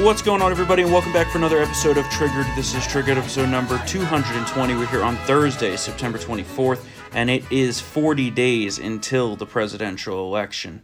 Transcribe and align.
What's 0.00 0.20
going 0.20 0.42
on, 0.42 0.50
everybody, 0.50 0.82
and 0.82 0.92
welcome 0.92 1.14
back 1.14 1.30
for 1.30 1.38
another 1.38 1.58
episode 1.58 1.96
of 1.96 2.04
Triggered. 2.10 2.44
This 2.54 2.74
is 2.74 2.86
Triggered 2.86 3.16
episode 3.16 3.48
number 3.48 3.82
220. 3.86 4.74
We're 4.74 4.86
here 4.88 5.02
on 5.02 5.16
Thursday, 5.16 5.74
September 5.74 6.18
24th, 6.18 6.84
and 7.12 7.30
it 7.30 7.50
is 7.50 7.80
40 7.80 8.30
days 8.30 8.78
until 8.78 9.36
the 9.36 9.46
presidential 9.46 10.26
election. 10.26 10.82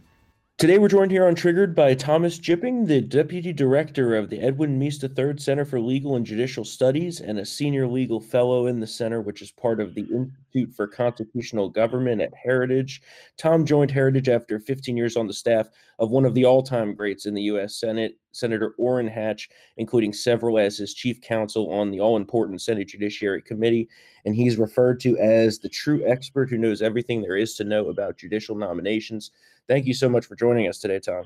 Today, 0.63 0.77
we're 0.77 0.87
joined 0.87 1.11
here 1.11 1.27
on 1.27 1.35
Triggered 1.35 1.75
by 1.75 1.93
Thomas 1.93 2.39
Jipping, 2.39 2.87
the 2.87 3.01
Deputy 3.01 3.51
Director 3.51 4.15
of 4.15 4.29
the 4.29 4.39
Edwin 4.39 4.79
Meese 4.79 5.03
III 5.03 5.37
Center 5.37 5.65
for 5.65 5.77
Legal 5.77 6.15
and 6.15 6.25
Judicial 6.25 6.63
Studies 6.63 7.19
and 7.19 7.37
a 7.37 7.45
Senior 7.45 7.85
Legal 7.85 8.21
Fellow 8.21 8.67
in 8.67 8.79
the 8.79 8.87
Center, 8.87 9.19
which 9.19 9.41
is 9.41 9.51
part 9.51 9.81
of 9.81 9.93
the 9.93 10.03
Institute 10.03 10.73
for 10.73 10.87
Constitutional 10.87 11.67
Government 11.67 12.21
at 12.21 12.33
Heritage. 12.33 13.01
Tom 13.35 13.65
joined 13.65 13.91
Heritage 13.91 14.29
after 14.29 14.57
15 14.57 14.95
years 14.95 15.17
on 15.17 15.27
the 15.27 15.33
staff 15.33 15.67
of 15.99 16.11
one 16.11 16.23
of 16.23 16.33
the 16.33 16.45
all 16.45 16.63
time 16.63 16.95
greats 16.95 17.25
in 17.25 17.33
the 17.33 17.41
U.S. 17.41 17.75
Senate, 17.75 18.17
Senator 18.31 18.73
Orrin 18.77 19.09
Hatch, 19.09 19.49
including 19.75 20.13
several 20.13 20.57
as 20.57 20.77
his 20.77 20.93
chief 20.93 21.19
counsel 21.19 21.73
on 21.73 21.91
the 21.91 21.99
all 21.99 22.15
important 22.15 22.61
Senate 22.61 22.87
Judiciary 22.87 23.41
Committee. 23.41 23.89
And 24.23 24.33
he's 24.33 24.55
referred 24.55 25.01
to 25.01 25.17
as 25.17 25.59
the 25.59 25.67
true 25.67 26.09
expert 26.09 26.49
who 26.49 26.57
knows 26.57 26.81
everything 26.81 27.21
there 27.21 27.35
is 27.35 27.53
to 27.55 27.65
know 27.65 27.89
about 27.89 28.17
judicial 28.17 28.55
nominations. 28.55 29.31
Thank 29.67 29.85
you 29.85 29.93
so 29.93 30.09
much 30.09 30.25
for 30.25 30.35
joining 30.35 30.67
us 30.67 30.79
today, 30.79 30.99
Tom. 30.99 31.25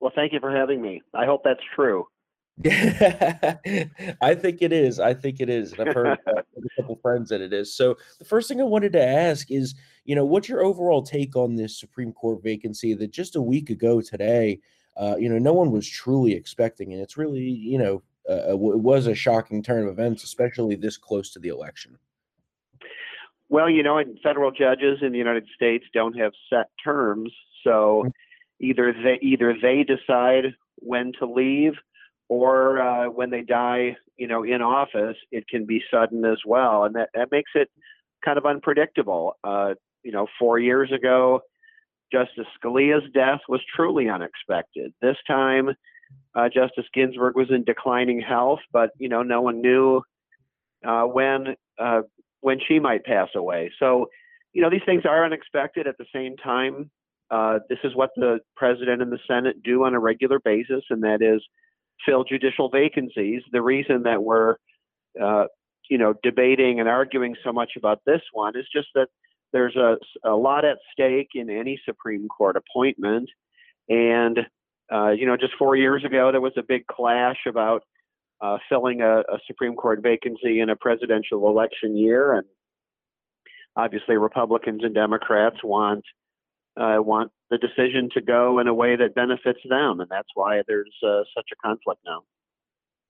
Well, 0.00 0.12
thank 0.14 0.32
you 0.32 0.40
for 0.40 0.54
having 0.54 0.80
me. 0.80 1.02
I 1.14 1.26
hope 1.26 1.42
that's 1.44 1.60
true. 1.74 2.06
I 2.64 4.34
think 4.34 4.60
it 4.60 4.72
is. 4.72 5.00
I 5.00 5.14
think 5.14 5.40
it 5.40 5.48
is. 5.48 5.72
And 5.72 5.88
I've 5.88 5.94
heard 5.94 6.18
uh, 6.26 6.42
a 6.56 6.82
couple 6.82 6.96
friends 6.96 7.30
that 7.30 7.40
it 7.40 7.52
is. 7.52 7.74
So 7.74 7.96
the 8.18 8.24
first 8.24 8.48
thing 8.48 8.60
I 8.60 8.64
wanted 8.64 8.92
to 8.92 9.04
ask 9.04 9.50
is, 9.50 9.74
you 10.04 10.14
know, 10.14 10.24
what's 10.24 10.48
your 10.48 10.62
overall 10.62 11.02
take 11.02 11.34
on 11.34 11.56
this 11.56 11.78
Supreme 11.78 12.12
Court 12.12 12.42
vacancy 12.42 12.94
that 12.94 13.10
just 13.10 13.36
a 13.36 13.42
week 13.42 13.70
ago 13.70 14.00
today, 14.00 14.60
uh, 14.96 15.16
you 15.18 15.28
know, 15.28 15.38
no 15.38 15.54
one 15.54 15.70
was 15.70 15.88
truly 15.88 16.32
expecting, 16.34 16.92
and 16.92 17.00
it's 17.00 17.16
really, 17.16 17.40
you 17.40 17.78
know, 17.78 18.02
uh, 18.28 18.52
it 18.52 18.58
was 18.58 19.06
a 19.06 19.14
shocking 19.14 19.62
turn 19.62 19.84
of 19.84 19.88
events, 19.88 20.22
especially 20.22 20.76
this 20.76 20.98
close 20.98 21.32
to 21.32 21.38
the 21.38 21.48
election. 21.48 21.98
Well, 23.52 23.68
you 23.68 23.82
know, 23.82 24.02
federal 24.22 24.50
judges 24.50 25.00
in 25.02 25.12
the 25.12 25.18
United 25.18 25.46
States 25.54 25.84
don't 25.92 26.18
have 26.18 26.32
set 26.48 26.68
terms, 26.82 27.30
so 27.62 28.10
either 28.60 28.94
they 28.94 29.18
either 29.20 29.54
they 29.60 29.84
decide 29.84 30.54
when 30.76 31.12
to 31.18 31.26
leave, 31.26 31.74
or 32.30 32.80
uh, 32.80 33.10
when 33.10 33.28
they 33.28 33.42
die, 33.42 33.98
you 34.16 34.26
know, 34.26 34.42
in 34.42 34.62
office, 34.62 35.18
it 35.30 35.46
can 35.48 35.66
be 35.66 35.82
sudden 35.92 36.24
as 36.24 36.38
well, 36.46 36.84
and 36.84 36.94
that 36.94 37.10
that 37.12 37.30
makes 37.30 37.50
it 37.54 37.68
kind 38.24 38.38
of 38.38 38.46
unpredictable. 38.46 39.34
Uh, 39.44 39.74
you 40.02 40.12
know, 40.12 40.26
four 40.38 40.58
years 40.58 40.90
ago, 40.90 41.42
Justice 42.10 42.46
Scalia's 42.58 43.04
death 43.12 43.40
was 43.50 43.60
truly 43.76 44.08
unexpected. 44.08 44.94
This 45.02 45.18
time, 45.26 45.72
uh, 46.34 46.48
Justice 46.48 46.86
Ginsburg 46.94 47.36
was 47.36 47.50
in 47.50 47.64
declining 47.64 48.22
health, 48.22 48.60
but 48.72 48.92
you 48.98 49.10
know, 49.10 49.22
no 49.22 49.42
one 49.42 49.60
knew 49.60 50.00
uh, 50.86 51.02
when 51.02 51.54
uh, 51.78 52.00
when 52.42 52.58
she 52.68 52.78
might 52.78 53.04
pass 53.04 53.28
away. 53.34 53.72
So, 53.78 54.06
you 54.52 54.60
know, 54.60 54.68
these 54.68 54.84
things 54.84 55.04
are 55.06 55.24
unexpected 55.24 55.86
at 55.86 55.96
the 55.96 56.04
same 56.14 56.36
time. 56.36 56.90
Uh, 57.30 57.60
this 57.70 57.78
is 57.82 57.96
what 57.96 58.10
the 58.16 58.40
president 58.56 59.00
and 59.00 59.10
the 59.10 59.18
Senate 59.26 59.62
do 59.64 59.84
on 59.84 59.94
a 59.94 59.98
regular 59.98 60.38
basis, 60.44 60.84
and 60.90 61.02
that 61.02 61.22
is 61.22 61.42
fill 62.04 62.24
judicial 62.24 62.68
vacancies. 62.68 63.42
The 63.52 63.62
reason 63.62 64.02
that 64.02 64.22
we're, 64.22 64.56
uh, 65.22 65.44
you 65.88 65.96
know, 65.96 66.14
debating 66.22 66.80
and 66.80 66.88
arguing 66.88 67.34
so 67.42 67.52
much 67.52 67.72
about 67.78 68.00
this 68.04 68.20
one 68.32 68.54
is 68.56 68.66
just 68.74 68.88
that 68.94 69.08
there's 69.52 69.76
a, 69.76 69.96
a 70.28 70.34
lot 70.34 70.64
at 70.64 70.78
stake 70.92 71.30
in 71.34 71.48
any 71.48 71.80
Supreme 71.84 72.28
Court 72.28 72.56
appointment. 72.56 73.30
And, 73.88 74.40
uh, 74.92 75.10
you 75.10 75.26
know, 75.26 75.36
just 75.36 75.54
four 75.58 75.76
years 75.76 76.04
ago, 76.04 76.32
there 76.32 76.40
was 76.40 76.56
a 76.56 76.62
big 76.62 76.86
clash 76.86 77.38
about 77.48 77.82
uh, 78.42 78.58
filling 78.68 79.00
a, 79.00 79.20
a, 79.20 79.38
Supreme 79.46 79.76
Court 79.76 80.00
vacancy 80.02 80.60
in 80.60 80.68
a 80.68 80.76
presidential 80.76 81.48
election 81.48 81.96
year, 81.96 82.34
and 82.34 82.46
obviously 83.76 84.16
Republicans 84.16 84.82
and 84.82 84.94
Democrats 84.94 85.56
want 85.62 86.04
uh, 86.76 86.96
want 86.98 87.30
the 87.50 87.58
decision 87.58 88.08
to 88.14 88.20
go 88.20 88.58
in 88.58 88.66
a 88.66 88.74
way 88.74 88.96
that 88.96 89.14
benefits 89.14 89.60
them, 89.68 90.00
and 90.00 90.08
that's 90.10 90.28
why 90.34 90.62
there's 90.66 90.92
uh, 91.06 91.22
such 91.36 91.46
a 91.52 91.56
conflict 91.66 92.00
now. 92.04 92.22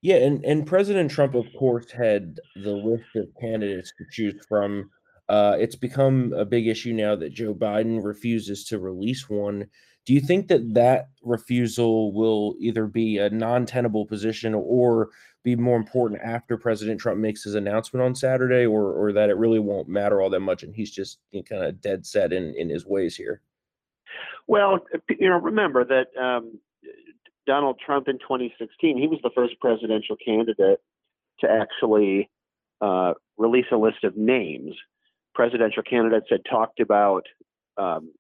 Yeah, 0.03 0.17
and 0.17 0.45
and 0.45 0.67
President 0.67 1.11
Trump, 1.11 1.35
of 1.35 1.47
course, 1.59 1.91
had 1.91 2.39
the 2.57 2.73
list 2.73 3.05
of 3.17 3.29
candidates 3.41 3.93
to 3.99 4.05
choose 4.11 4.45
from. 4.49 4.91
Uh, 5.29 5.57
it's 5.59 5.77
become 5.77 6.35
a 6.37 6.45
big 6.45 6.67
issue 6.67 6.93
now 6.93 7.17
that 7.17 7.33
Joe 7.33 7.55
Biden 7.55 8.05
refuses 8.05 8.65
to 8.67 8.79
release 8.79 9.31
one. 9.31 9.69
Do 10.05 10.15
you 10.15 10.21
think 10.21 10.49
that 10.49 10.75
that 10.75 11.11
refusal 11.23 12.13
will 12.13 12.57
either 12.59 12.87
be 12.87 13.19
a 13.19 13.31
non-tenable 13.31 14.07
position 14.07 14.55
or 14.55 15.11
be 15.45 15.57
more 15.57 15.77
important 15.77 16.21
after 16.23 16.57
President 16.57 17.01
Trump 17.01 17.19
makes 17.19 17.45
his 17.45 17.55
announcement 17.55 18.05
on 18.05 18.15
Saturday, 18.15 18.65
or 18.67 18.93
or 18.93 19.13
that 19.13 19.31
it 19.31 19.37
really 19.37 19.59
won't 19.59 19.89
matter 19.89 20.21
all 20.21 20.31
that 20.31 20.41
much 20.41 20.63
and 20.63 20.75
he's 20.75 20.91
just 20.91 21.19
kind 21.49 21.65
of 21.65 21.81
dead 21.81 22.07
set 22.07 22.33
in 22.33 22.55
in 22.57 22.69
his 22.69 22.87
ways 22.87 23.17
here? 23.17 23.43
Well, 24.47 24.81
you 25.09 25.29
know, 25.29 25.39
remember 25.39 25.85
that 25.85 26.07
um, 26.21 26.59
Donald 27.47 27.81
Trump 27.85 28.09
in 28.09 28.19
2016, 28.19 28.97
he 28.97 29.07
was 29.07 29.21
the 29.23 29.31
first 29.35 29.59
presidential 29.61 30.17
candidate 30.17 30.81
to 31.41 31.51
actually 31.51 32.29
uh, 32.81 33.15
release 33.37 33.67
a 33.73 33.77
list 33.77 34.05
of 34.05 34.17
names. 34.17 34.75
Presidential 35.35 35.83
candidates 35.83 36.27
had 36.31 36.41
talked 36.49 36.81
about 36.81 37.25
um, 37.77 38.13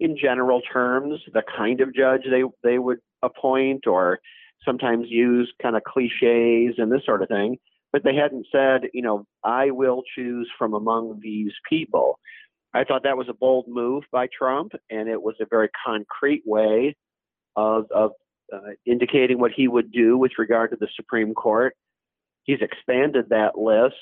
in 0.00 0.16
general 0.16 0.60
terms 0.72 1.20
the 1.32 1.42
kind 1.56 1.80
of 1.80 1.94
judge 1.94 2.22
they 2.30 2.42
they 2.62 2.78
would 2.78 2.98
appoint 3.22 3.86
or 3.86 4.18
sometimes 4.64 5.06
use 5.08 5.52
kind 5.60 5.76
of 5.76 5.82
cliches 5.84 6.74
and 6.78 6.90
this 6.90 7.04
sort 7.04 7.22
of 7.22 7.28
thing 7.28 7.56
but 7.92 8.02
they 8.04 8.14
hadn't 8.14 8.46
said 8.50 8.82
you 8.92 9.02
know 9.02 9.24
i 9.44 9.70
will 9.70 10.02
choose 10.14 10.50
from 10.58 10.74
among 10.74 11.20
these 11.22 11.52
people. 11.68 12.18
I 12.74 12.84
thought 12.84 13.02
that 13.02 13.18
was 13.18 13.28
a 13.28 13.34
bold 13.34 13.66
move 13.68 14.04
by 14.10 14.28
trump 14.36 14.72
and 14.90 15.08
it 15.08 15.20
was 15.20 15.34
a 15.40 15.46
very 15.48 15.68
concrete 15.84 16.42
way 16.46 16.96
of 17.56 17.84
of 17.90 18.12
uh, 18.52 18.72
indicating 18.86 19.38
what 19.38 19.52
he 19.52 19.68
would 19.68 19.90
do 19.92 20.18
with 20.18 20.32
regard 20.38 20.70
to 20.70 20.76
the 20.76 20.88
supreme 20.96 21.34
court. 21.34 21.74
He's 22.44 22.60
expanded 22.60 23.26
that 23.28 23.56
list 23.56 23.94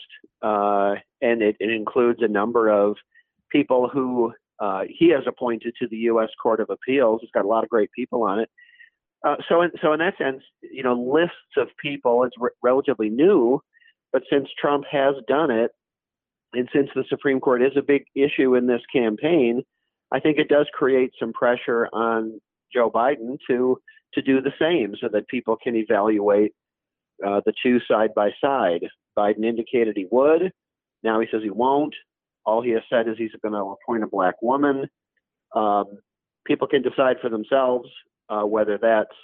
uh, 0.43 0.95
and 1.21 1.43
it, 1.43 1.57
it 1.61 1.71
includes 1.71 2.21
a 2.23 2.29
number 2.29 2.69
of 2.69 2.97
people 3.51 3.89
who 3.89 4.33
uh, 4.61 4.83
he 4.89 5.11
has 5.11 5.23
appointed 5.27 5.75
to 5.81 5.89
the 5.89 5.97
U.S. 5.97 6.29
Court 6.43 6.61
of 6.61 6.71
Appeals. 6.71 7.21
It's 7.23 7.33
got 7.33 7.45
a 7.45 7.49
lot 7.49 7.65
of 7.65 7.71
great 7.71 7.91
people 7.93 8.23
on 8.25 8.41
it. 8.41 8.51
Uh, 9.27 9.37
so, 9.49 9.63
in, 9.63 9.71
so 9.83 9.93
in 9.93 9.99
that 9.99 10.17
sense, 10.19 10.43
you 10.63 10.83
know, 10.83 10.95
lists 10.95 11.35
of 11.57 11.69
people 11.83 12.25
is 12.25 12.31
re- 12.39 12.51
relatively 12.63 13.11
new, 13.11 13.61
but 14.13 14.23
since 14.31 14.49
Trump 14.59 14.85
has 14.91 15.15
done 15.29 15.51
it, 15.51 15.73
and 16.53 16.69
since 16.75 16.89
the 16.95 17.05
Supreme 17.09 17.41
Court 17.41 17.63
is 17.63 17.73
a 17.77 17.83
big 17.83 18.05
issue 18.15 18.55
in 18.55 18.67
this 18.67 18.81
campaign, 18.93 19.63
I 20.13 20.21
think 20.21 20.39
it 20.39 20.49
does 20.49 20.67
create 20.73 21.13
some 21.19 21.33
pressure 21.33 21.89
on 21.93 22.41
Joe 22.73 22.91
Biden 22.91 23.39
to 23.49 23.79
to 24.15 24.23
do 24.23 24.41
the 24.43 24.53
same, 24.59 24.97
so 25.01 25.09
that 25.13 25.29
people 25.29 25.57
can 25.63 25.77
evaluate 25.77 26.53
uh, 27.25 27.41
the 27.47 27.53
two 27.63 27.79
side 27.89 28.11
by 28.17 28.31
side. 28.41 28.81
Biden 29.17 29.45
indicated 29.45 29.97
he 29.97 30.07
would. 30.11 30.51
Now 31.05 31.21
he 31.21 31.29
says 31.31 31.43
he 31.45 31.51
won't. 31.51 31.95
All 32.51 32.63
he 32.63 32.71
has 32.71 32.83
said 32.91 33.07
is 33.07 33.15
he's 33.17 33.31
going 33.43 33.53
to 33.55 33.77
appoint 33.77 34.03
a 34.03 34.09
black 34.09 34.35
woman. 34.43 34.89
Um, 35.55 35.85
people 36.45 36.67
can 36.67 36.83
decide 36.83 37.17
for 37.23 37.31
themselves 37.31 37.89
uh, 38.29 38.43
whether 38.43 38.77
that's 38.77 39.15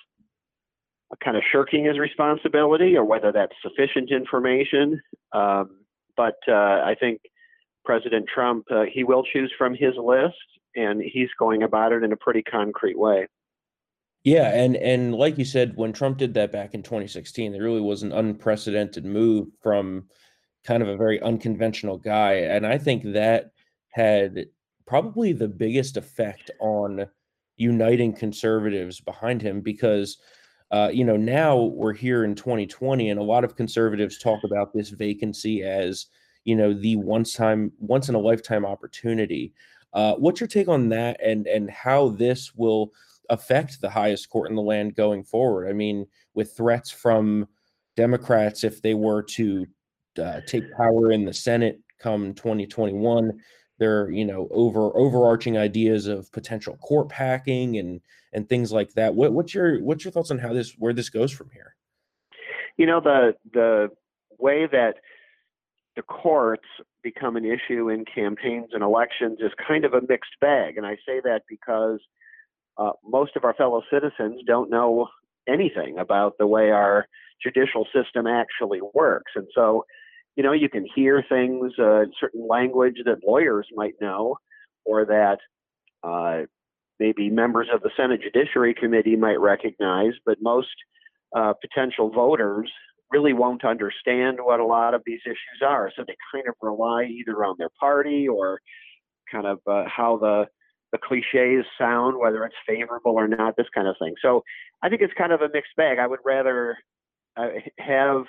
kind 1.24 1.36
of 1.36 1.42
shirking 1.50 1.84
his 1.84 1.98
responsibility 1.98 2.96
or 2.96 3.04
whether 3.04 3.32
that's 3.32 3.52
sufficient 3.62 4.12
information. 4.12 5.00
Um, 5.32 5.80
but 6.16 6.36
uh, 6.48 6.52
I 6.84 6.94
think 6.98 7.20
President 7.84 8.26
Trump, 8.32 8.64
uh, 8.70 8.84
he 8.92 9.02
will 9.02 9.24
choose 9.32 9.52
from 9.58 9.74
his 9.74 9.94
list, 9.96 10.34
and 10.76 11.02
he's 11.02 11.28
going 11.36 11.64
about 11.64 11.92
it 11.92 12.04
in 12.04 12.12
a 12.12 12.16
pretty 12.16 12.42
concrete 12.42 12.98
way. 12.98 13.26
Yeah, 14.22 14.48
and 14.52 14.76
and 14.76 15.14
like 15.14 15.38
you 15.38 15.44
said, 15.44 15.76
when 15.76 15.92
Trump 15.92 16.18
did 16.18 16.34
that 16.34 16.52
back 16.52 16.74
in 16.74 16.82
2016, 16.82 17.52
there 17.52 17.62
really 17.62 17.80
was 17.80 18.02
an 18.02 18.12
unprecedented 18.12 19.04
move 19.04 19.48
from 19.62 20.06
kind 20.66 20.82
of 20.82 20.88
a 20.88 20.96
very 20.96 21.20
unconventional 21.22 21.96
guy. 21.96 22.34
And 22.34 22.66
I 22.66 22.76
think 22.76 23.04
that 23.12 23.52
had 23.90 24.46
probably 24.86 25.32
the 25.32 25.48
biggest 25.48 25.96
effect 25.96 26.50
on 26.60 27.06
uniting 27.56 28.12
conservatives 28.12 29.00
behind 29.00 29.40
him 29.40 29.60
because 29.60 30.18
uh, 30.72 30.90
you 30.92 31.04
know 31.04 31.16
now 31.16 31.56
we're 31.56 31.92
here 31.92 32.24
in 32.24 32.34
2020 32.34 33.10
and 33.10 33.20
a 33.20 33.22
lot 33.22 33.44
of 33.44 33.56
conservatives 33.56 34.18
talk 34.18 34.42
about 34.44 34.72
this 34.72 34.90
vacancy 34.90 35.62
as 35.62 36.06
you 36.44 36.54
know 36.54 36.74
the 36.74 36.96
once 36.96 37.32
time 37.32 37.72
once 37.78 38.08
in 38.08 38.14
a 38.14 38.18
lifetime 38.18 38.66
opportunity 38.66 39.54
uh, 39.94 40.14
what's 40.14 40.40
your 40.40 40.48
take 40.48 40.68
on 40.68 40.88
that 40.88 41.18
and 41.22 41.46
and 41.46 41.70
how 41.70 42.08
this 42.08 42.52
will 42.54 42.92
affect 43.30 43.80
the 43.80 43.90
highest 43.90 44.28
court 44.28 44.50
in 44.50 44.56
the 44.56 44.62
land 44.62 44.94
going 44.94 45.22
forward 45.24 45.68
i 45.68 45.72
mean 45.72 46.06
with 46.34 46.54
threats 46.56 46.90
from 46.90 47.46
democrats 47.96 48.64
if 48.64 48.82
they 48.82 48.94
were 48.94 49.22
to 49.22 49.66
uh, 50.18 50.40
take 50.46 50.64
power 50.76 51.12
in 51.12 51.24
the 51.24 51.32
Senate 51.32 51.80
come 51.98 52.34
2021. 52.34 53.40
There 53.78 54.02
are, 54.02 54.10
you 54.10 54.24
know, 54.24 54.48
over 54.50 54.96
overarching 54.96 55.58
ideas 55.58 56.06
of 56.06 56.30
potential 56.32 56.76
court 56.76 57.08
packing 57.08 57.78
and 57.78 58.00
and 58.32 58.48
things 58.48 58.72
like 58.72 58.92
that. 58.94 59.14
What, 59.14 59.32
what's 59.32 59.54
your 59.54 59.82
what's 59.82 60.04
your 60.04 60.12
thoughts 60.12 60.30
on 60.30 60.38
how 60.38 60.52
this 60.52 60.74
where 60.78 60.92
this 60.92 61.10
goes 61.10 61.32
from 61.32 61.50
here? 61.50 61.74
You 62.76 62.86
know, 62.86 63.00
the 63.00 63.34
the 63.52 63.90
way 64.38 64.66
that 64.66 64.96
the 65.94 66.02
courts 66.02 66.66
become 67.02 67.36
an 67.36 67.44
issue 67.44 67.88
in 67.88 68.04
campaigns 68.04 68.68
and 68.72 68.82
elections 68.82 69.38
is 69.40 69.52
kind 69.66 69.84
of 69.84 69.94
a 69.94 70.02
mixed 70.08 70.38
bag, 70.40 70.76
and 70.76 70.86
I 70.86 70.96
say 71.06 71.20
that 71.24 71.42
because 71.48 72.00
uh, 72.78 72.92
most 73.04 73.36
of 73.36 73.44
our 73.44 73.54
fellow 73.54 73.82
citizens 73.90 74.42
don't 74.46 74.70
know 74.70 75.08
anything 75.48 75.98
about 75.98 76.36
the 76.38 76.46
way 76.46 76.70
our 76.70 77.06
judicial 77.42 77.86
system 77.94 78.26
actually 78.26 78.80
works, 78.94 79.32
and 79.34 79.46
so 79.54 79.84
you 80.36 80.42
know 80.42 80.52
you 80.52 80.68
can 80.68 80.86
hear 80.94 81.24
things, 81.28 81.72
uh, 81.78 82.04
certain 82.20 82.46
language 82.48 82.96
that 83.04 83.18
lawyers 83.26 83.66
might 83.74 83.94
know, 84.00 84.36
or 84.84 85.04
that 85.06 85.38
uh, 86.02 86.42
maybe 87.00 87.30
members 87.30 87.68
of 87.72 87.82
the 87.82 87.90
Senate 87.96 88.20
Judiciary 88.22 88.74
Committee 88.74 89.16
might 89.16 89.40
recognize, 89.40 90.12
but 90.24 90.38
most 90.40 90.68
uh, 91.34 91.52
potential 91.60 92.10
voters 92.10 92.70
really 93.10 93.32
won't 93.32 93.64
understand 93.64 94.38
what 94.40 94.60
a 94.60 94.64
lot 94.64 94.94
of 94.94 95.02
these 95.06 95.20
issues 95.24 95.62
are. 95.64 95.92
So 95.96 96.04
they 96.06 96.16
kind 96.32 96.48
of 96.48 96.54
rely 96.60 97.04
either 97.04 97.44
on 97.44 97.54
their 97.58 97.70
party 97.78 98.26
or 98.28 98.60
kind 99.30 99.46
of 99.46 99.58
uh, 99.66 99.84
how 99.88 100.18
the 100.18 100.46
the 100.92 100.98
cliches 100.98 101.66
sound, 101.78 102.16
whether 102.16 102.44
it's 102.44 102.54
favorable 102.66 103.12
or 103.12 103.26
not, 103.26 103.56
this 103.56 103.66
kind 103.74 103.88
of 103.88 103.96
thing. 103.98 104.14
So 104.22 104.42
I 104.82 104.88
think 104.88 105.02
it's 105.02 105.12
kind 105.18 105.32
of 105.32 105.40
a 105.40 105.48
mixed 105.52 105.74
bag. 105.76 105.98
I 105.98 106.06
would 106.06 106.20
rather 106.24 106.78
uh, 107.36 107.48
have 107.78 108.24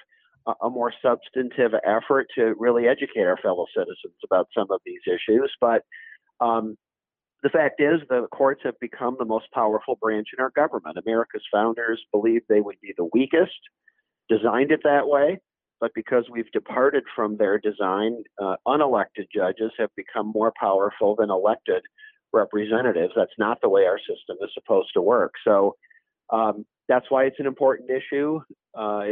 a, 0.62 0.70
more 0.70 0.94
substantive 1.02 1.72
effort 1.86 2.28
to 2.36 2.56
really 2.58 2.88
educate 2.88 3.26
our 3.26 3.38
fellow 3.38 3.66
citizens 3.76 4.16
about 4.24 4.48
some 4.56 4.68
of 4.72 4.82
these 4.86 5.02
issues, 5.06 5.52
but 5.60 5.84
um, 6.40 6.78
the 7.44 7.50
fact 7.50 7.80
is, 7.80 8.02
the 8.10 8.28
courts 8.32 8.62
have 8.64 8.80
become 8.80 9.16
the 9.20 9.26
most 9.26 9.46
powerful 9.54 9.96
branch 10.02 10.30
in 10.36 10.42
our 10.42 10.52
government. 10.56 10.98
America's 10.98 11.44
founders 11.52 12.02
believed 12.12 12.46
they 12.50 12.62
would 12.62 12.80
be 12.82 12.94
the 12.98 13.08
weakest, 13.14 13.60
designed 14.28 14.72
it 14.72 14.82
that 14.84 15.08
way, 15.08 15.40
but 15.80 15.92
because 15.94 16.26
we've 16.32 16.52
departed 16.52 17.04
from 17.16 17.38
their 17.38 17.60
design, 17.60 18.24
uh, 18.42 18.56
unelected 18.68 19.28
judges 19.34 19.72
have 19.78 19.90
become 19.96 20.32
more 20.34 20.52
powerful 20.60 21.16
than 21.16 21.30
elected 21.30 21.84
representatives. 22.34 23.14
That's 23.16 23.32
not 23.38 23.60
the 23.62 23.70
way 23.70 23.86
our 23.86 24.00
system 24.00 24.38
is 24.42 24.50
supposed 24.54 24.90
to 24.96 25.02
work. 25.02 25.34
So 25.46 25.76
um, 26.32 26.66
that's 26.88 27.06
why 27.10 27.26
it's 27.26 27.40
an 27.40 27.46
important 27.46 27.90
issue, 27.90 28.42
uh, 28.78 29.04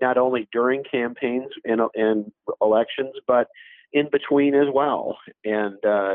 not 0.00 0.16
only 0.16 0.48
during 0.52 0.82
campaigns 0.90 1.48
and, 1.64 1.80
and, 1.94 2.32
elections, 2.60 3.12
but 3.26 3.48
in 3.92 4.08
between 4.10 4.54
as 4.54 4.68
well. 4.72 5.18
And 5.44 5.84
uh, 5.84 6.14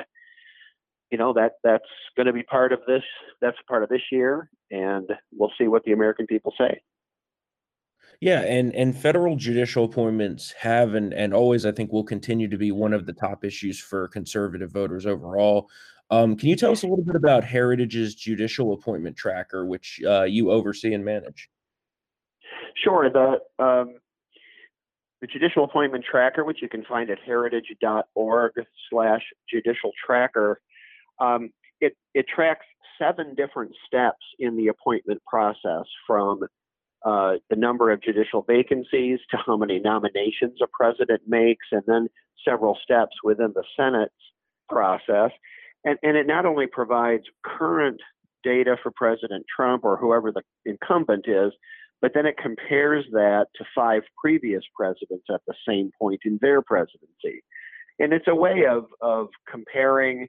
you 1.12 1.18
know 1.18 1.34
that 1.34 1.54
that's 1.64 1.86
going 2.16 2.26
to 2.28 2.34
be 2.34 2.44
part 2.44 2.74
of 2.74 2.80
this. 2.88 3.04
That's 3.42 3.58
part 3.68 3.84
of 3.84 3.90
this 3.90 4.02
year, 4.12 4.50
and 4.72 5.10
we'll 5.32 5.52
see 5.58 5.68
what 5.68 5.84
the 5.84 5.94
American 5.94 6.28
people 6.28 6.54
say. 6.58 6.82
Yeah, 8.20 8.42
and 8.42 8.74
and 8.76 8.98
federal 8.98 9.36
judicial 9.36 9.86
appointments 9.86 10.54
have 10.60 10.96
and 10.96 11.14
and 11.14 11.34
always 11.34 11.66
I 11.66 11.72
think 11.72 11.92
will 11.92 12.04
continue 12.04 12.48
to 12.50 12.58
be 12.58 12.72
one 12.72 12.94
of 12.94 13.06
the 13.06 13.14
top 13.14 13.46
issues 13.46 13.80
for 13.80 14.08
conservative 14.08 14.72
voters 14.72 15.06
overall. 15.06 15.70
Um, 16.10 16.36
can 16.36 16.50
you 16.50 16.56
tell 16.56 16.72
us 16.72 16.84
a 16.84 16.88
little 16.88 17.04
bit 17.04 17.16
about 17.16 17.44
Heritage's 17.44 18.16
judicial 18.16 18.74
appointment 18.74 19.18
tracker, 19.18 19.66
which 19.66 20.00
uh, 20.08 20.24
you 20.24 20.52
oversee 20.52 20.94
and 20.94 21.04
manage? 21.04 21.50
Sure. 22.84 23.10
The 23.10 23.40
um, 23.64 23.96
the 25.22 25.28
judicial 25.28 25.64
appointment 25.64 26.06
tracker, 26.10 26.44
which 26.44 26.62
you 26.62 26.70
can 26.70 26.84
find 26.86 27.10
at 27.10 27.18
heritage.org/slash 27.26 29.22
judicial 29.50 29.92
tracker, 30.06 30.62
um, 31.20 31.50
it, 31.82 31.98
it 32.14 32.28
tracks 32.34 32.68
seven 33.00 33.34
different 33.36 33.72
steps 33.86 34.24
in 34.40 34.56
the 34.56 34.68
appointment 34.68 35.22
process 35.26 35.86
from 36.06 36.42
uh, 37.06 37.34
the 37.50 37.56
number 37.56 37.92
of 37.92 38.02
judicial 38.02 38.44
vacancies 38.48 39.20
to 39.32 39.38
how 39.46 39.58
many 39.58 39.80
nominations 39.80 40.60
a 40.62 40.68
president 40.72 41.22
makes, 41.28 41.66
and 41.72 41.84
then 41.88 42.08
several 42.48 42.78
steps 42.84 43.16
within 43.24 43.54
the 43.56 43.64
Senate's 43.76 44.14
process. 44.70 45.32
And, 45.84 45.98
and 46.04 46.18
it 46.18 46.28
not 46.28 46.46
only 46.46 46.68
provides 46.68 47.24
current 47.44 48.02
data 48.44 48.78
for 48.82 48.92
President 48.92 49.46
Trump 49.54 49.84
or 49.84 49.98
whoever 49.98 50.32
the 50.32 50.44
incumbent 50.66 51.26
is, 51.28 51.54
but 52.02 52.12
then 52.14 52.26
it 52.26 52.36
compares 52.38 53.06
that 53.12 53.48
to 53.56 53.66
five 53.76 54.04
previous 54.22 54.64
presidents 54.76 55.26
at 55.34 55.42
the 55.48 55.54
same 55.68 55.92
point 56.00 56.22
in 56.26 56.38
their 56.42 56.62
presidency. 56.62 57.44
And 58.00 58.14
it's 58.14 58.28
a 58.28 58.36
way 58.36 58.66
of, 58.70 58.86
of 59.02 59.28
comparing 59.50 60.28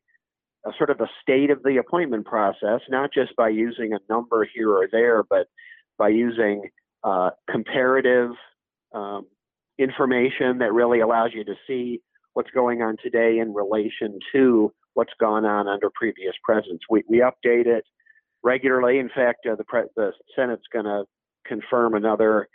a 0.67 0.71
sort 0.77 0.91
of 0.91 1.01
a 1.01 1.09
state 1.23 1.51
of 1.51 1.63
the 1.63 1.77
appointment 1.77 2.27
process, 2.27 2.81
not 2.89 3.11
just 3.13 3.37
by 3.37 3.49
using 3.49 3.93
a 3.93 4.13
number 4.13 4.47
here 4.55 4.71
or 4.71 4.89
there, 4.91 5.23
but 5.23 5.47
by 5.99 6.09
using 6.09 6.71
uh, 7.05 7.31
comparative 7.51 8.31
um, 8.95 9.27
information 9.79 10.59
that 10.59 10.73
really 10.73 11.01
allows 11.01 11.31
you 11.35 11.45
to 11.45 11.55
see 11.67 12.01
what's 12.33 12.51
going 12.51 12.83
on 12.83 12.97
today 13.03 13.39
in 13.39 13.53
relation 13.55 14.19
to 14.33 14.73
what's 14.95 15.13
gone 15.21 15.45
on 15.45 15.69
under 15.69 15.91
previous 15.95 16.35
presidents. 16.43 16.85
We, 16.91 17.05
we 17.09 17.19
update 17.19 17.67
it 17.67 17.85
regularly. 18.43 18.99
In 18.99 19.09
fact, 19.09 19.47
uh, 19.47 19.55
the, 19.55 19.65
pre- 19.65 19.83
the 19.97 20.13
Senate's 20.35 20.63
going 20.73 20.87
to 20.87 21.05
confirm 21.49 21.95
another 21.95 22.49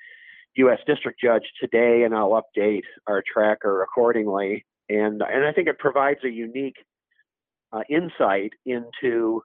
U.S. 0.56 0.80
District 0.86 1.20
Judge 1.20 1.44
today, 1.60 2.04
and 2.04 2.14
I'll 2.16 2.42
update 2.42 2.84
our 3.08 3.24
tracker 3.32 3.82
accordingly. 3.82 4.66
And, 4.90 5.22
and 5.22 5.46
I 5.46 5.52
think 5.52 5.68
it 5.68 5.80
provides 5.80 6.20
a 6.24 6.30
unique 6.30 6.76
uh, 7.72 7.82
insight 7.90 8.52
into 8.66 9.42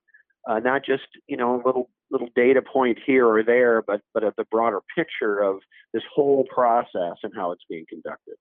uh, 0.47 0.59
not 0.61 0.85
just 0.85 1.05
you 1.27 1.37
know 1.37 1.57
a 1.57 1.63
little 1.65 1.91
little 2.11 2.29
data 2.35 2.63
point 2.63 2.99
here 3.07 3.27
or 3.27 3.43
there, 3.43 3.83
but 3.83 4.01
but 4.15 4.23
of 4.23 4.35
the 4.37 4.45
broader 4.51 4.81
picture 4.95 5.41
of 5.41 5.59
this 5.93 6.03
whole 6.15 6.45
process 6.53 7.17
and 7.23 7.33
how 7.35 7.53
it's 7.53 7.65
being 7.69 7.85
conducted. 7.89 8.35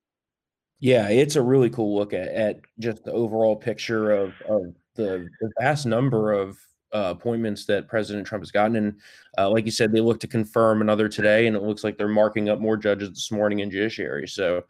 Yeah, 0.80 1.10
it's 1.10 1.36
a 1.36 1.42
really 1.42 1.70
cool 1.70 1.96
look 1.96 2.14
at, 2.14 2.28
at 2.28 2.60
just 2.80 3.04
the 3.04 3.12
overall 3.12 3.56
picture 3.56 4.12
of, 4.12 4.34
of 4.48 4.76
the, 4.96 5.28
the 5.42 5.52
vast 5.60 5.88
number 5.88 6.32
of 6.32 6.58
uh, 6.94 7.14
appointments 7.16 7.66
that 7.66 7.88
President 7.88 8.26
Trump 8.26 8.42
has 8.44 8.52
gotten. 8.52 8.76
And 8.76 9.00
uh, 9.38 9.50
like 9.50 9.66
you 9.66 9.72
said, 9.72 9.92
they 9.92 10.02
look 10.02 10.20
to 10.22 10.28
confirm 10.28 10.82
another 10.82 11.10
today, 11.10 11.48
and 11.48 11.56
it 11.56 11.64
looks 11.64 11.84
like 11.84 11.98
they're 11.98 12.08
marking 12.08 12.50
up 12.50 12.60
more 12.60 12.78
judges 12.78 13.10
this 13.10 13.32
morning 13.32 13.60
in 13.60 13.70
judiciary. 13.72 14.28
So 14.28 14.64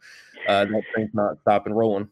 uh, 0.48 0.64
that 0.64 0.82
thing's 0.94 1.14
not 1.14 1.40
stopping 1.40 1.72
rolling 1.72 2.08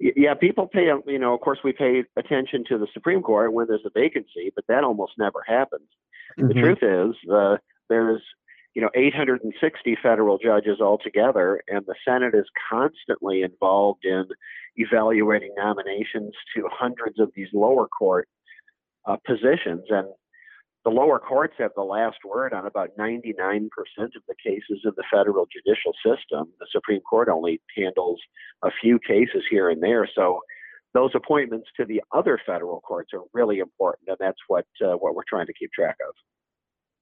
yeah, 0.00 0.34
people 0.34 0.68
pay, 0.68 0.86
you 1.06 1.18
know, 1.18 1.34
of 1.34 1.40
course, 1.40 1.58
we 1.64 1.72
pay 1.72 2.04
attention 2.16 2.64
to 2.68 2.78
the 2.78 2.86
Supreme 2.94 3.20
Court 3.20 3.52
when 3.52 3.66
there's 3.66 3.84
a 3.84 3.90
vacancy, 3.90 4.52
but 4.54 4.64
that 4.68 4.84
almost 4.84 5.12
never 5.18 5.42
happens. 5.46 5.88
Mm-hmm. 6.38 6.48
The 6.48 6.54
truth 6.54 6.78
is, 6.82 7.30
uh, 7.30 7.56
there's, 7.88 8.22
you 8.74 8.82
know, 8.82 8.90
860 8.94 9.98
federal 10.00 10.38
judges 10.38 10.80
altogether, 10.80 11.60
and 11.66 11.84
the 11.86 11.96
Senate 12.06 12.34
is 12.34 12.46
constantly 12.70 13.42
involved 13.42 14.04
in 14.04 14.26
evaluating 14.76 15.52
nominations 15.56 16.32
to 16.54 16.68
hundreds 16.70 17.18
of 17.18 17.32
these 17.34 17.48
lower 17.52 17.88
court 17.88 18.28
uh, 19.06 19.16
positions. 19.26 19.84
And 19.90 20.08
the 20.84 20.90
lower 20.90 21.18
courts 21.18 21.54
have 21.58 21.72
the 21.76 21.82
last 21.82 22.18
word 22.24 22.52
on 22.52 22.66
about 22.66 22.96
99% 22.98 23.68
of 23.98 24.22
the 24.26 24.34
cases 24.42 24.80
in 24.84 24.92
the 24.96 25.04
federal 25.12 25.46
judicial 25.52 25.92
system. 26.04 26.52
The 26.60 26.66
Supreme 26.70 27.00
Court 27.00 27.28
only 27.28 27.60
handles 27.76 28.20
a 28.62 28.70
few 28.80 28.98
cases 28.98 29.42
here 29.50 29.70
and 29.70 29.82
there. 29.82 30.08
So 30.14 30.40
those 30.94 31.10
appointments 31.14 31.68
to 31.76 31.84
the 31.84 32.02
other 32.12 32.40
federal 32.46 32.80
courts 32.80 33.10
are 33.12 33.22
really 33.34 33.58
important, 33.58 34.08
and 34.08 34.16
that's 34.18 34.38
what 34.48 34.66
uh, 34.82 34.94
what 34.94 35.14
we're 35.14 35.28
trying 35.28 35.46
to 35.46 35.52
keep 35.52 35.70
track 35.72 35.96
of. 36.08 36.14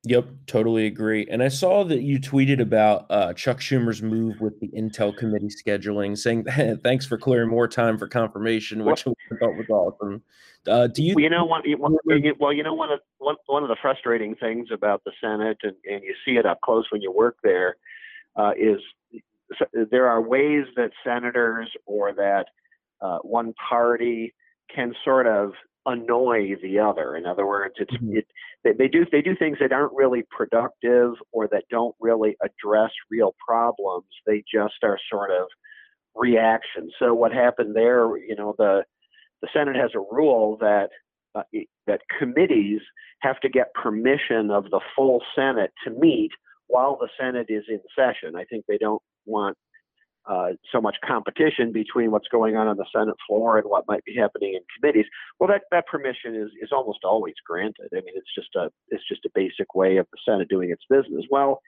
Yep, 0.08 0.28
totally 0.46 0.86
agree. 0.86 1.26
And 1.28 1.42
I 1.42 1.48
saw 1.48 1.82
that 1.82 2.02
you 2.02 2.20
tweeted 2.20 2.60
about 2.60 3.06
uh, 3.10 3.32
Chuck 3.32 3.58
Schumer's 3.58 4.02
move 4.02 4.40
with 4.40 4.60
the 4.60 4.68
Intel 4.68 5.16
committee 5.16 5.48
scheduling, 5.48 6.16
saying 6.16 6.44
thanks 6.84 7.04
for 7.04 7.18
clearing 7.18 7.50
more 7.50 7.66
time 7.66 7.98
for 7.98 8.06
confirmation, 8.06 8.84
which 8.84 9.04
well, 9.04 9.16
I 9.32 9.36
thought 9.36 9.56
was 9.56 9.68
awesome. 9.68 10.22
Uh, 10.68 10.86
do 10.86 11.02
you? 11.02 11.14
Well, 11.16 11.24
you 11.24 11.30
know 11.30 11.44
what? 11.44 11.64
Well, 12.38 12.52
you 12.52 12.62
know 12.62 12.74
one 12.74 12.92
of 12.92 13.00
one, 13.18 13.34
one 13.46 13.64
of 13.64 13.68
the 13.68 13.76
frustrating 13.82 14.36
things 14.36 14.68
about 14.72 15.02
the 15.04 15.10
Senate, 15.20 15.58
and, 15.64 15.74
and 15.84 16.04
you 16.04 16.14
see 16.24 16.36
it 16.36 16.46
up 16.46 16.60
close 16.60 16.84
when 16.92 17.02
you 17.02 17.10
work 17.10 17.38
there, 17.42 17.76
uh, 18.36 18.52
is 18.56 18.78
there 19.90 20.06
are 20.06 20.22
ways 20.22 20.66
that 20.76 20.90
senators 21.02 21.68
or 21.84 22.12
that 22.12 22.46
uh, 23.00 23.18
one 23.22 23.54
party 23.54 24.34
can 24.72 24.94
sort 25.04 25.26
of 25.26 25.52
annoy 25.86 26.56
the 26.62 26.78
other. 26.78 27.16
In 27.16 27.26
other 27.26 27.46
words, 27.46 27.74
it's 27.78 27.92
mm-hmm. 27.92 28.18
it, 28.18 28.26
they, 28.64 28.72
they 28.72 28.88
do 28.88 29.06
they 29.10 29.22
do 29.22 29.36
things 29.36 29.58
that 29.60 29.72
aren't 29.72 29.92
really 29.94 30.24
productive 30.30 31.12
or 31.32 31.48
that 31.48 31.64
don't 31.70 31.94
really 32.00 32.36
address 32.42 32.90
real 33.10 33.34
problems. 33.46 34.06
They 34.26 34.42
just 34.52 34.74
are 34.82 34.98
sort 35.10 35.30
of 35.30 35.46
reaction. 36.14 36.90
So 36.98 37.14
what 37.14 37.32
happened 37.32 37.76
there? 37.76 38.16
You 38.16 38.36
know, 38.36 38.54
the 38.58 38.84
the 39.42 39.48
Senate 39.52 39.76
has 39.76 39.90
a 39.94 40.00
rule 40.00 40.56
that 40.60 40.88
uh, 41.34 41.42
that 41.86 42.00
committees 42.18 42.80
have 43.20 43.40
to 43.40 43.48
get 43.48 43.72
permission 43.74 44.50
of 44.50 44.64
the 44.70 44.80
full 44.94 45.22
Senate 45.34 45.72
to 45.84 45.90
meet 45.90 46.30
while 46.66 46.98
the 46.98 47.08
Senate 47.18 47.46
is 47.48 47.64
in 47.68 47.80
session. 47.96 48.36
I 48.36 48.44
think 48.44 48.64
they 48.66 48.78
don't 48.78 49.02
want 49.24 49.56
uh, 50.28 50.48
so 50.72 50.80
much 50.80 50.96
competition 51.06 51.72
between 51.72 52.10
what's 52.10 52.28
going 52.28 52.56
on 52.56 52.66
on 52.66 52.76
the 52.76 52.86
Senate 52.92 53.14
floor 53.26 53.58
and 53.58 53.68
what 53.68 53.84
might 53.86 54.04
be 54.04 54.14
happening 54.14 54.54
in 54.54 54.60
committees. 54.76 55.06
Well, 55.38 55.48
that, 55.48 55.62
that 55.70 55.86
permission 55.86 56.34
is, 56.34 56.50
is 56.60 56.70
almost 56.72 57.00
always 57.04 57.34
granted. 57.46 57.88
I 57.92 57.96
mean, 57.96 58.14
it's 58.14 58.34
just 58.34 58.54
a 58.56 58.70
it's 58.88 59.06
just 59.08 59.24
a 59.24 59.30
basic 59.34 59.74
way 59.74 59.98
of 59.98 60.06
the 60.10 60.18
Senate 60.24 60.48
doing 60.48 60.70
its 60.70 60.82
business. 60.90 61.24
Well, 61.30 61.60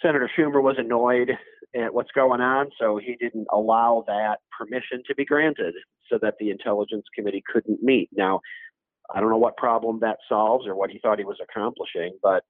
Senator 0.00 0.28
Schumer 0.36 0.62
was 0.62 0.76
annoyed 0.78 1.30
at 1.74 1.94
what's 1.94 2.10
going 2.12 2.40
on, 2.40 2.70
so 2.80 2.98
he 2.98 3.16
didn't 3.20 3.46
allow 3.52 4.04
that 4.08 4.40
permission 4.56 5.02
to 5.06 5.14
be 5.14 5.24
granted 5.24 5.74
so 6.10 6.18
that 6.20 6.34
the 6.40 6.50
Intelligence 6.50 7.06
Committee 7.14 7.42
couldn't 7.50 7.82
meet. 7.82 8.08
Now, 8.12 8.40
I 9.14 9.20
don't 9.20 9.30
know 9.30 9.38
what 9.38 9.56
problem 9.56 10.00
that 10.00 10.18
solves 10.28 10.66
or 10.66 10.74
what 10.74 10.90
he 10.90 10.98
thought 10.98 11.18
he 11.18 11.24
was 11.24 11.38
accomplishing, 11.42 12.18
but 12.22 12.42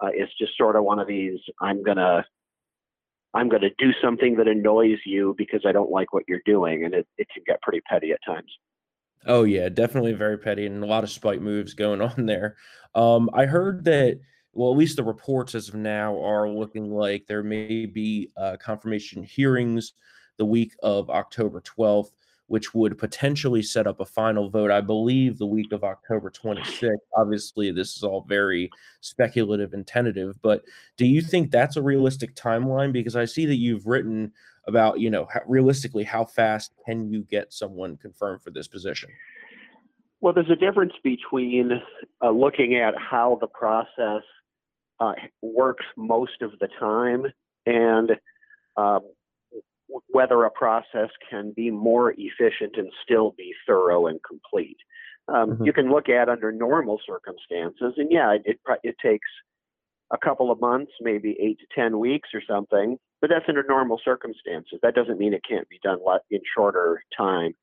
uh, 0.00 0.10
it's 0.12 0.32
just 0.38 0.56
sort 0.56 0.76
of 0.76 0.84
one 0.84 0.98
of 0.98 1.08
these 1.08 1.38
I'm 1.60 1.84
to 1.84 2.24
I'm 3.34 3.48
going 3.48 3.62
to 3.62 3.70
do 3.78 3.92
something 4.02 4.36
that 4.36 4.48
annoys 4.48 4.98
you 5.06 5.34
because 5.38 5.62
I 5.66 5.72
don't 5.72 5.90
like 5.90 6.12
what 6.12 6.24
you're 6.28 6.42
doing, 6.44 6.84
and 6.84 6.94
it, 6.94 7.06
it 7.16 7.28
can 7.32 7.42
get 7.46 7.62
pretty 7.62 7.80
petty 7.88 8.12
at 8.12 8.20
times. 8.26 8.50
Oh 9.26 9.44
yeah, 9.44 9.68
definitely 9.68 10.12
very 10.14 10.36
petty 10.36 10.66
and 10.66 10.82
a 10.82 10.86
lot 10.86 11.04
of 11.04 11.10
spite 11.10 11.40
moves 11.40 11.74
going 11.74 12.00
on 12.02 12.26
there. 12.26 12.56
Um, 12.94 13.30
I 13.32 13.46
heard 13.46 13.84
that, 13.84 14.18
well, 14.52 14.72
at 14.72 14.78
least 14.78 14.96
the 14.96 15.04
reports 15.04 15.54
as 15.54 15.68
of 15.68 15.76
now 15.76 16.20
are 16.22 16.48
looking 16.48 16.90
like 16.90 17.26
there 17.26 17.42
may 17.42 17.86
be 17.86 18.30
uh, 18.36 18.56
confirmation 18.60 19.22
hearings 19.22 19.92
the 20.38 20.44
week 20.44 20.74
of 20.82 21.08
October 21.10 21.60
12th 21.60 22.10
which 22.46 22.74
would 22.74 22.98
potentially 22.98 23.62
set 23.62 23.86
up 23.86 24.00
a 24.00 24.04
final 24.04 24.50
vote, 24.50 24.70
I 24.70 24.80
believe, 24.80 25.38
the 25.38 25.46
week 25.46 25.72
of 25.72 25.84
October 25.84 26.30
26th. 26.30 26.96
Obviously, 27.16 27.70
this 27.70 27.96
is 27.96 28.02
all 28.02 28.24
very 28.28 28.70
speculative 29.00 29.72
and 29.72 29.86
tentative, 29.86 30.38
but 30.42 30.62
do 30.96 31.06
you 31.06 31.22
think 31.22 31.50
that's 31.50 31.76
a 31.76 31.82
realistic 31.82 32.34
timeline? 32.34 32.92
Because 32.92 33.16
I 33.16 33.24
see 33.24 33.46
that 33.46 33.56
you've 33.56 33.86
written 33.86 34.32
about, 34.66 35.00
you 35.00 35.10
know, 35.10 35.26
how, 35.32 35.40
realistically, 35.46 36.04
how 36.04 36.24
fast 36.24 36.72
can 36.86 37.10
you 37.10 37.22
get 37.22 37.52
someone 37.52 37.96
confirmed 37.96 38.42
for 38.42 38.50
this 38.50 38.68
position? 38.68 39.10
Well, 40.20 40.32
there's 40.32 40.50
a 40.50 40.56
difference 40.56 40.92
between 41.02 41.72
uh, 42.22 42.30
looking 42.30 42.76
at 42.76 42.94
how 42.96 43.38
the 43.40 43.48
process 43.48 44.22
uh, 45.00 45.14
works 45.40 45.84
most 45.96 46.42
of 46.42 46.52
the 46.60 46.68
time 46.78 47.26
and 47.66 48.12
um, 48.76 49.00
whether 50.08 50.44
a 50.44 50.50
process 50.50 51.10
can 51.28 51.52
be 51.54 51.70
more 51.70 52.14
efficient 52.16 52.76
and 52.76 52.90
still 53.04 53.34
be 53.36 53.52
thorough 53.66 54.06
and 54.06 54.20
complete. 54.22 54.78
Um, 55.28 55.50
mm-hmm. 55.50 55.64
You 55.64 55.72
can 55.72 55.90
look 55.90 56.08
at 56.08 56.28
under 56.28 56.50
normal 56.52 57.00
circumstances, 57.06 57.94
and 57.96 58.10
yeah, 58.10 58.36
it, 58.44 58.58
it 58.82 58.96
takes 59.02 59.28
a 60.12 60.18
couple 60.18 60.50
of 60.50 60.60
months, 60.60 60.92
maybe 61.00 61.36
eight 61.40 61.58
to 61.60 61.66
ten 61.74 61.98
weeks 61.98 62.30
or 62.34 62.42
something, 62.46 62.98
but 63.20 63.30
that's 63.30 63.44
under 63.48 63.64
normal 63.68 64.00
circumstances. 64.04 64.78
That 64.82 64.94
doesn't 64.94 65.18
mean 65.18 65.32
it 65.32 65.42
can't 65.48 65.68
be 65.68 65.78
done 65.82 65.98
in 66.30 66.40
shorter 66.54 67.02
time. 67.16 67.54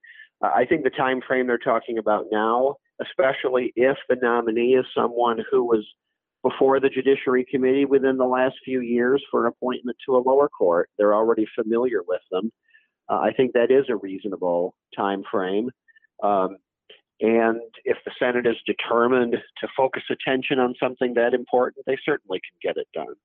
Uh, 0.43 0.51
I 0.55 0.65
think 0.65 0.83
the 0.83 0.89
time 0.89 1.21
frame 1.25 1.47
they're 1.47 1.57
talking 1.57 1.97
about 1.97 2.27
now, 2.31 2.75
especially 3.01 3.73
if 3.75 3.97
the 4.07 4.15
nominee 4.21 4.73
is 4.73 4.85
someone 4.95 5.39
who 5.51 5.63
was 5.63 5.85
before 6.43 6.79
the 6.79 6.89
Judiciary 6.89 7.45
Committee 7.49 7.85
within 7.85 8.17
the 8.17 8.25
last 8.25 8.55
few 8.63 8.81
years 8.81 9.23
for 9.29 9.45
an 9.45 9.51
appointment 9.51 9.97
to 10.05 10.15
a 10.15 10.19
lower 10.19 10.47
court. 10.47 10.89
They're 10.97 11.13
already 11.13 11.45
familiar 11.55 12.01
with 12.07 12.21
them. 12.31 12.51
Uh, 13.09 13.19
I 13.19 13.31
think 13.35 13.53
that 13.53 13.71
is 13.71 13.85
a 13.89 13.95
reasonable 13.95 14.75
time 14.95 15.23
frame. 15.29 15.69
Um, 16.23 16.57
and 17.21 17.59
if 17.83 17.97
the 18.05 18.11
Senate 18.17 18.45
is 18.45 18.55
determined 18.65 19.33
to 19.33 19.67
focus 19.75 20.03
attention 20.09 20.59
on 20.59 20.75
something 20.81 21.15
that 21.15 21.33
important, 21.33 21.85
they 21.85 21.97
certainly 22.05 22.39
can 22.39 22.73
get 22.73 22.77
it 22.79 22.87
done. 22.93 23.15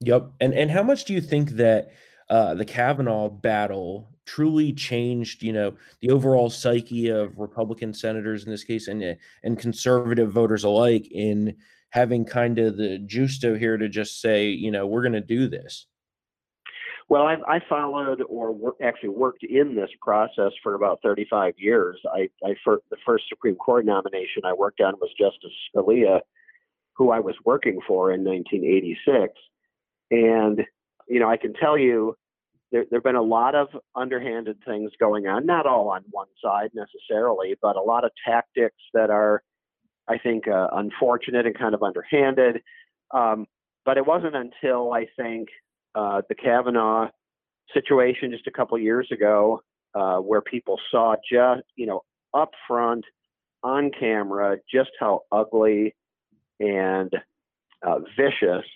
Yep. 0.00 0.32
And 0.40 0.54
and 0.54 0.70
how 0.70 0.82
much 0.82 1.06
do 1.06 1.14
you 1.14 1.20
think 1.20 1.52
that 1.52 1.90
uh, 2.28 2.54
the 2.54 2.64
Kavanaugh 2.64 3.28
battle 3.28 4.08
truly 4.24 4.72
changed, 4.72 5.42
you 5.42 5.52
know, 5.52 5.74
the 6.00 6.10
overall 6.10 6.50
psyche 6.50 7.08
of 7.08 7.38
Republican 7.38 7.94
senators 7.94 8.44
in 8.44 8.50
this 8.50 8.64
case 8.64 8.88
and 8.88 9.02
uh, 9.02 9.14
and 9.44 9.58
conservative 9.58 10.32
voters 10.32 10.64
alike 10.64 11.06
in 11.10 11.56
having 11.90 12.24
kind 12.24 12.58
of 12.58 12.76
the 12.76 12.98
justo 12.98 13.54
here 13.56 13.76
to 13.76 13.88
just 13.88 14.20
say, 14.20 14.48
you 14.48 14.70
know, 14.70 14.86
we're 14.86 15.02
going 15.02 15.12
to 15.12 15.20
do 15.20 15.48
this? 15.48 15.86
Well, 17.08 17.22
I, 17.22 17.36
I 17.46 17.60
followed 17.68 18.20
or 18.28 18.74
actually 18.82 19.10
worked 19.10 19.44
in 19.44 19.76
this 19.76 19.90
process 20.02 20.50
for 20.62 20.74
about 20.74 20.98
35 21.02 21.54
years. 21.56 21.96
I, 22.12 22.28
I 22.44 22.54
the 22.64 22.96
first 23.06 23.24
Supreme 23.28 23.54
Court 23.54 23.86
nomination 23.86 24.42
I 24.44 24.52
worked 24.52 24.80
on 24.80 24.94
was 25.00 25.10
Justice 25.18 25.52
Scalia, 25.72 26.20
who 26.94 27.12
I 27.12 27.20
was 27.20 27.36
working 27.44 27.78
for 27.86 28.12
in 28.12 28.24
1986, 28.24 29.32
and 30.10 30.66
you 31.08 31.20
know, 31.20 31.28
I 31.28 31.36
can 31.36 31.52
tell 31.54 31.78
you 31.78 32.16
there 32.72 32.84
there 32.90 32.98
have 32.98 33.04
been 33.04 33.16
a 33.16 33.22
lot 33.22 33.54
of 33.54 33.68
underhanded 33.94 34.58
things 34.66 34.90
going 34.98 35.26
on, 35.26 35.46
not 35.46 35.66
all 35.66 35.88
on 35.88 36.02
one 36.10 36.28
side 36.42 36.70
necessarily, 36.74 37.56
but 37.62 37.76
a 37.76 37.82
lot 37.82 38.04
of 38.04 38.10
tactics 38.26 38.76
that 38.92 39.10
are, 39.10 39.42
I 40.08 40.18
think, 40.18 40.48
uh, 40.48 40.68
unfortunate 40.72 41.46
and 41.46 41.56
kind 41.56 41.74
of 41.74 41.82
underhanded. 41.82 42.62
Um, 43.12 43.46
but 43.84 43.98
it 43.98 44.06
wasn't 44.06 44.34
until 44.34 44.92
I 44.92 45.06
think 45.16 45.48
uh, 45.94 46.22
the 46.28 46.34
Kavanaugh 46.34 47.08
situation 47.72 48.32
just 48.32 48.46
a 48.46 48.50
couple 48.50 48.78
years 48.78 49.08
ago 49.12 49.62
uh, 49.94 50.18
where 50.18 50.40
people 50.40 50.78
saw 50.90 51.14
just, 51.30 51.62
you 51.76 51.86
know, 51.86 52.02
up 52.34 52.50
front 52.66 53.04
on 53.62 53.90
camera 53.98 54.58
just 54.72 54.90
how 55.00 55.22
ugly 55.32 55.94
and 56.60 57.12
uh, 57.86 57.98
vicious 58.16 58.66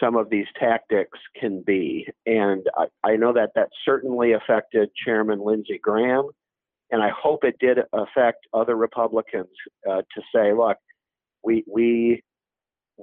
some 0.00 0.16
of 0.16 0.30
these 0.30 0.46
tactics 0.58 1.18
can 1.38 1.62
be. 1.66 2.06
And 2.26 2.66
I, 2.76 2.86
I 3.04 3.16
know 3.16 3.32
that 3.32 3.50
that 3.54 3.68
certainly 3.84 4.32
affected 4.32 4.90
Chairman 5.04 5.40
Lindsey 5.40 5.78
Graham. 5.82 6.30
And 6.90 7.02
I 7.02 7.10
hope 7.10 7.44
it 7.44 7.56
did 7.58 7.78
affect 7.92 8.46
other 8.52 8.76
Republicans 8.76 9.48
uh, 9.88 10.02
to 10.02 10.22
say, 10.34 10.52
look, 10.52 10.76
we, 11.42 11.64
we, 11.66 12.22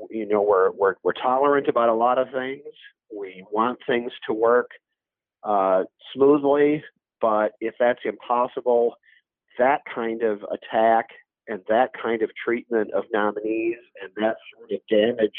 you 0.10 0.26
know, 0.28 0.42
we're, 0.42 0.72
we're, 0.72 0.96
we're 1.04 1.14
tolerant 1.14 1.68
about 1.68 1.90
a 1.90 1.94
lot 1.94 2.18
of 2.18 2.28
things. 2.32 2.64
We 3.16 3.46
want 3.52 3.80
things 3.86 4.12
to 4.28 4.34
work 4.34 4.70
uh, 5.44 5.84
smoothly, 6.14 6.84
but 7.20 7.52
if 7.60 7.76
that's 7.80 8.00
impossible, 8.06 8.96
that 9.58 9.82
kind 9.94 10.24
of 10.24 10.44
attack 10.44 11.08
and 11.48 11.62
that 11.68 11.92
kind 12.02 12.22
of 12.22 12.30
treatment 12.44 12.92
of 12.94 13.04
nominees 13.12 13.78
and 14.02 14.12
that 14.16 14.38
sort 14.56 14.72
of 14.72 14.80
damage 14.90 15.36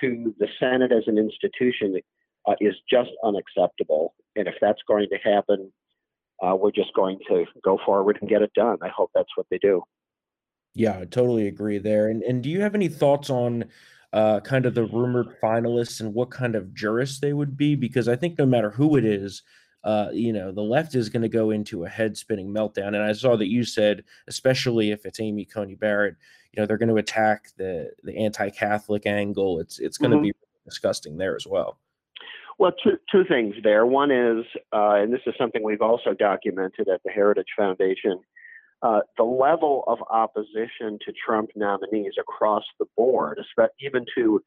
to 0.00 0.34
the 0.38 0.48
Senate 0.58 0.92
as 0.92 1.04
an 1.06 1.18
institution 1.18 2.00
uh, 2.46 2.54
is 2.60 2.74
just 2.90 3.10
unacceptable. 3.22 4.14
And 4.36 4.48
if 4.48 4.54
that's 4.60 4.80
going 4.86 5.08
to 5.10 5.18
happen, 5.18 5.72
uh, 6.42 6.54
we're 6.56 6.72
just 6.72 6.92
going 6.94 7.18
to 7.28 7.44
go 7.64 7.78
forward 7.84 8.18
and 8.20 8.28
get 8.28 8.42
it 8.42 8.52
done. 8.54 8.78
I 8.82 8.88
hope 8.88 9.10
that's 9.14 9.30
what 9.36 9.46
they 9.50 9.58
do. 9.58 9.82
Yeah, 10.74 10.98
I 10.98 11.04
totally 11.04 11.46
agree 11.46 11.78
there. 11.78 12.08
And 12.08 12.22
and 12.22 12.42
do 12.42 12.50
you 12.50 12.60
have 12.60 12.74
any 12.74 12.88
thoughts 12.88 13.30
on 13.30 13.66
uh, 14.12 14.40
kind 14.40 14.66
of 14.66 14.74
the 14.74 14.84
rumored 14.84 15.36
finalists 15.42 16.00
and 16.00 16.12
what 16.12 16.30
kind 16.30 16.56
of 16.56 16.74
jurists 16.74 17.20
they 17.20 17.32
would 17.32 17.56
be? 17.56 17.76
Because 17.76 18.08
I 18.08 18.16
think 18.16 18.38
no 18.38 18.46
matter 18.46 18.70
who 18.70 18.96
it 18.96 19.04
is, 19.04 19.42
uh, 19.84 20.08
you 20.12 20.32
know, 20.32 20.50
the 20.50 20.62
left 20.62 20.94
is 20.94 21.10
going 21.10 21.22
to 21.22 21.28
go 21.28 21.50
into 21.50 21.84
a 21.84 21.88
head 21.88 22.16
spinning 22.16 22.48
meltdown. 22.48 22.88
And 22.88 23.02
I 23.02 23.12
saw 23.12 23.36
that 23.36 23.50
you 23.50 23.64
said, 23.64 24.02
especially 24.26 24.90
if 24.90 25.04
it's 25.04 25.20
Amy 25.20 25.44
Coney 25.44 25.74
Barrett, 25.74 26.16
you 26.52 26.60
know, 26.60 26.66
they're 26.66 26.78
going 26.78 26.88
to 26.88 26.96
attack 26.96 27.48
the 27.56 27.90
the 28.02 28.16
anti 28.16 28.48
Catholic 28.50 29.06
angle. 29.06 29.60
It's 29.60 29.78
it's 29.78 29.98
going 29.98 30.12
mm-hmm. 30.12 30.24
to 30.24 30.32
be 30.32 30.34
disgusting 30.64 31.18
there 31.18 31.36
as 31.36 31.46
well. 31.46 31.78
Well, 32.58 32.72
two 32.82 32.96
two 33.12 33.24
things 33.24 33.56
there. 33.62 33.84
One 33.84 34.10
is, 34.10 34.44
uh, 34.72 34.94
and 34.94 35.12
this 35.12 35.20
is 35.26 35.34
something 35.36 35.62
we've 35.62 35.82
also 35.82 36.14
documented 36.14 36.88
at 36.88 37.02
the 37.04 37.10
Heritage 37.10 37.48
Foundation. 37.56 38.20
Uh, 38.82 39.00
the 39.16 39.24
level 39.24 39.84
of 39.86 39.98
opposition 40.10 40.98
to 41.04 41.12
Trump 41.26 41.50
nominees 41.56 42.12
across 42.20 42.64
the 42.78 42.86
board, 42.96 43.40
even 43.80 44.04
to 44.14 44.42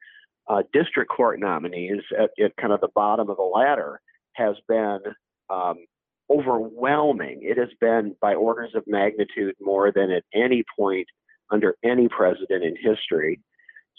uh, 0.47 0.61
district 0.73 1.11
court 1.11 1.39
nominees 1.39 2.01
at, 2.17 2.29
at, 2.43 2.55
kind 2.57 2.71
of 2.71 2.79
the 2.79 2.89
bottom 2.93 3.29
of 3.29 3.37
the 3.37 3.43
ladder, 3.43 3.99
has 4.33 4.55
been 4.67 4.99
um, 5.49 5.77
overwhelming. 6.29 7.39
It 7.41 7.57
has 7.57 7.69
been 7.79 8.15
by 8.21 8.35
orders 8.35 8.71
of 8.75 8.83
magnitude 8.87 9.55
more 9.61 9.91
than 9.91 10.11
at 10.11 10.23
any 10.33 10.63
point 10.77 11.07
under 11.51 11.75
any 11.83 12.07
president 12.09 12.63
in 12.63 12.75
history. 12.75 13.39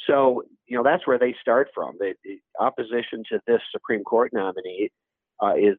So, 0.06 0.42
you 0.66 0.76
know, 0.76 0.84
that's 0.84 1.06
where 1.06 1.18
they 1.18 1.34
start 1.40 1.68
from. 1.74 1.96
The, 1.98 2.14
the 2.24 2.38
opposition 2.60 3.24
to 3.30 3.40
this 3.46 3.60
Supreme 3.72 4.04
Court 4.04 4.32
nominee 4.32 4.90
uh, 5.42 5.54
is, 5.56 5.76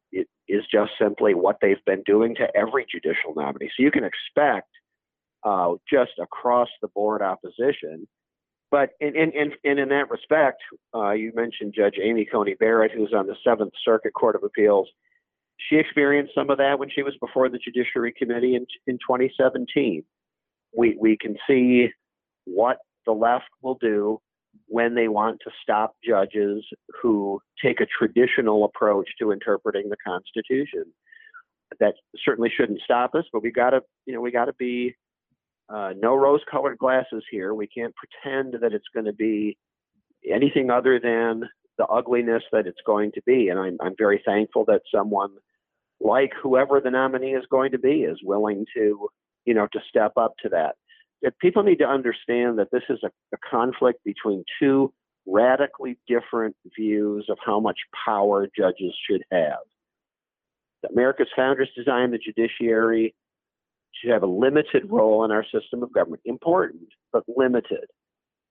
is 0.48 0.64
just 0.72 0.92
simply 1.00 1.34
what 1.34 1.58
they've 1.62 1.84
been 1.86 2.04
doing 2.06 2.36
to 2.36 2.48
every 2.56 2.86
judicial 2.92 3.34
nominee. 3.36 3.70
So 3.76 3.84
you 3.84 3.92
can 3.92 4.04
expect 4.04 4.70
uh, 5.44 5.74
just 5.92 6.12
across 6.22 6.70
the 6.82 6.90
board 6.90 7.22
opposition. 7.22 8.08
But 8.72 8.92
in, 9.00 9.16
in, 9.16 9.32
in, 9.32 9.52
in, 9.64 9.80
in 9.80 9.90
that 9.90 10.10
respect, 10.12 10.62
uh, 10.94 11.12
you 11.12 11.32
mentioned 11.34 11.74
Judge 11.76 11.96
Amy 12.02 12.26
Coney 12.26 12.56
Barrett, 12.56 12.92
who's 12.92 13.14
on 13.16 13.26
the 13.26 13.36
Seventh 13.44 13.74
Circuit 13.84 14.14
Court 14.14 14.36
of 14.36 14.44
Appeals 14.44 14.88
she 15.68 15.78
experienced 15.78 16.34
some 16.34 16.50
of 16.50 16.58
that 16.58 16.80
when 16.80 16.90
she 16.90 17.04
was 17.04 17.16
before 17.20 17.50
the 17.50 17.58
Judiciary 17.60 18.14
Committee 18.18 18.56
in, 18.56 18.66
in 18.88 18.96
2017. 18.96 20.04
We, 20.76 20.96
we 21.00 21.18
can 21.18 21.36
see 21.48 21.90
what 22.46 22.78
the 23.06 23.12
left 23.12 23.50
will 23.62 23.78
do 23.82 24.20
when 24.68 24.96
they 24.96 25.08
want 25.08 25.40
to 25.44 25.52
stop 25.62 25.96
judges 26.06 26.64
who 27.02 27.42
take 27.64 27.82
a 27.82 27.86
traditional 27.86 28.66
approach 28.66 29.10
to 29.20 29.32
interpreting 29.32 29.90
the 29.90 29.98
Constitution. 30.06 30.86
That 31.80 31.96
certainly 32.24 32.52
shouldn't 32.56 32.82
stop 32.82 33.14
us, 33.16 33.26
but 33.32 33.44
we 33.44 33.52
got 33.52 33.72
to, 33.72 33.82
you 34.06 34.14
know, 34.14 34.22
we 34.22 34.32
got 34.32 34.46
to 34.46 34.54
be 34.54 34.96
uh, 35.70 35.94
no 36.00 36.16
rose-colored 36.16 36.78
glasses 36.78 37.24
here. 37.30 37.54
We 37.54 37.68
can't 37.68 37.94
pretend 37.96 38.56
that 38.62 38.74
it's 38.74 38.88
going 38.94 39.06
to 39.06 39.14
be 39.14 39.58
anything 40.30 40.70
other 40.72 41.00
than 41.00 41.48
the 41.78 41.86
ugliness 41.86 42.44
that 42.52 42.68
it's 42.68 42.82
going 42.86 43.12
to 43.14 43.22
be. 43.26 43.50
And 43.50 43.60
I'm, 43.60 43.78
I'm 43.82 43.96
very 43.98 44.22
thankful 44.26 44.66
that 44.66 44.82
someone 44.94 45.32
like 46.00 46.32
whoever 46.42 46.80
the 46.80 46.92
nominee 46.92 47.34
is 47.34 47.46
going 47.50 47.72
to 47.72 47.80
be 47.80 48.04
is 48.04 48.20
willing 48.24 48.66
to, 48.76 49.10
you 49.46 49.54
know, 49.54 49.68
to 49.74 49.80
step 49.88 50.14
up 50.18 50.34
to 50.42 50.50
that. 50.50 50.76
If 51.22 51.38
people 51.40 51.64
need 51.64 51.80
to 51.80 51.88
understand 51.88 52.60
that 52.60 52.72
this 52.72 52.84
is 52.90 53.00
a, 53.04 53.08
a 53.34 53.38
conflict 53.50 54.00
between 54.06 54.44
two 54.60 54.94
radically 55.28 55.98
different 56.08 56.56
views 56.76 57.26
of 57.30 57.38
how 57.46 57.60
much 57.60 57.78
power 58.06 58.48
judges 58.58 58.94
should 59.10 59.24
have. 59.32 59.60
America's 60.90 61.28
founders 61.36 61.70
designed 61.76 62.14
the 62.14 62.18
judiciary 62.18 63.14
to 64.02 64.12
have 64.12 64.24
a 64.24 64.28
limited 64.28 64.84
role 64.90 65.26
in 65.26 65.32
our 65.32 65.44
system 65.44 65.84
of 65.84 65.92
government, 65.92 66.22
important, 66.26 66.88
but 67.12 67.24
limited. 67.28 67.86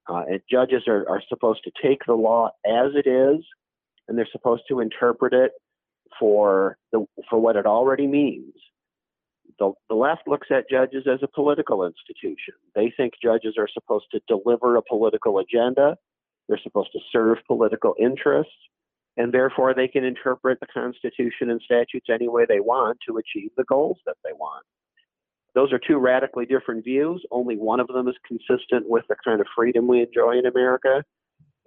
Uh, 0.09 0.25
and 0.29 0.41
judges 0.51 0.83
are, 0.87 1.09
are 1.09 1.23
supposed 1.29 1.61
to 1.65 1.71
take 1.83 2.01
the 2.07 2.15
law 2.15 2.51
as 2.67 2.93
it 2.95 3.09
is, 3.09 3.45
and 4.07 4.17
they're 4.17 4.29
supposed 4.31 4.63
to 4.69 4.81
interpret 4.81 5.33
it 5.33 5.53
for 6.19 6.77
the 6.93 7.05
for 7.29 7.41
what 7.41 7.57
it 7.57 7.67
already 7.67 8.07
means. 8.07 8.55
The, 9.59 9.73
the 9.89 9.95
left 9.97 10.29
looks 10.29 10.49
at 10.51 10.71
judges 10.71 11.07
as 11.13 11.19
a 11.23 11.29
political 11.29 11.85
institution. 11.85 12.55
They 12.75 12.93
think 12.97 13.15
judges 13.21 13.55
are 13.59 13.69
supposed 13.73 14.07
to 14.13 14.21
deliver 14.29 14.77
a 14.77 14.83
political 14.83 15.39
agenda. 15.39 15.97
They're 16.49 16.61
supposed 16.63 16.93
to 16.93 17.01
serve 17.11 17.39
political 17.47 17.95
interests, 17.99 18.53
and 19.17 19.33
therefore 19.33 19.75
they 19.75 19.89
can 19.89 20.05
interpret 20.05 20.61
the 20.61 20.67
Constitution 20.73 21.51
and 21.51 21.61
statutes 21.61 22.07
any 22.09 22.29
way 22.29 22.47
they 22.49 22.61
want 22.61 22.99
to 23.09 23.19
achieve 23.19 23.51
the 23.57 23.65
goals 23.65 23.99
that 24.07 24.17
they 24.25 24.33
want. 24.33 24.65
Those 25.55 25.73
are 25.73 25.81
two 25.81 25.99
radically 25.99 26.47
different 26.47 26.85
views. 26.85 27.25
Only 27.33 27.57
one 27.57 27.81
of 27.81 27.89
them 27.89 28.07
is 28.07 28.15
consistent 28.27 28.89
with 28.89 29.05
the 29.09 29.17
kind 29.25 29.41
of 29.41 29.47
freedom 29.57 29.89
we 29.89 30.03
enjoy 30.03 30.39
in 30.39 30.47
America, 30.47 31.03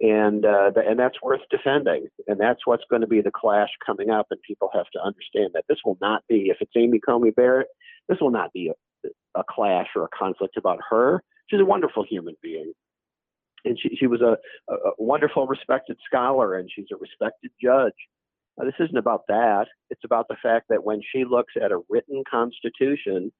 and 0.02 0.44
uh, 0.44 0.72
and 0.76 0.98
that's 0.98 1.22
worth 1.22 1.40
defending. 1.50 2.08
And 2.26 2.38
that's 2.38 2.60
what's 2.66 2.84
going 2.90 3.02
to 3.02 3.08
be 3.08 3.20
the 3.20 3.30
clash 3.30 3.68
coming 3.84 4.10
up. 4.10 4.26
And 4.30 4.40
people 4.42 4.68
have 4.74 4.90
to 4.92 5.00
understand 5.00 5.50
that 5.54 5.64
this 5.68 5.78
will 5.84 5.96
not 6.00 6.22
be, 6.28 6.48
if 6.50 6.58
it's 6.60 6.72
Amy 6.76 7.00
Coney 7.00 7.30
Barrett, 7.30 7.68
this 8.08 8.18
will 8.20 8.30
not 8.30 8.52
be 8.52 8.70
a, 8.70 9.08
a 9.38 9.44
clash 9.48 9.88
or 9.96 10.04
a 10.04 10.16
conflict 10.16 10.56
about 10.56 10.80
her. 10.90 11.22
She's 11.48 11.60
a 11.60 11.64
wonderful 11.64 12.04
human 12.08 12.34
being, 12.42 12.72
and 13.64 13.78
she 13.80 13.96
she 13.96 14.06
was 14.06 14.20
a, 14.20 14.36
a 14.72 14.76
wonderful, 14.98 15.46
respected 15.46 15.96
scholar, 16.04 16.56
and 16.56 16.68
she's 16.74 16.86
a 16.92 16.96
respected 16.96 17.52
judge. 17.62 17.94
Now, 18.58 18.66
this 18.66 18.74
isn't 18.80 18.98
about 18.98 19.22
that. 19.28 19.66
It's 19.88 20.04
about 20.04 20.28
the 20.28 20.36
fact 20.42 20.66
that 20.68 20.84
when 20.84 21.00
she 21.10 21.24
looks 21.24 21.54
at 21.56 21.72
a 21.72 21.80
written 21.88 22.22
constitution 22.30 23.32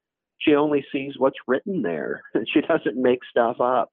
she 0.43 0.55
only 0.55 0.85
sees 0.93 1.15
what's 1.19 1.39
written 1.47 1.83
there. 1.83 2.23
She 2.53 2.61
doesn't 2.61 3.01
make 3.01 3.21
stuff 3.31 3.61
up. 3.61 3.91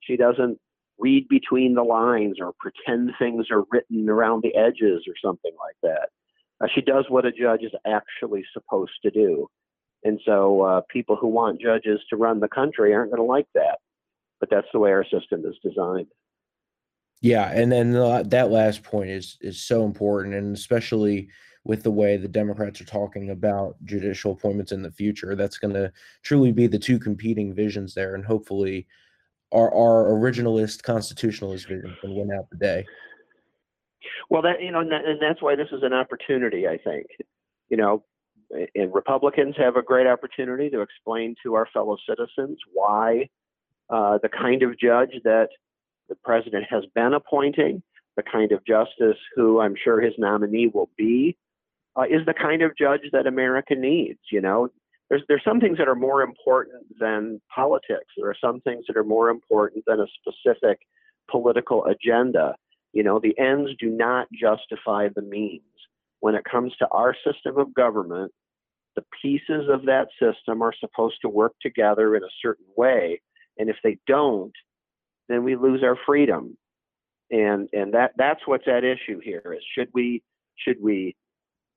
She 0.00 0.16
doesn't 0.16 0.58
read 0.98 1.28
between 1.28 1.74
the 1.74 1.82
lines 1.82 2.38
or 2.40 2.52
pretend 2.58 3.12
things 3.18 3.46
are 3.50 3.64
written 3.70 4.08
around 4.08 4.42
the 4.42 4.54
edges 4.56 5.04
or 5.06 5.14
something 5.22 5.52
like 5.58 5.76
that. 5.82 6.08
Uh, 6.60 6.68
she 6.74 6.80
does 6.80 7.04
what 7.08 7.24
a 7.24 7.32
judge 7.32 7.62
is 7.62 7.72
actually 7.86 8.44
supposed 8.52 8.92
to 9.02 9.10
do. 9.10 9.48
And 10.04 10.20
so 10.24 10.62
uh, 10.62 10.80
people 10.90 11.16
who 11.16 11.28
want 11.28 11.60
judges 11.60 12.00
to 12.10 12.16
run 12.16 12.40
the 12.40 12.48
country 12.48 12.94
aren't 12.94 13.10
going 13.10 13.22
to 13.22 13.26
like 13.26 13.48
that. 13.54 13.78
But 14.40 14.50
that's 14.50 14.68
the 14.72 14.78
way 14.78 14.92
our 14.92 15.04
system 15.04 15.44
is 15.44 15.56
designed. 15.62 16.06
Yeah, 17.20 17.50
and 17.50 17.72
then 17.72 17.90
the, 17.90 18.24
that 18.28 18.50
last 18.50 18.84
point 18.84 19.10
is 19.10 19.36
is 19.40 19.60
so 19.60 19.84
important, 19.84 20.34
and 20.34 20.56
especially 20.56 21.28
with 21.64 21.82
the 21.82 21.90
way 21.90 22.16
the 22.16 22.28
Democrats 22.28 22.80
are 22.80 22.84
talking 22.84 23.30
about 23.30 23.76
judicial 23.84 24.32
appointments 24.32 24.70
in 24.70 24.82
the 24.82 24.92
future. 24.92 25.34
That's 25.34 25.58
going 25.58 25.74
to 25.74 25.92
truly 26.22 26.52
be 26.52 26.68
the 26.68 26.78
two 26.78 27.00
competing 27.00 27.52
visions 27.52 27.94
there, 27.94 28.14
and 28.14 28.24
hopefully, 28.24 28.86
our 29.52 29.72
our 29.72 30.10
originalist 30.12 30.82
constitutionalist 30.82 31.68
vision 31.68 31.96
can 32.00 32.14
win 32.14 32.30
out 32.32 32.48
the 32.50 32.56
day. 32.56 32.84
Well, 34.30 34.42
that 34.42 34.62
you 34.62 34.70
know, 34.70 34.80
and 34.80 34.92
that's 35.20 35.42
why 35.42 35.56
this 35.56 35.68
is 35.72 35.82
an 35.82 35.92
opportunity. 35.92 36.66
I 36.68 36.78
think, 36.78 37.06
you 37.68 37.76
know, 37.76 38.04
and 38.74 38.92
Republicans 38.92 39.54
have 39.58 39.76
a 39.76 39.82
great 39.82 40.06
opportunity 40.06 40.70
to 40.70 40.80
explain 40.80 41.34
to 41.42 41.54
our 41.54 41.66
fellow 41.72 41.96
citizens 42.08 42.58
why 42.72 43.28
uh, 43.90 44.18
the 44.22 44.28
kind 44.28 44.62
of 44.62 44.78
judge 44.78 45.12
that 45.24 45.48
the 46.08 46.14
president 46.24 46.64
has 46.70 46.84
been 46.94 47.14
appointing, 47.14 47.82
the 48.16 48.22
kind 48.22 48.52
of 48.52 48.64
justice 48.66 49.18
who 49.34 49.60
I'm 49.60 49.74
sure 49.82 50.00
his 50.00 50.14
nominee 50.18 50.70
will 50.72 50.90
be, 50.96 51.36
uh, 51.96 52.02
is 52.02 52.24
the 52.26 52.34
kind 52.34 52.62
of 52.62 52.76
judge 52.76 53.02
that 53.12 53.26
America 53.26 53.74
needs. 53.74 54.20
You 54.30 54.40
know, 54.40 54.68
there's 55.10 55.22
there's 55.28 55.44
some 55.44 55.60
things 55.60 55.78
that 55.78 55.88
are 55.88 55.94
more 55.94 56.22
important 56.22 56.84
than 56.98 57.40
politics. 57.54 58.12
There 58.16 58.28
are 58.28 58.36
some 58.40 58.60
things 58.60 58.84
that 58.88 58.96
are 58.96 59.04
more 59.04 59.30
important 59.30 59.84
than 59.86 60.00
a 60.00 60.06
specific 60.20 60.78
political 61.30 61.84
agenda. 61.86 62.54
You 62.92 63.02
know, 63.02 63.18
the 63.18 63.38
ends 63.38 63.70
do 63.78 63.90
not 63.90 64.28
justify 64.32 65.08
the 65.14 65.22
means. 65.22 65.62
When 66.20 66.34
it 66.34 66.44
comes 66.44 66.74
to 66.78 66.88
our 66.88 67.14
system 67.24 67.58
of 67.58 67.72
government, 67.74 68.32
the 68.96 69.04
pieces 69.22 69.68
of 69.70 69.84
that 69.86 70.08
system 70.20 70.62
are 70.62 70.74
supposed 70.78 71.16
to 71.22 71.28
work 71.28 71.54
together 71.62 72.16
in 72.16 72.24
a 72.24 72.34
certain 72.42 72.66
way, 72.76 73.20
and 73.56 73.70
if 73.70 73.76
they 73.84 73.98
don't, 74.06 74.52
then 75.28 75.44
we 75.44 75.56
lose 75.56 75.82
our 75.82 75.96
freedom. 76.06 76.56
And 77.30 77.68
and 77.72 77.94
that 77.94 78.12
that's 78.16 78.40
what's 78.46 78.68
at 78.68 78.84
issue 78.84 79.20
here. 79.22 79.54
Is 79.56 79.62
should 79.74 79.88
we 79.94 80.22
should 80.56 80.82
we 80.82 81.14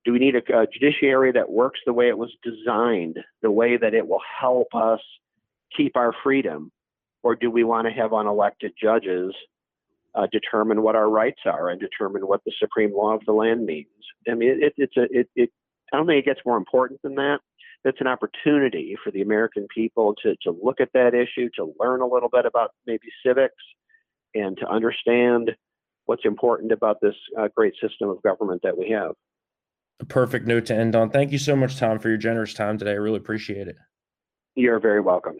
do 0.03 0.13
we 0.13 0.19
need 0.19 0.35
a, 0.35 0.61
a, 0.61 0.67
judiciary 0.67 1.31
that 1.31 1.51
works 1.51 1.79
the 1.85 1.93
way 1.93 2.07
it 2.07 2.17
was 2.17 2.31
designed, 2.43 3.17
the 3.41 3.51
way 3.51 3.77
that 3.77 3.93
it 3.93 4.07
will 4.07 4.21
help 4.39 4.67
us 4.73 4.99
keep 5.75 5.95
our 5.95 6.13
freedom? 6.23 6.71
Or 7.23 7.35
do 7.35 7.51
we 7.51 7.63
want 7.63 7.87
to 7.87 7.93
have 7.93 8.11
unelected 8.11 8.71
judges 8.81 9.33
uh, 10.15 10.27
determine 10.31 10.81
what 10.81 10.95
our 10.95 11.09
rights 11.09 11.41
are 11.45 11.69
and 11.69 11.79
determine 11.79 12.23
what 12.23 12.43
the 12.45 12.51
supreme 12.59 12.93
law 12.95 13.13
of 13.13 13.21
the 13.25 13.31
land 13.31 13.65
means? 13.65 13.87
I 14.29 14.33
mean, 14.33 14.59
it, 14.61 14.73
it's 14.77 14.97
a, 14.97 15.03
it, 15.11 15.29
it, 15.35 15.51
I 15.93 15.97
don't 15.97 16.07
think 16.07 16.25
it 16.25 16.25
gets 16.25 16.45
more 16.45 16.57
important 16.57 17.01
than 17.03 17.15
that. 17.15 17.39
It's 17.83 18.01
an 18.01 18.07
opportunity 18.07 18.95
for 19.03 19.11
the 19.11 19.21
American 19.21 19.67
people 19.73 20.15
to, 20.23 20.35
to 20.43 20.51
look 20.51 20.79
at 20.79 20.89
that 20.93 21.13
issue, 21.13 21.49
to 21.55 21.73
learn 21.79 22.01
a 22.01 22.07
little 22.07 22.29
bit 22.29 22.45
about 22.45 22.71
maybe 22.85 23.07
civics, 23.25 23.63
and 24.33 24.57
to 24.57 24.67
understand 24.67 25.51
what's 26.05 26.25
important 26.25 26.71
about 26.71 26.97
this 27.01 27.15
uh, 27.39 27.47
great 27.55 27.73
system 27.81 28.09
of 28.09 28.21
government 28.23 28.61
that 28.63 28.77
we 28.77 28.89
have 28.89 29.11
a 30.01 30.05
perfect 30.05 30.47
note 30.47 30.65
to 30.65 30.75
end 30.75 30.95
on. 30.95 31.09
Thank 31.09 31.31
you 31.31 31.37
so 31.37 31.55
much, 31.55 31.77
Tom, 31.77 31.99
for 31.99 32.09
your 32.09 32.17
generous 32.17 32.53
time 32.53 32.77
today. 32.77 32.91
I 32.91 32.95
really 32.95 33.17
appreciate 33.17 33.67
it. 33.67 33.77
You're 34.55 34.79
very 34.79 34.99
welcome. 34.99 35.37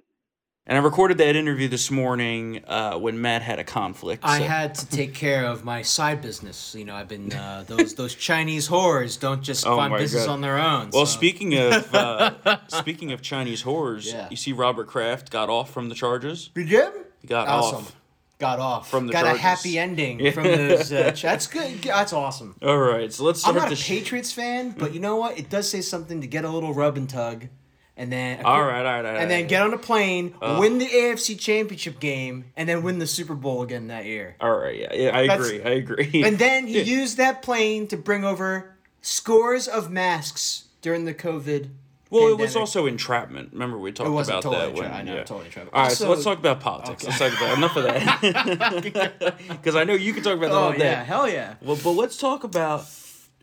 And 0.68 0.78
I 0.78 0.82
recorded 0.82 1.18
that 1.18 1.36
interview 1.36 1.68
this 1.68 1.90
morning 1.90 2.64
uh, 2.68 2.94
when 2.94 3.20
Matt 3.20 3.42
had 3.42 3.58
a 3.58 3.64
conflict. 3.64 4.24
I 4.24 4.40
had 4.40 4.76
to 4.76 4.88
take 4.88 5.16
care 5.16 5.44
of 5.46 5.66
my 5.66 5.82
side 5.82 6.22
business. 6.22 6.76
You 6.78 6.86
know, 6.86 6.96
I've 6.96 7.08
been 7.08 7.34
uh, 7.34 7.64
those 7.66 7.96
those 7.96 8.14
Chinese 8.14 8.70
whores 8.70 9.20
don't 9.20 9.42
just 9.42 9.66
oh 9.66 9.76
find 9.76 9.92
business 9.98 10.28
God. 10.28 10.34
on 10.34 10.42
their 10.42 10.60
own. 10.60 10.92
Well, 10.94 11.08
so. 11.08 11.18
speaking 11.18 11.58
of 11.58 11.94
uh, 11.96 12.60
speaking 12.68 13.12
of 13.12 13.24
Chinese 13.24 13.64
whores, 13.64 14.14
yeah. 14.14 14.28
you 14.30 14.38
see 14.38 14.54
Robert 14.54 14.86
Kraft 14.86 15.32
got 15.32 15.50
off 15.50 15.74
from 15.74 15.90
the 15.90 15.96
charges. 15.96 16.52
He 16.54 16.64
did. 16.66 16.94
He 17.20 17.28
got 17.28 17.48
awesome. 17.48 17.78
off 17.80 17.96
got 18.42 18.60
off 18.60 18.90
from 18.90 19.06
the 19.06 19.14
got 19.14 19.26
a 19.28 19.38
happy 19.38 19.78
ending 19.78 20.32
from 20.34 20.44
those. 20.44 20.92
Uh, 20.92 21.16
that's 21.22 21.48
good. 21.48 21.82
That's 21.84 22.12
awesome. 22.12 22.56
All 22.62 22.78
right, 22.78 23.14
so 23.14 23.24
let's. 23.24 23.42
Start 23.42 23.56
I'm 23.56 23.62
not 23.62 23.72
a 23.72 23.82
Patriots 23.82 24.34
fan, 24.34 24.72
but 24.72 24.94
you 24.94 25.00
know 25.00 25.16
what? 25.16 25.38
It 25.40 25.50
does 25.50 25.70
say 25.70 25.82
something 25.82 26.20
to 26.22 26.28
get 26.28 26.44
a 26.44 26.50
little 26.50 26.74
rub 26.74 26.98
and 26.98 27.08
tug, 27.08 27.48
and 27.96 28.12
then 28.12 28.44
all 28.44 28.64
right, 28.64 28.80
all 28.80 28.84
right, 28.84 29.06
all 29.06 29.14
right, 29.14 29.22
and 29.22 29.30
then 29.30 29.48
get 29.48 29.62
on 29.62 29.74
a 29.74 29.78
plane, 29.78 30.34
uh, 30.42 30.58
win 30.60 30.80
the 30.80 30.88
AFC 30.88 31.40
Championship 31.40 32.00
game, 32.00 32.46
and 32.58 32.68
then 32.68 32.82
win 32.82 32.98
the 32.98 33.08
Super 33.08 33.36
Bowl 33.36 33.62
again 33.62 33.88
that 33.88 34.06
year. 34.06 34.36
All 34.42 34.58
right, 34.58 34.78
yeah, 34.78 34.94
yeah, 34.94 35.18
I 35.18 35.28
that's, 35.28 35.48
agree, 35.48 35.64
I 35.64 35.70
agree. 35.76 36.24
And 36.26 36.40
then 36.40 36.66
he 36.66 36.82
used 36.98 37.18
that 37.18 37.44
plane 37.44 37.88
to 37.88 37.98
bring 37.98 38.26
over 38.26 38.76
scores 39.02 39.68
of 39.68 39.92
masks 39.92 40.66
during 40.82 41.06
the 41.06 41.14
COVID 41.14 41.70
well, 42.12 42.24
pandemic. 42.24 42.40
it 42.40 42.44
was 42.44 42.56
also 42.58 42.86
entrapment. 42.88 43.54
Remember 43.54 43.78
we 43.78 43.94
talked 43.94 44.10
about 44.10 44.44
totally 44.44 44.58
that. 44.58 44.74
When, 44.74 44.92
I 44.92 45.02
know, 45.02 45.16
yeah. 45.16 45.24
totally 45.24 45.46
entrapment. 45.46 45.74
All 45.74 45.82
right, 45.82 45.90
also, 45.90 46.04
so 46.04 46.10
let's 46.10 46.24
talk 46.24 46.40
about 46.40 46.60
politics. 46.60 47.04
Okay. 47.04 47.18
Let's 47.18 47.40
talk 47.40 47.42
about 47.42 47.58
enough 47.58 47.76
of 47.78 47.84
that. 47.84 49.38
Because 49.48 49.76
I 49.78 49.86
know 49.86 49.94
you 49.94 50.14
can 50.14 50.22
talk 50.22 50.38
about 50.38 50.50
that 50.50 50.58
oh, 50.58 50.60
all 50.60 50.72
day. 50.74 50.80
Yeah, 50.80 51.04
hell 51.04 51.30
yeah. 51.30 51.56
Well, 51.62 51.80
but 51.82 51.92
let's 51.92 52.18
talk 52.18 52.44
about 52.44 52.86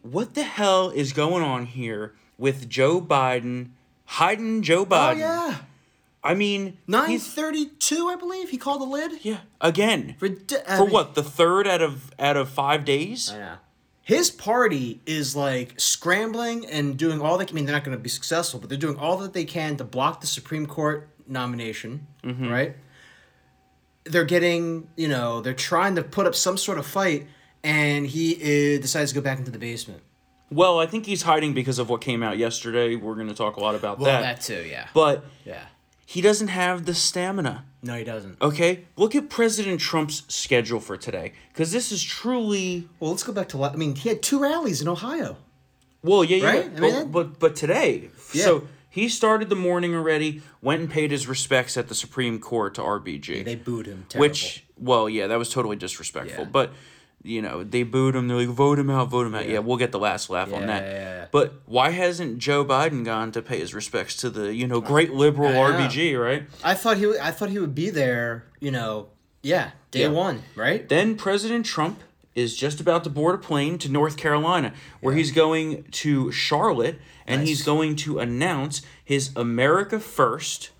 what 0.02 0.34
the 0.34 0.42
hell 0.42 0.90
is 0.90 1.14
going 1.14 1.42
on 1.42 1.64
here 1.64 2.14
with 2.36 2.68
Joe 2.68 3.00
Biden 3.00 3.70
hiding 4.04 4.62
Joe 4.62 4.82
oh, 4.82 4.86
Biden. 4.86 5.14
Oh 5.14 5.18
yeah. 5.18 5.56
I 6.22 6.34
mean, 6.34 6.76
nine 6.86 7.18
thirty-two, 7.18 8.08
I 8.08 8.16
believe 8.16 8.50
he 8.50 8.58
called 8.58 8.82
the 8.82 8.86
lid. 8.86 9.24
Yeah, 9.24 9.38
again. 9.62 10.14
For, 10.18 10.28
for 10.76 10.84
what? 10.84 11.14
The 11.14 11.22
third 11.22 11.66
out 11.66 11.80
of 11.80 12.12
out 12.18 12.36
of 12.36 12.50
five 12.50 12.84
days. 12.84 13.32
Yeah 13.32 13.56
his 14.08 14.30
party 14.30 15.02
is 15.04 15.36
like 15.36 15.78
scrambling 15.78 16.64
and 16.64 16.96
doing 16.96 17.20
all 17.20 17.36
they 17.36 17.44
can. 17.44 17.54
I 17.54 17.56
mean, 17.56 17.66
they're 17.66 17.74
not 17.74 17.84
going 17.84 17.94
to 17.94 18.02
be 18.02 18.08
successful, 18.08 18.58
but 18.58 18.70
they're 18.70 18.78
doing 18.78 18.96
all 18.96 19.18
that 19.18 19.34
they 19.34 19.44
can 19.44 19.76
to 19.76 19.84
block 19.84 20.22
the 20.22 20.26
Supreme 20.26 20.64
Court 20.64 21.10
nomination, 21.26 22.06
mm-hmm. 22.24 22.48
right? 22.48 22.76
They're 24.04 24.24
getting, 24.24 24.88
you 24.96 25.08
know, 25.08 25.42
they're 25.42 25.52
trying 25.52 25.94
to 25.96 26.02
put 26.02 26.26
up 26.26 26.34
some 26.34 26.56
sort 26.56 26.78
of 26.78 26.86
fight, 26.86 27.26
and 27.62 28.06
he 28.06 28.30
is, 28.40 28.80
decides 28.80 29.10
to 29.10 29.14
go 29.14 29.20
back 29.20 29.40
into 29.40 29.50
the 29.50 29.58
basement. 29.58 30.00
Well, 30.50 30.80
I 30.80 30.86
think 30.86 31.04
he's 31.04 31.20
hiding 31.20 31.52
because 31.52 31.78
of 31.78 31.90
what 31.90 32.00
came 32.00 32.22
out 32.22 32.38
yesterday. 32.38 32.96
We're 32.96 33.14
going 33.14 33.28
to 33.28 33.34
talk 33.34 33.58
a 33.58 33.60
lot 33.60 33.74
about 33.74 33.98
well, 33.98 34.06
that. 34.06 34.22
that 34.22 34.40
too, 34.40 34.66
yeah. 34.66 34.88
But 34.94 35.22
yeah, 35.44 35.64
he 36.06 36.22
doesn't 36.22 36.48
have 36.48 36.86
the 36.86 36.94
stamina. 36.94 37.66
No, 37.82 37.94
he 37.94 38.04
doesn't. 38.04 38.40
Okay, 38.42 38.84
look 38.96 39.14
at 39.14 39.28
President 39.30 39.80
Trump's 39.80 40.24
schedule 40.28 40.80
for 40.80 40.96
today, 40.96 41.32
because 41.52 41.70
this 41.72 41.92
is 41.92 42.02
truly 42.02 42.88
Well, 42.98 43.10
let's 43.12 43.22
go 43.22 43.32
back 43.32 43.48
to. 43.50 43.56
la- 43.58 43.70
I 43.70 43.76
mean, 43.76 43.94
he 43.94 44.08
had 44.08 44.20
two 44.22 44.40
rallies 44.40 44.80
in 44.82 44.88
Ohio. 44.88 45.36
well, 46.02 46.24
yeah, 46.24 46.44
Right? 46.44 46.64
yeah, 46.64 46.76
I 46.76 46.80
mean, 46.80 46.80
but, 46.80 46.90
that- 46.90 47.12
but 47.12 47.38
but 47.38 47.56
today, 47.56 48.10
Yeah. 48.32 48.44
so 48.44 48.68
he 48.90 49.08
started 49.08 49.48
the 49.48 49.56
morning 49.56 49.94
already, 49.94 50.42
went 50.60 50.80
and 50.80 50.90
paid 50.90 51.10
his 51.12 51.28
respects 51.28 51.76
at 51.76 51.88
the 51.88 51.94
Supreme 51.94 52.40
Court 52.40 52.74
to 52.74 52.82
RBG, 52.82 53.44
They 53.44 53.54
booed 53.54 53.86
him. 53.86 54.06
Terrible. 54.08 54.28
which, 54.28 54.64
well, 54.76 55.08
yeah, 55.08 55.26
that 55.28 55.38
was 55.38 55.48
totally 55.48 55.76
disrespectful, 55.76 56.44
Yeah. 56.44 56.50
but. 56.50 56.72
You 57.22 57.42
know, 57.42 57.64
they 57.64 57.82
booed 57.82 58.14
him. 58.14 58.28
They're 58.28 58.36
like, 58.38 58.48
vote 58.48 58.78
him 58.78 58.88
out, 58.90 59.08
vote 59.08 59.26
him 59.26 59.34
out. 59.34 59.48
Yeah, 59.48 59.58
we'll 59.58 59.76
get 59.76 59.90
the 59.92 59.98
last 59.98 60.30
laugh 60.30 60.52
on 60.52 60.66
that. 60.66 60.82
yeah, 60.84 60.92
yeah. 60.92 61.26
But 61.32 61.54
why 61.66 61.90
hasn't 61.90 62.38
Joe 62.38 62.64
Biden 62.64 63.04
gone 63.04 63.32
to 63.32 63.42
pay 63.42 63.58
his 63.58 63.74
respects 63.74 64.14
to 64.18 64.30
the, 64.30 64.54
you 64.54 64.66
know, 64.68 64.80
great 64.80 65.12
liberal. 65.12 65.50
RBG, 65.50 66.18
right? 66.18 66.44
I 66.62 66.74
thought 66.74 66.96
he. 66.96 67.02
w- 67.04 67.20
I 67.20 67.32
thought 67.32 67.50
he 67.50 67.58
would 67.58 67.74
be 67.74 67.90
there. 67.90 68.44
You 68.60 68.70
know. 68.70 69.08
Yeah, 69.42 69.70
day 69.90 70.02
Yeah. 70.02 70.08
one, 70.08 70.42
right? 70.56 70.88
Then 70.88 71.16
President 71.16 71.64
Trump 71.66 72.00
is 72.34 72.56
just 72.56 72.80
about 72.80 73.04
to 73.04 73.10
board 73.10 73.34
a 73.34 73.38
plane 73.38 73.78
to 73.78 73.88
North 73.88 74.16
Carolina, 74.16 74.72
where 75.00 75.14
he's 75.14 75.30
going 75.32 75.84
to 75.90 76.30
Charlotte 76.32 76.98
and 77.26 77.46
he's 77.46 77.62
going 77.62 77.94
to 77.96 78.18
announce 78.20 78.82
his 79.04 79.30
America 79.36 79.98
First 80.00 80.70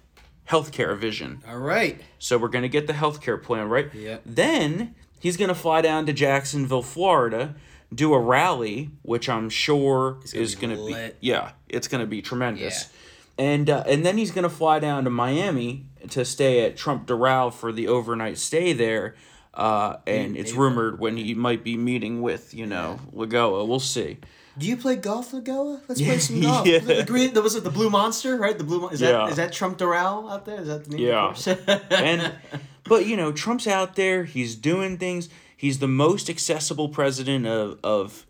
healthcare 0.50 0.96
vision. 0.96 1.42
All 1.48 1.58
right. 1.58 2.00
So 2.18 2.38
we're 2.38 2.48
going 2.48 2.62
to 2.62 2.68
get 2.68 2.86
the 2.86 2.92
healthcare 2.94 3.40
plan, 3.42 3.68
right? 3.68 3.92
Yep. 3.94 4.22
Then 4.24 4.94
he's 5.18 5.36
going 5.36 5.48
to 5.48 5.54
fly 5.54 5.80
down 5.80 6.06
to 6.06 6.12
Jacksonville, 6.12 6.82
Florida, 6.82 7.54
do 7.94 8.12
a 8.14 8.18
rally, 8.20 8.90
which 9.02 9.28
I'm 9.28 9.48
sure 9.50 10.12
gonna 10.12 10.42
is 10.42 10.54
going 10.54 10.76
to 10.76 10.84
be 10.86 11.10
yeah, 11.20 11.52
it's 11.68 11.88
going 11.88 12.00
to 12.00 12.06
be 12.06 12.20
tremendous. 12.22 12.90
And 13.38 13.70
uh, 13.70 13.84
and 13.86 14.04
then 14.04 14.18
he's 14.18 14.30
going 14.32 14.42
to 14.42 14.54
fly 14.54 14.78
down 14.80 15.04
to 15.04 15.10
Miami 15.10 15.86
to 16.10 16.24
stay 16.24 16.64
at 16.66 16.76
Trump 16.76 17.06
Doral 17.06 17.52
for 17.52 17.70
the 17.72 17.86
overnight 17.88 18.36
stay 18.38 18.72
there. 18.72 19.14
Uh, 19.54 19.96
and 20.06 20.36
it's 20.36 20.50
maybe- 20.52 20.60
rumored 20.60 20.98
when 21.00 21.16
he 21.16 21.34
might 21.34 21.64
be 21.64 21.76
meeting 21.76 22.20
with 22.22 22.52
you 22.54 22.66
know 22.66 22.98
Lagoa. 23.12 23.64
We'll 23.66 23.80
see. 23.80 24.18
Do 24.58 24.66
you 24.66 24.76
play 24.76 24.96
golf, 24.96 25.30
Lagoa? 25.32 25.80
Let's 25.88 26.02
play 26.02 26.18
some 26.18 26.40
golf. 26.40 26.66
Yeah. 26.66 26.78
The 26.80 27.04
green. 27.04 27.32
Was 27.34 27.54
it 27.54 27.62
the 27.62 27.70
Blue 27.70 27.90
Monster? 27.90 28.36
Right. 28.36 28.58
The 28.58 28.64
Blue. 28.64 28.80
Mon- 28.80 28.92
Is 28.92 29.00
Yeah. 29.00 29.12
that 29.12 29.30
is 29.30 29.36
that 29.36 29.52
Trump 29.52 29.78
Doral 29.78 30.30
out 30.32 30.44
there? 30.46 30.60
Is 30.60 30.66
that 30.66 30.84
the 30.84 30.96
name? 30.96 31.06
Yeah. 31.06 31.80
And 31.90 32.32
but 32.88 33.06
you 33.06 33.16
know 33.16 33.32
trump's 33.32 33.66
out 33.66 33.96
there 33.96 34.24
he's 34.24 34.54
doing 34.54 34.96
things 34.98 35.28
he's 35.56 35.78
the 35.78 35.88
most 35.88 36.28
accessible 36.30 36.88
president 36.88 37.46
of, 37.46 37.78
of 37.84 38.26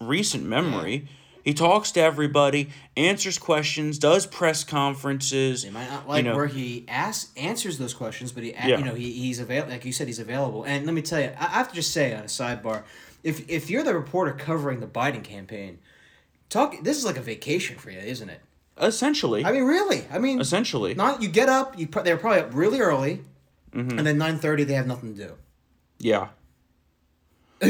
recent 0.00 0.44
memory 0.44 1.08
he 1.42 1.54
talks 1.54 1.92
to 1.92 2.00
everybody 2.00 2.70
answers 2.96 3.38
questions 3.38 3.98
does 3.98 4.26
press 4.26 4.64
conferences 4.64 5.62
They 5.62 5.70
might 5.70 5.88
not 5.88 6.08
like 6.08 6.24
you 6.24 6.30
know, 6.30 6.36
where 6.36 6.46
he 6.48 6.84
asks 6.88 7.30
answers 7.36 7.78
those 7.78 7.94
questions, 7.94 8.32
but 8.32 8.42
he 8.42 8.52
Yeah. 8.52 8.78
you 8.78 8.84
know 8.84 8.94
he, 8.94 9.12
he's 9.12 9.38
available. 9.38 9.70
Like 9.70 9.84
you 9.84 9.92
said, 9.92 10.08
he's 10.08 10.18
available. 10.18 10.64
And 10.64 10.86
let 10.86 10.92
me 10.92 11.02
tell 11.02 11.20
you, 11.20 11.30
I 11.38 11.44
have 11.44 11.68
to 11.68 11.74
just 11.76 11.92
say 11.92 12.12
on 12.14 12.22
a 12.22 12.24
sidebar, 12.24 12.82
if 13.22 13.48
if 13.48 13.70
you're 13.70 13.84
the 13.84 13.94
reporter 13.94 14.32
covering 14.32 14.80
the 14.80 14.88
Biden 14.88 15.22
campaign, 15.22 15.78
talk. 16.48 16.82
This 16.82 16.96
is 16.98 17.04
like 17.04 17.16
a 17.16 17.22
vacation 17.22 17.76
for 17.78 17.90
you, 17.90 18.00
isn't 18.00 18.28
it? 18.28 18.40
essentially 18.82 19.44
I 19.44 19.52
mean, 19.52 19.64
really. 19.64 20.04
I 20.12 20.18
mean, 20.18 20.40
essentially 20.40 20.94
not 20.94 21.22
you 21.22 21.28
get 21.28 21.48
up. 21.48 21.78
You 21.78 21.86
they're 21.86 22.16
probably 22.16 22.40
up 22.40 22.50
really 22.54 22.80
early, 22.80 23.22
Mm-hmm. 23.72 23.98
and 23.98 24.06
then 24.06 24.16
nine 24.18 24.38
thirty 24.38 24.64
they 24.64 24.74
have 24.74 24.86
nothing 24.86 25.14
to 25.16 25.22
do. 25.28 25.32
yeah 25.98 26.28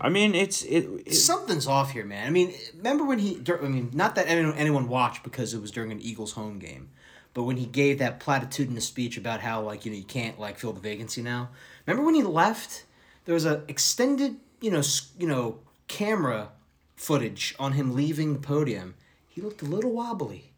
i 0.00 0.08
mean 0.08 0.34
it's 0.34 0.62
it, 0.62 0.88
it 1.06 1.14
Something's 1.14 1.66
off 1.66 1.90
here, 1.92 2.04
man. 2.04 2.26
I 2.26 2.30
mean, 2.30 2.54
remember 2.76 3.04
when 3.04 3.18
he? 3.18 3.40
I 3.46 3.68
mean, 3.68 3.90
not 3.92 4.14
that 4.14 4.26
anyone, 4.26 4.54
anyone 4.56 4.88
watched 4.88 5.22
because 5.22 5.52
it 5.52 5.60
was 5.60 5.70
during 5.70 5.92
an 5.92 6.00
Eagles 6.00 6.32
home 6.32 6.58
game, 6.58 6.88
but 7.34 7.42
when 7.42 7.58
he 7.58 7.66
gave 7.66 7.98
that 7.98 8.20
platitudinous 8.20 8.86
speech 8.86 9.18
about 9.18 9.40
how 9.40 9.60
like 9.60 9.84
you 9.84 9.90
know 9.92 9.98
you 9.98 10.04
can't 10.04 10.40
like 10.40 10.58
fill 10.58 10.72
the 10.72 10.80
vacancy 10.80 11.20
now. 11.20 11.50
Remember 11.86 12.04
when 12.06 12.14
he 12.14 12.22
left? 12.22 12.84
There 13.26 13.34
was 13.34 13.44
a 13.44 13.62
extended 13.68 14.36
you 14.62 14.70
know 14.70 14.82
you 15.18 15.26
know 15.26 15.58
camera 15.88 16.48
footage 16.96 17.54
on 17.58 17.72
him 17.72 17.94
leaving 17.94 18.32
the 18.32 18.38
podium. 18.38 18.94
He 19.28 19.42
looked 19.42 19.60
a 19.60 19.66
little 19.66 19.92
wobbly 19.92 20.52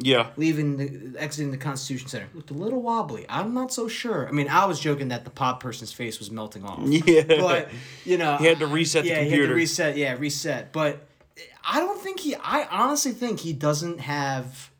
yeah 0.00 0.28
leaving 0.36 0.76
the 0.76 1.18
exiting 1.20 1.50
the 1.50 1.56
Constitution 1.56 2.08
Center. 2.08 2.28
Looked 2.34 2.50
a 2.50 2.54
little 2.54 2.80
wobbly. 2.82 3.26
I'm 3.28 3.52
not 3.54 3.72
so 3.72 3.88
sure. 3.88 4.28
I 4.28 4.30
mean, 4.32 4.48
I 4.48 4.64
was 4.66 4.78
joking 4.80 5.08
that 5.08 5.24
the 5.24 5.30
pod 5.30 5.60
person's 5.60 5.92
face 5.92 6.18
was 6.18 6.30
melting 6.30 6.64
off. 6.64 6.80
Yeah. 6.86 7.22
But 7.26 7.68
you 8.04 8.16
know, 8.18 8.36
He 8.36 8.44
had 8.46 8.58
to 8.60 8.66
reset 8.66 9.02
the 9.04 9.10
yeah, 9.10 9.14
he 9.16 9.20
had 9.22 9.28
computer. 9.30 9.48
to 9.48 9.54
reset. 9.54 9.96
Yeah, 9.96 10.16
reset. 10.18 10.72
But 10.72 11.06
I 11.70 11.80
don't 11.80 12.00
think 12.00 12.20
he. 12.20 12.34
I 12.36 12.66
honestly 12.70 13.12
think 13.12 13.40
he 13.40 13.52
doesn't 13.52 14.00
have 14.00 14.70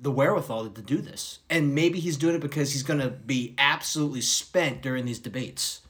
the 0.00 0.10
wherewithal 0.10 0.68
to 0.70 0.82
do 0.82 0.98
this. 0.98 1.40
And 1.50 1.74
maybe 1.74 1.98
he's 2.00 2.16
doing 2.16 2.36
it 2.36 2.40
because 2.40 2.72
he's 2.72 2.82
going 2.82 3.00
to 3.00 3.08
be 3.10 3.54
absolutely 3.58 4.20
spent 4.20 4.80
during 4.80 5.04
these 5.04 5.18
debates. 5.18 5.80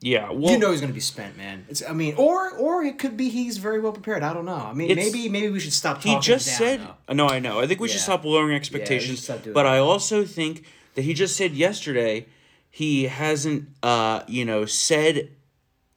Yeah 0.00 0.30
well 0.30 0.52
you 0.52 0.58
know 0.58 0.70
he's 0.70 0.80
going 0.80 0.90
to 0.92 0.94
be 0.94 1.00
spent, 1.00 1.36
man. 1.36 1.64
It's. 1.68 1.82
I 1.88 1.92
mean, 1.92 2.14
or 2.16 2.50
or 2.56 2.82
it 2.84 2.98
could 2.98 3.16
be 3.16 3.28
he's 3.30 3.58
very 3.58 3.80
well 3.80 3.92
prepared. 3.92 4.22
I 4.22 4.32
don't 4.32 4.44
know. 4.44 4.54
I 4.54 4.72
mean, 4.72 4.94
maybe 4.94 5.28
maybe 5.28 5.48
we 5.50 5.58
should 5.60 5.72
stop. 5.72 5.96
Talking 5.96 6.12
he 6.14 6.20
just 6.20 6.46
down, 6.46 6.56
said 6.56 6.80
though. 7.08 7.14
no 7.14 7.28
i 7.28 7.38
know 7.38 7.58
i 7.60 7.66
think 7.66 7.80
we 7.80 7.88
should 7.88 8.00
stop 8.00 8.24
lowering 8.24 8.54
expectations 8.54 9.22
stop 9.24 9.42
doing 9.42 9.54
but 9.54 9.64
that. 9.64 9.72
i 9.74 9.78
also 9.78 10.24
think 10.24 10.64
that 10.94 11.02
he 11.02 11.14
just 11.14 11.36
said 11.36 11.52
yesterday 11.52 12.26
he 12.70 13.04
hasn't 13.04 13.68
uh 13.82 14.22
you 14.28 14.44
know 14.44 14.64
said 14.66 15.30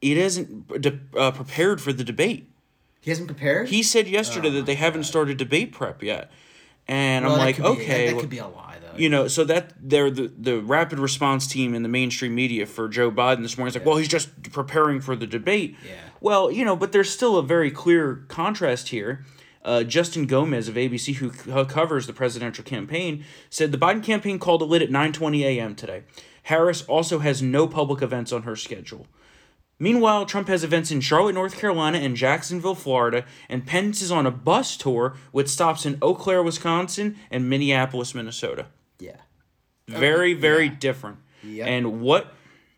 he 0.02 0.18
hasn't 0.18 0.68
de- 0.82 1.00
uh, 1.18 1.32
prepared 1.32 1.80
for 1.82 1.94
the 1.94 2.04
debate 2.04 2.50
He 3.02 3.12
hasn't 3.12 3.28
prepared. 3.28 3.70
he 3.70 3.84
said 3.84 4.08
yesterday 4.08 4.48
Oh 4.50 4.52
that 4.54 4.66
they 4.66 4.76
haven't 4.76 5.04
started 5.04 5.38
debate 5.38 5.72
prep 5.74 6.02
yet 6.02 6.32
and 6.88 7.26
Well, 7.26 7.36
i'm 7.36 7.40
like 7.40 7.60
okay 7.60 8.06
that, 8.08 8.14
well, 8.14 8.22
could 8.22 8.30
be 8.30 8.40
a 8.40 8.44
though. 8.44 8.71
You 8.98 9.10
know, 9.10 9.28
so 9.28 9.44
that 9.46 9.74
they're 9.82 10.10
the 10.12 10.32
the 10.38 10.60
rapid 10.60 11.00
response 11.00 11.48
team 11.48 11.74
in 11.74 11.84
the 11.84 11.90
mainstream 11.90 12.36
media 12.36 12.66
for 12.66 12.88
Joe 12.88 13.12
Biden 13.12 13.42
this 13.42 13.58
morning 13.58 13.70
is 13.70 13.76
like, 13.76 13.86
well, 13.86 13.98
he's 13.98 14.08
just 14.08 14.52
preparing 14.52 15.02
for 15.02 15.16
the 15.16 15.28
debate. 15.28 15.76
Yeah. 15.86 15.96
Well, 16.20 16.52
you 16.52 16.66
know, 16.66 16.76
but 16.76 16.92
there's 16.92 17.10
still 17.10 17.38
a 17.38 17.44
very 17.44 17.72
clear 17.72 18.26
contrast 18.28 18.90
here. 18.90 19.26
Uh, 19.64 19.84
Justin 19.84 20.26
Gomez 20.26 20.68
of 20.68 20.76
ABC, 20.76 21.16
who 21.16 21.30
covers 21.66 22.08
the 22.08 22.14
presidential 22.14 22.64
campaign, 22.64 23.24
said 23.50 23.72
the 23.72 23.78
Biden 23.78 24.04
campaign 24.04 24.40
called 24.40 24.62
it 24.62 24.66
lit 24.66 24.82
at 24.82 24.90
9:20 24.90 25.42
a.m. 25.42 25.76
today. 25.76 26.04
Harris 26.44 26.84
also 26.84 27.20
has 27.20 27.42
no 27.42 27.68
public 27.68 28.02
events 28.02 28.32
on 28.32 28.44
her 28.44 28.56
schedule. 28.56 29.06
Meanwhile, 29.82 30.28
Trump 30.28 30.48
has 30.48 30.64
events 30.64 30.92
in 30.92 31.02
Charlotte, 31.02 31.34
North 31.34 31.58
Carolina, 31.58 31.98
and 31.98 32.16
Jacksonville, 32.16 32.76
Florida, 32.76 33.26
and 33.50 33.66
Pence 33.66 34.04
is 34.04 34.12
on 34.12 34.28
a 34.28 34.32
bus 34.32 34.78
tour 34.78 35.16
with 35.34 35.50
stops 35.50 35.88
in 35.88 35.98
Eau 36.04 36.14
Claire, 36.14 36.44
Wisconsin, 36.44 37.18
and 37.32 37.50
Minneapolis, 37.50 38.14
Minnesota. 38.14 38.68
Yeah. 39.92 40.00
Very, 40.00 40.34
very 40.34 40.70
different. 40.70 41.18
Yep. 41.44 41.68
And 41.68 42.02
what 42.02 42.34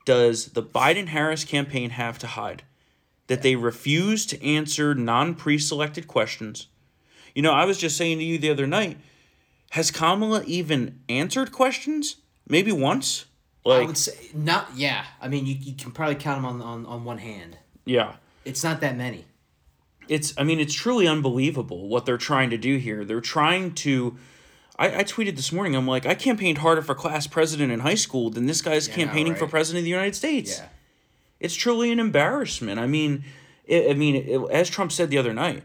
does 0.05 0.47
the 0.47 0.63
Biden 0.63 1.07
Harris 1.07 1.43
campaign 1.43 1.91
have 1.91 2.17
to 2.19 2.27
hide? 2.27 2.63
That 3.27 3.41
they 3.41 3.55
refuse 3.55 4.25
to 4.27 4.43
answer 4.45 4.93
non 4.93 5.35
pre 5.35 5.57
selected 5.57 6.07
questions. 6.07 6.67
You 7.35 7.41
know, 7.41 7.53
I 7.53 7.65
was 7.65 7.77
just 7.77 7.97
saying 7.97 8.19
to 8.19 8.23
you 8.23 8.37
the 8.37 8.49
other 8.51 8.67
night, 8.67 8.97
has 9.71 9.89
Kamala 9.91 10.43
even 10.45 10.99
answered 11.09 11.51
questions? 11.51 12.17
Maybe 12.47 12.71
once? 12.71 13.25
I 13.65 13.79
would 13.85 13.97
say 13.97 14.13
not. 14.33 14.69
Yeah, 14.75 15.05
I 15.21 15.29
mean, 15.29 15.45
you, 15.45 15.55
you 15.55 15.73
can 15.73 15.91
probably 15.91 16.15
count 16.15 16.37
them 16.37 16.45
on, 16.45 16.61
on 16.61 16.85
on 16.85 17.05
one 17.05 17.17
hand. 17.19 17.57
yeah. 17.85 18.15
It's 18.45 18.61
not 18.61 18.81
that 18.81 18.97
many. 18.97 19.23
it's 20.09 20.33
i 20.37 20.43
mean 20.43 20.59
it's 20.59 20.73
truly 20.73 21.07
unbelievable 21.07 21.87
what 21.87 22.05
they're 22.05 22.17
trying 22.17 22.49
to 22.49 22.57
do 22.57 22.75
here 22.75 23.05
they're 23.05 23.21
trying 23.21 23.73
to 23.73 24.17
I, 24.79 24.99
I 24.99 25.03
tweeted 25.03 25.35
this 25.35 25.51
morning 25.51 25.75
i'm 25.75 25.87
like 25.87 26.05
i 26.05 26.15
campaigned 26.15 26.59
harder 26.59 26.81
for 26.81 26.95
class 26.95 27.27
president 27.27 27.71
in 27.71 27.81
high 27.81 27.95
school 27.95 28.29
than 28.29 28.45
this 28.47 28.61
guy's 28.61 28.87
Yeah, 28.87 28.95
campaigning 28.95 29.35
for 29.35 29.47
president 29.47 29.79
of 29.81 29.83
the 29.85 29.91
united 29.91 30.15
states. 30.15 30.59
Yeah. 30.59 30.67
it's 31.39 31.53
truly 31.55 31.91
an 31.91 31.99
embarrassment. 31.99 32.79
I 32.79 32.87
mean 32.87 33.23
i 33.69 33.89
i 33.89 33.93
mean 33.93 34.15
it, 34.15 34.41
as 34.51 34.69
trump 34.69 34.91
said 34.91 35.09
the 35.09 35.17
other 35.17 35.33
night 35.33 35.63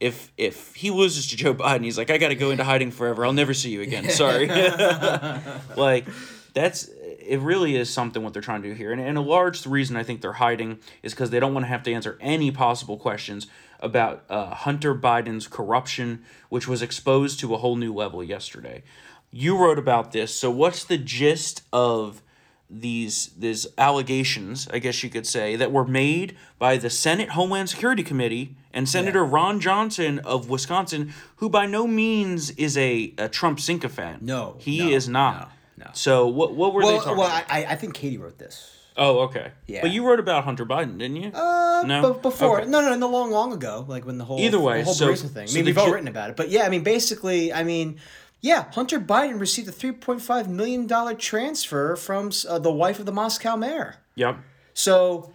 if 0.00 0.32
if 0.36 0.74
he 0.74 0.90
loses 0.90 1.28
to 1.28 1.36
joe 1.36 1.54
biden 1.54 1.84
he's 1.84 1.96
like 1.96 2.10
i 2.10 2.18
gotta 2.18 2.34
go 2.34 2.50
into 2.50 2.64
hiding 2.64 2.90
forever. 2.90 3.24
I'll 3.24 3.32
never 3.32 3.54
see 3.54 3.70
you 3.70 3.80
again. 3.82 4.10
Sorry. 4.22 4.48
Like 5.76 6.06
that's 6.54 6.88
it 7.24 7.38
really 7.38 7.76
is 7.76 7.88
something 7.88 8.22
what 8.22 8.32
they're 8.32 8.42
trying 8.42 8.62
to 8.62 8.68
do 8.68 8.74
here. 8.74 8.90
And, 8.92 9.00
and 9.00 9.16
a 9.16 9.20
large 9.22 9.64
reason 9.66 9.96
i 9.96 10.02
think 10.02 10.20
they're 10.20 10.32
hiding 10.34 10.78
is 11.02 11.12
because 11.14 11.30
they 11.30 11.40
don't 11.40 11.54
want 11.54 11.64
to 11.64 11.68
have 11.68 11.82
to 11.84 11.92
answer 11.92 12.18
any 12.20 12.50
possible 12.50 12.96
questions 12.96 13.46
about 13.82 14.24
uh, 14.30 14.54
hunter 14.54 14.94
biden's 14.94 15.46
corruption 15.48 16.22
which 16.48 16.66
was 16.66 16.80
exposed 16.82 17.38
to 17.40 17.54
a 17.54 17.58
whole 17.58 17.76
new 17.76 17.92
level 17.92 18.22
yesterday 18.24 18.82
you 19.30 19.56
wrote 19.58 19.78
about 19.78 20.12
this 20.12 20.32
so 20.34 20.50
what's 20.50 20.84
the 20.84 20.96
gist 20.98 21.62
of 21.72 22.22
these 22.70 23.28
these 23.38 23.66
allegations 23.76 24.66
i 24.72 24.78
guess 24.78 25.02
you 25.02 25.10
could 25.10 25.26
say 25.26 25.56
that 25.56 25.70
were 25.70 25.84
made 25.84 26.34
by 26.58 26.76
the 26.78 26.88
senate 26.88 27.30
homeland 27.30 27.68
security 27.68 28.02
committee 28.02 28.56
and 28.72 28.88
senator 28.88 29.22
ron 29.24 29.60
johnson 29.60 30.18
of 30.20 30.48
wisconsin 30.48 31.12
who 31.36 31.50
by 31.50 31.66
no 31.66 31.86
means 31.86 32.50
is 32.52 32.78
a, 32.78 33.12
a 33.18 33.28
trump 33.28 33.60
sycophant 33.60 34.22
No, 34.22 34.56
he 34.58 34.78
no, 34.78 34.88
is 34.88 35.06
not 35.08 35.50
no, 35.76 35.84
no. 35.84 35.90
so 35.92 36.26
what 36.26 36.54
what 36.54 36.72
were 36.72 36.80
they 36.82 36.86
Well, 36.94 37.00
talking 37.02 37.18
well, 37.18 37.26
about? 37.28 37.44
I, 37.50 37.64
I 37.66 37.74
think 37.76 37.92
Katie 37.94 38.16
wrote 38.16 38.38
this. 38.38 38.78
Oh 38.96 39.20
okay 39.20 39.52
Yeah. 39.66 39.80
but 39.82 39.90
you 39.90 40.06
wrote 40.06 40.20
about 40.20 40.44
hunter 40.44 40.66
biden 40.66 40.98
didn't 40.98 41.16
you 41.16 41.30
Uh, 41.34 41.82
No? 41.86 42.02
but 42.02 42.22
before, 42.22 42.60
Okay. 42.60 42.70
no, 42.70 42.80
no, 42.80 42.94
no, 42.94 43.08
long, 43.08 43.30
long 43.30 43.52
ago, 43.52 43.84
like 43.88 44.04
when 44.06 44.18
the 44.18 44.24
whole 44.24 44.38
Either 44.40 44.60
way, 44.60 44.78
the 44.78 44.84
whole 44.84 44.94
so- 44.94 45.08
Burisma 45.08 45.30
thing. 45.30 45.48
I 45.48 45.52
mean, 45.52 45.64
we've 45.64 45.78
all 45.78 45.90
written 45.90 46.06
about 46.08 46.30
it, 46.30 46.36
but 46.36 46.48
yeah, 46.50 46.62
I 46.64 46.68
mean, 46.68 46.82
basically, 46.82 47.52
I 47.52 47.64
mean, 47.64 47.98
Yeah, 48.40 48.64
Hunter 48.72 48.98
Biden 48.98 49.38
received 49.38 49.68
a 49.68 49.72
three 49.72 49.92
point 49.92 50.20
five 50.20 50.48
million 50.48 50.86
dollar 50.88 51.14
transfer 51.14 51.94
from 51.96 52.30
uh, 52.48 52.58
the 52.58 52.72
wife 52.72 52.98
of 52.98 53.06
the 53.06 53.12
Moscow 53.12 53.54
mayor. 53.56 53.96
Yep. 54.16 54.36
So 54.74 55.32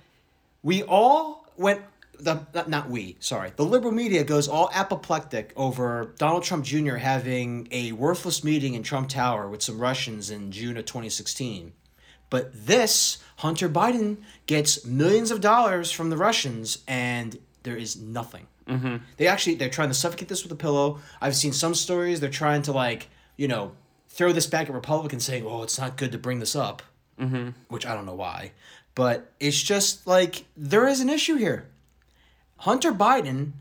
we 0.63 0.83
all 0.83 1.45
went. 1.57 1.81
The, 2.19 2.45
not, 2.53 2.67
not 2.67 2.89
we, 2.89 3.15
sorry. 3.19 3.51
The 3.55 3.63
liberal 3.63 3.93
media 3.93 4.23
goes 4.23 4.47
all 4.47 4.69
apoplectic 4.73 5.53
over 5.55 6.13
Donald 6.17 6.43
Trump 6.43 6.65
Jr. 6.65 6.95
having 6.95 7.67
a 7.71 7.91
worthless 7.93 8.43
meeting 8.43 8.73
in 8.73 8.81
Trump 8.83 9.07
Tower 9.07 9.47
with 9.47 9.61
some 9.61 9.79
Russians 9.79 10.29
in 10.31 10.51
June 10.51 10.77
of 10.77 10.85
2016. 10.85 11.73
But 12.29 12.51
this, 12.67 13.19
Hunter 13.37 13.69
Biden 13.69 14.17
gets 14.45 14.85
millions 14.85 15.31
of 15.31 15.41
dollars 15.41 15.91
from 15.91 16.09
the 16.09 16.17
Russians, 16.17 16.79
and 16.87 17.39
there 17.63 17.77
is 17.77 17.95
nothing. 17.95 18.47
Mm-hmm. 18.67 18.97
They 19.17 19.27
actually 19.27 19.55
they're 19.55 19.69
trying 19.69 19.89
to 19.89 19.93
suffocate 19.93 20.27
this 20.27 20.43
with 20.43 20.51
a 20.51 20.55
pillow. 20.55 20.99
I've 21.21 21.35
seen 21.35 21.53
some 21.53 21.73
stories 21.73 22.19
they're 22.19 22.29
trying 22.29 22.63
to 22.63 22.71
like 22.71 23.09
you 23.37 23.47
know 23.47 23.71
throw 24.09 24.31
this 24.31 24.47
back 24.47 24.67
at 24.67 24.75
Republicans, 24.75 25.23
saying, 25.23 25.45
"Oh, 25.45 25.63
it's 25.63 25.79
not 25.79 25.95
good 25.95 26.11
to 26.11 26.17
bring 26.17 26.39
this 26.39 26.55
up," 26.55 26.81
mm-hmm. 27.19 27.49
which 27.69 27.85
I 27.85 27.93
don't 27.95 28.05
know 28.05 28.15
why, 28.15 28.51
but 28.95 29.31
it's 29.39 29.61
just 29.61 30.05
like 30.05 30.45
there 30.57 30.87
is 30.87 30.99
an 30.99 31.09
issue 31.09 31.35
here. 31.35 31.69
Hunter 32.57 32.91
Biden 32.91 33.53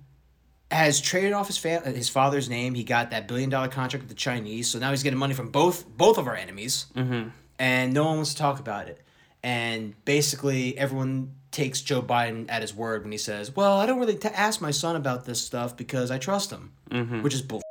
has 0.70 1.00
traded 1.00 1.32
off 1.32 1.46
his 1.46 1.58
fa- 1.58 1.82
his 1.82 2.08
father's 2.08 2.48
name. 2.48 2.74
He 2.74 2.82
got 2.82 3.10
that 3.10 3.28
billion 3.28 3.50
dollar 3.50 3.68
contract 3.68 4.02
with 4.02 4.08
the 4.08 4.16
Chinese, 4.16 4.68
so 4.68 4.78
now 4.78 4.90
he's 4.90 5.02
getting 5.02 5.18
money 5.18 5.34
from 5.34 5.50
both 5.50 5.86
both 5.96 6.18
of 6.18 6.26
our 6.26 6.34
enemies, 6.34 6.86
mm-hmm. 6.96 7.28
And 7.58 7.92
no 7.92 8.04
one 8.04 8.16
wants 8.16 8.32
to 8.34 8.38
talk 8.38 8.60
about 8.60 8.88
it. 8.88 9.02
And 9.42 9.94
basically, 10.04 10.76
everyone 10.76 11.32
takes 11.50 11.80
Joe 11.80 12.02
Biden 12.02 12.46
at 12.48 12.62
his 12.62 12.74
word 12.74 13.02
when 13.02 13.12
he 13.12 13.18
says, 13.18 13.54
"Well, 13.54 13.78
I 13.78 13.86
don't 13.86 13.98
really 13.98 14.16
t- 14.16 14.28
ask 14.28 14.60
my 14.60 14.70
son 14.70 14.96
about 14.96 15.24
this 15.24 15.40
stuff 15.40 15.76
because 15.76 16.10
I 16.10 16.18
trust 16.18 16.50
him," 16.50 16.72
mm-hmm. 16.90 17.22
which 17.22 17.34
is 17.34 17.42
bull. 17.42 17.62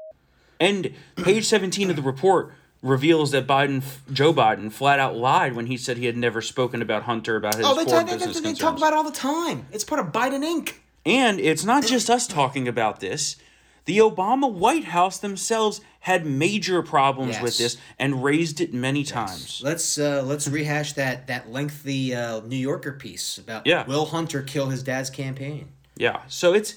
And 0.59 0.93
page 1.17 1.45
seventeen 1.45 1.89
of 1.89 1.95
the 1.95 2.01
report 2.01 2.53
reveals 2.81 3.31
that 3.31 3.47
Biden, 3.47 3.83
Joe 4.13 4.31
Biden, 4.33 4.71
flat 4.71 4.99
out 4.99 5.15
lied 5.15 5.55
when 5.55 5.65
he 5.65 5.75
said 5.75 5.97
he 5.97 6.05
had 6.05 6.15
never 6.15 6.41
spoken 6.41 6.81
about 6.81 7.03
Hunter 7.03 7.35
about 7.35 7.55
his 7.55 7.65
oh, 7.65 7.75
they, 7.75 7.83
foreign 7.83 8.05
talk, 8.05 8.15
business 8.15 8.35
they, 8.35 8.41
they 8.41 8.49
concerns. 8.49 8.59
talk 8.59 8.77
about 8.77 8.93
it 8.93 8.95
all 8.95 9.03
the 9.03 9.11
time. 9.11 9.65
It's 9.71 9.83
part 9.83 9.99
of 9.99 10.11
Biden 10.11 10.43
Inc. 10.43 10.75
And 11.05 11.39
it's 11.39 11.63
not 11.65 11.85
just 11.85 12.09
us 12.09 12.25
talking 12.27 12.67
about 12.67 12.99
this. 12.99 13.37
The 13.85 13.99
Obama 13.99 14.51
White 14.51 14.85
House 14.85 15.19
themselves 15.19 15.79
had 15.99 16.25
major 16.25 16.81
problems 16.81 17.39
with 17.39 17.57
this 17.57 17.77
and 17.99 18.23
raised 18.23 18.59
it 18.61 18.73
many 18.73 19.03
times. 19.03 19.61
Let's 19.63 19.97
uh, 19.97 20.23
let's 20.25 20.47
rehash 20.47 20.93
that 20.93 21.27
that 21.27 21.51
lengthy 21.51 22.13
uh, 22.15 22.41
New 22.41 22.55
Yorker 22.57 22.93
piece 22.93 23.37
about 23.37 23.65
Yeah. 23.67 23.85
will 23.85 24.05
Hunter 24.07 24.41
kill 24.41 24.69
his 24.69 24.81
dad's 24.83 25.09
campaign. 25.09 25.69
Yeah. 25.95 26.21
So 26.27 26.53
it's 26.53 26.75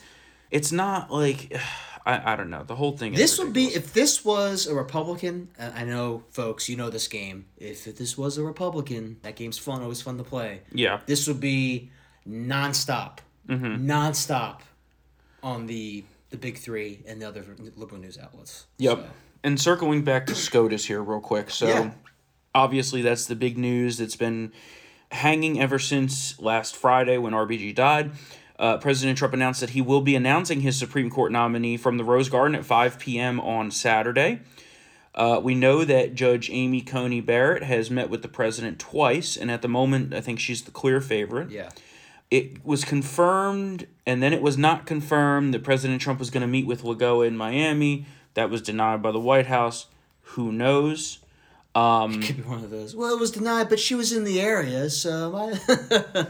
it's 0.50 0.70
not 0.70 1.10
like 1.10 1.52
I, 2.06 2.32
I 2.32 2.36
don't 2.36 2.48
know. 2.48 2.62
The 2.62 2.76
whole 2.76 2.96
thing 2.96 3.12
is 3.14 3.18
This 3.18 3.38
would 3.38 3.52
be 3.52 3.66
if 3.66 3.92
this 3.92 4.24
was 4.24 4.66
a 4.66 4.74
Republican. 4.74 5.48
uh, 5.58 5.70
I 5.74 5.84
know, 5.84 6.22
folks, 6.30 6.68
you 6.68 6.76
know 6.76 6.88
this 6.90 7.06
game. 7.08 7.46
If 7.58 7.84
this 7.84 8.16
was 8.16 8.38
a 8.38 8.42
Republican, 8.42 9.18
that 9.22 9.36
game's 9.36 9.58
fun. 9.58 9.82
Always 9.82 10.00
fun 10.00 10.16
to 10.18 10.24
play. 10.24 10.60
Yeah. 10.72 11.00
This 11.06 11.26
would 11.28 11.40
be 11.40 11.90
nonstop, 12.26 13.18
Mm-hmm. 13.48 13.90
nonstop 13.90 14.60
on 15.42 15.66
the 15.66 16.04
the 16.30 16.36
big 16.36 16.58
three 16.58 17.02
and 17.06 17.20
the 17.22 17.28
other 17.28 17.44
liberal 17.76 18.00
news 18.00 18.18
outlets. 18.18 18.66
Yep. 18.78 18.98
So, 18.98 19.06
And 19.44 19.60
circling 19.60 20.02
back 20.02 20.26
to 20.26 20.34
SCOTUS 20.34 20.86
here, 20.86 21.02
real 21.02 21.20
quick. 21.20 21.50
So, 21.50 21.68
Yeah. 21.68 21.90
obviously, 22.54 23.02
that's 23.02 23.26
the 23.26 23.36
big 23.36 23.56
news 23.56 23.98
that's 23.98 24.16
been 24.16 24.52
hanging 25.12 25.60
ever 25.60 25.78
since 25.78 26.38
last 26.40 26.76
Friday 26.76 27.16
when 27.18 27.32
RBG 27.32 27.72
died. 27.72 28.10
Uh, 28.58 28.76
President 28.76 29.16
Trump 29.16 29.32
announced 29.34 29.60
that 29.60 29.70
he 29.70 29.80
will 29.80 30.00
be 30.00 30.16
announcing 30.16 30.60
his 30.62 30.76
Supreme 30.76 31.08
Court 31.10 31.30
nominee 31.30 31.76
from 31.76 31.96
the 31.96 32.04
Rose 32.04 32.28
Garden 32.28 32.56
at 32.56 32.64
5 32.64 32.98
p.m. 32.98 33.38
on 33.40 33.70
Saturday. 33.70 34.40
Uh, 35.14 35.40
we 35.42 35.54
know 35.54 35.84
that 35.84 36.14
Judge 36.14 36.50
Amy 36.50 36.80
Coney 36.80 37.20
Barrett 37.20 37.62
has 37.62 37.90
met 37.90 38.10
with 38.10 38.22
the 38.22 38.28
president 38.28 38.78
twice, 38.78 39.36
and 39.36 39.50
at 39.50 39.62
the 39.62 39.68
moment, 39.68 40.12
I 40.12 40.20
think 40.20 40.40
she's 40.40 40.62
the 40.62 40.70
clear 40.72 41.00
favorite 41.00 41.50
yeah. 41.50 41.70
It 42.30 42.64
was 42.64 42.84
confirmed 42.84 43.86
and 44.06 44.22
then 44.22 44.32
it 44.32 44.42
was 44.42 44.56
not 44.56 44.86
confirmed 44.86 45.54
that 45.54 45.62
President 45.64 46.00
Trump 46.00 46.18
was 46.18 46.30
going 46.30 46.40
to 46.40 46.46
meet 46.46 46.66
with 46.66 46.82
Lagoa 46.82 47.26
in 47.26 47.36
Miami. 47.36 48.06
That 48.34 48.50
was 48.50 48.62
denied 48.62 49.02
by 49.02 49.12
the 49.12 49.20
White 49.20 49.46
House. 49.46 49.86
Who 50.22 50.52
knows? 50.52 51.18
Um, 51.74 52.22
Could 52.22 52.36
be 52.36 52.42
one 52.42 52.64
of 52.64 52.70
those. 52.70 52.94
Well, 52.94 53.14
it 53.14 53.20
was 53.20 53.30
denied, 53.30 53.68
but 53.68 53.78
she 53.78 53.94
was 53.94 54.12
in 54.12 54.24
the 54.24 54.40
area, 54.40 54.90
so 54.90 55.34
I. 55.36 56.26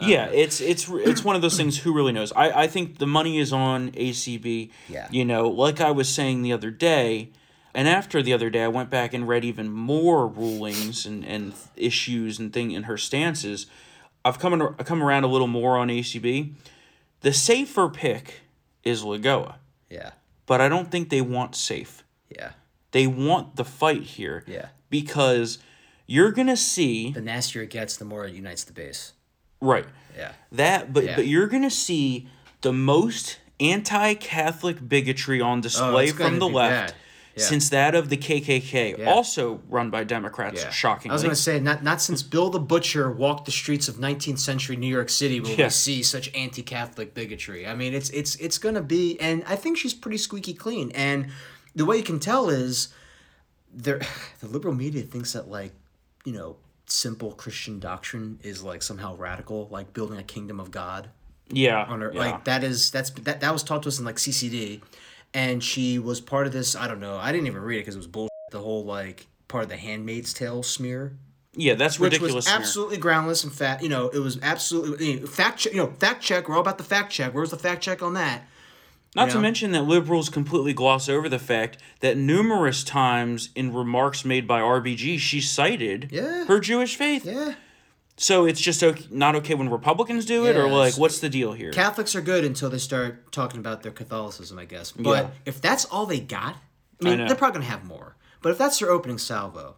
yeah, 0.00 0.26
it's 0.26 0.60
it's 0.60 0.88
it's 0.88 1.24
one 1.24 1.36
of 1.36 1.42
those 1.42 1.56
things. 1.56 1.78
Who 1.78 1.94
really 1.94 2.12
knows? 2.12 2.32
I 2.32 2.62
I 2.62 2.66
think 2.66 2.98
the 2.98 3.06
money 3.06 3.38
is 3.38 3.52
on 3.52 3.90
ACB. 3.92 4.70
Yeah. 4.88 5.08
You 5.10 5.24
know, 5.24 5.48
like 5.48 5.80
I 5.80 5.90
was 5.90 6.08
saying 6.08 6.42
the 6.42 6.52
other 6.52 6.70
day, 6.70 7.30
and 7.74 7.86
after 7.88 8.22
the 8.22 8.32
other 8.32 8.50
day, 8.50 8.64
I 8.64 8.68
went 8.68 8.90
back 8.90 9.12
and 9.14 9.28
read 9.28 9.44
even 9.44 9.70
more 9.70 10.26
rulings 10.26 11.06
and 11.06 11.24
and 11.24 11.52
issues 11.76 12.38
and 12.38 12.52
thing 12.52 12.70
in 12.70 12.84
her 12.84 12.96
stances. 12.96 13.66
I've 14.28 14.38
come 14.38 14.60
ar- 14.60 14.74
come 14.74 15.02
around 15.02 15.24
a 15.24 15.28
little 15.28 15.46
more 15.46 15.76
on 15.78 15.88
ACB. 15.88 16.52
The 17.20 17.32
safer 17.32 17.88
pick 17.88 18.40
is 18.84 19.02
Lagoa. 19.02 19.56
yeah. 19.90 20.10
but 20.46 20.60
I 20.62 20.68
don't 20.68 20.90
think 20.90 21.10
they 21.10 21.20
want 21.20 21.54
safe. 21.56 22.04
Yeah. 22.34 22.52
They 22.92 23.06
want 23.06 23.56
the 23.56 23.64
fight 23.64 24.02
here. 24.02 24.44
Yeah. 24.46 24.68
Because 24.88 25.58
you're 26.06 26.30
gonna 26.32 26.56
see 26.56 27.12
The 27.12 27.20
nastier 27.20 27.62
it 27.62 27.70
gets, 27.70 27.96
the 27.96 28.04
more 28.06 28.24
it 28.26 28.34
unites 28.34 28.64
the 28.64 28.72
base. 28.72 29.12
right 29.60 29.86
Yeah. 30.16 30.32
that, 30.52 30.92
but 30.92 31.04
Yeah. 31.04 31.16
but 31.16 31.26
you're 31.26 31.48
gonna 31.48 31.70
see 31.70 32.28
the 32.62 32.72
most 32.72 33.38
anti-Catholic 33.60 34.88
bigotry 34.88 35.40
on 35.40 35.60
display 35.60 36.10
oh, 36.10 36.12
gonna 36.12 36.30
from 36.30 36.38
the 36.38 36.48
left 36.48 36.92
bad. 36.92 36.94
Yeah. 37.38 37.44
since 37.44 37.68
that 37.70 37.94
of 37.94 38.08
the 38.08 38.16
KKK, 38.16 38.98
Yeah. 38.98 39.10
also 39.10 39.60
run 39.68 39.90
by 39.90 40.04
Democrats. 40.04 40.64
Shockingly, 40.74 41.12
I 41.12 41.14
was 41.14 41.22
going 41.22 41.34
to 41.34 41.40
say, 41.40 41.58
not 41.60 41.82
not 41.82 42.00
since 42.02 42.22
Bill 42.22 42.50
the 42.50 42.60
Butcher 42.60 43.10
walked 43.10 43.46
the 43.46 43.52
streets 43.52 43.88
of 43.88 43.96
19th 43.96 44.38
century 44.38 44.76
New 44.76 44.86
York 44.88 45.08
City 45.08 45.40
will 45.40 45.50
Yeah. 45.50 45.66
we 45.66 45.70
see 45.70 46.02
such 46.02 46.30
anti-Catholic 46.34 47.14
bigotry. 47.14 47.66
I 47.66 47.74
mean, 47.74 47.94
it's 47.94 48.10
it's 48.10 48.34
it's 48.36 48.58
going 48.58 48.74
to 48.74 48.82
be, 48.82 49.18
and 49.20 49.42
I 49.46 49.56
think 49.56 49.76
she's 49.78 49.94
pretty 49.94 50.18
squeaky 50.18 50.54
clean. 50.54 50.90
And 50.92 51.28
the 51.74 51.84
way 51.84 51.96
you 51.96 52.02
can 52.02 52.18
tell 52.20 52.48
is, 52.50 52.88
there, 53.72 54.00
the 54.40 54.48
liberal 54.48 54.74
media 54.74 55.02
thinks 55.02 55.32
that 55.32 55.48
like, 55.48 55.72
you 56.24 56.32
know, 56.32 56.56
simple 56.86 57.32
Christian 57.32 57.78
doctrine 57.78 58.38
is 58.42 58.62
like 58.62 58.82
somehow 58.82 59.16
radical, 59.16 59.68
like 59.70 59.92
building 59.92 60.18
a 60.18 60.22
kingdom 60.22 60.58
of 60.58 60.70
God 60.70 61.10
yeah, 61.50 61.84
on 61.84 62.00
her 62.00 62.12
yeah. 62.12 62.20
like 62.20 62.44
that 62.44 62.62
is 62.64 62.90
that's 62.90 63.10
that 63.10 63.40
that 63.40 63.52
was 63.52 63.62
taught 63.62 63.82
to 63.84 63.88
us 63.88 63.98
in 63.98 64.04
like 64.04 64.16
CCD, 64.16 64.80
and 65.34 65.62
she 65.62 65.98
was 65.98 66.20
part 66.20 66.46
of 66.46 66.52
this. 66.52 66.74
I 66.76 66.88
don't 66.88 67.00
know. 67.00 67.16
I 67.16 67.32
didn't 67.32 67.46
even 67.46 67.62
read 67.62 67.76
it 67.78 67.80
because 67.80 67.94
it 67.94 67.98
was 67.98 68.06
bull. 68.06 68.28
The 68.50 68.60
whole 68.60 68.84
like 68.84 69.26
part 69.48 69.64
of 69.64 69.70
the 69.70 69.76
Handmaid's 69.76 70.32
Tale 70.32 70.62
smear, 70.62 71.12
yeah, 71.54 71.74
that's 71.74 71.98
which 71.98 72.12
ridiculous. 72.12 72.34
was 72.34 72.44
smear. 72.46 72.56
absolutely 72.58 72.96
groundless 72.98 73.44
and 73.44 73.52
fat. 73.52 73.82
You 73.82 73.88
know, 73.88 74.08
it 74.08 74.18
was 74.20 74.38
absolutely 74.42 75.12
you 75.12 75.20
know, 75.20 75.26
fact 75.26 75.58
check. 75.60 75.72
You 75.72 75.78
know, 75.78 75.92
fact 75.98 76.22
check. 76.22 76.48
We're 76.48 76.54
all 76.54 76.60
about 76.62 76.78
the 76.78 76.84
fact 76.84 77.12
check. 77.12 77.34
Where's 77.34 77.50
the 77.50 77.58
fact 77.58 77.82
check 77.82 78.02
on 78.02 78.14
that? 78.14 78.46
Not 79.16 79.28
you 79.28 79.34
to 79.34 79.40
mention 79.40 79.72
that 79.72 79.82
liberals 79.82 80.28
completely 80.28 80.74
gloss 80.74 81.08
over 81.08 81.28
the 81.30 81.38
fact 81.38 81.78
that 82.00 82.16
numerous 82.18 82.84
times 82.84 83.48
in 83.54 83.72
remarks 83.72 84.22
made 84.24 84.46
by 84.46 84.60
RBG, 84.60 85.18
she 85.18 85.40
cited 85.40 86.08
Yeah. 86.12 86.44
her 86.44 86.60
Jewish 86.60 86.94
faith. 86.94 87.24
Yeah, 87.24 87.54
So 88.20 88.46
it's 88.46 88.60
just 88.60 88.82
okay, 88.82 89.06
not 89.10 89.36
okay 89.36 89.54
when 89.54 89.68
Republicans 89.70 90.24
do 90.26 90.44
it, 90.46 90.56
or 90.56 90.68
like, 90.68 90.98
what's 90.98 91.20
the 91.20 91.28
deal 91.28 91.52
here? 91.52 91.70
Catholics 91.70 92.14
are 92.16 92.20
good 92.20 92.44
until 92.44 92.68
they 92.68 92.78
start 92.78 93.30
talking 93.32 93.60
about 93.60 93.82
their 93.82 93.92
Catholicism, 93.92 94.58
I 94.58 94.64
guess. 94.64 94.90
But 94.92 95.24
Yeah. 95.24 95.30
if 95.46 95.60
that's 95.60 95.84
all 95.86 96.04
they 96.04 96.18
got, 96.20 96.56
I 97.00 97.04
mean, 97.04 97.18
know. 97.18 97.26
they're 97.26 97.36
probably 97.36 97.60
gonna 97.60 97.70
have 97.70 97.84
more. 97.84 98.16
But 98.42 98.50
if 98.50 98.58
that's 98.58 98.78
their 98.80 98.90
opening 98.90 99.18
salvo, 99.18 99.76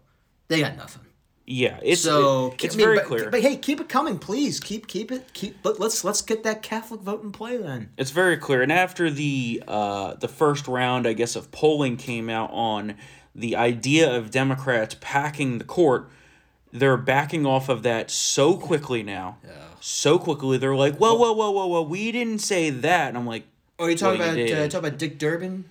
they 0.48 0.60
got 0.60 0.76
nothing. 0.76 1.02
yeah, 1.46 1.78
it's 1.82 2.00
So 2.02 2.52
it- 2.58 2.64
it's 2.64 2.74
I 2.74 2.78
mean, 2.78 2.86
very 2.86 2.96
but, 2.98 3.06
clear. 3.06 3.30
But 3.30 3.42
hey, 3.42 3.56
keep 3.56 3.78
it 3.80 3.88
coming, 3.90 4.18
please. 4.18 4.58
Keep 4.58 4.86
keep 4.86 5.12
it 5.12 5.32
keep. 5.34 5.56
Let, 5.62 5.78
let's 5.78 6.02
let's 6.02 6.22
get 6.22 6.42
that 6.44 6.62
Catholic 6.62 7.00
vote 7.02 7.22
in 7.22 7.32
play 7.32 7.58
then. 7.58 7.90
It's 7.98 8.10
very 8.10 8.36
clear. 8.38 8.62
And 8.62 8.72
after 8.72 9.10
the 9.10 9.62
uh, 9.68 10.14
the 10.14 10.28
first 10.28 10.66
round, 10.66 11.06
I 11.06 11.12
guess, 11.12 11.36
of 11.36 11.50
polling 11.52 11.98
came 11.98 12.30
out 12.30 12.50
on 12.52 12.94
the 13.34 13.54
idea 13.56 14.10
of 14.16 14.30
Democrats 14.30 14.96
packing 15.00 15.58
the 15.58 15.64
court, 15.64 16.08
they're 16.72 16.96
backing 16.96 17.46
off 17.46 17.68
of 17.68 17.82
that 17.82 18.10
so 18.10 18.56
quickly 18.56 19.02
now. 19.02 19.38
Yeah. 19.44 19.50
So 19.80 20.18
quickly, 20.18 20.58
they're 20.58 20.76
like, 20.76 20.96
"Whoa, 20.96 21.14
whoa, 21.14 21.32
whoa, 21.32 21.50
whoa, 21.50 21.66
whoa! 21.66 21.82
We 21.82 22.12
didn't 22.12 22.40
say 22.40 22.70
that." 22.70 23.08
And 23.08 23.16
I'm 23.18 23.26
like, 23.26 23.44
Oh, 23.78 23.86
you 23.86 23.96
talking 23.96 24.20
Well, 24.20 24.36
you 24.36 24.44
about 24.44 24.52
uh, 24.52 24.62
did. 24.62 24.70
talking 24.70 24.88
about 24.88 24.98
Dick 24.98 25.18
Durbin? 25.18 25.64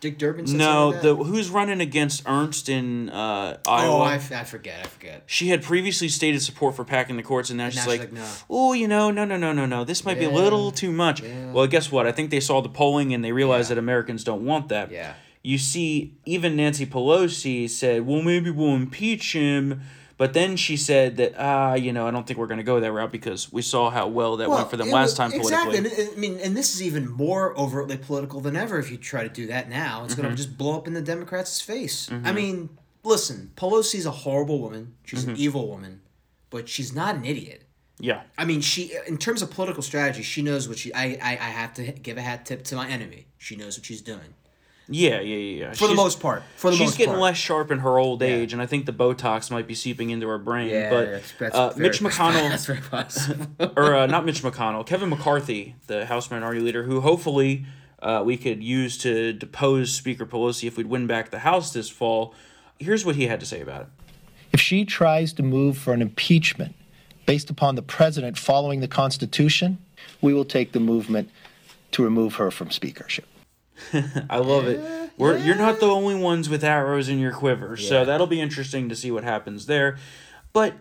Dick 0.00 0.16
Durbin. 0.16 0.46
"No, 0.56 0.92
the 0.98 1.14
who's 1.14 1.50
running 1.50 1.82
against 1.82 2.22
Ernst 2.26 2.70
in 2.70 3.10
uh, 3.10 3.58
Iowa?" 3.68 3.96
Oh, 3.96 4.00
I, 4.00 4.14
f- 4.14 4.32
I 4.32 4.44
forget. 4.44 4.80
I 4.82 4.88
forget. 4.88 5.24
she 5.26 5.48
had 5.48 5.62
previously 5.62 6.08
stated 6.08 6.40
support 6.40 6.74
for 6.74 6.84
packing 6.86 7.18
the 7.18 7.22
courts, 7.22 7.50
and 7.50 7.58
now 7.58 7.68
she's 7.68 7.84
now 7.84 7.90
like, 7.92 8.00
like, 8.00 8.12
no. 8.14 8.26
"Oh, 8.48 8.72
you 8.72 8.88
know, 8.88 9.10
no, 9.10 9.26
no, 9.26 9.36
no, 9.36 9.52
no, 9.52 9.66
no. 9.66 9.84
This 9.84 10.06
might 10.06 10.18
be 10.18 10.24
a 10.24 10.30
little 10.30 10.70
too 10.70 10.90
much." 10.90 11.22
Well, 11.52 11.66
guess 11.66 11.92
what? 11.92 12.06
I 12.06 12.12
think 12.12 12.30
they 12.30 12.40
saw 12.40 12.62
the 12.62 12.70
polling 12.70 13.12
and 13.12 13.22
they 13.22 13.32
realized 13.32 13.68
Yeah. 13.68 13.74
that 13.74 13.80
Americans 13.80 14.24
don't 14.24 14.46
want 14.46 14.70
that. 14.70 14.90
Yeah. 14.90 15.12
You 15.42 15.58
see, 15.58 16.14
even 16.24 16.56
Nancy 16.56 16.86
Pelosi 16.86 17.68
said, 17.68 18.06
"Well, 18.06 18.22
maybe 18.22 18.50
we'll 18.50 18.74
impeach 18.74 19.34
him 19.34 19.82
But 20.20 20.34
then 20.34 20.56
she 20.56 20.76
said 20.76 21.16
that, 21.16 21.32
ah, 21.38 21.72
you 21.76 21.94
know, 21.94 22.06
I 22.06 22.10
don't 22.10 22.26
think 22.26 22.38
we're 22.38 22.46
going 22.46 22.58
to 22.58 22.62
go 22.72 22.78
that 22.78 22.92
route 22.92 23.10
because 23.10 23.50
we 23.50 23.62
saw 23.62 23.88
how 23.88 24.06
well 24.06 24.36
that 24.36 24.50
went 24.50 24.68
for 24.70 24.76
them 24.76 24.90
last 24.90 25.12
was- 25.12 25.14
time 25.14 25.30
politically. 25.32 25.78
Exactly. 25.78 26.04
And, 26.04 26.12
I 26.12 26.20
mean, 26.20 26.38
and 26.40 26.54
this 26.54 26.74
is 26.74 26.82
even 26.82 27.08
more 27.08 27.58
overtly 27.58 27.96
political 27.96 28.40
than 28.42 28.54
ever. 28.54 28.78
If 28.78 28.90
you 28.90 28.98
try 28.98 29.22
to 29.22 29.30
do 29.30 29.46
that 29.46 29.70
now, 29.70 30.04
it's 30.04 30.12
Mm-hmm. 30.12 30.22
going 30.24 30.36
to 30.36 30.42
just 30.42 30.58
blow 30.58 30.76
up 30.76 30.86
in 30.86 30.92
the 30.92 31.00
Democrats' 31.00 31.62
face. 31.62 32.10
I 32.12 32.32
mean, 32.32 32.68
listen, 33.02 33.52
Pelosi's 33.56 34.04
a 34.04 34.10
horrible 34.10 34.60
woman. 34.60 34.94
She's 35.06 35.22
Mm-hmm. 35.22 35.30
an 35.30 35.36
evil 35.38 35.68
woman, 35.68 36.02
but 36.50 36.68
she's 36.68 36.94
not 36.94 37.14
an 37.14 37.24
idiot. 37.24 37.62
Yeah. 37.98 38.20
I 38.36 38.44
mean, 38.44 38.60
she 38.60 38.92
in 39.06 39.16
terms 39.16 39.40
of 39.40 39.50
political 39.50 39.82
strategy, 39.82 40.22
she 40.22 40.42
knows 40.42 40.68
what 40.68 40.76
she. 40.76 40.92
I 40.92 41.18
I, 41.22 41.32
I 41.32 41.50
have 41.60 41.72
to 41.74 41.92
give 41.92 42.18
a 42.18 42.22
hat 42.22 42.44
tip 42.44 42.62
to 42.64 42.76
my 42.76 42.86
enemy. 42.88 43.26
She 43.38 43.56
knows 43.56 43.78
what 43.78 43.86
she's 43.86 44.02
doing 44.02 44.34
Yeah, 44.90 45.20
yeah, 45.20 45.36
yeah. 45.36 45.66
yeah. 45.66 45.72
for 45.72 45.86
the 45.86 45.94
most 45.94 46.20
part. 46.20 46.42
For 46.56 46.70
the 46.70 46.76
she's 46.76 46.88
most 46.88 46.98
getting 46.98 47.12
part. 47.12 47.22
less 47.22 47.36
sharp 47.36 47.70
in 47.70 47.78
her 47.78 47.98
old 47.98 48.22
age, 48.22 48.52
and 48.52 48.60
I 48.60 48.66
think 48.66 48.86
the 48.86 48.92
Botox 48.92 49.50
might 49.50 49.66
be 49.66 49.74
seeping 49.74 50.10
into 50.10 50.28
her 50.28 50.38
brain. 50.38 50.68
Yeah, 50.68 50.90
but 50.90 51.10
that's, 51.10 51.32
that's 51.38 51.54
uh, 51.54 51.70
very, 51.70 51.88
Mitch 51.88 52.00
McConnell, 52.00 52.32
That's 52.50 52.66
very 52.66 52.80
possible. 52.80 53.46
or 53.76 53.94
uh, 53.94 54.06
not 54.06 54.26
Mitch 54.26 54.42
McConnell, 54.42 54.84
Kevin 54.84 55.08
McCarthy, 55.08 55.76
the 55.86 56.06
House 56.06 56.30
Minority 56.30 56.60
Leader, 56.60 56.82
who 56.82 57.00
hopefully 57.00 57.64
uh, 58.02 58.22
we 58.24 58.36
could 58.36 58.62
use 58.62 58.98
to 58.98 59.32
depose 59.32 59.94
Speaker 59.94 60.26
Pelosi 60.26 60.66
if 60.66 60.76
we'd 60.76 60.86
win 60.86 61.06
back 61.06 61.30
the 61.30 61.40
House 61.40 61.72
this 61.72 61.88
fall. 61.88 62.34
Here's 62.78 63.04
what 63.04 63.14
he 63.14 63.28
had 63.28 63.40
to 63.40 63.46
say 63.46 63.60
about 63.60 63.82
it. 63.82 63.88
If 64.52 64.60
she 64.60 64.84
tries 64.84 65.32
to 65.34 65.42
move 65.44 65.78
for 65.78 65.92
an 65.92 66.02
impeachment 66.02 66.74
based 67.26 67.50
upon 67.50 67.76
the 67.76 67.82
president 67.82 68.36
following 68.36 68.80
the 68.80 68.88
Constitution, 68.88 69.78
we 70.20 70.34
will 70.34 70.44
take 70.44 70.72
the 70.72 70.80
movement 70.80 71.30
to 71.92 72.02
remove 72.02 72.34
her 72.36 72.50
from 72.50 72.70
speakership. 72.70 73.26
I 74.30 74.38
love 74.38 74.66
it. 74.66 75.10
We're 75.16 75.36
you're 75.38 75.56
not 75.56 75.80
the 75.80 75.86
only 75.86 76.14
ones 76.14 76.48
with 76.48 76.64
arrows 76.64 77.08
in 77.08 77.18
your 77.18 77.32
quiver, 77.32 77.76
so 77.76 78.04
that'll 78.04 78.26
be 78.26 78.40
interesting 78.40 78.88
to 78.88 78.96
see 78.96 79.10
what 79.10 79.24
happens 79.24 79.66
there. 79.66 79.96
But 80.52 80.74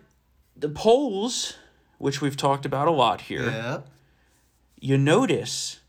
the 0.55 0.69
polls, 0.69 1.55
which 1.97 2.21
we've 2.21 2.38
talked 2.38 2.65
about 2.65 2.88
a 2.88 2.91
lot 2.91 3.21
here, 3.21 3.43
yeah. 3.49 3.81
you 4.79 4.97
notice 4.97 5.79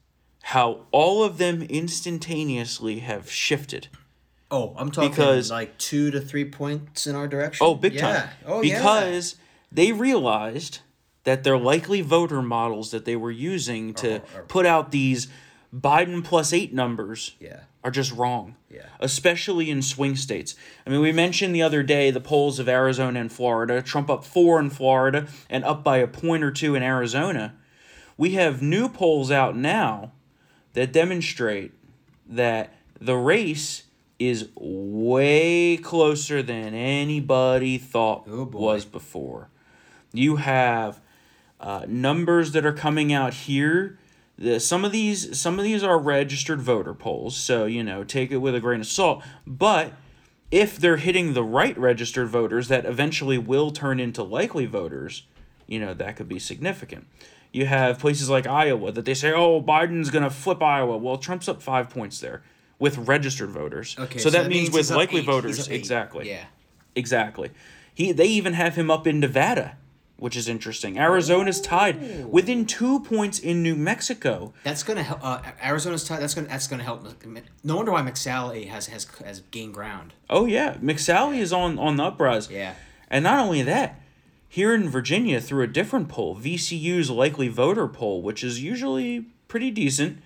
how 0.43 0.87
all 0.91 1.23
of 1.23 1.39
them 1.39 1.63
instantaneously 1.63 3.01
have 3.01 3.31
shifted. 3.31 3.89
Oh, 4.51 4.75
I'm 4.77 4.91
talking 4.91 5.11
Because- 5.11 5.51
like 5.51 5.79
two 5.79 6.11
to 6.11 6.21
three 6.21 6.45
points 6.45 7.07
in 7.07 7.15
our 7.15 7.29
direction. 7.29 7.65
Oh, 7.65 7.75
big 7.75 7.95
yeah. 7.95 8.01
time. 8.01 8.29
Oh, 8.47 8.63
yeah. 8.63 8.77
because 8.79 9.37
they 9.71 9.93
realized 9.93 10.81
that 11.25 11.45
their 11.45 11.59
likely 11.59 12.01
voter 12.01 12.43
models 12.43 12.91
that 12.91 13.05
they 13.05 13.15
were 13.15 13.31
using 13.31 13.95
to 13.95 14.17
are- 14.35 14.43
put 14.49 14.67
out 14.67 14.91
these 14.91 15.29
Biden 15.75 16.25
plus 16.25 16.53
eight 16.53 16.73
numbers 16.75 17.37
Yeah. 17.39 17.61
are 17.85 17.91
just 17.91 18.13
wrong. 18.13 18.57
Yeah. 18.71 18.87
Especially 18.99 19.71
in 19.71 19.83
swing 19.83 20.17
states. 20.17 20.55
I 20.87 20.91
mean, 20.91 21.01
we 21.01 21.13
mentioned 21.13 21.55
the 21.55 21.63
other 21.63 21.83
day 21.83 22.11
the 22.11 22.21
polls 22.21 22.59
of 22.59 22.69
Arizona 22.69 23.21
and 23.21 23.33
Florida. 23.33 23.81
Trump 23.83 24.11
up 24.11 24.25
four 24.25 24.59
in 24.59 24.71
Florida 24.71 25.29
and 25.49 25.65
up 25.65 25.85
by 25.85 25.99
a 25.99 26.07
point 26.09 26.43
or 26.43 26.51
two 26.51 26.75
in 26.75 26.83
Arizona. 26.83 27.55
We 28.17 28.31
have 28.33 28.61
new 28.63 28.89
polls 28.89 29.31
out 29.31 29.57
now 29.57 30.13
that 30.75 30.93
demonstrate 30.93 31.73
that 32.29 32.75
the 33.01 33.17
race 33.17 33.85
is 34.19 34.49
way 34.57 35.77
closer 35.79 36.43
than 36.43 36.75
anybody 36.75 37.79
thought 37.79 38.25
Oh, 38.29 38.45
was 38.45 38.85
before. 38.85 39.49
You 40.13 40.37
have 40.37 41.01
uh, 41.61 41.87
numbers 41.89 42.53
that 42.53 42.67
are 42.67 42.73
coming 42.73 43.13
out 43.13 43.33
here. 43.33 43.99
The, 44.41 44.59
some 44.59 44.85
of 44.85 44.91
these 44.91 45.39
some 45.39 45.59
of 45.59 45.65
these 45.65 45.83
are 45.83 45.99
registered 45.99 46.61
voter 46.61 46.95
polls, 46.95 47.37
so 47.37 47.67
you 47.67 47.85
know 47.85 48.05
take 48.05 48.33
it 48.33 48.39
with 48.39 48.55
a 48.55 48.61
grain 48.61 48.81
of 48.81 48.87
salt. 48.87 49.23
But 49.47 49.93
if 50.51 50.79
they're 50.79 50.97
hitting 50.97 51.35
the 51.35 51.45
right 51.45 51.77
registered 51.79 52.29
voters, 52.29 52.69
that 52.69 52.87
eventually 52.87 53.39
will 53.39 53.71
turn 53.71 54.01
into 54.01 54.23
likely 54.23 54.67
voters. 54.67 55.25
You 55.67 55.79
know 55.79 55.95
that 55.95 56.17
could 56.17 56.29
be 56.29 56.39
significant. 56.39 57.07
You 57.53 57.67
have 57.67 57.99
places 57.99 58.31
like 58.31 58.47
Iowa 58.47 58.93
that 58.93 59.05
they 59.05 59.15
say, 59.15 59.33
"Oh, 59.33 59.61
Biden's 59.61 60.11
gonna 60.11 60.31
flip 60.31 60.63
Iowa." 60.63 60.97
Well, 60.97 61.19
Trump's 61.19 61.49
up 61.49 61.61
five 61.61 61.91
points 61.91 62.19
there 62.19 62.43
with 62.79 62.97
registered 62.97 63.51
voters. 63.51 63.95
Okay. 63.99 64.19
so, 64.19 64.31
that, 64.31 64.49
means, 64.49 64.71
with 64.71 64.91
likely 64.91 65.21
eight. 65.21 65.27
Voters, 65.27 65.69
exactly. 65.69 66.29
Yeah. 66.29 66.45
Exactly. 66.97 67.51
He 67.95 68.13
they 68.13 68.27
even 68.27 68.55
have 68.55 68.75
him 68.75 68.91
up 68.91 69.07
in 69.07 69.21
Nevada, 69.21 69.77
which 70.21 70.37
is 70.37 70.49
interesting. 70.49 70.99
Arizona's 70.99 71.61
tied 71.61 72.31
within 72.31 72.67
two 72.67 73.01
points 73.01 73.39
in 73.39 73.63
New 73.63 73.75
Mexico. 73.75 74.53
That's 74.63 74.83
gonna 74.83 75.03
help. 75.03 75.21
Uh, 75.23 75.43
Arizona's 75.63 76.05
tied. 76.05 76.21
That's 76.21 76.35
gonna. 76.35 76.49
That's 76.49 76.67
gonna 76.67 76.85
help. 76.85 77.07
No 77.65 77.77
wonder 77.77 77.93
why 77.93 78.03
McSally 78.03 78.69
has 78.69 78.87
has 78.87 79.07
has 79.25 79.41
gained 79.51 79.75
ground. 79.75 80.15
Oh 80.29 80.47
yeah, 80.47 80.75
McSally 80.75 81.39
is 81.39 81.53
on 81.53 81.79
on 81.79 81.97
the 81.97 82.05
uprise. 82.05 82.51
Yeah. 82.51 82.75
And 83.09 83.25
not 83.25 83.41
only 83.41 83.63
that, 83.63 84.01
here 84.49 84.75
in 84.75 84.89
Virginia, 84.89 85.41
through 85.41 85.65
a 85.65 85.67
different 85.67 86.09
poll, 86.09 86.37
VCU's 86.37 87.11
likely 87.11 87.49
voter 87.49 87.89
poll, 87.89 88.23
which 88.23 88.45
is 88.45 88.63
usually 88.63 89.27
pretty 89.49 89.71
decent, 89.71 90.19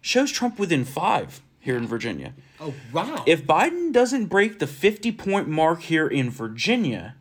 shows 0.00 0.30
Trump 0.30 0.58
within 0.58 0.84
five 0.84 1.40
here 1.58 1.76
in 1.76 1.86
Virginia. 1.86 2.34
Oh 2.60 2.74
wow. 2.92 3.24
If 3.26 3.44
Biden 3.44 3.92
doesn't 3.92 4.26
break 4.26 4.58
the 4.58 4.66
50 4.66 5.12
point 5.12 5.48
mark 5.48 5.82
here 5.82 6.06
in 6.06 6.30
Virginia, 6.30 7.16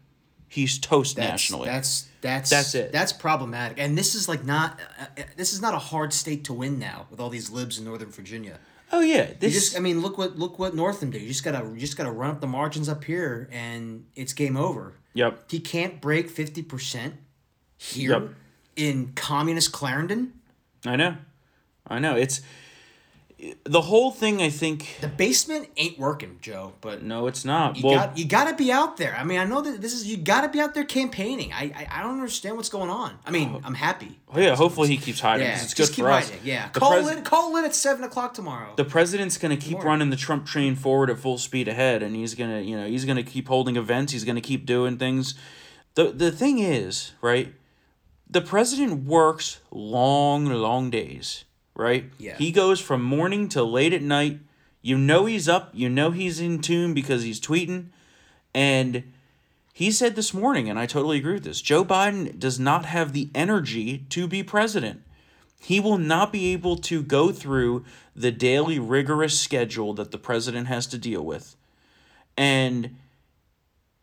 he's 0.52 0.78
toast 0.78 1.16
that's, 1.16 1.30
nationally. 1.30 1.66
That's 1.68 2.08
that's 2.22 2.50
That's 2.52 2.76
it. 2.76 2.92
That's 2.92 3.14
problematic. 3.14 3.80
And 3.80 3.98
this 3.98 4.14
is 4.14 4.30
like 4.30 4.46
not. 4.46 4.80
Uh, 5.00 5.06
uh, 5.18 5.24
this 5.38 5.54
is 5.54 5.62
not 5.62 5.74
a 5.74 5.80
hard 5.80 6.14
state 6.14 6.44
to 6.46 6.54
win 6.54 6.78
now 6.78 7.08
with 7.10 7.20
all 7.20 7.30
these 7.30 7.50
libs 7.50 7.80
in 7.80 7.86
Northern 7.86 8.12
Virginia. 8.12 8.60
oh 8.92 9.00
yeah, 9.00 9.30
You 9.30 9.36
this 9.40 9.54
just. 9.54 9.78
I 9.78 9.80
mean, 9.80 10.02
look 10.02 10.18
what 10.20 10.38
look 10.38 10.60
what 10.60 10.76
Northam 10.76 11.10
did. 11.10 11.22
You 11.24 11.28
just 11.30 11.44
gotta 11.44 11.66
you 11.74 11.80
just 11.80 11.98
gotta 11.98 12.12
run 12.12 12.30
up 12.30 12.40
the 12.42 12.48
margins 12.48 12.88
up 12.90 13.04
here, 13.04 13.50
and 13.52 14.06
it's 14.16 14.34
game 14.34 14.56
over. 14.58 14.94
Yep. 15.14 15.50
He 15.50 15.60
can't 15.60 16.00
break 16.00 16.30
fifty 16.30 16.62
percent 16.62 17.16
here 17.78 18.12
Yep. 18.12 18.30
in 18.76 19.14
communist 19.16 19.72
Clarendon. 19.72 20.34
I 20.86 20.96
know. 20.96 21.16
I 21.88 21.98
know. 22.00 22.16
It's 22.16 22.42
the 23.64 23.82
whole 23.82 24.12
thing 24.12 24.42
I 24.42 24.50
think 24.50 24.98
The 25.02 25.08
basement 25.08 25.70
ain't 25.76 25.98
working, 25.98 26.38
Joe. 26.42 26.74
But 26.80 27.02
no, 27.02 27.26
it's 27.28 27.44
not. 27.44 27.76
You 27.78 27.88
well, 27.88 27.96
got 27.96 28.18
you 28.18 28.26
got 28.26 28.50
to 28.50 28.56
be 28.56 28.72
out 28.72 28.98
there. 28.98 29.16
I 29.16 29.24
mean, 29.24 29.40
I 29.40 29.46
know 29.46 29.62
that 29.62 29.82
this 29.82 29.94
is 29.94 30.06
you 30.08 30.18
got 30.18 30.42
to 30.42 30.50
be 30.50 30.60
out 30.60 30.74
there 30.74 30.84
campaigning. 30.84 31.52
I, 31.54 31.72
I 31.76 31.88
I 32.00 32.04
don't 32.04 32.14
understand 32.14 32.56
what's 32.58 32.70
going 32.70 32.90
on. 32.90 33.18
I 33.26 33.32
mean, 33.32 33.54
oh. 33.56 33.62
I'm 33.64 33.74
happy. 33.74 34.20
oh, 34.34 34.40
yeah, 34.40 34.56
hopefully 34.56 34.90
he 34.90 34.98
keeps 34.98 35.20
hiding 35.20 35.48
Yeah, 35.48 35.62
it's 35.62 35.74
good 35.74 35.78
just 35.84 35.94
keep 35.94 36.06
for 36.06 36.12
us. 36.12 36.30
hiding. 36.30 36.46
Yeah, 36.46 36.70
The 36.72 36.80
call 36.80 37.04
pres- 37.04 37.18
in 37.18 37.24
call 37.24 37.58
in 37.58 37.66
at 37.66 37.74
seven 37.76 38.04
o'clock 38.04 38.34
tomorrow. 38.34 38.74
the 38.76 38.86
president's 38.86 39.38
going 39.38 39.58
to 39.58 39.64
keep 39.66 39.84
running 39.84 40.10
the 40.12 40.16
Trump 40.18 40.46
train 40.46 40.76
forward 40.76 41.10
at 41.10 41.18
full 41.18 41.38
speed 41.38 41.68
ahead 41.68 42.04
and 42.04 42.16
he's 42.16 42.36
going 42.36 42.50
to, 42.52 42.62
you 42.62 42.78
know, 42.78 42.88
he's 42.88 43.06
to 43.06 43.24
keep 43.24 43.48
holding 43.48 43.76
events, 43.76 44.14
he's 44.14 44.24
going 44.24 44.36
to 44.36 44.42
keep 44.42 44.66
doing 44.66 44.98
things. 44.98 45.36
The 45.96 46.06
the 46.12 46.32
thing 46.32 46.60
is, 46.60 47.14
right? 47.22 47.54
The 48.30 48.42
president 48.42 49.04
works 49.06 49.60
long 49.72 50.46
long 50.46 50.90
days, 50.90 51.44
right? 51.82 52.12
Yeah. 52.18 52.38
He 52.38 52.52
goes 52.52 52.80
from 52.80 53.02
morning 53.02 53.50
till 53.50 53.70
late 53.70 53.94
at 53.94 54.02
night. 54.02 54.40
You 54.82 54.98
know 54.98 55.26
he's 55.26 55.50
up, 55.50 55.72
you 55.74 55.90
know 55.90 56.12
he's 56.12 56.40
in 56.40 56.60
tune 56.60 56.94
because 56.94 57.24
he's 57.24 57.40
tweeting 57.40 57.88
and 58.54 59.04
he 59.74 59.92
said 59.92 60.16
this 60.16 60.34
morning 60.34 60.70
and 60.70 60.80
I 60.80 60.86
totally 60.86 61.18
agree 61.18 61.34
with 61.34 61.44
this. 61.44 61.62
Joe 61.62 61.86
Biden 61.86 62.40
does 62.40 62.60
not 62.60 62.86
have 62.86 63.14
the 63.14 63.30
energy 63.36 64.06
to 64.10 64.28
be 64.28 64.42
president 64.44 65.04
he 65.64 65.80
will 65.80 66.00
not 66.00 66.32
be 66.32 66.54
able 66.54 66.76
to 66.76 67.04
go 67.04 67.32
through 67.32 67.86
the 68.16 68.32
daily 68.32 68.80
rigorous 68.80 69.40
schedule 69.40 69.94
that 69.94 70.10
the 70.10 70.18
president 70.18 70.66
has 70.68 70.88
to 70.88 70.98
deal 70.98 71.24
with. 71.24 71.56
And 72.36 72.98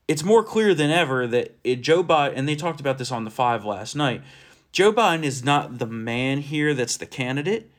it's 0.06 0.22
more 0.22 0.44
clear 0.44 0.72
than 0.72 0.90
ever 0.90 1.26
that 1.26 1.58
it, 1.64 1.80
Joe 1.80 2.04
Biden, 2.04 2.34
and 2.36 2.48
they 2.48 2.54
talked 2.54 2.78
about 2.78 2.96
this 2.96 3.10
on 3.10 3.24
the 3.24 3.30
five 3.30 3.64
last 3.64 3.96
night, 3.96 4.22
Joe 4.72 4.92
Biden 4.92 5.22
is 5.24 5.42
not 5.44 5.78
the 5.78 5.86
man 5.86 6.38
here 6.38 6.74
that's 6.74 6.96
the 6.96 7.06
candidate. 7.06 7.70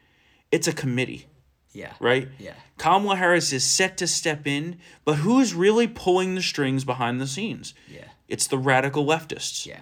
It's 0.51 0.67
a 0.67 0.73
committee, 0.73 1.27
yeah, 1.73 1.93
right? 1.99 2.27
Yeah. 2.39 2.53
Kamala 2.77 3.15
Harris 3.17 3.53
is 3.53 3.63
set 3.63 3.97
to 3.97 4.07
step 4.07 4.47
in, 4.47 4.79
but 5.05 5.15
who's 5.17 5.53
really 5.53 5.87
pulling 5.87 6.35
the 6.35 6.41
strings 6.41 6.83
behind 6.83 7.21
the 7.21 7.27
scenes? 7.27 7.73
Yeah. 7.87 8.05
It's 8.27 8.47
the 8.47 8.57
radical 8.57 9.05
leftists. 9.05 9.65
Yeah. 9.65 9.81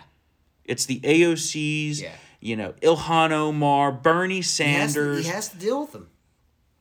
It's 0.65 0.86
the 0.86 1.00
AOCs, 1.02 2.02
Yeah. 2.02 2.12
you 2.41 2.56
know, 2.58 2.74
Ilhan 2.82 3.32
Omar, 3.32 3.91
Bernie 3.93 4.36
He 4.36 4.39
has, 4.41 4.50
Sanders. 4.50 5.26
he 5.26 5.32
has 5.32 5.50
to 5.50 5.58
deal 5.58 5.82
with 5.82 5.93
them. 5.93 6.10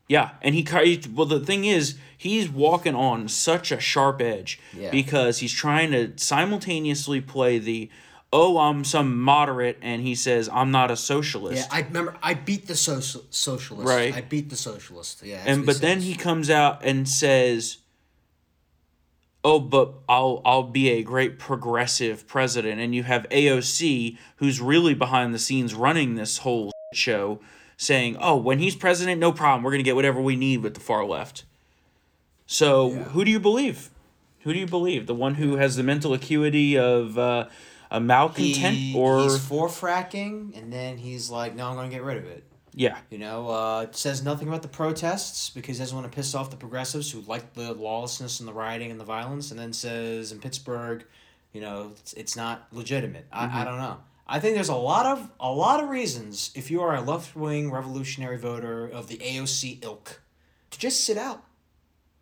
Yeah, 0.08 0.30
and 0.42 0.54
he 0.54 0.62
he- 0.84 1.02
well 1.12 1.26
the 1.26 1.40
thing 1.40 1.64
is 1.64 1.96
he's 2.16 2.48
walking 2.48 2.94
on 2.94 3.28
such 3.28 3.72
a 3.72 3.80
sharp 3.80 4.20
edge 4.20 4.60
Yeah. 4.76 4.90
because 4.90 5.38
he's 5.38 5.52
trying 5.52 5.90
to 5.92 6.12
simultaneously 6.16 7.20
play 7.20 7.58
the 7.58 7.90
oh 8.36 8.58
I'm 8.58 8.84
some 8.84 9.18
moderate 9.18 9.78
and 9.80 10.02
he 10.02 10.14
says 10.14 10.50
I'm 10.52 10.70
not 10.70 10.90
a 10.90 10.96
socialist. 10.96 11.66
Yeah. 11.68 11.76
I 11.76 11.80
remember. 11.80 12.14
I 12.22 12.34
beat 12.34 12.66
the 12.66 12.76
social 12.76 13.24
socialist. 13.30 13.88
Right. 13.88 14.14
I 14.14 14.20
beat 14.20 14.50
the 14.50 14.56
socialist. 14.56 15.22
Yeah. 15.22 15.42
and 15.46 15.64
but 15.64 15.80
then 15.80 16.02
he 16.02 16.14
comes 16.14 16.50
out 16.50 16.84
and 16.84 17.08
says 17.08 17.78
oh 19.42 19.58
but 19.58 19.94
I'll 20.06 20.42
I'll 20.44 20.64
be 20.64 20.90
a 20.90 21.02
great 21.02 21.38
progressive 21.38 22.26
president 22.26 22.78
and 22.78 22.94
you 22.94 23.04
have 23.04 23.26
AOC 23.30 24.18
who's 24.36 24.60
really 24.60 24.92
behind 24.94 25.32
the 25.34 25.38
scenes 25.38 25.74
running 25.74 26.14
this 26.14 26.38
whole 26.38 26.72
show 26.92 27.40
saying 27.78 28.18
oh 28.20 28.36
when 28.36 28.58
he's 28.58 28.76
president 28.76 29.18
no 29.18 29.32
problem 29.32 29.62
we're 29.62 29.70
going 29.70 29.84
to 29.84 29.90
get 29.90 29.96
whatever 29.96 30.20
we 30.20 30.36
need 30.36 30.62
with 30.62 30.74
the 30.74 30.80
far 30.80 31.06
left 31.06 31.44
so 32.46 32.90
who 32.90 33.24
do 33.24 33.30
you 33.30 33.40
believe 33.40 33.90
Who 34.42 34.52
do 34.52 34.60
you 34.60 34.66
believe? 34.68 35.08
The 35.08 35.14
one 35.14 35.34
who 35.34 35.56
has 35.56 35.74
the 35.74 35.82
mental 35.82 36.14
acuity 36.14 36.78
of 36.78 37.18
uh, 37.18 37.46
a 37.90 38.00
malcontent, 38.00 38.74
He- 38.76 38.94
or 38.96 39.22
he's 39.22 39.38
for 39.38 39.68
fracking, 39.68 40.56
and 40.56 40.72
then 40.72 40.98
he's 40.98 41.30
like, 41.30 41.54
"No, 41.54 41.68
I'm 41.68 41.74
going 41.76 41.88
to 41.90 41.94
get 41.94 42.02
rid 42.04 42.16
of 42.18 42.24
it." 42.26 42.44
yeah, 42.78 42.98
You 43.08 43.16
know, 43.16 43.48
uh, 43.48 43.86
says 43.92 44.22
nothing 44.22 44.48
about 44.48 44.60
the 44.60 44.68
protests 44.68 45.48
because 45.48 45.78
he 45.78 45.82
doesn't 45.82 45.96
want 45.96 46.10
to 46.12 46.14
piss 46.14 46.34
off 46.34 46.50
the 46.50 46.58
progressives 46.58 47.10
who 47.10 47.22
like 47.22 47.54
the 47.54 47.72
lawlessness 47.72 48.38
and 48.40 48.46
the 48.46 48.52
rioting 48.52 48.90
and 48.90 49.00
the 49.00 49.04
violence, 49.04 49.50
and 49.50 49.58
then 49.58 49.72
says 49.72 50.30
in 50.30 50.40
Pittsburgh, 50.40 51.02
you 51.54 51.62
know, 51.62 51.92
it's, 51.98 52.12
it's 52.12 52.36
not 52.36 52.66
legitimate. 52.72 53.24
I, 53.32 53.62
I 53.62 53.64
don't 53.64 53.78
know. 53.78 53.96
I 54.28 54.40
think 54.40 54.56
there's 54.56 54.68
a 54.68 54.74
lot 54.74 55.06
of 55.06 55.30
a 55.40 55.50
lot 55.50 55.82
of 55.82 55.88
reasons 55.88 56.50
if 56.54 56.70
you 56.70 56.82
are 56.82 56.94
a 56.94 57.00
left 57.00 57.34
wing 57.34 57.70
revolutionary 57.70 58.36
voter 58.36 58.84
of 58.86 59.08
the 59.08 59.16
AOC 59.18 59.82
ilk 59.82 60.20
to 60.72 60.78
just 60.78 61.02
sit 61.04 61.16
out. 61.16 61.44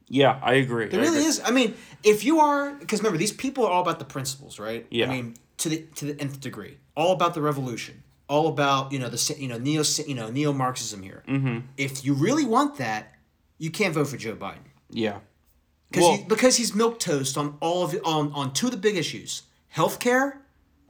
Yeah, 0.09 0.39
I 0.43 0.55
agree. 0.55 0.89
There 0.89 1.01
I 1.01 1.05
really 1.05 1.19
agree. 1.19 1.29
is. 1.29 1.41
I 1.45 1.51
mean, 1.51 1.75
if 2.03 2.25
you 2.25 2.41
are, 2.41 2.73
because 2.75 3.01
remember, 3.01 3.19
these 3.19 3.33
people 3.33 3.65
are 3.65 3.71
all 3.71 3.83
about 3.83 3.99
the 3.99 4.05
principles, 4.05 4.59
right? 4.59 4.87
Yeah. 4.91 5.07
I 5.07 5.15
mean, 5.15 5.35
to 5.59 5.69
the 5.69 5.79
to 5.97 6.05
the 6.07 6.21
nth 6.21 6.41
degree, 6.41 6.79
all 6.97 7.13
about 7.13 7.35
the 7.35 7.41
revolution, 7.43 8.03
all 8.29 8.49
about 8.49 8.93
you 8.93 8.99
know 8.99 9.09
the 9.09 9.37
you 9.39 9.49
know 9.49 9.59
neo 9.59 9.83
you 10.07 10.15
know 10.15 10.31
neo 10.31 10.53
Marxism 10.53 11.03
here. 11.03 11.23
Mm-hmm. 11.29 11.61
If 11.77 12.05
you 12.05 12.15
really 12.15 12.45
want 12.45 12.77
that, 12.77 13.15
you 13.59 13.71
can't 13.71 13.95
vote 13.95 14.09
for 14.09 14.17
Joe 14.17 14.35
Biden 14.37 14.69
Yeah, 14.91 15.19
because 15.91 16.03
Well- 16.03 16.17
he, 16.19 16.25
because 16.25 16.57
he's 16.57 16.75
milk 16.75 16.99
toast 16.99 17.37
on 17.39 17.57
all 17.61 17.85
of 17.85 17.97
on 18.05 18.33
on 18.33 18.53
two 18.53 18.67
of 18.67 18.73
the 18.73 18.79
big 18.79 18.97
issues: 18.97 19.43
healthcare 19.75 20.39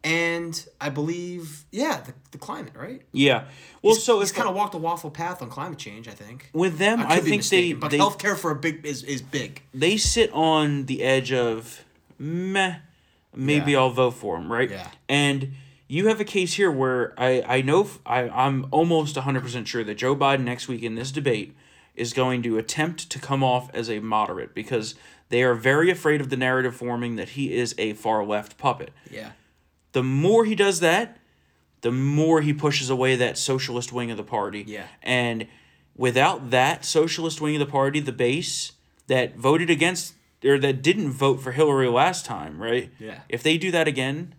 and 0.04 0.66
I 0.80 0.90
believe 0.90 1.64
yeah 1.72 2.00
the, 2.00 2.12
the 2.30 2.38
climate, 2.38 2.74
right? 2.76 3.02
yeah. 3.12 3.46
Well, 3.82 3.94
so 3.94 4.20
it's 4.20 4.32
kind 4.32 4.48
of 4.48 4.54
walked 4.54 4.74
a 4.74 4.78
waffle 4.78 5.10
path 5.10 5.42
on 5.42 5.50
climate 5.50 5.78
change. 5.78 6.06
I 6.06 6.12
think. 6.12 6.50
with 6.52 6.78
them, 6.78 7.00
I, 7.00 7.16
I, 7.16 7.20
think 7.20 7.38
mistaken, 7.38 7.68
they 7.68 7.72
but 7.74 7.90
they 7.90 7.98
healthcare 7.98 8.36
for 8.36 8.50
a 8.50 8.56
big 8.56 8.84
is, 8.86 9.02
is 9.02 9.22
big. 9.22 9.62
they 9.72 9.96
sit 9.96 10.30
on 10.32 10.84
the 10.86 11.02
edge 11.02 11.32
of 11.32 11.84
meh, 12.18 12.76
maybe 13.34 13.72
Yeah. 13.72 13.78
I'll 13.78 13.90
vote 13.90 14.12
for 14.12 14.36
him, 14.36 14.52
right? 14.52 14.70
Yeah. 14.70 14.88
And 15.08 15.54
you 15.88 16.08
have 16.08 16.20
a 16.20 16.24
case 16.24 16.54
here 16.54 16.70
where 16.70 17.14
I 17.18 17.42
I 17.46 17.62
know 17.62 17.88
I 18.04 18.28
I'm 18.28 18.66
almost 18.70 19.16
hundred 19.16 19.42
percent 19.42 19.66
sure 19.66 19.84
that 19.84 19.96
Joe 19.96 20.14
Biden 20.14 20.44
next 20.44 20.68
week 20.68 20.82
in 20.82 20.94
this 20.94 21.10
debate 21.10 21.56
is 21.94 22.12
going 22.12 22.42
to 22.42 22.58
attempt 22.58 23.08
to 23.10 23.18
come 23.18 23.44
off 23.44 23.70
as 23.72 23.88
a 23.88 24.00
moderate 24.00 24.54
because 24.54 24.96
they 25.28 25.42
are 25.42 25.54
very 25.54 25.90
afraid 25.90 26.20
of 26.20 26.28
the 26.28 26.36
narrative 26.36 26.74
forming 26.74 27.16
that 27.16 27.30
he 27.30 27.54
is 27.54 27.74
a 27.78 27.92
far 27.94 28.24
left 28.24 28.58
puppet. 28.58 28.92
Yeah. 29.10 29.30
The 29.94 30.02
more 30.02 30.44
he 30.44 30.54
does 30.54 30.78
that, 30.80 31.16
the 31.80 31.90
more 31.90 32.40
he 32.42 32.52
pushes 32.52 32.88
away 32.90 33.16
that 33.16 33.36
socialist 33.38 33.92
wing 33.92 34.10
of 34.10 34.16
the 34.16 34.22
party. 34.22 34.64
Yeah. 34.66 34.86
And 35.02 35.46
without 35.96 36.50
that 36.50 36.84
socialist 36.84 37.40
wing 37.40 37.54
of 37.56 37.60
the 37.60 37.66
party, 37.72 38.00
the 38.00 38.12
base 38.12 38.72
that 39.06 39.36
voted 39.36 39.70
against 39.70 40.14
or 40.44 40.58
that 40.58 40.82
didn't 40.82 41.10
vote 41.10 41.40
for 41.40 41.52
Hillary 41.52 41.88
last 41.88 42.26
time, 42.26 42.60
right? 42.62 42.90
Yeah. 42.98 43.20
If 43.28 43.42
they 43.42 43.56
do 43.56 43.70
that 43.70 43.88
again, 43.88 44.34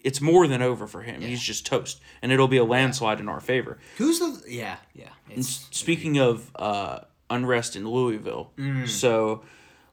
it's 0.00 0.20
more 0.20 0.46
than 0.46 0.62
over 0.62 0.86
for 0.86 1.02
him. 1.02 1.20
He's 1.22 1.40
just 1.42 1.64
toast. 1.66 2.00
And 2.22 2.30
it'll 2.32 2.48
be 2.48 2.56
a 2.58 2.64
landslide 2.64 3.18
in 3.20 3.28
our 3.28 3.40
favor. 3.40 3.78
Who's 3.96 4.18
the 4.18 4.42
yeah 4.48 4.76
yeah? 4.94 5.08
Speaking 5.40 6.18
of 6.18 6.50
uh, 6.54 7.00
unrest 7.30 7.76
in 7.76 7.88
Louisville, 7.88 8.52
Mm. 8.58 8.88
so 8.88 9.42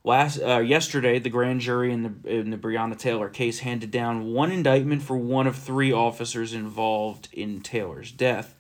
last 0.06 0.40
uh, 0.42 0.60
yesterday 0.60 1.20
the 1.20 1.30
grand 1.30 1.60
jury 1.60 1.92
in 1.92 2.04
the 2.04 2.40
in 2.40 2.52
the 2.52 2.58
Breonna 2.58 2.98
Taylor 2.98 3.28
case 3.28 3.60
handed 3.60 3.92
down 3.92 4.32
one 4.32 4.52
indictment 4.52 5.02
for 5.02 5.18
one 5.18 5.48
of 5.48 5.58
three 5.58 5.92
officers 5.92 6.54
involved 6.54 7.28
in 7.34 7.60
Taylor's 7.62 8.12
death. 8.12 8.56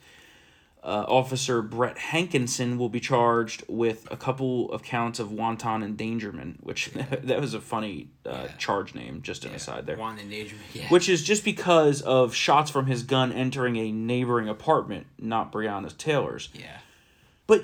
Uh, 0.83 1.03
Officer 1.07 1.63
Brett 1.63 1.97
Hankison 1.97 2.77
will 2.77 2.89
be 2.89 2.99
charged 2.99 3.63
with 3.67 4.07
a 4.11 4.15
couple 4.17 4.71
of 4.71 4.83
counts 4.83 5.19
of 5.19 5.31
wanton 5.31 5.81
endangerment, 5.81 6.63
which 6.63 6.91
that 7.23 7.41
was 7.41 7.55
a 7.55 7.59
funny 7.61 8.09
uh, 8.23 8.47
charge 8.59 8.93
name. 8.93 9.23
Just 9.23 9.45
an 9.45 9.55
aside 9.55 9.87
there 9.87 9.97
one 9.97 10.19
endangerment. 10.19 10.63
Yeah. 10.73 10.87
which 10.89 11.09
is 11.09 11.23
just 11.23 11.43
because 11.43 12.01
of 12.03 12.35
shots 12.35 12.69
from 12.69 12.85
his 12.85 13.01
gun 13.01 13.31
entering 13.31 13.77
a 13.77 13.91
neighboring 13.91 14.47
apartment, 14.47 15.07
not 15.17 15.51
Breonna 15.51 15.95
Taylor's. 15.97 16.49
yeah. 16.53 16.77
But 17.47 17.63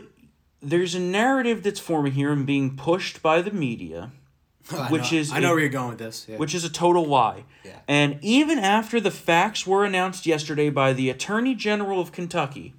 there's 0.62 0.94
a 0.96 1.00
narrative 1.00 1.64
that's 1.64 1.80
forming 1.80 2.14
here 2.14 2.32
and 2.32 2.46
being 2.46 2.76
pushed 2.76 3.22
by 3.22 3.42
the 3.42 3.52
media, 3.52 4.12
I 4.72 4.90
which 4.92 5.12
know- 5.12 5.18
is 5.18 5.32
I 5.32 5.40
know 5.40 5.50
a- 5.50 5.52
where 5.52 5.60
you're 5.62 5.70
going 5.70 5.90
with 5.90 6.00
this. 6.00 6.26
Yeah. 6.30 6.38
which 6.38 6.54
is 6.56 6.64
a 6.64 6.70
total 6.70 7.06
lie. 7.06 7.44
Yeah. 7.64 7.80
And 7.88 8.20
even 8.22 8.60
after 8.60 9.00
the 9.00 9.12
facts 9.12 9.66
were 9.68 9.84
announced 9.86 10.26
yesterday 10.26 10.70
by 10.70 10.94
the 10.94 11.10
Attorney 11.10 11.56
General 11.56 12.00
of 12.00 12.12
Kentucky, 12.12 12.74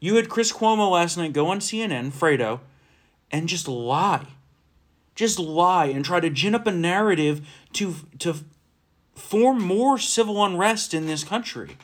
you 0.00 0.16
had 0.16 0.28
Chris 0.28 0.52
Cuomo 0.52 0.90
last 0.90 1.16
night 1.16 1.32
go 1.32 1.48
on 1.48 1.60
CNN, 1.60 2.10
Fredo, 2.12 2.60
and 3.30 3.48
just 3.48 3.68
lie. 3.68 4.26
Just 5.14 5.38
lie 5.38 5.86
and 5.86 6.04
try 6.04 6.20
to 6.20 6.30
gin 6.30 6.54
up 6.54 6.66
a 6.66 6.72
narrative 6.72 7.46
to 7.74 7.94
to 8.20 8.36
form 9.14 9.62
more 9.62 9.98
civil 9.98 10.42
unrest 10.44 10.94
in 10.94 11.06
this 11.06 11.22
country. 11.24 11.76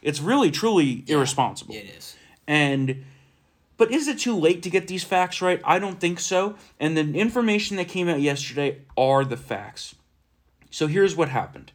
It's 0.00 0.20
really 0.20 0.50
truly 0.50 1.04
irresponsible. 1.06 1.74
it 1.74 1.84
is. 1.98 2.16
And 2.46 3.04
but 3.78 3.90
is 3.90 4.08
it 4.08 4.18
too 4.18 4.36
late 4.36 4.62
to 4.64 4.70
get 4.70 4.88
these 4.88 5.04
facts 5.04 5.40
right? 5.40 5.62
I 5.64 5.78
don't 5.78 5.98
think 5.98 6.20
so. 6.20 6.56
And 6.78 6.96
the 6.96 7.18
information 7.18 7.78
that 7.78 7.88
came 7.88 8.08
out 8.08 8.20
yesterday 8.20 8.82
are 8.96 9.24
the 9.24 9.36
facts. 9.36 9.94
So 10.70 10.86
here's 10.86 11.16
what 11.16 11.30
happened. 11.30 11.72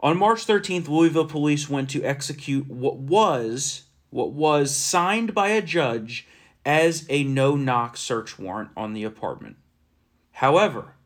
On 0.00 0.18
March 0.18 0.46
13th, 0.46 0.88
Louisville 0.88 1.24
police 1.24 1.70
went 1.70 1.88
to 1.90 2.02
execute 2.02 2.68
what 2.68 2.96
was 2.96 3.84
what 4.10 4.32
was 4.32 4.76
signed 4.76 5.34
by 5.34 5.48
a 5.48 5.62
judge 5.62 6.28
as 6.66 7.06
a 7.08 7.24
no-knock 7.24 7.96
search 7.96 8.38
warrant 8.38 8.68
on 8.76 8.92
the 8.92 9.04
apartment. 9.04 9.56
However, 10.32 10.96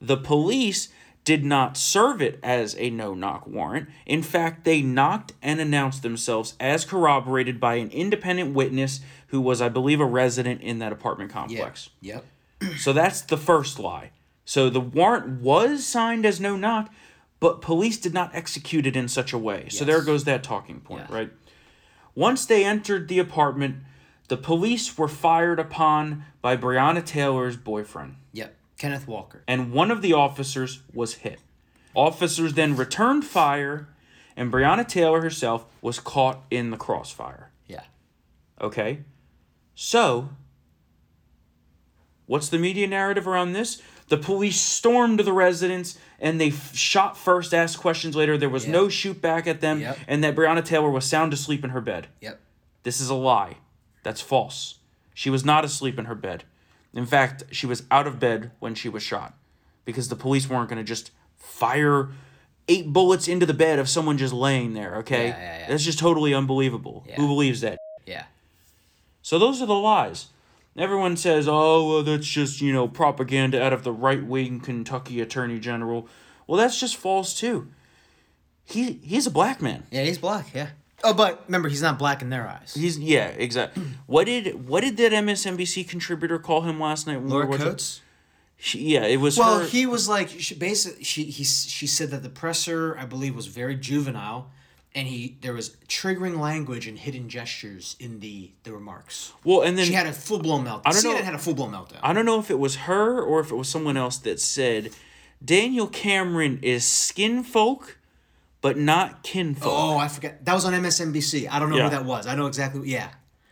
the 0.00 0.16
police 0.16 0.88
did 1.28 1.44
not 1.44 1.76
serve 1.76 2.22
it 2.22 2.40
as 2.42 2.74
a 2.78 2.88
no 2.88 3.12
knock 3.12 3.46
warrant. 3.46 3.86
In 4.06 4.22
fact, 4.22 4.64
they 4.64 4.80
knocked 4.80 5.34
and 5.42 5.60
announced 5.60 6.02
themselves 6.02 6.54
as 6.58 6.86
corroborated 6.86 7.60
by 7.60 7.74
an 7.74 7.90
independent 7.90 8.54
witness 8.54 9.00
who 9.26 9.38
was, 9.38 9.60
I 9.60 9.68
believe, 9.68 10.00
a 10.00 10.06
resident 10.06 10.62
in 10.62 10.78
that 10.78 10.90
apartment 10.90 11.30
complex. 11.30 11.90
Yep. 12.00 12.24
So 12.78 12.94
that's 12.94 13.20
the 13.20 13.36
first 13.36 13.78
lie. 13.78 14.10
So 14.46 14.70
the 14.70 14.80
warrant 14.80 15.42
was 15.42 15.84
signed 15.86 16.24
as 16.24 16.40
no 16.40 16.56
knock, 16.56 16.90
but 17.40 17.60
police 17.60 17.98
did 17.98 18.14
not 18.14 18.34
execute 18.34 18.86
it 18.86 18.96
in 18.96 19.06
such 19.06 19.34
a 19.34 19.38
way. 19.38 19.68
So 19.68 19.84
there 19.84 20.00
goes 20.00 20.24
that 20.24 20.42
talking 20.42 20.80
point, 20.80 21.10
right? 21.10 21.30
Once 22.14 22.46
they 22.46 22.64
entered 22.64 23.08
the 23.08 23.18
apartment, 23.18 23.76
the 24.28 24.38
police 24.38 24.96
were 24.96 25.08
fired 25.08 25.60
upon 25.60 26.24
by 26.40 26.56
Breonna 26.56 27.04
Taylor's 27.04 27.58
boyfriend 27.58 28.16
Yep. 28.32 28.54
Kenneth 28.78 29.06
Walker. 29.08 29.42
and 29.48 29.72
one 29.72 29.90
of 29.90 30.02
the 30.02 30.12
officers 30.12 30.80
was 30.94 31.14
hit. 31.16 31.40
Officers 31.94 32.54
then 32.54 32.76
returned 32.76 33.24
fire, 33.24 33.88
and 34.36 34.52
Breonna 34.52 34.86
Taylor 34.86 35.20
herself 35.20 35.66
was 35.82 35.98
caught 35.98 36.42
in 36.50 36.70
the 36.70 36.76
crossfire. 36.76 37.50
Yeah. 37.66 37.82
Okay? 38.60 39.00
So, 39.74 40.30
what's 42.26 42.48
the 42.48 42.58
media 42.58 42.86
narrative 42.86 43.26
around 43.26 43.52
this? 43.52 43.82
The 44.08 44.16
police 44.16 44.60
stormed 44.60 45.20
the 45.20 45.32
residence 45.32 45.98
and 46.18 46.40
they 46.40 46.48
f- 46.48 46.74
shot 46.74 47.16
first, 47.16 47.52
asked 47.52 47.78
questions 47.78 48.16
later. 48.16 48.38
There 48.38 48.48
was 48.48 48.64
Yeah. 48.66 48.72
no 48.72 48.88
shoot 48.88 49.20
back 49.20 49.46
at 49.46 49.60
them, 49.60 49.80
Yep. 49.80 49.98
and 50.08 50.24
that 50.24 50.34
Breonna 50.34 50.64
Taylor 50.64 50.90
was 50.90 51.04
sound 51.04 51.32
asleep 51.32 51.62
in 51.64 51.70
her 51.70 51.80
bed. 51.80 52.06
Yep. 52.20 52.40
This 52.84 53.00
is 53.00 53.10
a 53.10 53.14
lie. 53.14 53.56
That's 54.02 54.20
false. 54.20 54.76
She 55.14 55.30
was 55.30 55.44
not 55.44 55.64
asleep 55.64 55.98
in 55.98 56.06
her 56.06 56.14
bed. 56.14 56.44
In 56.98 57.06
fact, 57.06 57.44
she 57.52 57.64
was 57.64 57.84
out 57.92 58.08
of 58.08 58.18
bed 58.18 58.50
when 58.58 58.74
she 58.74 58.88
was 58.88 59.04
shot 59.04 59.34
because 59.84 60.08
the 60.08 60.16
police 60.16 60.50
weren't 60.50 60.68
going 60.68 60.78
to 60.78 60.84
just 60.84 61.12
fire 61.36 62.08
eight 62.66 62.92
bullets 62.92 63.28
into 63.28 63.46
the 63.46 63.54
bed 63.54 63.78
of 63.78 63.88
someone 63.88 64.18
just 64.18 64.34
laying 64.34 64.74
there, 64.74 64.96
okay? 64.96 65.28
Yeah, 65.28 65.38
yeah, 65.38 65.58
yeah. 65.60 65.68
That's 65.68 65.84
just 65.84 66.00
totally 66.00 66.34
unbelievable. 66.34 67.06
Who 67.14 67.28
believes 67.28 67.60
that? 67.60 67.78
Yeah. 68.04 68.24
So 69.22 69.38
those 69.38 69.62
are 69.62 69.66
the 69.66 69.74
lies. 69.74 70.26
Everyone 70.76 71.16
says, 71.16 71.46
"Oh, 71.48 71.88
well, 71.88 72.02
that's 72.02 72.26
just 72.26 72.60
you 72.60 72.72
know 72.72 72.88
propaganda 72.88 73.62
out 73.62 73.72
of 73.72 73.84
the 73.84 73.92
right 73.92 74.24
wing 74.24 74.58
Kentucky 74.58 75.20
Attorney 75.20 75.60
General." 75.60 76.08
Well, 76.48 76.58
that's 76.58 76.80
just 76.80 76.96
false 76.96 77.32
too. 77.32 77.68
He 78.64 78.94
he's 79.04 79.26
a 79.26 79.30
black 79.30 79.62
man. 79.62 79.84
Yeah, 79.92 80.02
he's 80.02 80.18
black. 80.18 80.52
Yeah. 80.52 80.70
Oh, 81.04 81.14
but 81.14 81.44
remember, 81.46 81.68
he's 81.68 81.82
not 81.82 81.98
black 81.98 82.22
in 82.22 82.30
their 82.30 82.46
eyes. 82.48 82.74
He's 82.74 82.98
yeah, 82.98 83.28
exactly. 83.28 83.82
What 84.06 84.24
did 84.26 84.68
what 84.68 84.82
did 84.82 84.96
that 84.96 85.12
MSNBC 85.12 85.88
contributor 85.88 86.38
call 86.38 86.62
him 86.62 86.80
last 86.80 87.06
night? 87.06 87.16
when 87.16 87.26
we 87.26 87.30
Laura 87.30 87.44
were 87.46 87.50
watching- 87.52 87.66
Coates. 87.66 88.00
She, 88.60 88.94
yeah, 88.94 89.04
it 89.06 89.20
was 89.20 89.38
Well, 89.38 89.60
her. 89.60 89.66
he 89.66 89.86
was 89.86 90.08
like 90.08 90.28
she 90.28 90.54
basically 90.56 91.04
she 91.04 91.24
he 91.24 91.44
she 91.44 91.86
said 91.86 92.10
that 92.10 92.24
the 92.24 92.28
presser 92.28 92.98
I 92.98 93.04
believe 93.06 93.36
was 93.36 93.46
very 93.46 93.76
juvenile, 93.76 94.50
and 94.96 95.06
he 95.06 95.36
there 95.42 95.52
was 95.52 95.76
triggering 95.86 96.40
language 96.40 96.88
and 96.88 96.98
hidden 96.98 97.28
gestures 97.28 97.94
in 98.00 98.18
the 98.18 98.50
the 98.64 98.72
remarks. 98.72 99.32
well, 99.44 99.60
and 99.62 99.78
then 99.78 99.86
She 99.86 99.92
had 99.92 100.08
a 100.08 100.12
full 100.12 100.40
blown 100.40 100.64
meltdown. 100.64 100.82
I 100.86 100.90
don't 100.90 101.04
know- 101.04 101.14
CNN 101.14 101.22
had 101.22 101.34
a 101.34 101.38
full 101.38 101.54
blown 101.54 101.70
meltdown. 101.70 102.00
I 102.02 102.12
don't 102.12 102.24
know 102.26 102.40
if 102.40 102.50
it 102.50 102.58
was 102.58 102.74
her 102.90 103.22
or 103.22 103.38
if 103.38 103.52
it 103.52 103.54
was 103.54 103.68
someone 103.68 103.96
else 103.96 104.18
that 104.18 104.40
said 104.40 104.90
Daniel 105.44 105.86
Cameron 105.86 106.58
is 106.62 106.84
skin 106.84 107.44
folk, 107.44 107.97
but 108.60 108.76
not 108.76 109.22
kinfolk. 109.22 109.72
oh, 109.72 109.96
I 109.98 110.08
forget. 110.08 110.44
That 110.44 110.54
was 110.54 110.64
on 110.64 110.72
MSNBC. 110.74 111.48
I 111.50 111.58
don't 111.58 111.70
know 111.70 111.76
Yeah. 111.76 111.84
who 111.84 111.90
that 111.90 112.04
was. 112.04 112.26
I 112.26 112.34
know 112.34 112.46
exactly. 112.46 112.88
Yeah. 112.90 113.08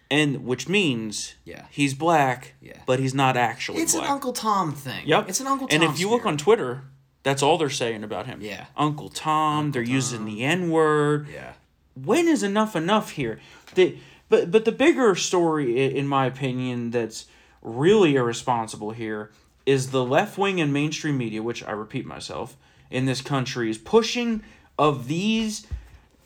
and 0.08 0.44
which 0.44 0.68
means 0.68 1.34
Yeah. 1.44 1.64
he's 1.68 1.92
black, 1.92 2.54
Yeah. 2.60 2.78
but 2.86 3.00
he's 3.00 3.12
not 3.12 3.36
actually 3.36 3.82
It's 3.82 3.92
black. 3.94 4.06
an 4.06 4.12
Uncle 4.12 4.32
Tom 4.32 4.72
thing. 4.72 5.02
Yep. 5.04 5.28
It's 5.28 5.40
an 5.40 5.48
Uncle 5.48 5.66
Tom. 5.66 5.82
And 5.82 5.90
if 5.92 5.98
you 5.98 6.08
look 6.08 6.24
on 6.24 6.36
Twitter, 6.36 6.84
that's 7.24 7.42
all 7.42 7.58
they're 7.58 7.68
saying 7.70 8.04
about 8.04 8.26
him. 8.26 8.38
Yeah. 8.40 8.66
Uncle 8.76 9.08
Tom. 9.08 9.72
they're 9.72 9.82
using 9.82 10.24
the 10.24 10.44
N 10.44 10.70
word. 10.70 11.26
Yeah. 11.32 11.54
When 11.94 12.28
is 12.28 12.44
enough 12.44 12.76
enough 12.76 13.10
here? 13.12 13.40
The, 13.74 13.96
but 14.28 14.52
but 14.52 14.64
the 14.64 14.70
bigger 14.70 15.16
story, 15.16 15.96
in 15.98 16.06
my 16.06 16.26
opinion, 16.26 16.92
that's 16.92 17.26
really 17.60 18.14
irresponsible 18.14 18.92
here 18.92 19.32
is 19.66 19.90
the 19.90 20.04
left 20.04 20.38
wing 20.38 20.60
and 20.60 20.72
mainstream 20.72 21.18
media, 21.18 21.42
which 21.42 21.64
I 21.64 21.72
repeat 21.72 22.06
myself 22.06 22.56
in 22.92 23.06
this 23.06 23.20
country 23.20 23.68
is 23.70 23.78
pushing 23.78 24.44
of 24.78 25.08
these 25.08 25.66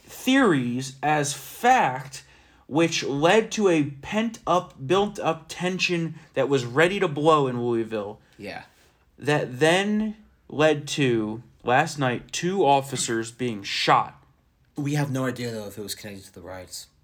theories 0.04 0.96
as 1.02 1.32
fact 1.32 2.24
which 2.66 3.02
led 3.02 3.50
to 3.50 3.68
a 3.68 3.82
pent 3.84 4.38
up 4.46 4.74
built 4.86 5.18
up 5.18 5.46
tension 5.48 6.14
that 6.34 6.48
was 6.48 6.64
ready 6.64 7.00
to 7.00 7.08
blow 7.08 7.46
in 7.48 7.60
Louisville 7.64 8.20
Yeah. 8.38 8.62
that 9.18 9.58
then 9.58 10.16
led 10.48 10.86
to 10.88 11.42
last 11.64 11.98
night 11.98 12.30
two 12.32 12.64
officers 12.64 13.30
being 13.32 13.62
shot. 13.64 14.22
We 14.76 14.94
have 14.94 15.10
no 15.10 15.26
idea 15.26 15.50
though 15.50 15.66
if 15.66 15.78
it 15.78 15.82
was 15.82 15.94
connected 15.94 16.24
to 16.26 16.34
the 16.34 16.40
riots. 16.42 16.86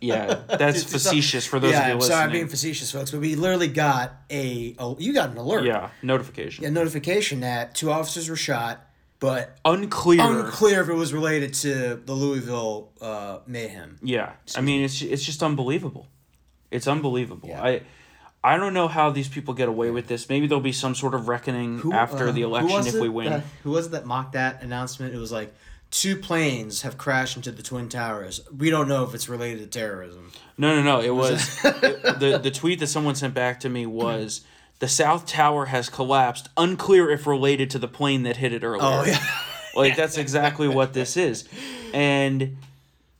Yeah, 0.00 0.42
that's 0.48 0.84
facetious 0.92 1.44
for 1.46 1.58
those 1.58 1.72
yeah, 1.72 1.80
of 1.80 1.86
you 1.86 1.92
I'm 1.94 1.98
listening. 1.98 2.12
sorry, 2.16 2.24
I'm 2.26 2.32
being 2.32 2.48
facetious, 2.48 2.92
folks, 2.92 3.10
but 3.10 3.18
we 3.20 3.34
literally 3.34 3.66
got 3.66 4.12
a, 4.30 4.76
a 4.78 4.94
you 4.98 5.12
got 5.12 5.30
an 5.30 5.36
alert, 5.36 5.64
yeah, 5.64 5.88
notification. 6.00 6.62
Yeah, 6.62 6.70
notification 6.70 7.40
that 7.40 7.74
two 7.74 7.90
officers 7.90 8.28
were 8.28 8.36
shot, 8.36 8.83
but 9.24 9.56
Unclear. 9.64 10.20
unclear 10.20 10.82
if 10.82 10.88
it 10.90 10.94
was 10.94 11.14
related 11.14 11.54
to 11.54 11.94
the 12.04 12.12
Louisville 12.12 12.90
uh, 13.00 13.38
mayhem. 13.46 13.98
Yeah, 14.02 14.32
I 14.56 14.60
mean 14.60 14.82
it's 14.84 15.00
it's 15.00 15.24
just 15.24 15.42
unbelievable. 15.42 16.06
It's 16.70 16.86
unbelievable. 16.86 17.48
Yeah. 17.48 17.62
I 17.62 17.80
I 18.42 18.58
don't 18.58 18.74
know 18.74 18.88
how 18.88 19.10
these 19.10 19.28
people 19.28 19.54
get 19.54 19.68
away 19.68 19.90
with 19.90 20.06
this. 20.08 20.28
Maybe 20.28 20.46
there'll 20.46 20.60
be 20.60 20.72
some 20.72 20.94
sort 20.94 21.14
of 21.14 21.28
reckoning 21.28 21.80
after 21.94 22.28
uh, 22.28 22.32
the 22.32 22.42
election 22.42 22.86
if 22.86 22.94
we 23.00 23.08
win. 23.08 23.30
that- 23.30 23.44
who 23.62 23.70
was 23.70 23.86
it 23.86 23.92
that 23.92 24.04
mocked 24.04 24.32
that 24.32 24.62
announcement? 24.62 25.14
It 25.14 25.18
was 25.18 25.32
like 25.32 25.54
two 25.90 26.16
planes 26.16 26.82
have 26.82 26.98
crashed 26.98 27.36
into 27.36 27.50
the 27.52 27.62
twin 27.62 27.88
towers. 27.88 28.40
We 28.54 28.68
don't 28.68 28.88
know 28.88 29.04
if 29.04 29.14
it's 29.14 29.28
related 29.28 29.60
to 29.72 29.78
terrorism. 29.78 30.32
No, 30.58 30.74
no, 30.76 30.82
no. 30.82 31.00
It 31.00 31.14
was 31.14 31.64
it- 31.64 32.02
the 32.20 32.38
the 32.42 32.50
tweet 32.50 32.80
that 32.80 32.88
someone 32.88 33.14
sent 33.14 33.32
back 33.32 33.60
to 33.60 33.70
me 33.70 33.86
was 33.86 34.42
the 34.84 34.88
South 34.88 35.24
Tower 35.24 35.64
has 35.64 35.88
collapsed. 35.88 36.50
Unclear 36.58 37.08
if 37.08 37.26
related 37.26 37.70
to 37.70 37.78
the 37.78 37.88
plane 37.88 38.22
that 38.24 38.36
hit 38.36 38.52
it 38.52 38.62
oh, 38.62 38.68
earlier. 38.68 38.80
Oh 38.82 39.04
yeah. 39.06 39.24
Like 39.74 39.96
that's 39.96 40.18
exactly 40.18 40.68
what 40.68 40.92
this 40.92 41.16
is, 41.16 41.48
and 41.92 42.58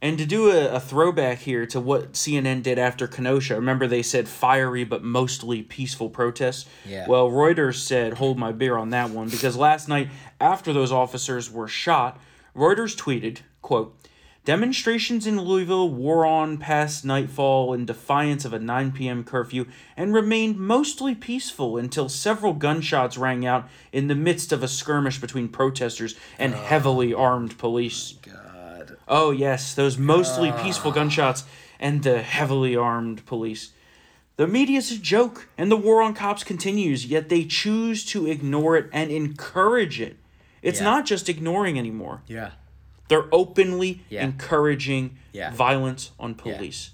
and 0.00 0.18
to 0.18 0.24
do 0.24 0.52
a, 0.52 0.74
a 0.74 0.78
throwback 0.78 1.38
here 1.38 1.66
to 1.66 1.80
what 1.80 2.12
CNN 2.12 2.62
did 2.62 2.78
after 2.78 3.08
Kenosha. 3.08 3.56
Remember 3.56 3.88
they 3.88 4.02
said 4.02 4.28
fiery 4.28 4.84
but 4.84 5.02
mostly 5.02 5.62
peaceful 5.62 6.10
protests. 6.10 6.66
Yeah. 6.86 7.08
Well, 7.08 7.28
Reuters 7.28 7.78
said 7.78 8.18
hold 8.18 8.38
my 8.38 8.52
beer 8.52 8.76
on 8.76 8.90
that 8.90 9.10
one 9.10 9.30
because 9.30 9.56
last 9.56 9.88
night 9.88 10.10
after 10.40 10.72
those 10.72 10.92
officers 10.92 11.50
were 11.50 11.66
shot, 11.66 12.20
Reuters 12.54 12.96
tweeted 12.96 13.38
quote. 13.60 13.96
Demonstrations 14.44 15.26
in 15.26 15.40
Louisville 15.40 15.88
wore 15.88 16.26
on 16.26 16.58
past 16.58 17.02
nightfall 17.02 17.72
in 17.72 17.86
defiance 17.86 18.44
of 18.44 18.52
a 18.52 18.58
9 18.58 18.92
p.m. 18.92 19.24
curfew 19.24 19.64
and 19.96 20.12
remained 20.12 20.58
mostly 20.58 21.14
peaceful 21.14 21.78
until 21.78 22.10
several 22.10 22.52
gunshots 22.52 23.16
rang 23.16 23.46
out 23.46 23.66
in 23.90 24.08
the 24.08 24.14
midst 24.14 24.52
of 24.52 24.62
a 24.62 24.68
skirmish 24.68 25.18
between 25.18 25.48
protesters 25.48 26.14
and 26.38 26.52
oh 26.52 26.58
heavily 26.58 27.14
armed 27.14 27.56
police. 27.56 28.16
God. 28.20 28.98
Oh, 29.08 29.30
yes, 29.30 29.74
those 29.74 29.96
mostly 29.96 30.52
peaceful 30.52 30.90
ah. 30.90 30.94
gunshots 30.94 31.44
and 31.80 32.02
the 32.02 32.20
heavily 32.20 32.76
armed 32.76 33.24
police. 33.24 33.72
The 34.36 34.46
media's 34.46 34.90
a 34.90 34.98
joke, 34.98 35.48
and 35.56 35.70
the 35.70 35.76
war 35.76 36.02
on 36.02 36.12
cops 36.12 36.44
continues, 36.44 37.06
yet 37.06 37.30
they 37.30 37.44
choose 37.44 38.04
to 38.06 38.26
ignore 38.26 38.76
it 38.76 38.90
and 38.92 39.10
encourage 39.10 40.02
it. 40.02 40.18
It's 40.60 40.80
Yeah. 40.80 40.84
not 40.84 41.06
just 41.06 41.30
ignoring 41.30 41.78
anymore. 41.78 42.22
Yeah. 42.26 42.50
They're 43.14 43.28
openly 43.30 44.00
Yeah. 44.10 44.24
encouraging 44.24 45.16
Yeah. 45.32 45.52
violence 45.52 46.10
on 46.18 46.34
police. 46.34 46.90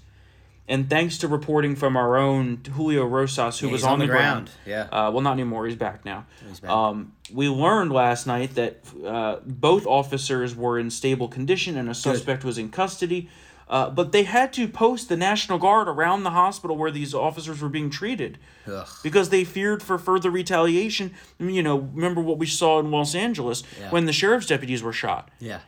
And 0.67 0.87
thanks 0.89 1.17
to 1.17 1.27
reporting 1.27 1.75
from 1.75 1.97
our 1.97 2.15
own 2.15 2.59
Julio 2.75 3.05
Rosas, 3.05 3.57
who 3.59 3.67
Yeah, 3.67 3.73
was 3.73 3.83
on, 3.83 3.93
on 3.93 3.99
the 3.99 4.05
the 4.05 4.11
ground. 4.11 4.51
ground. 4.65 4.89
Uh, 4.91 5.09
well, 5.11 5.21
not 5.21 5.33
anymore. 5.33 5.65
He's 5.65 5.75
back 5.75 6.05
now. 6.05 6.25
He's 6.47 6.59
back. 6.59 6.69
Um, 6.69 7.13
we 7.33 7.49
learned 7.49 7.91
last 7.91 8.27
night 8.27 8.53
that 8.55 8.83
uh, 9.05 9.37
both 9.45 9.87
officers 9.87 10.55
were 10.55 10.77
in 10.77 10.91
stable 10.91 11.27
condition 11.27 11.75
and 11.75 11.89
a 11.89 11.95
suspect 11.95 12.43
was 12.45 12.57
in 12.59 12.69
custody. 12.69 13.29
Uh, 13.67 13.89
but 13.89 14.11
they 14.11 14.23
had 14.23 14.51
to 14.51 14.67
post 14.67 15.07
the 15.07 15.15
National 15.15 15.57
Guard 15.57 15.87
around 15.87 16.23
the 16.23 16.31
hospital 16.31 16.75
where 16.75 16.91
these 16.91 17.13
officers 17.13 17.61
were 17.61 17.69
being 17.69 17.89
treated 17.89 18.37
Ugh. 18.67 18.85
because 19.01 19.29
they 19.29 19.45
feared 19.45 19.81
for 19.81 19.97
further 19.97 20.29
retaliation. 20.29 21.11
I 21.39 21.43
mean, 21.43 21.55
You 21.55 21.63
know, 21.63 21.77
remember 21.93 22.19
what 22.21 22.37
we 22.37 22.45
saw 22.47 22.79
in 22.79 22.91
Los 22.91 23.15
Angeles 23.15 23.63
Yeah. 23.79 23.89
when 23.89 24.05
the 24.07 24.13
sheriff's 24.13 24.45
deputies 24.47 24.83
were 24.83 24.91
shot? 24.93 25.29
Yeah. 25.39 25.59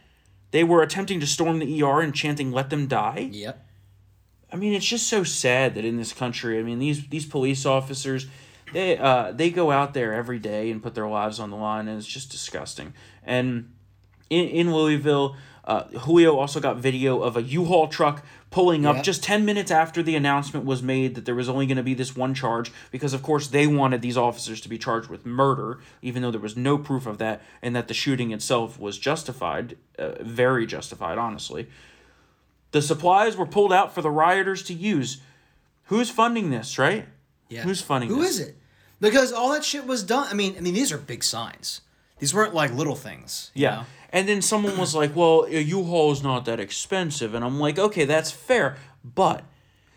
They 0.54 0.64
were 0.64 0.84
attempting 0.84 1.20
to 1.20 1.26
storm 1.26 1.58
the 1.58 1.82
ER 1.82 2.00
and 2.00 2.14
chanting 2.14 2.52
"Let 2.52 2.70
them 2.70 2.86
die." 2.86 3.28
Yep. 3.32 3.66
I 4.52 4.56
mean, 4.56 4.74
it's 4.74 4.86
just 4.86 5.08
so 5.08 5.24
sad 5.24 5.74
that 5.74 5.84
in 5.84 5.98
this 5.98 6.14
country, 6.14 6.60
I 6.60 6.62
mean, 6.62 6.78
these 6.78 7.08
these 7.08 7.26
police 7.26 7.66
officers, 7.66 8.28
they 8.72 8.96
uh, 8.96 9.32
they 9.32 9.50
go 9.50 9.72
out 9.72 9.96
there 9.96 10.14
every 10.14 10.38
day 10.38 10.70
and 10.70 10.82
put 10.82 10.94
their 10.94 11.08
lives 11.08 11.40
on 11.40 11.50
the 11.50 11.56
line, 11.56 11.88
and 11.88 11.98
it's 11.98 12.06
just 12.06 12.30
disgusting. 12.30 12.94
And 13.24 13.74
in 14.30 14.48
in 14.48 14.72
Louisville, 14.72 15.36
uh, 15.66 15.86
Julio 15.86 16.38
also 16.38 16.60
got 16.60 16.78
video 16.78 17.24
of 17.24 17.36
a 17.36 17.42
U-Haul 17.42 17.88
truck 17.88 18.24
pulling 18.54 18.86
up 18.86 18.98
Yeah. 18.98 19.02
just 19.02 19.24
ten 19.24 19.44
minutes 19.46 19.72
after 19.72 20.04
the 20.04 20.16
announcement 20.16 20.64
was 20.64 20.84
made 20.84 21.16
that 21.16 21.26
there 21.26 21.34
was 21.34 21.50
only 21.50 21.66
going 21.66 21.78
to 21.78 21.84
be 21.84 21.96
this 21.96 22.16
one 22.16 22.34
charge, 22.36 22.72
because 22.92 23.12
of 23.14 23.24
course 23.24 23.48
they 23.48 23.66
wanted 23.66 24.02
these 24.04 24.16
officers 24.16 24.62
to 24.62 24.70
be 24.70 24.78
charged 24.78 25.10
with 25.10 25.26
murder, 25.26 25.80
even 26.04 26.22
though 26.22 26.30
there 26.30 26.40
was 26.40 26.56
no 26.56 26.78
proof 26.78 27.08
of 27.08 27.18
that, 27.18 27.42
and 27.64 27.76
that 27.76 27.88
the 27.88 27.94
shooting 27.96 28.32
itself 28.32 28.80
was 28.80 29.00
justified, 29.00 29.76
uh, 29.98 30.12
very 30.22 30.68
justified, 30.68 31.18
honestly. 31.18 31.68
The 32.72 32.82
supplies 32.82 33.36
were 33.36 33.46
pulled 33.48 33.74
out 33.74 33.94
for 33.94 34.02
the 34.04 34.12
rioters 34.12 34.62
to 34.64 34.74
use. 34.74 35.18
Who's 35.86 36.10
funding 36.12 36.52
this, 36.52 36.78
right? 36.78 37.08
Yeah. 37.50 37.64
Who's 37.64 37.82
funding 37.82 38.10
Who 38.10 38.22
this? 38.22 38.40
is 38.40 38.40
it? 38.50 38.58
Because 39.02 39.32
all 39.34 39.52
that 39.52 39.66
shit 39.66 39.86
was 39.86 40.04
done. 40.04 40.28
I 40.30 40.34
mean, 40.34 40.56
I 40.58 40.62
mean, 40.62 40.74
these 40.76 40.92
are 40.92 40.98
big 40.98 41.24
signs. 41.24 41.82
These 42.20 42.34
weren't 42.34 42.54
like 42.54 42.72
little 42.72 42.96
things. 42.96 43.52
you 43.56 43.64
Yeah. 43.64 43.76
know? 43.76 43.86
And 44.14 44.30
then 44.30 44.44
someone 44.44 44.78
was 44.78 44.94
like, 44.94 45.16
well, 45.16 45.46
a 45.50 45.60
U-Haul 45.60 46.12
is 46.12 46.22
not 46.22 46.46
that 46.46 46.60
expensive. 46.60 47.34
And 47.34 47.44
I'm 47.44 47.60
like, 47.60 47.80
okay, 47.80 48.06
that's 48.06 48.30
fair. 48.30 48.78
But 49.04 49.44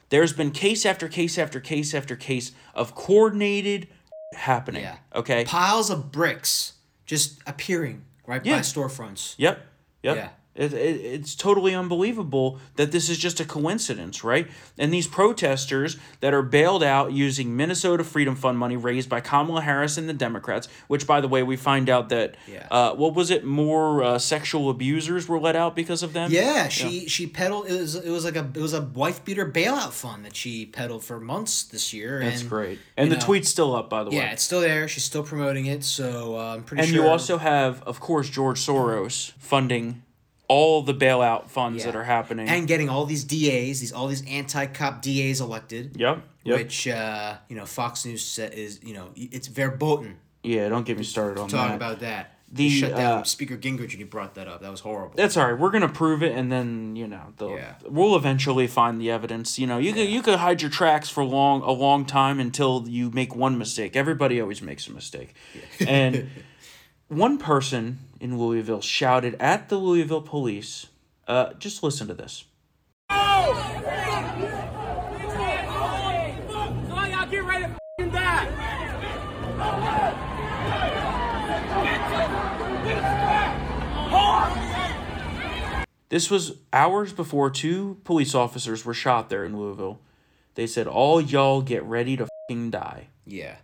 there's 0.08 0.32
been 0.32 0.50
case 0.52 0.86
after 0.86 1.06
case 1.06 1.36
after 1.36 1.60
case 1.60 1.92
after 1.94 2.16
case 2.16 2.52
of 2.74 2.94
coordinated 2.94 3.88
happening. 4.34 4.82
Yeah. 4.82 4.96
Okay? 5.14 5.44
Piles 5.44 5.90
of 5.90 6.10
bricks 6.10 6.72
just 7.04 7.40
appearing 7.46 8.04
right 8.26 8.44
Yeah. 8.44 8.56
by 8.56 8.60
storefronts. 8.60 9.34
Yep. 9.36 9.64
Yep. 10.02 10.16
Yeah. 10.16 10.28
It, 10.56 10.72
it, 10.72 11.00
it's 11.04 11.34
totally 11.34 11.74
unbelievable 11.74 12.58
that 12.76 12.92
this 12.92 13.08
is 13.08 13.18
just 13.18 13.40
a 13.40 13.44
coincidence, 13.44 14.24
right? 14.24 14.48
And 14.78 14.92
these 14.92 15.06
protesters 15.06 15.98
that 16.20 16.32
are 16.34 16.42
bailed 16.42 16.82
out 16.82 17.12
using 17.12 17.56
Minnesota 17.56 18.04
Freedom 18.04 18.34
Fund 18.34 18.58
money 18.58 18.76
raised 18.76 19.08
by 19.08 19.20
Kamala 19.20 19.62
Harris 19.62 19.98
and 19.98 20.08
the 20.08 20.14
Democrats, 20.14 20.68
which, 20.88 21.06
by 21.06 21.20
the 21.20 21.28
way, 21.28 21.42
we 21.42 21.56
find 21.56 21.88
out 21.90 22.08
that, 22.08 22.36
Yeah. 22.46 22.66
uh, 22.70 22.94
what 22.94 23.14
was 23.14 23.30
it, 23.30 23.44
more 23.44 24.02
uh, 24.02 24.18
sexual 24.18 24.70
abusers 24.70 25.28
were 25.28 25.38
let 25.38 25.56
out 25.56 25.76
because 25.76 26.02
of 26.02 26.12
them? 26.12 26.30
Yeah, 26.30 26.68
she 26.68 27.08
she 27.08 27.26
peddled. 27.26 27.66
It 27.66 27.78
was 27.78 27.94
it 27.94 28.10
was 28.10 28.24
like 28.24 28.36
a 28.36 28.48
it 28.54 28.60
was 28.60 28.72
a 28.72 28.82
wife 28.82 29.24
beater 29.24 29.50
bailout 29.50 29.92
fund 29.92 30.24
that 30.24 30.34
she 30.34 30.66
peddled 30.66 31.04
for 31.04 31.20
months 31.20 31.62
this 31.64 31.92
year. 31.92 32.20
That's 32.20 32.40
and, 32.40 32.50
great. 32.50 32.78
And 32.96 33.10
the 33.10 33.16
know, 33.16 33.22
tweet's 33.22 33.48
still 33.48 33.74
up, 33.74 33.90
by 33.90 34.04
the 34.04 34.10
way. 34.10 34.16
Yeah, 34.16 34.32
it's 34.32 34.42
still 34.42 34.60
there. 34.60 34.88
She's 34.88 35.04
still 35.04 35.22
promoting 35.22 35.66
it. 35.66 35.84
So 35.84 36.36
uh, 36.38 36.54
I'm 36.54 36.62
pretty 36.62 36.82
and 36.82 36.90
sure. 36.90 37.04
you 37.04 37.10
also 37.10 37.38
have, 37.38 37.82
of 37.82 38.00
course, 38.00 38.28
George 38.28 38.58
Soros 38.60 39.32
funding 39.38 40.02
all 40.48 40.82
the 40.82 40.94
bailout 40.94 41.48
funds 41.48 41.80
Yeah. 41.84 41.90
that 41.92 41.96
are 41.98 42.04
happening. 42.04 42.48
and 42.48 42.66
getting 42.68 42.88
all 42.88 43.04
these 43.06 43.24
DAs, 43.24 43.80
these 43.80 43.92
all 43.92 44.06
these 44.08 44.24
anti-cop 44.26 45.02
DAs 45.02 45.40
elected. 45.40 45.96
yep. 45.98 46.22
Yep. 46.44 46.58
Which 46.58 46.86
uh, 46.88 47.36
you 47.48 47.56
know, 47.56 47.66
Fox 47.66 48.04
News 48.06 48.38
is 48.38 48.80
you 48.82 48.94
know 48.94 49.08
it's 49.16 49.48
verboten 49.48 50.18
yeah, 50.42 50.68
don't 50.68 50.86
get 50.86 50.96
me 50.96 51.02
started 51.02 51.40
on 51.40 51.48
talking 51.48 51.70
that. 51.70 51.74
about 51.76 52.00
that. 52.00 52.32
The, 52.52 52.68
The 52.68 52.70
shut 52.70 52.94
down 52.94 53.18
uh, 53.18 53.24
Speaker 53.24 53.56
Gingrich 53.56 53.80
when 53.88 53.98
he 53.98 54.04
brought 54.04 54.36
that 54.36 54.46
up. 54.46 54.62
That 54.62 54.70
was 54.70 54.78
horrible. 54.78 55.14
That's 55.16 55.36
all 55.36 55.50
right. 55.50 55.58
We're 55.58 55.72
gonna 55.72 55.88
prove 55.88 56.22
it, 56.22 56.36
and 56.36 56.52
then 56.52 56.94
you 56.94 57.08
know, 57.08 57.32
they'll, 57.38 57.50
Yeah. 57.56 57.74
we'll 57.88 58.14
eventually 58.14 58.68
find 58.68 59.00
the 59.00 59.10
evidence. 59.10 59.58
You 59.58 59.66
know, 59.66 59.78
you 59.78 59.92
could 59.92 60.08
you 60.08 60.22
could 60.22 60.38
hide 60.38 60.62
your 60.62 60.70
tracks 60.70 61.08
for 61.08 61.24
long 61.24 61.62
a 61.62 61.72
long 61.72 62.04
time 62.04 62.38
until 62.38 62.84
you 62.86 63.10
make 63.10 63.34
one 63.34 63.58
mistake. 63.58 63.96
Everybody 63.96 64.40
always 64.40 64.62
makes 64.62 64.86
a 64.86 64.92
mistake, 64.92 65.34
and 65.84 66.30
one 67.08 67.38
person 67.38 67.98
in 68.20 68.38
Louisville 68.38 68.80
shouted 68.80 69.36
at 69.40 69.68
the 69.68 69.76
Louisville 69.76 70.22
police. 70.22 70.86
Uh, 71.26 71.52
just 71.54 71.82
listen 71.82 72.06
to 72.08 72.14
this. 72.14 72.44
This 86.08 86.30
was 86.30 86.58
hours 86.72 87.12
before 87.12 87.50
two 87.50 87.98
police 88.04 88.34
officers 88.34 88.84
were 88.84 88.94
shot 88.94 89.28
there 89.28 89.44
in 89.44 89.58
Louisville. 89.58 89.98
They 90.54 90.66
said, 90.66 90.86
"All 90.86 91.20
y'all 91.20 91.62
get 91.62 91.82
ready 91.82 92.16
to 92.16 92.28
die." 92.70 93.08
Yeah. 93.26 93.56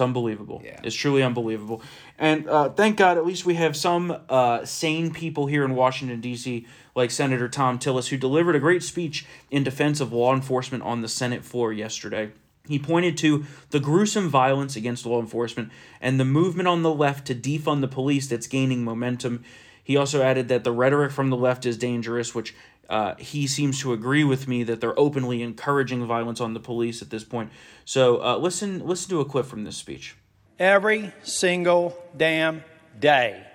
It's 0.00 0.06
unbelievable. 0.06 0.62
Yeah. 0.64 0.80
It's 0.82 0.96
truly 0.96 1.22
unbelievable. 1.22 1.82
And 2.18 2.48
uh, 2.48 2.70
thank 2.70 2.96
God, 2.96 3.18
at 3.18 3.26
least 3.26 3.44
we 3.44 3.56
have 3.56 3.76
some 3.76 4.16
uh, 4.30 4.64
sane 4.64 5.12
people 5.12 5.46
here 5.46 5.62
in 5.62 5.74
Washington, 5.74 6.22
D.C., 6.22 6.66
like 6.94 7.10
Senator 7.10 7.50
Thom 7.50 7.78
Tillis, 7.78 8.08
who 8.08 8.16
delivered 8.16 8.56
a 8.56 8.60
great 8.60 8.82
speech 8.82 9.26
in 9.50 9.62
defense 9.62 10.00
of 10.00 10.10
law 10.10 10.34
enforcement 10.34 10.84
on 10.84 11.02
the 11.02 11.08
Senate 11.08 11.44
floor 11.44 11.70
yesterday. 11.70 12.30
He 12.66 12.78
pointed 12.78 13.18
to 13.18 13.44
the 13.70 13.80
gruesome 13.80 14.30
violence 14.30 14.74
against 14.74 15.04
law 15.04 15.20
enforcement 15.20 15.70
and 16.00 16.18
the 16.18 16.24
movement 16.24 16.66
on 16.66 16.80
the 16.80 16.94
left 16.94 17.26
to 17.26 17.34
defund 17.34 17.82
the 17.82 17.88
police 17.88 18.26
that's 18.26 18.46
gaining 18.46 18.82
momentum. 18.82 19.44
He 19.84 19.98
also 19.98 20.22
added 20.22 20.48
that 20.48 20.64
the 20.64 20.72
rhetoric 20.72 21.12
from 21.12 21.28
the 21.28 21.36
left 21.36 21.66
is 21.66 21.76
dangerous, 21.76 22.34
which 22.34 22.54
uh, 22.90 23.14
he 23.16 23.46
seems 23.46 23.80
to 23.80 23.92
agree 23.92 24.24
with 24.24 24.48
me 24.48 24.62
that 24.64 24.80
they're 24.80 24.98
openly 24.98 25.42
encouraging 25.42 26.04
violence 26.04 26.40
on 26.40 26.52
the 26.54 26.60
police 26.60 27.00
at 27.00 27.10
this 27.10 27.24
point. 27.24 27.50
So 27.84 28.22
uh, 28.22 28.36
listen, 28.36 28.86
listen 28.86 29.08
to 29.10 29.20
a 29.20 29.24
clip 29.24 29.46
from 29.46 29.64
this 29.64 29.76
speech. 29.76 30.16
every 30.58 31.12
single 31.22 31.96
damn 32.16 32.62
day. 32.98 33.46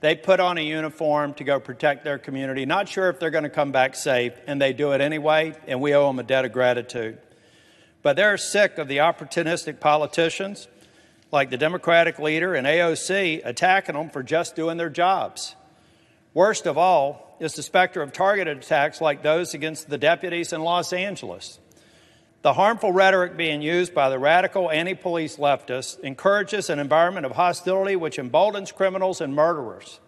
They 0.00 0.16
put 0.16 0.40
on 0.40 0.58
a 0.58 0.62
uniform 0.62 1.34
to 1.34 1.44
go 1.44 1.60
protect 1.60 2.02
their 2.04 2.18
community, 2.18 2.66
not 2.66 2.88
sure 2.88 3.08
if 3.08 3.20
they're 3.20 3.30
going 3.30 3.44
to 3.44 3.50
come 3.50 3.70
back 3.70 3.94
safe, 3.94 4.32
and 4.48 4.60
they 4.60 4.72
do 4.72 4.92
it 4.92 5.00
anyway, 5.00 5.54
and 5.68 5.80
we 5.80 5.94
owe 5.94 6.08
them 6.08 6.18
a 6.18 6.24
debt 6.24 6.44
of 6.44 6.52
gratitude. 6.52 7.18
But 8.02 8.16
they're 8.16 8.36
sick 8.36 8.78
of 8.78 8.88
the 8.88 8.96
opportunistic 8.96 9.78
politicians 9.78 10.66
like 11.30 11.50
the 11.50 11.56
Democratic 11.56 12.18
leader 12.18 12.54
and 12.54 12.66
AOC 12.66 13.42
attacking 13.44 13.94
them 13.94 14.10
for 14.10 14.22
just 14.24 14.56
doing 14.56 14.76
their 14.76 14.90
jobs. 14.90 15.54
Worst 16.34 16.66
of 16.66 16.76
all 16.76 17.31
is 17.42 17.54
the 17.54 17.62
specter 17.62 18.00
of 18.00 18.12
targeted 18.12 18.58
attacks 18.58 19.00
like 19.00 19.22
those 19.22 19.52
against 19.52 19.90
the 19.90 19.98
deputies 19.98 20.52
in 20.52 20.62
Los 20.62 20.92
Angeles. 20.92 21.58
The 22.42 22.52
harmful 22.52 22.92
rhetoric 22.92 23.36
being 23.36 23.62
used 23.62 23.94
by 23.94 24.08
the 24.10 24.18
radical 24.18 24.70
anti 24.70 24.94
police 24.94 25.36
leftists 25.36 25.98
encourages 26.00 26.70
an 26.70 26.78
environment 26.78 27.26
of 27.26 27.32
hostility 27.32 27.96
which 27.96 28.18
emboldens 28.18 28.70
criminals 28.70 29.20
and 29.20 29.34
murderers. 29.34 29.98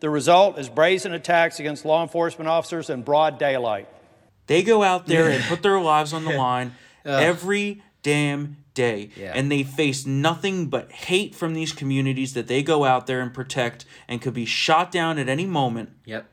The 0.00 0.10
result 0.10 0.58
is 0.58 0.68
brazen 0.68 1.14
attacks 1.14 1.58
against 1.58 1.86
law 1.86 2.02
enforcement 2.02 2.48
officers 2.48 2.90
in 2.90 3.02
broad 3.02 3.38
daylight. 3.38 3.88
They 4.46 4.62
go 4.62 4.82
out 4.82 5.06
there 5.06 5.28
and 5.30 5.42
put 5.44 5.62
their 5.62 5.80
lives 5.80 6.12
on 6.12 6.24
the 6.24 6.36
line 6.36 6.74
every 7.04 7.82
damn 8.02 8.58
day. 8.76 9.10
Yeah. 9.16 9.32
And 9.34 9.50
they 9.50 9.64
face 9.64 10.06
nothing 10.06 10.66
but 10.68 10.92
hate 10.92 11.34
from 11.34 11.54
these 11.54 11.72
communities 11.72 12.34
that 12.34 12.46
they 12.46 12.62
go 12.62 12.84
out 12.84 13.08
there 13.08 13.20
and 13.20 13.34
protect 13.34 13.84
and 14.06 14.22
could 14.22 14.34
be 14.34 14.46
shot 14.46 14.92
down 14.92 15.18
at 15.18 15.28
any 15.28 15.46
moment. 15.46 15.90
Yep. 16.04 16.28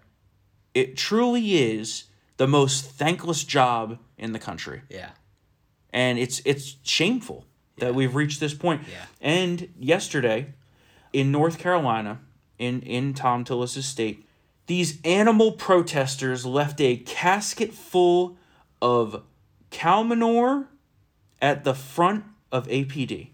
It 0.75 0.95
truly 0.95 1.55
is 1.55 2.03
the 2.37 2.47
most 2.47 2.85
thankless 2.85 3.43
job 3.43 3.97
in 4.17 4.33
the 4.33 4.39
country. 4.39 4.81
Yeah. 4.89 5.09
and 5.91 6.19
it's 6.19 6.41
it's 6.45 6.77
shameful 6.83 7.45
that 7.77 7.95
we've 7.95 8.13
reached 8.15 8.39
this 8.39 8.53
point. 8.53 8.81
Yeah. 8.91 9.05
And 9.21 9.69
yesterday, 9.79 10.53
in 11.11 11.31
North 11.31 11.57
Carolina, 11.57 12.19
in 12.59 12.81
in 12.81 13.13
Thom 13.13 13.43
Tillis's 13.43 13.85
state, 13.87 14.27
these 14.67 14.99
animal 15.03 15.51
protesters 15.53 16.45
left 16.45 16.79
a 16.81 16.97
casket 16.97 17.73
full 17.73 18.37
of 18.81 19.23
cow 19.69 20.01
manure 20.03 20.67
at 21.41 21.63
the 21.63 21.73
front 21.73 22.23
of 22.53 22.67
APD, 22.67 23.29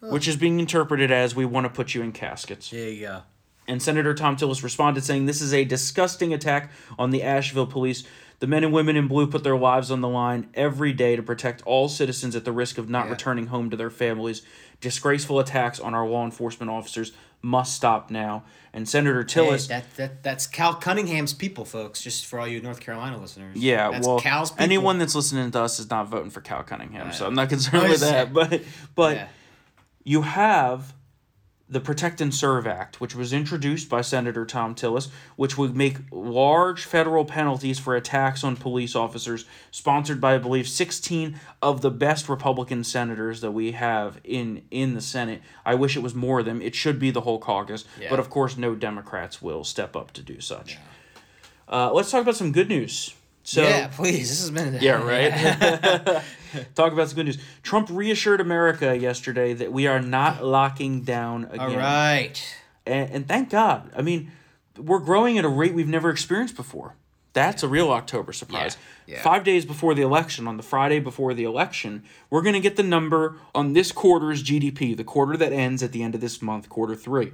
which 0.00 0.26
is 0.26 0.36
being 0.36 0.58
interpreted 0.58 1.12
as 1.12 1.36
"we 1.36 1.44
want 1.44 1.66
to 1.66 1.70
put 1.70 1.94
you 1.94 2.02
in 2.02 2.10
caskets." 2.10 2.70
There 2.70 2.88
you 2.90 3.00
go. 3.06 3.22
And 3.68 3.80
Senator 3.80 4.12
Thom 4.12 4.36
Tillis 4.36 4.64
responded 4.64 5.04
saying, 5.04 5.26
This 5.26 5.40
is 5.40 5.54
a 5.54 5.64
disgusting 5.64 6.34
attack 6.34 6.72
on 6.98 7.10
the 7.10 7.22
Asheville 7.22 7.66
police. 7.68 8.02
The 8.40 8.48
men 8.48 8.64
and 8.64 8.72
women 8.72 8.96
in 8.96 9.06
blue 9.06 9.28
put 9.28 9.44
their 9.44 9.56
lives 9.56 9.88
on 9.92 10.00
the 10.00 10.08
line 10.08 10.48
every 10.54 10.92
day 10.92 11.14
to 11.14 11.22
protect 11.22 11.62
all 11.62 11.88
citizens 11.88 12.34
at 12.34 12.44
the 12.44 12.50
risk 12.50 12.76
of 12.76 12.90
not 12.90 13.04
Yeah. 13.06 13.12
returning 13.12 13.46
home 13.46 13.70
to 13.70 13.76
their 13.76 13.88
families. 13.90 14.42
Disgraceful 14.80 15.38
attacks 15.38 15.78
on 15.78 15.94
our 15.94 16.04
law 16.08 16.24
enforcement 16.24 16.70
officers 16.72 17.12
must 17.42 17.74
stop 17.74 18.10
now. 18.10 18.44
And 18.72 18.88
Senator 18.88 19.20
Hey, 19.20 19.26
Tillis, 19.26 19.68
that, 19.68 19.84
that 19.96 20.22
that's 20.22 20.46
Cal 20.46 20.74
Cunningham's 20.74 21.34
people, 21.34 21.64
folks. 21.66 22.00
Just 22.00 22.24
for 22.24 22.38
all 22.38 22.48
you 22.48 22.62
North 22.62 22.80
Carolina 22.80 23.18
listeners. 23.20 23.56
yeah, 23.56 23.90
that's 23.90 24.06
well, 24.06 24.18
Cal's 24.18 24.50
people. 24.50 24.64
anyone 24.64 24.98
that's 24.98 25.14
listening 25.14 25.50
to 25.50 25.60
us 25.60 25.78
is 25.78 25.90
not 25.90 26.08
voting 26.08 26.30
for 26.30 26.40
Cal 26.40 26.62
Cunningham, 26.62 27.12
so 27.12 27.26
I'm 27.26 27.34
not 27.34 27.48
concerned 27.50 27.84
oh, 27.84 27.88
with 27.90 28.00
that. 28.00 28.32
But 28.32 28.62
but 28.94 29.16
Yeah. 29.16 29.28
you 30.04 30.22
have 30.22 30.94
the 31.72 31.80
Protect 31.80 32.20
and 32.20 32.34
Serve 32.34 32.66
Act, 32.66 33.00
which 33.00 33.14
was 33.14 33.32
introduced 33.32 33.88
by 33.88 34.02
Senator 34.02 34.44
Thom 34.44 34.74
Tillis, 34.74 35.08
which 35.36 35.56
would 35.56 35.74
make 35.74 35.96
large 36.10 36.84
federal 36.84 37.24
penalties 37.24 37.78
for 37.78 37.96
attacks 37.96 38.44
on 38.44 38.56
police 38.56 38.94
officers, 38.94 39.46
sponsored 39.70 40.20
by, 40.20 40.34
I 40.34 40.38
believe, 40.38 40.68
16 40.68 41.40
of 41.62 41.80
the 41.80 41.90
best 41.90 42.28
Republican 42.28 42.84
senators 42.84 43.40
that 43.40 43.52
we 43.52 43.72
have 43.72 44.20
in, 44.22 44.62
in 44.70 44.92
the 44.92 45.00
Senate. 45.00 45.40
I 45.64 45.74
wish 45.74 45.96
it 45.96 46.02
was 46.02 46.14
more 46.14 46.40
of 46.40 46.44
them. 46.44 46.60
It 46.60 46.74
should 46.74 46.98
be 46.98 47.10
the 47.10 47.22
whole 47.22 47.38
caucus, 47.38 47.86
Yeah. 47.98 48.10
but 48.10 48.18
of 48.18 48.28
course, 48.28 48.58
no 48.58 48.74
Democrats 48.74 49.40
will 49.40 49.64
step 49.64 49.96
up 49.96 50.12
to 50.12 50.22
do 50.22 50.40
such. 50.40 50.76
Uh, 51.66 51.90
let's 51.92 52.10
talk 52.10 52.20
about 52.20 52.36
some 52.36 52.52
good 52.52 52.68
news. 52.68 53.14
So, 53.42 53.62
yeah, 53.62 53.88
please. 53.88 54.28
This 54.28 54.40
has 54.40 54.50
been. 54.50 54.78
yeah, 54.80 55.02
right. 55.02 56.22
Talk 56.74 56.92
about 56.92 57.08
some 57.08 57.16
good 57.16 57.26
news. 57.26 57.38
Trump 57.62 57.88
reassured 57.90 58.40
America 58.40 58.96
yesterday 58.96 59.52
that 59.54 59.72
we 59.72 59.86
are 59.86 60.00
not 60.00 60.44
locking 60.44 61.02
down 61.02 61.44
again. 61.44 61.60
All 61.60 61.76
right. 61.76 62.56
And, 62.86 63.10
and 63.10 63.28
thank 63.28 63.50
God. 63.50 63.90
I 63.96 64.02
mean, 64.02 64.30
we're 64.76 65.00
growing 65.00 65.38
at 65.38 65.44
a 65.44 65.48
rate 65.48 65.74
we've 65.74 65.88
never 65.88 66.10
experienced 66.10 66.56
before. 66.56 66.94
That's 67.32 67.62
a 67.62 67.68
real 67.68 67.90
October 67.90 68.32
surprise. 68.32 68.76
Yeah, 69.06 69.16
yeah. 69.16 69.22
Five 69.22 69.42
days 69.42 69.64
before 69.64 69.94
the 69.94 70.02
election, 70.02 70.46
on 70.46 70.58
the 70.58 70.62
Friday 70.62 71.00
before 71.00 71.32
the 71.32 71.44
election, 71.44 72.02
we're 72.28 72.42
going 72.42 72.54
to 72.54 72.60
get 72.60 72.76
the 72.76 72.82
number 72.82 73.36
on 73.54 73.72
this 73.72 73.90
quarter's 73.90 74.42
GDP, 74.42 74.94
the 74.94 75.04
quarter 75.04 75.36
that 75.38 75.52
ends 75.52 75.82
at 75.82 75.92
the 75.92 76.02
end 76.02 76.14
of 76.14 76.20
this 76.20 76.42
month, 76.42 76.68
quarter 76.68 76.94
three. 76.94 77.32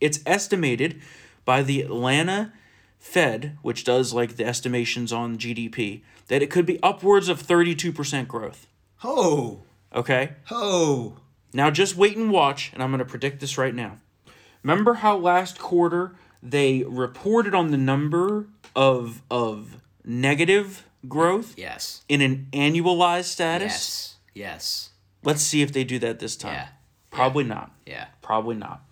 It's 0.00 0.20
estimated 0.26 1.00
by 1.46 1.62
the 1.62 1.80
Atlanta 1.80 2.52
Fed, 2.98 3.56
which 3.62 3.84
does 3.84 4.12
like 4.12 4.36
the 4.36 4.44
estimations 4.44 5.12
on 5.12 5.38
GDP, 5.38 6.02
that 6.28 6.42
it 6.42 6.50
could 6.50 6.66
be 6.66 6.82
upwards 6.82 7.28
of 7.28 7.42
32% 7.42 8.26
growth. 8.28 8.66
Ho. 8.98 9.62
Okay? 9.94 10.32
Ho. 10.46 11.16
Now 11.52 11.70
just 11.70 11.96
wait 11.96 12.16
and 12.16 12.30
watch, 12.30 12.70
and 12.74 12.82
I'm 12.82 12.90
going 12.90 12.98
to 12.98 13.04
predict 13.04 13.40
this 13.40 13.56
right 13.56 13.74
now. 13.74 13.98
Remember 14.62 14.94
how 14.94 15.16
last 15.16 15.58
quarter 15.58 16.14
they 16.42 16.82
reported 16.82 17.54
on 17.54 17.70
the 17.70 17.76
number 17.78 18.46
of 18.76 19.22
of 19.30 19.76
negative 20.04 20.84
growth 21.08 21.54
Yes. 21.56 22.02
in 22.08 22.20
an 22.20 22.48
annualized 22.52 23.24
status? 23.24 23.72
Yes. 23.72 24.14
Yes. 24.34 24.90
Let's 25.24 25.42
see 25.42 25.62
if 25.62 25.72
they 25.72 25.84
do 25.84 25.98
that 26.00 26.18
this 26.20 26.36
time. 26.36 26.54
Yeah. 26.54 26.68
Probably 27.10 27.44
not. 27.44 27.72
Yeah. 27.86 28.06
Probably 28.20 28.56
not. 28.56 28.82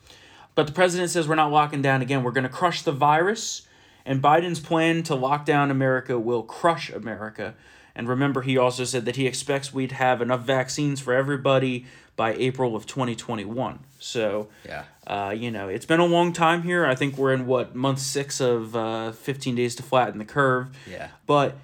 But 0.54 0.66
the 0.66 0.72
president 0.72 1.10
says 1.10 1.28
we're 1.28 1.34
not 1.34 1.52
locking 1.52 1.82
down 1.82 2.00
again. 2.00 2.22
We're 2.22 2.30
going 2.32 2.44
to 2.44 2.48
crush 2.48 2.82
the 2.82 2.92
virus, 2.92 3.62
and 4.06 4.22
Biden's 4.22 4.60
plan 4.60 5.02
to 5.04 5.14
lock 5.14 5.44
down 5.44 5.70
America 5.70 6.18
will 6.18 6.42
crush 6.42 6.88
America. 6.90 7.54
And 7.94 8.08
remember, 8.08 8.42
he 8.42 8.56
also 8.56 8.84
said 8.84 9.04
that 9.06 9.16
he 9.16 9.26
expects 9.26 9.72
we'd 9.74 9.92
have 9.92 10.22
enough 10.22 10.42
vaccines 10.42 11.00
for 11.00 11.12
everybody 11.14 11.86
by 12.14 12.34
April 12.34 12.76
of 12.76 12.86
2021. 12.86 13.80
So, 13.98 14.48
Yeah. 14.66 14.84
uh, 15.06 15.34
you 15.36 15.50
know, 15.50 15.68
it's 15.68 15.86
been 15.86 16.00
a 16.00 16.06
long 16.06 16.32
time 16.32 16.62
here. 16.62 16.86
I 16.86 16.94
think 16.94 17.16
we're 17.18 17.32
in 17.32 17.46
what 17.46 17.74
month 17.74 17.98
six 17.98 18.40
of 18.40 18.76
uh, 18.76 19.12
15 19.12 19.54
days 19.54 19.74
to 19.76 19.82
flatten 19.82 20.18
the 20.18 20.24
curve. 20.24 20.68
Yeah. 20.90 21.08
But 21.26 21.56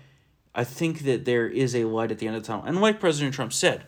I 0.55 0.65
think 0.65 1.01
that 1.05 1.25
there 1.27 1.47
is 1.47 1.75
a 1.75 1.85
light 1.85 2.11
at 2.11 2.19
the 2.19 2.27
end 2.27 2.37
of 2.37 2.43
the 2.43 2.47
tunnel. 2.47 2.65
And 2.67 2.81
like 2.81 2.99
President 3.01 3.35
Trump 3.35 3.53
said, 3.53 3.85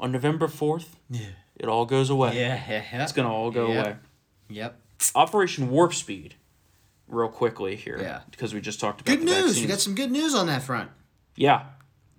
on 0.00 0.12
November 0.12 0.46
4th, 0.46 0.86
yeah. 1.10 1.26
it 1.56 1.68
all 1.68 1.84
goes 1.86 2.08
away. 2.10 2.36
Yeah. 2.38 2.62
Yeah. 2.68 2.84
yeah. 2.92 3.02
It's 3.02 3.12
going 3.12 3.26
to 3.28 3.32
all 3.32 3.50
go 3.50 3.68
Yep. 3.72 3.86
away. 3.86 3.96
Yep. 4.50 4.80
Operation 5.14 5.70
Warp 5.70 5.94
Speed, 5.94 6.34
real 7.08 7.28
quickly 7.28 7.76
here. 7.76 7.98
Yeah. 8.00 8.20
Because 8.30 8.54
we 8.54 8.60
just 8.60 8.80
talked 8.80 9.00
about 9.00 9.10
Good 9.16 9.24
news. 9.24 9.34
vaccines. 9.34 9.62
You 9.62 9.68
got 9.68 9.80
some 9.80 9.94
good 9.94 10.10
news 10.10 10.34
on 10.34 10.46
that 10.46 10.62
front. 10.62 10.90
Yeah. 11.36 11.66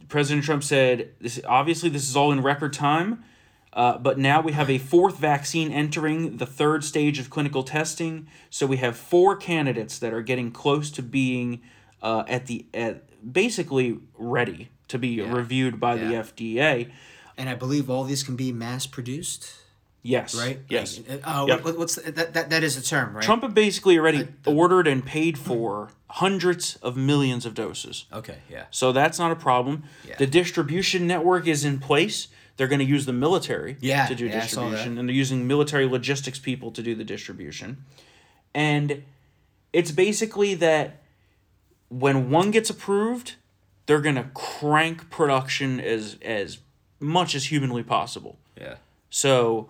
President 0.07 0.43
Trump 0.45 0.63
said 0.63 1.11
this 1.21 1.39
obviously 1.47 1.89
this 1.89 2.09
is 2.09 2.15
all 2.15 2.31
in 2.31 2.41
record 2.41 2.73
time. 2.73 3.23
Uh, 3.71 3.99
but 3.99 4.17
now 4.17 4.41
we 4.41 4.51
have 4.53 4.67
a 4.69 4.79
fourth 4.79 5.17
vaccine 5.19 5.71
entering 5.71 6.37
the 6.37 6.45
third 6.47 6.83
stage 6.83 7.19
of 7.19 7.29
clinical 7.29 7.61
testing. 7.61 8.27
So 8.49 8.65
we 8.65 8.77
have 8.77 8.97
four 8.97 9.35
candidates 9.35 9.99
that 9.99 10.11
are 10.11 10.23
getting 10.23 10.49
close 10.51 10.89
to 10.91 11.03
being 11.03 11.61
uh, 12.01 12.23
at 12.27 12.47
the 12.47 12.65
at 12.73 13.03
basically 13.31 13.99
ready 14.17 14.69
to 14.87 14.97
be 14.97 15.21
reviewed 15.21 15.79
by 15.79 15.95
Yeah. 15.95 16.07
the 16.07 16.13
FDA. 16.15 16.91
And 17.37 17.47
I 17.47 17.53
believe 17.53 17.89
all 17.91 18.03
these 18.05 18.23
can 18.23 18.35
be 18.35 18.51
mass 18.51 18.87
produced, 18.87 19.53
Yes. 20.01 20.33
right? 20.35 20.59
Yes. 20.69 20.99
Like, 21.07 21.21
uh, 21.27 21.41
oh, 21.43 21.47
Yep. 21.47 21.63
what, 21.65 21.77
what's 21.77 21.95
the, 21.95 22.11
that, 22.11 22.33
that? 22.33 22.49
That 22.49 22.63
is 22.63 22.77
a 22.77 22.81
term, 22.81 23.15
right? 23.15 23.23
Trump 23.23 23.41
had 23.43 23.53
basically 23.53 23.97
already 23.97 24.27
ordered 24.45 24.87
and 24.87 25.05
paid 25.05 25.37
for 25.37 25.89
hundreds 26.07 26.77
of 26.77 26.95
millions 26.97 27.45
of 27.45 27.53
doses. 27.53 28.05
Okay. 28.11 28.37
Yeah. 28.49 28.65
So 28.71 28.91
that's 28.91 29.19
not 29.19 29.31
a 29.31 29.35
problem. 29.35 29.83
Yeah. 30.07 30.15
The 30.17 30.27
distribution 30.27 31.05
network 31.05 31.47
is 31.47 31.65
in 31.65 31.79
place. 31.79 32.27
They're 32.57 32.67
going 32.67 32.79
to 32.79 32.85
use 32.85 33.05
the 33.05 33.13
military 33.13 33.77
Yeah, 33.79 34.05
to 34.07 34.15
do 34.15 34.25
yeah, 34.27 34.43
I 34.43 34.47
saw 34.47 34.61
that. 34.65 34.71
distribution, 34.71 34.97
and 34.97 35.07
they're 35.07 35.15
using 35.15 35.47
military 35.47 35.85
logistics 35.85 36.39
people 36.39 36.71
to 36.71 36.81
do 36.83 36.93
the 36.95 37.05
distribution. 37.05 37.85
And 38.53 39.03
It's 39.71 39.91
basically 39.91 40.55
that 40.55 41.01
when 41.89 42.29
one 42.31 42.51
gets 42.51 42.69
approved, 42.69 43.35
they're 43.85 44.01
gonna 44.01 44.29
crank 44.33 45.09
production 45.09 45.79
as 45.79 46.17
as 46.23 46.57
much 46.99 47.33
as 47.35 47.45
humanly 47.45 47.83
possible. 47.83 48.37
Yeah. 48.59 48.75
So, 49.09 49.69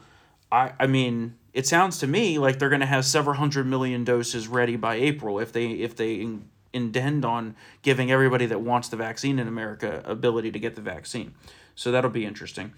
I 0.51 0.73
I 0.79 0.87
mean, 0.87 1.35
it 1.53 1.67
sounds 1.67 1.99
to 1.99 2.07
me 2.07 2.37
like 2.37 2.59
they're 2.59 2.69
going 2.69 2.81
to 2.81 2.85
have 2.85 3.05
several 3.05 3.35
hundred 3.35 3.65
million 3.65 4.03
doses 4.03 4.47
ready 4.47 4.75
by 4.75 4.95
April 4.95 5.39
if 5.39 5.51
they 5.51 5.71
if 5.71 5.95
they 5.95 6.15
in, 6.15 6.49
intend 6.73 7.25
on 7.25 7.55
giving 7.81 8.11
everybody 8.11 8.45
that 8.45 8.61
wants 8.61 8.89
the 8.89 8.97
vaccine 8.97 9.39
in 9.39 9.47
America 9.47 10.01
ability 10.05 10.51
to 10.51 10.59
get 10.59 10.75
the 10.75 10.81
vaccine. 10.81 11.33
So 11.75 11.91
that'll 11.91 12.11
be 12.11 12.25
interesting. 12.25 12.73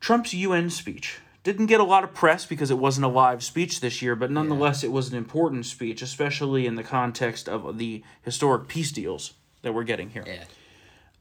Trump's 0.00 0.34
UN 0.34 0.68
speech 0.68 1.18
didn't 1.44 1.66
get 1.66 1.80
a 1.80 1.84
lot 1.84 2.04
of 2.04 2.14
press 2.14 2.46
because 2.46 2.70
it 2.70 2.78
wasn't 2.78 3.04
a 3.04 3.08
live 3.08 3.42
speech 3.42 3.80
this 3.80 4.02
year, 4.02 4.16
but 4.16 4.30
nonetheless 4.30 4.82
it 4.82 4.90
was 4.90 5.10
an 5.10 5.16
important 5.16 5.66
speech, 5.66 6.02
especially 6.02 6.66
in 6.66 6.74
the 6.74 6.82
context 6.82 7.48
of 7.48 7.78
the 7.78 8.02
historic 8.22 8.66
peace 8.66 8.90
deals 8.90 9.34
that 9.62 9.72
we're 9.72 9.84
getting 9.84 10.10
here. 10.10 10.24
Yeah. 10.26 10.44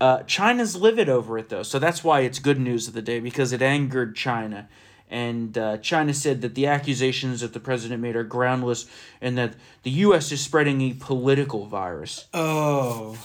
Uh, 0.01 0.23
China's 0.23 0.75
livid 0.75 1.07
over 1.07 1.37
it 1.37 1.49
though, 1.49 1.63
so 1.63 1.77
that's 1.77 2.03
why 2.03 2.21
it's 2.21 2.39
good 2.39 2.59
news 2.59 2.87
of 2.87 2.93
the 2.93 3.01
day 3.01 3.19
because 3.19 3.53
it 3.53 3.61
angered 3.61 4.15
China. 4.15 4.67
And 5.09 5.57
uh, 5.57 5.77
China 5.77 6.13
said 6.13 6.41
that 6.41 6.55
the 6.55 6.65
accusations 6.65 7.41
that 7.41 7.53
the 7.53 7.59
president 7.59 8.01
made 8.01 8.15
are 8.15 8.23
groundless 8.23 8.87
and 9.21 9.37
that 9.37 9.53
the 9.83 9.91
U.S. 9.91 10.31
is 10.31 10.41
spreading 10.41 10.81
a 10.81 10.93
political 10.93 11.67
virus. 11.67 12.25
Oh. 12.33 13.17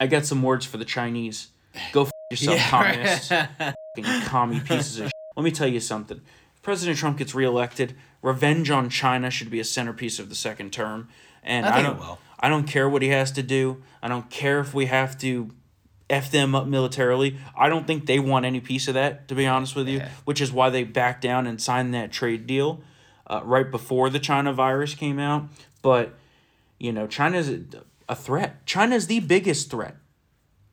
I 0.00 0.06
got 0.06 0.24
some 0.24 0.42
words 0.42 0.64
for 0.64 0.78
the 0.78 0.84
Chinese. 0.84 1.48
Go 1.92 2.02
f- 2.02 2.10
yourself, 2.30 2.58
communists. 2.70 3.28
Fucking 3.96 4.22
commie 4.26 4.60
pieces 4.60 4.98
of 5.00 5.06
shit. 5.06 5.12
Let 5.36 5.44
me 5.44 5.50
tell 5.50 5.68
you 5.68 5.80
something. 5.80 6.20
If 6.54 6.62
President 6.62 6.98
Trump 6.98 7.18
gets 7.18 7.34
reelected, 7.34 7.94
revenge 8.22 8.70
on 8.70 8.88
China 8.88 9.30
should 9.30 9.50
be 9.50 9.60
a 9.60 9.64
centerpiece 9.64 10.18
of 10.18 10.28
the 10.28 10.34
second 10.34 10.72
term. 10.72 11.08
And 11.42 11.66
I 11.66 11.78
I, 11.78 11.82
don't. 11.82 12.18
I 12.40 12.48
don't 12.48 12.66
care 12.66 12.88
what 12.88 13.02
he 13.02 13.08
has 13.08 13.30
to 13.32 13.42
do. 13.42 13.82
I 14.02 14.08
don't 14.08 14.30
care 14.30 14.60
if 14.60 14.74
we 14.74 14.86
have 14.86 15.18
to 15.18 15.50
F 16.10 16.30
them 16.30 16.54
up 16.54 16.66
militarily. 16.66 17.38
I 17.56 17.68
don't 17.68 17.86
think 17.86 18.06
they 18.06 18.18
want 18.18 18.44
any 18.44 18.60
piece 18.60 18.88
of 18.88 18.94
that, 18.94 19.26
to 19.28 19.34
be 19.34 19.46
honest 19.46 19.74
with 19.74 19.88
you, 19.88 19.98
Yeah. 19.98 20.10
which 20.24 20.40
is 20.40 20.52
why 20.52 20.70
they 20.70 20.84
backed 20.84 21.22
down 21.22 21.46
and 21.46 21.60
signed 21.60 21.94
that 21.94 22.12
trade 22.12 22.46
deal 22.46 22.82
uh, 23.26 23.40
right 23.44 23.70
before 23.70 24.10
the 24.10 24.18
China 24.18 24.52
virus 24.52 24.94
came 24.94 25.18
out. 25.18 25.48
But, 25.80 26.14
you 26.78 26.92
know, 26.92 27.06
China's 27.06 27.48
a, 27.48 27.60
a 28.08 28.14
threat. 28.14 28.66
China's 28.66 29.06
the 29.06 29.20
biggest 29.20 29.70
threat. 29.70 29.96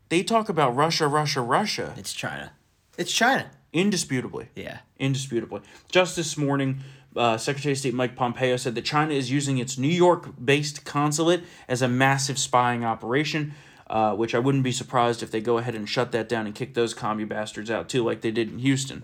They 0.10 0.22
talk 0.24 0.50
about 0.50 0.76
Russia, 0.76 1.08
Russia, 1.08 1.42
Russia, 1.42 1.94
It's 1.98 2.12
China. 2.14 2.52
It's 2.98 3.12
China. 3.14 3.50
indisputably. 3.72 4.50
Yeah. 4.56 4.80
Indisputably. 5.00 5.62
Just 5.90 6.18
this 6.18 6.36
morning, 6.38 6.80
uh, 7.16 7.38
Secretary 7.38 7.72
of 7.72 7.78
State 7.78 7.94
Mike 7.94 8.18
Pompeo 8.18 8.58
said 8.58 8.76
that 8.76 8.84
China 8.84 9.14
is 9.14 9.32
using 9.32 9.58
its 9.58 9.78
New 9.78 9.88
York 9.88 10.28
based 10.44 10.84
consulate 10.84 11.44
as 11.70 11.82
a 11.82 11.88
massive 11.88 12.38
spying 12.38 12.84
operation, 12.84 13.54
uh, 13.92 14.16
which 14.16 14.34
I 14.34 14.40
wouldn't 14.40 14.64
be 14.64 14.72
surprised 14.72 15.22
if 15.22 15.32
they 15.32 15.42
go 15.42 15.58
ahead 15.58 15.76
and 15.76 15.88
shut 15.88 16.14
that 16.14 16.30
down 16.30 16.46
and 16.46 16.56
kick 16.56 16.76
those 16.76 16.94
commie 16.94 17.26
bastards 17.26 17.70
out 17.70 17.90
too, 17.90 18.06
like 18.06 18.22
they 18.22 18.32
did 18.32 18.50
in 18.50 18.60
Houston. 18.60 19.04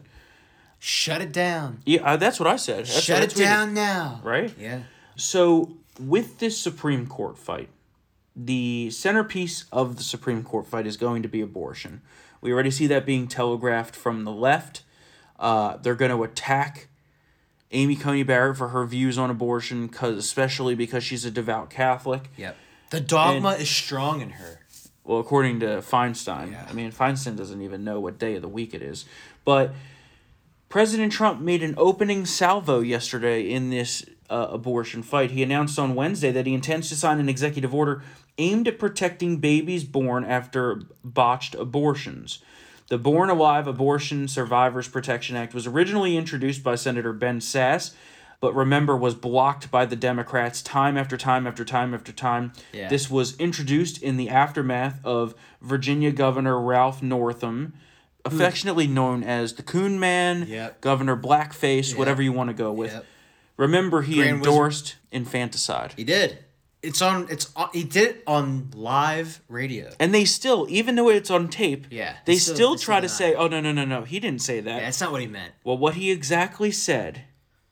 Shut 0.79 1.21
it 1.21 1.33
down. 1.33 1.81
Yeah, 1.85 2.13
uh, 2.13 2.15
that's 2.15 2.39
what 2.39 2.47
I 2.47 2.55
said. 2.55 2.85
That's 2.85 3.01
Shut 3.01 3.21
it 3.21 3.35
down 3.35 3.73
now. 3.73 4.21
Right? 4.23 4.53
Yeah. 4.57 4.83
So, 5.17 5.73
with 5.99 6.39
this 6.39 6.57
Supreme 6.57 7.05
Court 7.05 7.37
fight, 7.37 7.67
the 8.33 8.89
centerpiece 8.91 9.65
of 9.73 9.97
the 9.97 10.03
Supreme 10.03 10.41
Court 10.41 10.65
fight 10.67 10.87
is 10.87 10.95
going 10.95 11.21
to 11.21 11.27
be 11.27 11.41
abortion. 11.41 12.01
We 12.39 12.53
already 12.53 12.71
see 12.71 12.87
that 12.87 13.05
being 13.05 13.27
telegraphed 13.27 13.95
from 13.95 14.23
the 14.23 14.31
left. 14.31 14.83
Uh, 15.37 15.77
they're 15.77 15.95
going 15.95 16.11
to 16.11 16.23
attack 16.23 16.87
Amy 17.71 17.97
Coney 17.97 18.23
Barrett 18.23 18.57
for 18.57 18.69
her 18.69 18.85
views 18.85 19.17
on 19.17 19.29
abortion, 19.29 19.89
cause, 19.89 20.15
especially 20.15 20.75
because 20.75 21.03
she's 21.03 21.25
a 21.25 21.31
devout 21.31 21.69
Catholic. 21.69 22.29
Yep. 22.37 22.55
The 22.91 23.01
dogma 23.01 23.49
is 23.53 23.69
strong 23.69 24.21
in 24.21 24.29
her. 24.29 24.56
Well, 25.07 25.19
according 25.19 25.61
to 25.61 25.67
Feinstein. 25.77 26.51
Yeah. 26.51 26.67
I 26.69 26.73
mean, 26.73 26.91
Feinstein 26.91 27.37
doesn't 27.37 27.61
even 27.61 27.83
know 27.83 27.99
what 27.99 28.19
day 28.19 28.35
of 28.35 28.41
the 28.41 28.49
week 28.49 28.73
it 28.73 28.81
is. 28.81 29.05
But 29.45 29.73
President 30.67 31.13
Trump 31.13 31.39
made 31.39 31.63
an 31.63 31.73
opening 31.77 32.25
salvo 32.25 32.81
yesterday 32.81 33.49
in 33.49 33.69
this 33.69 34.05
uh, 34.29 34.47
abortion 34.49 35.01
fight. 35.01 35.31
He 35.31 35.41
announced 35.41 35.79
on 35.79 35.95
Wednesday 35.95 36.31
that 36.31 36.45
he 36.45 36.53
intends 36.53 36.89
to 36.89 36.95
sign 36.95 37.19
an 37.19 37.29
executive 37.29 37.73
order 37.73 38.03
aimed 38.37 38.67
at 38.67 38.77
protecting 38.77 39.37
babies 39.37 39.85
born 39.85 40.25
after 40.25 40.81
botched 41.05 41.55
abortions. 41.55 42.39
The 42.89 42.97
Born 42.97 43.29
Alive 43.29 43.65
Abortion 43.65 44.27
Survivors 44.27 44.89
Protection 44.89 45.37
Act 45.37 45.53
was 45.53 45.67
originally 45.67 46.17
introduced 46.17 46.63
by 46.63 46.75
Senator 46.75 47.13
Ben 47.13 47.39
Sasse, 47.39 47.93
but 48.39 48.53
remember 48.55 48.95
was 48.95 49.15
blocked 49.15 49.71
by 49.71 49.85
the 49.85 49.95
Democrats 49.95 50.61
time 50.61 50.97
after 50.97 51.17
time 51.17 51.47
after 51.47 51.65
time 51.65 51.93
after 51.93 52.11
time. 52.11 52.53
Yeah. 52.71 52.87
This 52.87 53.09
was 53.09 53.35
introduced 53.37 54.01
in 54.01 54.17
the 54.17 54.29
aftermath 54.29 54.99
of 55.03 55.33
Virginia 55.61 56.11
Governor 56.11 56.59
Ralph 56.61 57.01
Northam, 57.01 57.73
affectionately 58.25 58.87
known 58.87 59.23
as 59.23 59.53
the 59.53 59.63
Coon 59.63 59.99
Man, 59.99 60.45
Yep. 60.47 60.81
Governor 60.81 61.15
Blackface, 61.17 61.95
whatever 61.97 62.21
you 62.21 62.31
want 62.31 62.49
to 62.49 62.53
go 62.53 62.71
with. 62.71 62.91
Yep. 62.93 63.05
Remember, 63.57 64.01
he 64.03 64.15
Grand 64.17 64.39
Wizard. 64.41 64.51
endorsed 64.53 64.95
infanticide. 65.11 65.93
He 65.97 66.03
did. 66.03 66.39
It's 66.83 67.01
on. 67.01 67.25
It's 67.31 67.51
on. 67.55 67.69
He 67.73 67.83
did 67.83 68.07
it 68.17 68.23
on 68.27 68.69
live 68.75 69.41
radio. 69.49 69.89
And 69.99 70.13
they 70.13 70.25
still, 70.25 70.67
even 70.69 70.93
though 70.95 71.09
it's 71.09 71.31
on 71.31 71.47
tape, 71.47 71.87
Yeah, 71.89 72.17
they 72.25 72.35
still- 72.35 72.53
still 72.55 72.75
try 72.77 72.99
to 73.01 73.09
say, 73.09 73.33
"Oh 73.33 73.47
no, 73.47 73.59
no, 73.59 73.71
no, 73.71 73.83
no, 73.83 74.03
he 74.03 74.19
didn't 74.19 74.43
say 74.43 74.59
that." 74.59 74.69
Yeah, 74.75 74.79
that's 74.81 75.01
not 75.01 75.11
what 75.11 75.21
he 75.21 75.27
meant. 75.27 75.53
Well, 75.63 75.75
what 75.77 75.95
he 75.95 76.11
exactly 76.11 76.69
said, 76.69 77.23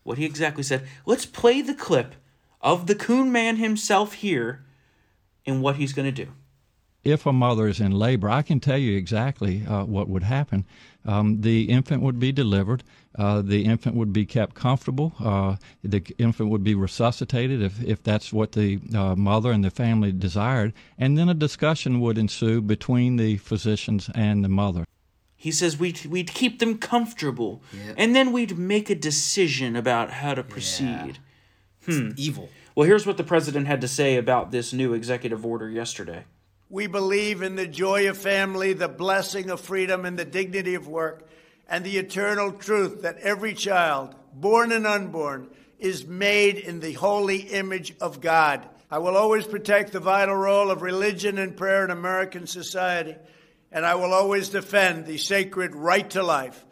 what 0.06 0.18
he 0.18 0.24
exactly 0.24 0.64
said. 0.64 0.88
Let's 1.06 1.26
play 1.26 1.62
the 1.62 1.74
clip 1.74 2.16
of 2.62 2.88
the 2.88 2.96
Coon 2.96 3.32
Man 3.34 3.58
himself 3.58 4.14
here, 4.14 4.64
and 5.46 5.62
what 5.62 5.76
he's 5.76 5.92
going 5.92 6.06
to 6.14 6.26
do. 6.26 6.32
if 7.04 7.26
a 7.28 7.32
mother 7.32 7.68
is 7.68 7.80
in 7.80 7.92
labor, 7.92 8.30
I 8.30 8.42
can 8.42 8.60
tell 8.60 8.80
you 8.80 8.98
exactly 8.98 9.64
uh, 9.66 9.86
what 9.86 10.10
would 10.10 10.24
happen. 10.24 10.66
Um, 11.06 11.42
the 11.42 11.70
infant 11.70 12.02
would 12.02 12.20
be 12.20 12.32
delivered. 12.32 12.84
Uh, 13.18 13.44
the 13.44 13.64
infant 13.64 13.96
would 13.96 14.12
be 14.12 14.26
kept 14.26 14.56
comfortable. 14.56 15.14
Uh, 15.24 15.58
the 15.84 16.04
infant 16.18 16.50
would 16.50 16.64
be 16.64 16.74
resuscitated 16.74 17.62
if, 17.62 17.82
if 17.84 18.02
that's 18.02 18.34
what 18.34 18.54
the 18.54 18.80
uh, 18.94 19.16
mother 19.16 19.52
and 19.52 19.64
the 19.64 19.70
family 19.70 20.12
desired. 20.12 20.74
And 20.98 21.16
then 21.16 21.30
a 21.30 21.36
discussion 21.36 22.00
would 22.00 22.18
ensue 22.18 22.62
between 22.62 23.18
the 23.18 23.38
physicians 23.38 24.10
and 24.16 24.44
the 24.44 24.50
mother. 24.50 24.86
He 25.38 25.52
says 25.52 25.78
we'd, 25.78 26.06
we'd 26.06 26.34
keep 26.34 26.60
them 26.60 26.78
comfortable, 26.78 27.62
Yep. 27.74 27.96
and 27.98 28.16
then 28.16 28.32
we'd 28.32 28.58
make 28.58 28.90
a 28.90 28.96
decision 28.96 29.76
about 29.76 30.10
how 30.12 30.34
to 30.34 30.44
proceed. 30.44 31.20
Hmm. 31.86 32.12
Evil. 32.18 32.50
Well, 32.74 32.88
here's 32.88 33.06
what 33.06 33.18
the 33.18 33.24
president 33.24 33.68
had 33.68 33.82
to 33.82 33.88
say 33.88 34.18
about 34.18 34.52
this 34.52 34.74
new 34.74 34.94
executive 34.94 35.46
order 35.46 35.70
yesterday. 35.70 36.26
We 36.70 36.88
believe 36.88 37.42
in 37.44 37.56
the 37.56 37.68
joy 37.68 38.10
of 38.10 38.18
family, 38.18 38.74
the 38.74 38.88
blessing 38.88 39.50
of 39.52 39.62
freedom, 39.62 40.04
and 40.04 40.18
the 40.18 40.26
dignity 40.26 40.74
of 40.74 40.88
work, 40.88 41.28
and 41.70 41.84
the 41.86 41.98
eternal 41.98 42.52
truth 42.52 43.04
that 43.04 43.18
every 43.20 43.54
child, 43.54 44.16
born 44.34 44.72
and 44.72 44.88
unborn, 44.88 45.48
is 45.78 46.08
made 46.08 46.58
in 46.58 46.80
the 46.80 46.94
holy 46.94 47.38
image 47.38 47.94
of 48.02 48.20
God. 48.20 48.68
I 48.90 48.98
will 48.98 49.16
always 49.16 49.46
protect 49.46 49.92
the 49.92 50.00
vital 50.00 50.36
role 50.36 50.72
of 50.72 50.82
religion 50.82 51.38
and 51.38 51.56
prayer 51.56 51.84
in 51.86 51.92
American 51.92 52.48
society, 52.48 53.16
and 53.76 53.86
I 53.86 53.96
will 53.96 54.14
always 54.14 54.48
defend 54.48 55.06
the 55.06 55.18
sacred 55.18 55.76
right 55.76 56.10
to 56.12 56.24
life. 56.24 56.66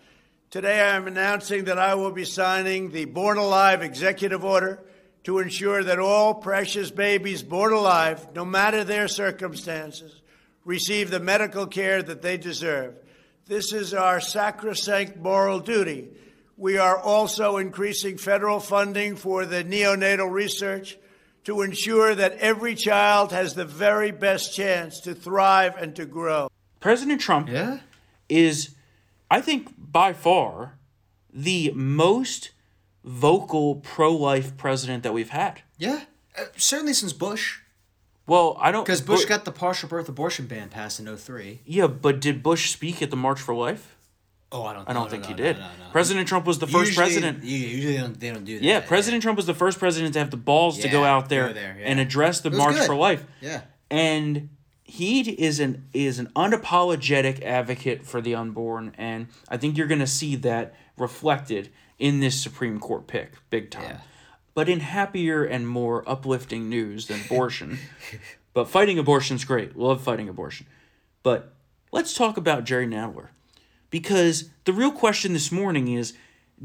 Today 0.49 0.79
I 0.79 0.95
am 0.95 1.05
announcing 1.05 1.65
that 1.65 1.77
I 1.77 1.95
will 1.95 2.11
be 2.11 2.23
signing 2.23 2.91
the 2.91 3.03
Born 3.03 3.37
Alive 3.37 3.81
executive 3.81 4.45
order 4.45 4.81
to 5.25 5.39
ensure 5.39 5.83
that 5.83 5.99
all 5.99 6.33
precious 6.33 6.91
babies 6.91 7.43
born 7.43 7.73
alive, 7.73 8.33
no 8.33 8.45
matter 8.45 8.85
their 8.85 9.09
circumstances, 9.09 10.21
receive 10.63 11.09
the 11.09 11.19
medical 11.19 11.67
care 11.67 12.01
that 12.01 12.21
they 12.21 12.37
deserve. 12.37 12.95
This 13.47 13.73
is 13.73 13.93
our 13.93 14.21
sacrosanct 14.21 15.17
moral 15.17 15.59
duty. 15.59 16.07
We 16.55 16.77
are 16.77 16.97
also 16.97 17.57
increasing 17.57 18.17
federal 18.17 18.61
funding 18.61 19.17
for 19.17 19.45
the 19.45 19.65
neonatal 19.65 20.31
research 20.31 20.97
to 21.43 21.63
ensure 21.63 22.15
that 22.15 22.37
every 22.37 22.75
child 22.75 23.33
has 23.33 23.55
the 23.55 23.65
very 23.65 24.11
best 24.11 24.55
chance 24.55 25.01
to 25.01 25.13
thrive 25.13 25.75
and 25.75 25.97
to 25.97 26.05
grow. 26.05 26.47
President 26.83 27.21
Trump 27.21 27.47
Yeah. 27.47 27.77
is, 28.27 28.75
I 29.31 29.39
think, 29.39 29.69
by 29.77 30.11
far 30.11 30.77
the 31.33 31.71
most 31.73 32.49
vocal 33.05 33.75
pro 33.75 34.11
life 34.13 34.57
president 34.57 35.01
that 35.03 35.13
we've 35.13 35.29
had. 35.29 35.61
Yeah. 35.77 36.01
Uh, 36.37 36.43
certainly 36.57 36.91
since 36.91 37.13
Bush, 37.13 37.59
Well, 38.27 38.57
I 38.59 38.69
don't. 38.73 38.83
because 38.85 38.99
Bush 38.99 39.21
Bu- 39.23 39.29
got 39.29 39.45
the 39.45 39.51
partial 39.53 39.87
birth 39.87 40.09
abortion 40.09 40.45
ban 40.45 40.67
passed 40.67 40.99
in 40.99 41.07
03. 41.07 41.61
Yeah, 41.65 41.87
but 41.87 42.19
did 42.19 42.43
Bush 42.43 42.71
speak 42.71 43.01
at 43.01 43.11
the 43.11 43.15
March 43.15 43.39
for 43.39 43.55
Life? 43.55 43.95
Oh, 44.51 44.65
I 44.65 44.73
don't. 44.73 44.89
I 44.89 44.91
don't 44.91 45.05
no, 45.05 45.09
think 45.09 45.23
no, 45.23 45.29
he 45.29 45.33
no, 45.35 45.37
did. 45.37 45.57
President 45.93 46.27
Trump 46.27 46.45
was 46.45 46.59
the 46.59 46.67
first 46.67 46.87
Usually- 46.87 46.95
president. 47.05 47.43
Usually, 47.45 47.93
they 47.95 48.01
don't, 48.01 48.19
they 48.19 48.29
don't 48.29 48.43
do 48.43 48.59
that. 48.59 48.63
Yeah, 48.65 48.81
President 48.81 49.23
Trump 49.23 49.37
was 49.37 49.45
the 49.45 49.53
first 49.53 49.79
president 49.79 50.11
to 50.15 50.19
have 50.19 50.31
the 50.31 50.37
balls 50.37 50.79
to 50.79 50.89
go 50.89 51.05
out 51.05 51.29
there, 51.29 51.53
there, 51.53 51.77
yeah. 51.79 51.85
and 51.87 52.01
address 52.01 52.41
the 52.41 52.51
March 52.51 52.75
good. 52.75 52.87
for 52.87 52.95
Life. 52.95 53.25
Yeah. 53.39 53.61
And 53.89 54.49
he 54.83 55.21
is 55.21 55.59
an 55.59 55.85
is 55.93 56.19
an 56.19 56.27
unapologetic 56.35 57.41
advocate 57.41 58.05
for 58.05 58.21
the 58.21 58.35
unborn, 58.35 58.93
and 58.97 59.27
I 59.47 59.57
think 59.57 59.77
you're 59.77 59.87
going 59.87 59.99
to 59.99 60.07
see 60.07 60.35
that 60.37 60.73
reflected 60.97 61.69
in 61.97 62.19
this 62.19 62.41
Supreme 62.41 62.79
Court 62.79 63.07
pick, 63.07 63.33
big 63.49 63.71
time. 63.71 63.83
Yeah. 63.83 63.97
But 64.53 64.69
in 64.69 64.81
happier 64.81 65.43
and 65.43 65.67
more 65.67 66.07
uplifting 66.07 66.69
news 66.69 67.07
than 67.07 67.21
abortion, 67.21 67.79
but 68.53 68.69
fighting 68.69 68.99
abortion's 68.99 69.45
great. 69.45 69.75
Love 69.77 70.01
fighting 70.01 70.29
abortion. 70.29 70.67
But 71.23 71.53
let's 71.91 72.13
talk 72.13 72.37
about 72.37 72.65
Jerry 72.65 72.85
Nadler. 72.85 73.29
Because 73.89 74.49
the 74.65 74.73
real 74.73 74.91
question 74.91 75.33
this 75.33 75.51
morning 75.51 75.87
is 75.87 76.13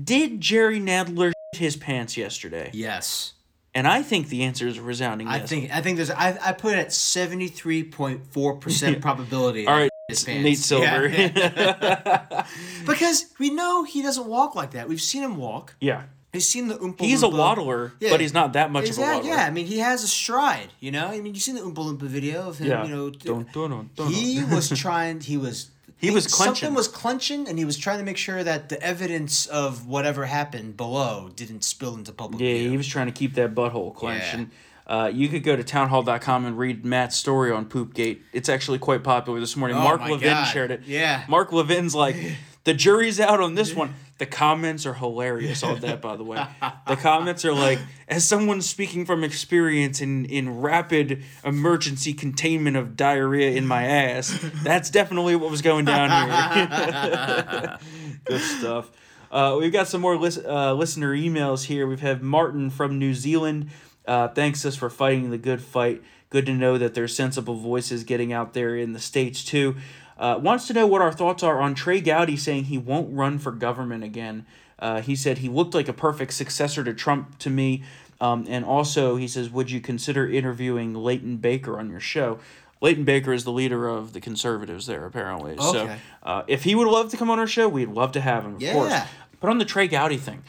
did 0.03 0.41
Jerry 0.41 0.81
Nadler 0.81 1.33
shit 1.55 1.61
his 1.61 1.77
pants 1.77 2.16
yesterday? 2.16 2.71
Yes. 2.73 3.35
And 3.79 3.87
I 3.87 4.03
think 4.03 4.29
the 4.29 4.43
answer 4.43 4.66
is 4.66 4.76
a 4.76 4.83
resounding 4.83 5.29
I 5.29 5.37
yes. 5.39 5.49
think 5.49 5.70
I 5.72 5.81
think 5.81 5.97
there's 5.97 6.11
I, 6.11 6.37
I 6.43 6.53
put 6.53 6.72
it 6.72 6.79
at 6.79 6.93
seventy 6.93 7.47
three 7.47 7.85
point 7.85 8.26
four 8.33 8.57
percent 8.57 9.01
probability. 9.07 9.66
All 9.68 9.74
that 9.74 9.81
right, 9.83 9.91
his 10.09 10.18
it's 10.18 10.24
pants. 10.24 10.43
Nate 10.45 10.59
Silver. 10.59 11.07
Yeah. 11.09 12.47
because 12.87 13.26
we 13.39 13.51
know 13.51 13.85
he 13.85 14.03
doesn't 14.03 14.26
walk 14.26 14.55
like 14.57 14.72
that. 14.72 14.89
We've 14.89 15.01
seen 15.01 15.22
him 15.22 15.37
walk. 15.37 15.74
yeah. 15.81 16.03
We've 16.35 16.43
seen 16.43 16.68
the 16.68 16.74
Oompa 16.74 17.01
He's 17.01 17.22
a 17.22 17.29
waddler, 17.29 17.95
Yeah. 18.01 18.11
but 18.11 18.20
he's 18.20 18.35
not 18.35 18.53
that 18.53 18.70
much 18.70 18.85
Exactly. 18.85 19.05
of 19.05 19.11
a 19.11 19.29
waddler. 19.29 19.31
Yeah, 19.43 19.47
I 19.47 19.51
mean 19.51 19.64
he 19.66 19.79
has 19.79 20.05
a 20.05 20.09
stride. 20.09 20.68
You 20.79 20.91
know, 20.91 21.07
I 21.07 21.20
mean 21.22 21.35
you've 21.35 21.43
seen 21.43 21.55
the 21.55 21.62
Oompa 21.62 21.76
Loompa 21.76 22.03
video 22.03 22.49
of 22.49 22.59
him. 22.59 22.68
Yeah. 22.68 22.85
You 22.85 22.91
know, 22.95 23.11
Dun, 23.11 23.47
dun, 23.53 23.70
dun, 23.70 23.91
dun, 23.97 24.12
he 24.12 24.45
was 24.45 24.68
trying. 24.68 25.20
He 25.20 25.37
was. 25.39 25.70
He 25.99 26.11
was 26.11 26.24
Something 26.24 26.44
clenching. 26.55 26.74
was 26.74 26.88
clenching, 26.88 27.49
and 27.49 27.59
he 27.59 27.64
was 27.64 27.76
trying 27.76 27.99
to 27.99 28.05
make 28.05 28.16
sure 28.16 28.44
that 28.44 28.68
the 28.68 28.80
evidence 28.82 29.46
of 29.46 29.86
whatever 29.86 30.26
happened 30.26 30.76
below 30.76 31.30
didn't 31.34 31.64
spill 31.64 31.94
into 31.94 32.12
public 32.12 32.40
Yeah, 32.40 32.55
view. 32.55 32.70
he 32.70 32.76
was 32.76 32.86
trying 32.86 33.07
to 33.07 33.12
keep 33.12 33.34
that 33.34 33.55
butthole 33.55 33.94
clenched. 33.94 34.34
Yeah. 34.34 34.44
Uh, 34.86 35.07
you 35.12 35.28
could 35.28 35.42
go 35.42 35.55
to 35.57 35.62
townhall.com 35.64 36.46
and 36.46 36.57
read 36.57 36.84
Matt's 36.84 37.16
story 37.16 37.51
on 37.51 37.66
Poopgate. 37.66 38.22
It's 38.32 38.49
actually 38.49 38.78
quite 38.78 39.03
popular 39.05 39.38
this 39.40 39.55
morning. 39.57 39.76
Oh 39.76 39.80
Mark 39.82 40.01
Levin 40.03 40.20
God. 40.32 40.44
shared 40.44 40.70
it. 40.70 40.82
Yeah. 40.86 41.24
Mark 41.28 41.53
Levin's 41.53 41.94
like, 41.94 42.16
the 42.64 42.72
jury's 42.74 43.20
out 43.20 43.40
on 43.40 43.55
this 43.55 43.74
one. 43.74 43.94
The 44.19 44.27
comments 44.27 44.85
are 44.85 44.95
hilarious 44.95 45.62
on 45.62 45.79
that, 45.81 46.03
by 46.03 46.16
the 46.16 46.25
way. 46.25 46.45
The 46.89 46.97
comments 46.97 47.45
are 47.45 47.53
like, 47.53 47.79
as 48.09 48.27
someone 48.27 48.62
speaking 48.62 49.07
from 49.07 49.23
experience 49.23 50.01
in, 50.01 50.25
in 50.25 50.61
rapid 50.61 51.23
emergency 51.45 52.12
containment 52.14 52.77
of 52.77 52.97
diarrhea 52.97 53.53
in 53.53 53.66
my 53.66 53.85
ass, 53.85 54.37
that's 54.64 54.91
definitely 54.91 55.37
what 55.37 55.53
was 55.53 55.62
going 55.62 55.85
down 55.85 56.11
here. 56.11 57.79
Good 58.25 58.41
stuff. 58.41 58.91
Uh, 59.31 59.57
we've 59.61 59.73
got 59.73 59.87
some 59.87 60.01
more 60.01 60.16
lis- 60.16 60.39
uh, 60.45 60.75
listener 60.75 61.14
emails 61.14 61.64
here. 61.64 61.87
We've 61.87 62.01
had 62.01 62.23
Martin 62.23 62.71
from 62.71 62.99
New 62.99 63.14
Zealand. 63.14 63.71
Uh, 64.07 64.29
thanks 64.29 64.64
us 64.64 64.75
for 64.75 64.91
fighting 64.91 65.31
the 65.31 65.39
good 65.39 65.61
fight. 65.61 66.03
Good 66.31 66.47
to 66.47 66.55
know 66.55 66.79
that 66.79 66.95
there's 66.95 67.14
sensible 67.14 67.55
voices 67.57 68.05
getting 68.05 68.33
out 68.33 68.55
there 68.55 68.75
in 68.75 68.95
the 68.95 69.01
States 69.01 69.45
too. 69.45 69.77
Uh, 70.19 70.39
wants 70.43 70.66
to 70.66 70.73
know 70.73 70.87
what 70.87 71.01
our 71.01 71.12
thoughts 71.12 71.43
are 71.43 71.61
on 71.61 71.75
Trey 71.75 72.01
Gowdy 72.01 72.37
saying 72.37 72.64
he 72.64 72.79
won't 72.79 73.14
run 73.14 73.39
for 73.39 73.53
government 73.53 74.03
again. 74.03 74.47
Uh, 74.79 75.01
he 75.01 75.14
said 75.14 75.39
he 75.39 75.49
looked 75.49 75.75
like 75.75 75.89
a 75.89 75.93
perfect 75.93 76.33
successor 76.33 76.83
to 76.85 76.93
Trump 76.95 77.39
to 77.39 77.51
me. 77.51 77.83
Um, 78.21 78.47
and 78.49 78.64
also, 78.64 79.16
he 79.16 79.29
says, 79.29 79.49
Would 79.51 79.71
you 79.71 79.81
consider 79.81 80.29
interviewing 80.29 80.93
Leighton 80.95 81.37
Baker 81.37 81.79
on 81.79 81.89
your 81.89 82.01
show? 82.01 82.39
Leighton 82.81 83.05
Baker 83.05 83.33
is 83.33 83.45
the 83.45 83.53
leader 83.53 83.89
of 83.89 84.12
the 84.12 84.21
conservatives 84.21 84.87
there, 84.87 85.05
apparently. 85.05 85.57
So, 85.59 85.83
Okay. 85.85 85.99
uh, 86.23 86.43
if 86.47 86.64
he 86.64 86.75
would 86.75 86.87
love 86.89 87.11
to 87.11 87.16
come 87.16 87.31
on 87.31 87.39
our 87.39 87.47
show, 87.47 87.69
we'd 87.69 87.89
love 87.89 88.12
to 88.12 88.21
have 88.21 88.45
him, 88.45 88.55
of 88.55 88.61
course. 88.61 88.91
Yeah. 88.91 89.07
But 89.41 89.51
on 89.51 89.59
the 89.59 89.64
Trey 89.64 89.89
Gowdy 89.89 90.16
thing, 90.16 90.43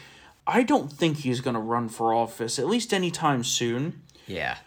I 0.48 0.64
don't 0.64 0.92
think 0.92 1.18
he's 1.18 1.42
going 1.42 1.54
to 1.56 1.60
run 1.60 1.90
for 1.90 2.14
office, 2.14 2.58
at 2.60 2.68
least 2.68 2.92
anytime 2.94 3.44
soon. 3.44 4.02
Yeah. 4.28 4.58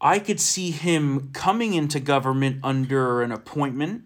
I 0.00 0.18
could 0.18 0.40
see 0.40 0.70
him 0.70 1.30
coming 1.32 1.74
into 1.74 2.00
government 2.00 2.60
under 2.64 3.22
an 3.22 3.30
appointment 3.32 4.04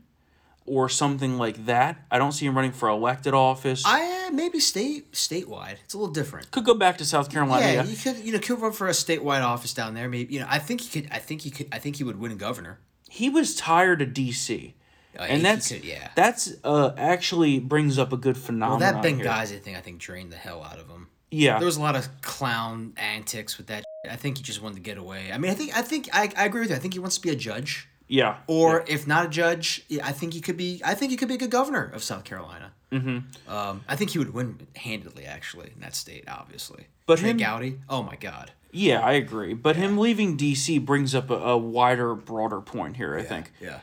or 0.66 0.88
something 0.88 1.36
like 1.38 1.66
that. 1.66 2.04
I 2.10 2.18
don't 2.18 2.32
see 2.32 2.46
him 2.46 2.54
running 2.56 2.72
for 2.72 2.88
elected 2.88 3.34
office. 3.34 3.82
I 3.84 4.26
uh, 4.28 4.30
maybe 4.32 4.60
state 4.60 5.12
statewide. 5.12 5.76
It's 5.84 5.94
a 5.94 5.98
little 5.98 6.12
different. 6.12 6.50
could 6.50 6.64
go 6.64 6.74
back 6.74 6.98
to 6.98 7.04
South 7.04 7.30
Carolina. 7.30 7.66
yeah, 7.72 7.84
you 7.84 7.96
could 7.96 8.18
you 8.18 8.32
know 8.32 8.38
could 8.38 8.60
run 8.60 8.72
for 8.72 8.88
a 8.88 8.92
statewide 8.92 9.42
office 9.44 9.74
down 9.74 9.94
there. 9.94 10.08
Maybe 10.08 10.34
you 10.34 10.40
know 10.40 10.46
I 10.48 10.58
think 10.58 10.80
he 10.80 11.00
could. 11.00 11.10
I 11.12 11.18
think 11.18 11.42
he 11.42 11.50
could. 11.50 11.68
I 11.72 11.78
think 11.78 11.96
he 11.96 12.04
would 12.04 12.18
win 12.18 12.36
governor. 12.36 12.78
He 13.08 13.28
was 13.30 13.54
tired 13.54 14.02
of 14.02 14.10
DC. 14.10 14.74
Uh, 15.16 15.22
and 15.22 15.44
that's 15.44 15.68
could, 15.70 15.84
yeah. 15.84 16.08
that's 16.16 16.52
uh 16.64 16.92
actually 16.96 17.60
brings 17.60 17.98
up 17.98 18.12
a 18.12 18.16
good 18.16 18.34
Well, 18.34 18.44
phenomenon. 18.46 18.80
that 19.02 19.04
here. 19.04 19.24
Benghazi 19.24 19.60
thing 19.60 19.76
I 19.76 19.80
think 19.80 19.98
drained 20.00 20.32
the 20.32 20.36
hell 20.36 20.64
out 20.64 20.80
of 20.80 20.88
him. 20.88 21.06
Yeah. 21.30 21.58
There 21.58 21.66
was 21.66 21.76
a 21.76 21.80
lot 21.80 21.94
of 21.94 22.08
clown 22.20 22.94
antics 22.96 23.56
with 23.56 23.68
that. 23.68 23.84
I 24.10 24.16
think 24.16 24.38
he 24.38 24.42
just 24.42 24.60
wanted 24.60 24.76
to 24.76 24.80
get 24.82 24.98
away. 24.98 25.30
I 25.32 25.38
mean, 25.38 25.50
I 25.50 25.54
think 25.54 25.76
I 25.76 25.82
think 25.82 26.08
I, 26.12 26.30
I 26.36 26.46
agree 26.46 26.62
with 26.62 26.70
you. 26.70 26.76
I 26.76 26.78
think 26.78 26.94
he 26.94 27.00
wants 27.00 27.16
to 27.16 27.22
be 27.22 27.30
a 27.30 27.36
judge, 27.36 27.88
yeah. 28.08 28.38
or 28.46 28.84
if 28.86 29.06
not 29.06 29.26
a 29.26 29.28
judge, 29.28 29.84
I 30.02 30.12
think 30.12 30.32
he 30.34 30.40
could 30.40 30.56
be. 30.56 30.80
I 30.84 30.94
think 30.94 31.10
he 31.10 31.16
could 31.16 31.28
be 31.28 31.34
a 31.34 31.38
good 31.38 31.50
governor 31.50 31.90
of 31.94 32.02
South 32.02 32.24
Carolina. 32.24 32.72
Mm-hmm. 32.92 33.52
Um, 33.52 33.82
I 33.88 33.96
think 33.96 34.10
he 34.10 34.18
would 34.18 34.32
win 34.32 34.66
handedly, 34.76 35.24
actually, 35.24 35.72
in 35.74 35.80
that 35.80 35.94
state, 35.94 36.24
obviously. 36.28 36.86
But 37.06 37.18
Trey 37.18 37.30
him- 37.30 37.38
Gowdy, 37.38 37.80
oh 37.88 38.02
my 38.02 38.16
God. 38.16 38.52
Yeah, 38.70 39.00
I 39.00 39.12
agree. 39.12 39.54
But 39.54 39.76
him 39.76 39.98
leaving 39.98 40.36
DC 40.36 40.84
brings 40.84 41.14
up 41.14 41.30
a, 41.30 41.34
a 41.34 41.56
wider, 41.56 42.14
broader 42.14 42.60
point 42.60 42.96
here, 42.96 43.16
I 43.16 43.22
think. 43.22 43.52
Yeah. 43.60 43.80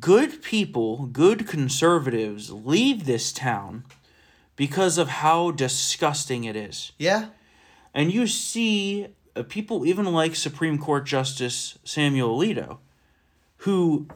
good 0.00 0.42
people, 0.42 1.06
good 1.06 1.46
conservatives 1.46 2.50
leave 2.50 3.04
this 3.06 3.32
town 3.32 3.84
because 4.56 4.98
of 4.98 5.08
how 5.08 5.50
disgusting 5.52 6.44
it 6.44 6.56
is. 6.56 6.92
Yeah. 6.98 7.26
And 7.94 8.12
you 8.12 8.26
see 8.26 9.08
uh, 9.36 9.42
people 9.44 9.86
even 9.86 10.06
like 10.06 10.34
Supreme 10.34 10.78
Court 10.78 11.06
Justice 11.06 11.78
Samuel 11.84 12.36
Alito, 12.36 12.78
who 13.62 14.06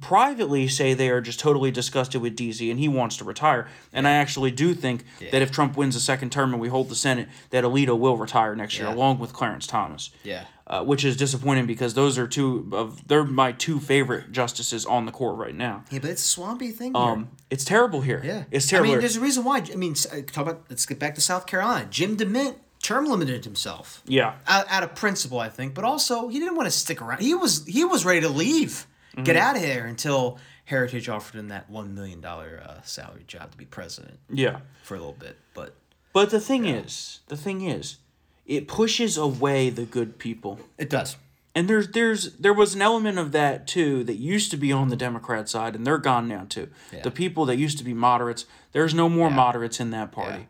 privately 0.00 0.66
say 0.66 0.94
they 0.94 1.08
are 1.08 1.20
just 1.20 1.38
totally 1.38 1.70
disgusted 1.70 2.20
with 2.20 2.36
DC 2.36 2.68
and 2.70 2.80
he 2.80 2.88
wants 2.88 3.16
to 3.18 3.24
retire. 3.24 3.68
And 3.92 4.06
I 4.06 4.12
actually 4.12 4.50
do 4.50 4.74
think 4.74 5.04
that 5.30 5.42
if 5.42 5.52
Trump 5.52 5.76
wins 5.76 5.94
a 5.94 6.00
second 6.00 6.32
term 6.32 6.52
and 6.52 6.60
we 6.60 6.68
hold 6.68 6.88
the 6.88 6.96
Senate, 6.96 7.28
that 7.50 7.62
Alito 7.62 7.96
will 7.96 8.16
retire 8.16 8.56
next 8.56 8.78
year 8.78 8.88
Yeah. 8.88 8.94
along 8.94 9.20
with 9.20 9.32
Clarence 9.32 9.66
Thomas. 9.66 10.10
Yeah. 10.24 10.44
Uh, 10.66 10.82
which 10.82 11.04
is 11.04 11.16
disappointing 11.16 11.64
because 11.66 11.94
those 11.94 12.18
are 12.18 12.26
two 12.26 12.68
of 12.72 13.06
they're 13.06 13.22
my 13.22 13.52
two 13.52 13.78
favorite 13.78 14.32
justices 14.32 14.84
on 14.84 15.06
the 15.06 15.12
court 15.12 15.36
right 15.38 15.54
now. 15.54 15.84
Yeah, 15.92 16.00
but 16.00 16.10
it's 16.10 16.24
a 16.24 16.26
swampy 16.26 16.72
thing 16.72 16.92
here. 16.92 17.00
Um, 17.04 17.28
it's 17.50 17.64
terrible 17.64 18.00
here. 18.00 18.20
Yeah, 18.24 18.42
it's 18.50 18.66
terrible. 18.66 18.90
I 18.90 18.94
mean, 18.94 19.00
there's 19.00 19.14
a 19.16 19.20
reason 19.20 19.44
why. 19.44 19.58
I 19.72 19.76
mean, 19.76 19.94
uh, 20.12 20.16
talk 20.26 20.38
about. 20.38 20.64
Let's 20.68 20.84
get 20.84 20.98
back 20.98 21.14
to 21.14 21.20
South 21.20 21.46
Carolina. 21.46 21.86
Jim 21.88 22.16
DeMint 22.16 22.56
term 22.82 23.06
limited 23.06 23.44
himself. 23.44 24.02
yeah, 24.06 24.34
Out, 24.48 24.66
out 24.68 24.82
of 24.82 24.96
principle, 24.96 25.38
I 25.38 25.48
think, 25.50 25.72
but 25.72 25.84
also 25.84 26.26
he 26.26 26.40
didn't 26.40 26.56
want 26.56 26.66
to 26.66 26.72
stick 26.76 27.00
around. 27.00 27.20
He 27.20 27.32
was 27.32 27.64
he 27.66 27.84
was 27.84 28.04
ready 28.04 28.22
to 28.22 28.28
leave, 28.28 28.88
Mm-hmm. 29.16 29.24
get 29.24 29.36
out 29.36 29.56
of 29.56 29.62
here 29.62 29.86
until 29.86 30.38
Heritage 30.66 31.08
offered 31.08 31.38
him 31.38 31.48
that 31.48 31.70
one 31.70 31.94
million 31.94 32.20
dollar 32.20 32.62
uh, 32.62 32.82
salary 32.82 33.24
job 33.26 33.50
to 33.52 33.56
be 33.56 33.64
president 33.64 34.18
yeah. 34.30 34.58
for 34.82 34.94
a 34.94 34.98
little 34.98 35.14
bit. 35.14 35.38
But 35.54 35.74
But 36.12 36.30
the 36.30 36.40
thing 36.40 36.66
is, 36.66 37.20
the 37.28 37.36
thing 37.36 37.62
is, 37.62 37.96
it 38.44 38.68
pushes 38.68 39.16
away 39.16 39.70
the 39.70 39.84
good 39.84 40.18
people. 40.18 40.60
it 40.76 40.90
does. 40.90 41.16
And 41.54 41.68
there's 41.70 41.88
there's 41.88 42.34
there 42.34 42.52
was 42.52 42.74
an 42.74 42.82
element 42.82 43.18
of 43.18 43.32
that 43.32 43.66
too 43.66 44.04
that 44.04 44.16
used 44.16 44.50
to 44.50 44.58
be 44.58 44.70
on 44.70 44.88
the 44.88 44.96
Democrat 44.96 45.48
side, 45.48 45.74
and 45.74 45.86
they're 45.86 45.96
gone 45.96 46.28
now 46.28 46.44
too. 46.46 46.68
The 47.02 47.10
people 47.10 47.46
that 47.46 47.56
used 47.56 47.78
to 47.78 47.84
be 47.84 47.94
moderates, 47.94 48.44
there's 48.72 48.92
no 48.92 49.08
more 49.08 49.30
moderates 49.30 49.80
in 49.80 49.90
that 49.92 50.12
party. 50.12 50.40
Yeah. 50.40 50.46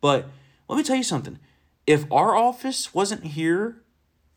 But 0.00 0.28
let 0.68 0.76
me 0.76 0.84
tell 0.84 0.94
you 0.94 1.02
something: 1.02 1.40
if 1.84 2.04
our 2.12 2.36
office 2.36 2.94
wasn't 2.94 3.24
here, 3.24 3.82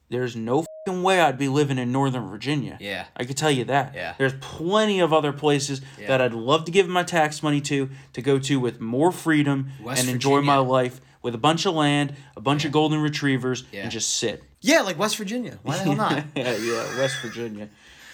there's 0.10 0.36
no 0.36 0.66
fucking 0.90 1.04
way 1.04 1.22
I'd 1.22 1.38
be 1.38 1.48
living 1.48 1.78
in 1.78 1.92
Northern 1.92 2.28
Virginia. 2.28 2.78
Yeah. 2.80 3.06
I 3.16 3.24
could 3.26 3.38
tell 3.38 3.52
you 3.52 3.66
that. 3.66 3.94
Yeah. 3.96 4.16
There's 4.18 4.34
plenty 4.42 5.00
of 5.00 5.14
other 5.14 5.32
places 5.32 5.82
that 6.08 6.22
I'd 6.22 6.34
love 6.34 6.66
to 6.66 6.72
give 6.72 6.88
my 6.88 7.04
tax 7.04 7.44
money 7.44 7.62
to 7.62 7.90
to 8.14 8.22
go 8.22 8.40
to 8.40 8.60
with 8.60 8.80
more 8.80 9.12
freedom 9.12 9.72
West 9.84 10.02
and 10.02 10.10
enjoy 10.10 10.42
my 10.42 10.58
life 10.58 11.02
with 11.22 11.36
a 11.36 11.38
bunch 11.38 11.66
of 11.66 11.74
land, 11.76 12.14
a 12.38 12.42
bunch 12.42 12.64
of 12.66 12.72
golden 12.72 13.02
retrievers, 13.02 13.66
Yeah. 13.72 13.82
and 13.84 13.92
just 13.92 14.10
sit. 14.16 14.42
Yeah, 14.62 14.82
like 14.82 14.98
West 14.98 15.18
Virginia. 15.18 15.60
Why 15.64 15.78
the 15.78 15.84
hell 15.84 15.96
not? 15.96 16.24
yeah, 16.36 16.56
yeah, 16.56 16.98
West 16.98 17.18
Virginia. 17.22 17.70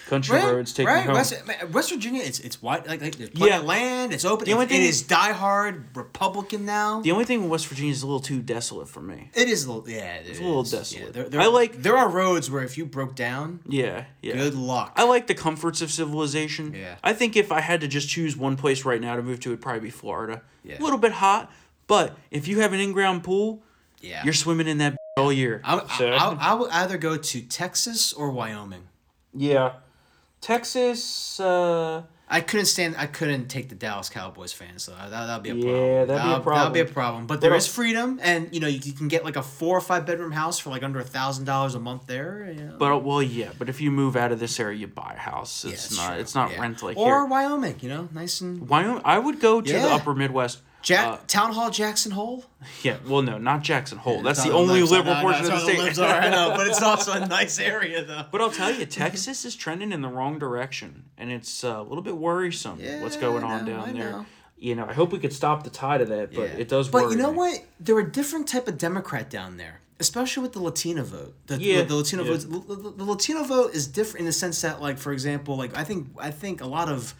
Country 0.06 0.38
roads 0.38 0.72
take 0.72 0.86
right. 0.86 1.04
home. 1.04 1.14
West, 1.14 1.34
West 1.72 1.90
Virginia, 1.90 2.22
it's 2.22 2.38
it's 2.38 2.62
wide. 2.62 2.86
Like, 2.86 3.02
like 3.02 3.16
there's 3.16 3.30
Yeah. 3.34 3.58
land. 3.58 4.12
It's 4.12 4.24
open. 4.24 4.44
The 4.46 4.52
only 4.52 4.66
it, 4.66 4.68
thing- 4.68 4.82
it 4.82 4.88
is 4.88 5.02
diehard 5.02 5.96
Republican 5.96 6.64
now. 6.64 7.00
the 7.02 7.10
only 7.10 7.24
thing 7.24 7.42
with 7.42 7.50
West 7.50 7.66
Virginia 7.66 7.90
is 7.90 8.02
a 8.02 8.06
little 8.06 8.20
too 8.20 8.40
desolate 8.40 8.88
for 8.88 9.00
me. 9.00 9.30
It 9.34 9.48
is 9.48 9.64
a 9.64 9.72
little, 9.72 9.90
yeah. 9.90 10.14
It's 10.24 10.38
a 10.38 10.42
little 10.44 10.62
desolate. 10.62 11.12
there, 11.12 11.28
there, 11.28 11.40
I 11.40 11.46
like- 11.46 11.82
There 11.82 11.96
are 11.96 12.08
roads 12.08 12.48
where 12.50 12.62
if 12.62 12.78
you 12.78 12.86
broke 12.86 13.16
down, 13.16 13.60
Yeah, 13.66 14.04
yeah. 14.22 14.34
good 14.34 14.54
luck. 14.54 14.92
I 14.96 15.02
like 15.04 15.26
the 15.26 15.34
comforts 15.34 15.82
of 15.82 15.90
civilization. 15.90 16.72
Yeah. 16.72 16.94
I 17.02 17.12
think 17.12 17.36
if 17.36 17.50
I 17.50 17.60
had 17.60 17.80
to 17.80 17.88
just 17.88 18.08
choose 18.08 18.36
one 18.36 18.56
place 18.56 18.84
right 18.84 19.00
now 19.00 19.16
to 19.16 19.22
move 19.22 19.40
to, 19.40 19.48
it'd 19.50 19.60
probably 19.60 19.80
be 19.80 19.90
Florida. 19.90 20.42
Yeah. 20.62 20.80
A 20.80 20.82
little 20.82 20.98
bit 20.98 21.12
hot, 21.12 21.50
but 21.88 22.16
if 22.30 22.46
you 22.46 22.60
have 22.60 22.72
an 22.72 22.78
in-ground 22.80 23.24
pool, 23.24 23.62
yeah. 24.00 24.22
you're 24.24 24.34
swimming 24.34 24.68
in 24.68 24.78
that 24.78 24.96
all 25.16 25.32
year. 25.32 25.60
I, 25.64 25.78
I, 25.78 26.04
I, 26.04 26.36
I 26.50 26.54
would 26.54 26.70
either 26.70 26.96
go 26.96 27.16
to 27.16 27.40
Texas 27.42 28.12
or 28.12 28.30
Wyoming. 28.30 28.86
yeah. 29.34 29.72
Texas. 30.46 31.40
Uh, 31.40 32.02
I 32.28 32.40
couldn't 32.40 32.66
stand. 32.66 32.94
I 32.98 33.06
couldn't 33.06 33.48
take 33.48 33.68
the 33.68 33.74
Dallas 33.74 34.08
Cowboys 34.08 34.52
fans. 34.52 34.84
So 34.84 34.92
that 34.92 35.10
that'd 35.10 35.42
be 35.42 35.50
a 35.50 35.54
Yeah, 35.54 35.60
problem. 35.62 36.06
that'd 36.06 36.06
be 36.08 36.12
a 36.12 36.30
That'd- 36.30 36.46
That'd 36.56 36.72
be 36.72 36.80
a 36.80 36.84
problem. 36.84 36.92
problem. 36.94 37.26
But 37.26 37.40
there 37.40 37.50
What 37.50 37.56
is 37.58 37.64
else? 37.66 37.74
freedom, 37.74 38.20
and 38.22 38.48
you 38.52 38.60
know 38.60 38.66
you, 38.68 38.78
you 38.82 38.92
can 38.92 39.08
get 39.08 39.24
like 39.24 39.34
a 39.36 39.42
four 39.42 39.76
or 39.76 39.80
five 39.80 40.06
bedroom 40.06 40.30
house 40.32 40.58
for 40.60 40.70
like 40.70 40.82
under 40.84 41.00
a 41.00 41.04
thousand 41.04 41.44
dollars 41.46 41.74
a 41.74 41.80
month 41.80 42.06
there. 42.06 42.52
You 42.56 42.62
know? 42.64 42.76
but 42.78 43.04
well, 43.04 43.22
yeah. 43.22 43.50
But 43.58 43.68
if 43.68 43.80
you 43.80 43.90
move 43.90 44.14
out 44.16 44.30
of 44.32 44.38
this 44.38 44.58
area, 44.60 44.78
you 44.78 44.86
buy 44.86 45.14
a 45.16 45.20
house. 45.20 45.64
It's 45.64 45.88
that's 45.88 45.96
not. 45.96 46.10
true. 46.12 46.20
It's 46.20 46.34
not 46.34 46.50
Yeah. 46.52 46.60
rent 46.60 46.82
like 46.82 46.96
or 46.96 47.06
here. 47.06 47.24
Wyoming. 47.26 47.76
You 47.80 47.88
know, 47.88 48.08
nice 48.12 48.40
and 48.40 48.68
Wyoming. 48.68 49.02
I 49.04 49.18
would 49.18 49.40
go 49.40 49.60
to 49.60 49.72
the 49.72 49.92
Upper 49.92 50.14
Midwest. 50.14 50.58
Jack 50.86 51.26
Town 51.26 51.52
Hall 51.52 51.68
Jackson 51.68 52.12
Hole. 52.12 52.44
Yeah, 52.84 52.98
well, 53.08 53.20
no, 53.20 53.38
not 53.38 53.62
Jackson 53.64 53.98
Hole. 53.98 54.22
That's 54.22 54.44
the 54.44 54.52
only. 54.52 54.78
I 54.80 54.84
liberal 54.84 55.16
portion 55.16 55.46
of 55.46 55.50
the 55.50 55.58
state. 55.58 55.78
libs 55.80 55.98
are, 55.98 56.06
I 56.14 56.30
know, 56.30 56.52
but 56.56 56.68
it's 56.68 56.80
also 56.80 57.12
a 57.12 57.26
nice 57.26 57.58
area 57.58 58.04
though. 58.04 58.24
But 58.30 58.40
I'll 58.40 58.52
tell 58.52 58.70
you, 58.70 58.86
Texas 58.86 59.44
is 59.44 59.56
trending 59.56 59.90
in 59.90 60.00
the 60.00 60.08
wrong 60.08 60.38
direction, 60.38 61.06
and 61.18 61.32
it's 61.32 61.64
uh, 61.64 61.80
a 61.80 61.82
little 61.82 62.02
bit 62.04 62.16
worrisome 62.16 62.78
what's 63.02 63.16
going 63.16 63.42
I 63.42 63.58
on 63.58 63.64
down 63.64 63.80
I 63.88 63.92
there. 63.92 64.10
know. 64.12 64.26
You 64.58 64.76
know, 64.76 64.86
I 64.86 64.92
hope 64.94 65.10
we 65.12 65.18
could 65.18 65.32
stop 65.32 65.64
the 65.64 65.70
tide 65.70 66.00
of 66.02 66.08
that, 66.08 66.32
but 66.32 66.42
Yeah. 66.42 66.56
it 66.56 66.68
does. 66.68 66.88
But 66.88 67.10
you 67.10 67.16
know 67.16 67.32
me. 67.32 67.36
what? 67.36 67.64
They're 67.80 67.98
a 67.98 68.08
different 68.10 68.46
type 68.46 68.68
of 68.68 68.78
Democrat 68.78 69.28
down 69.28 69.56
there, 69.56 69.80
especially 69.98 70.44
with 70.44 70.52
the 70.52 70.62
Latino 70.62 71.02
vote. 71.02 71.34
The, 71.48 71.60
Yeah, 71.60 71.82
the 71.82 71.96
Latino 71.96 72.22
yeah. 72.22 72.30
vote. 72.36 72.40
The, 72.68 72.74
the- 72.76 72.90
the 72.92 73.04
Latino 73.04 73.42
vote 73.42 73.74
is 73.74 73.88
different 73.88 74.20
in 74.20 74.26
the 74.26 74.32
sense 74.32 74.60
that, 74.62 74.80
like, 74.80 74.98
for 74.98 75.12
example, 75.12 75.56
like 75.56 75.76
I 75.76 75.82
think 75.82 76.08
I 76.18 76.30
think 76.30 76.60
a 76.62 76.66
lot 76.66 76.88
of 76.88 77.12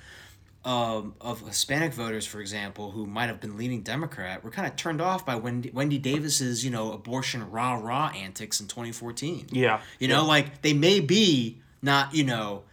um, 0.66 1.14
of 1.20 1.46
Hispanic 1.46 1.94
voters, 1.94 2.26
for 2.26 2.40
example, 2.40 2.90
who 2.90 3.06
might 3.06 3.26
have 3.28 3.40
been 3.40 3.56
leaning 3.56 3.82
Democrat, 3.82 4.42
were 4.42 4.50
kind 4.50 4.66
of 4.66 4.74
turned 4.76 5.00
off 5.00 5.24
by 5.24 5.36
Wendy 5.36 5.70
Wendy 5.70 5.96
Davis's 5.96 6.64
you 6.64 6.70
know 6.70 6.92
abortion 6.92 7.50
rah 7.50 7.74
rah 7.74 8.08
antics 8.14 8.60
in 8.60 8.66
2014. 8.66 9.46
Yeah, 9.52 9.80
You 10.00 10.08
know, 10.08 10.24
like 10.26 10.62
they 10.62 10.74
may 10.74 10.98
be 11.00 11.60
not, 11.82 12.14
you 12.14 12.24
know, 12.24 12.64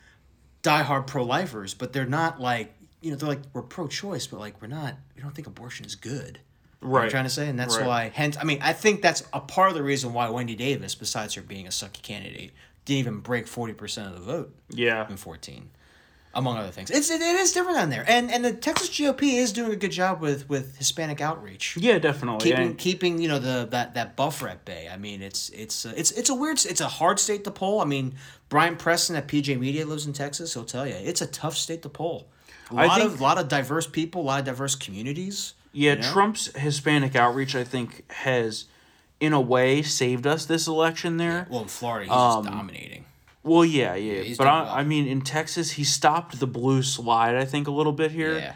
diehard 0.64 1.08
pro 1.08 1.24
lifers, 1.24 1.74
but 1.74 1.94
they're 1.94 2.06
not 2.06 2.40
like, 2.42 2.74
you 3.02 3.12
know, 3.12 3.18
they're 3.18 3.30
like, 3.30 3.42
we're 3.54 3.62
pro 3.62 3.88
choice, 3.88 4.26
but 4.28 4.40
like, 4.40 4.60
we're 4.62 4.68
not, 4.70 4.96
we 5.16 5.22
don't 5.22 5.36
think 5.36 5.46
abortion 5.48 5.86
is 5.86 5.94
good. 5.96 6.40
Right. 6.82 7.04
I'm 7.06 7.10
trying 7.10 7.24
to 7.26 7.30
say? 7.30 7.48
And 7.48 7.60
that's 7.60 7.78
Right. 7.78 7.86
why, 7.86 8.12
hence, 8.14 8.38
I 8.40 8.44
mean, 8.44 8.60
I 8.62 8.74
think 8.74 9.02
that's 9.02 9.24
a 9.34 9.40
part 9.40 9.70
of 9.70 9.76
the 9.76 9.84
reason 9.84 10.14
why 10.14 10.30
Wendy 10.30 10.56
Davis, 10.56 10.96
besides 10.96 11.36
her 11.36 11.42
being 11.42 11.68
a 11.68 11.70
sucky 11.70 12.02
candidate, 12.02 12.52
didn't 12.86 13.00
even 13.00 13.20
break 13.20 13.46
40% 13.46 14.08
of 14.08 14.14
the 14.14 14.20
vote 14.22 14.56
Yeah, 14.70 15.08
in 15.10 15.18
14 15.18 15.70
among 16.36 16.58
other 16.58 16.72
things. 16.72 16.90
It's 16.90 17.10
it, 17.12 17.22
it 17.22 17.36
is 17.36 17.52
different 17.52 17.78
down 17.78 17.90
there, 17.90 18.04
and 18.08 18.32
and 18.32 18.44
the 18.44 18.54
Texas 18.54 18.90
GOP 18.90 19.34
is 19.34 19.52
doing 19.54 19.72
a 19.72 19.76
good 19.76 19.92
job 19.92 20.20
with 20.22 20.50
with 20.50 20.78
Hispanic 20.78 21.22
outreach 21.22 21.78
yeah, 21.78 22.00
definitely. 22.00 22.50
keeping 22.50 22.68
and- 22.68 22.78
keeping 22.78 23.22
you 23.22 23.28
know 23.28 23.40
the 23.40 23.68
that 23.72 23.94
that 23.94 24.16
buffer 24.16 24.48
at 24.48 24.66
bay. 24.66 24.90
I 24.92 24.98
mean, 24.98 25.22
it's 25.22 25.50
it's 25.50 25.86
uh, 25.86 25.94
it's 25.96 26.12
it's 26.12 26.30
a 26.30 26.36
weird 26.36 26.64
it's 26.66 26.82
a 26.82 26.88
hard 26.88 27.20
state 27.20 27.44
to 27.44 27.52
poll. 27.52 27.82
I 27.82 27.86
mean, 27.86 28.16
Bryan 28.50 28.76
Preston 28.76 29.16
at 29.16 29.28
PJ 29.28 29.60
Media 29.60 29.86
lives 29.86 30.06
in 30.06 30.14
Texas. 30.14 30.54
He'll 30.54 30.66
tell 30.66 30.88
you 30.88 30.96
it's 30.96 31.22
a 31.22 31.28
tough 31.28 31.56
state 31.56 31.82
to 31.84 31.90
poll. 31.90 32.28
A 32.72 32.76
lot 32.76 33.00
think- 33.00 33.12
of 33.14 33.22
lot 33.22 33.38
of 33.38 33.48
diverse 33.48 33.86
people, 33.88 34.22
a 34.22 34.24
lot 34.24 34.40
of 34.40 34.46
diverse 34.46 34.76
communities. 34.76 35.54
Yeah, 35.76 35.94
you 35.94 36.02
know? 36.02 36.12
Trump's 36.12 36.56
Hispanic 36.56 37.16
outreach, 37.16 37.56
I 37.56 37.64
think, 37.64 38.10
has, 38.12 38.66
in 39.20 39.34
a 39.34 39.42
way, 39.42 39.82
saved 39.82 40.28
us 40.28 40.46
this 40.46 40.68
election 40.68 41.18
there. 41.18 41.48
Well, 41.50 41.64
in 41.64 41.68
Florida, 41.68 42.06
he's 42.06 42.12
Um, 42.14 42.44
just 42.46 42.56
dominating. 42.56 43.06
Well, 43.44 43.66
yeah, 43.66 43.96
yeah. 43.96 44.22
he's 44.22 44.38
but 44.38 44.48
I, 44.48 44.62
well. 44.64 44.72
I 44.74 44.84
mean, 44.84 45.06
in 45.08 45.22
Texas, 45.22 45.72
he 45.72 45.84
stopped 45.84 46.40
the 46.40 46.48
blue 46.48 46.82
slide, 46.82 47.36
I 47.36 47.46
think, 47.46 47.68
a 47.68 47.72
little 47.72 47.92
bit 47.92 48.12
here. 48.12 48.38
Yeah. 48.38 48.54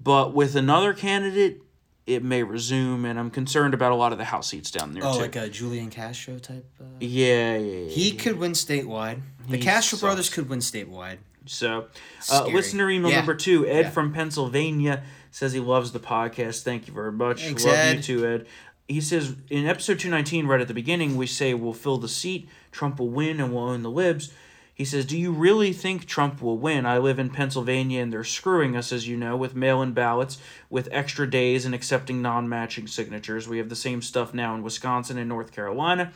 But 0.00 0.34
with 0.34 0.56
another 0.56 0.92
candidate, 0.92 1.62
it 2.06 2.22
may 2.22 2.42
resume, 2.42 3.04
and 3.04 3.18
I'm 3.18 3.30
concerned 3.30 3.72
about 3.74 3.92
a 3.92 3.94
lot 3.94 4.12
of 4.12 4.18
the 4.18 4.24
House 4.24 4.48
seats 4.48 4.70
down 4.70 4.94
there, 4.94 5.04
Oh, 5.04 5.14
too. 5.14 5.20
like 5.20 5.36
a 5.36 5.48
Julian 5.48 5.90
Castro 5.90 6.38
type. 6.38 6.64
Uh, 6.80 6.84
yeah, 7.00 7.56
yeah, 7.56 7.78
yeah. 7.84 7.88
he 7.88 8.12
could 8.12 8.38
win 8.38 8.52
statewide. 8.52 9.22
The 9.48 9.56
He 9.56 9.62
Castro 9.62 9.96
sucks. 9.96 10.00
brothers 10.02 10.28
could 10.30 10.48
win 10.48 10.58
statewide. 10.60 11.18
So, 11.46 11.86
uh, 12.32 12.46
listener 12.46 12.90
email 12.90 13.10
Yeah. 13.10 13.18
number 13.18 13.34
two, 13.34 13.66
Ed 13.66 13.80
Yeah. 13.86 13.90
from 13.90 14.12
Pennsylvania 14.12 15.04
says 15.30 15.52
he 15.52 15.60
loves 15.60 15.92
the 15.92 16.00
podcast. 16.00 16.62
Thank 16.62 16.88
you 16.88 16.92
very 16.94 17.12
much. 17.12 17.42
Thanks, 17.42 17.64
Love 17.64 17.74
Ed. 17.74 17.96
you 17.96 18.02
too, 18.02 18.26
Ed. 18.26 18.46
He 18.88 19.00
says 19.00 19.34
in 19.50 19.66
episode 19.66 19.98
219, 19.98 20.46
right 20.46 20.60
at 20.60 20.68
the 20.68 20.74
beginning, 20.74 21.16
we 21.16 21.26
say 21.26 21.54
we'll 21.54 21.72
fill 21.72 21.98
the 21.98 22.08
seat, 22.08 22.48
Trump 22.70 23.00
will 23.00 23.08
win, 23.08 23.40
and 23.40 23.52
we'll 23.52 23.64
own 23.64 23.82
the 23.82 23.90
libs. 23.90 24.32
He 24.76 24.84
says, 24.84 25.06
Do 25.06 25.18
you 25.18 25.32
really 25.32 25.72
think 25.72 26.04
Trump 26.04 26.42
will 26.42 26.58
win? 26.58 26.84
I 26.84 26.98
live 26.98 27.18
in 27.18 27.30
Pennsylvania 27.30 28.02
and 28.02 28.12
they're 28.12 28.24
screwing 28.24 28.76
us, 28.76 28.92
as 28.92 29.08
you 29.08 29.16
know, 29.16 29.34
with 29.34 29.56
mail 29.56 29.80
in 29.80 29.92
ballots, 29.92 30.38
with 30.68 30.88
extra 30.92 31.28
days 31.28 31.64
and 31.64 31.74
accepting 31.74 32.20
non 32.20 32.46
matching 32.46 32.86
signatures. 32.86 33.48
We 33.48 33.56
have 33.56 33.70
the 33.70 33.74
same 33.74 34.02
stuff 34.02 34.34
now 34.34 34.54
in 34.54 34.62
Wisconsin 34.62 35.16
and 35.16 35.30
North 35.30 35.50
Carolina. 35.50 36.12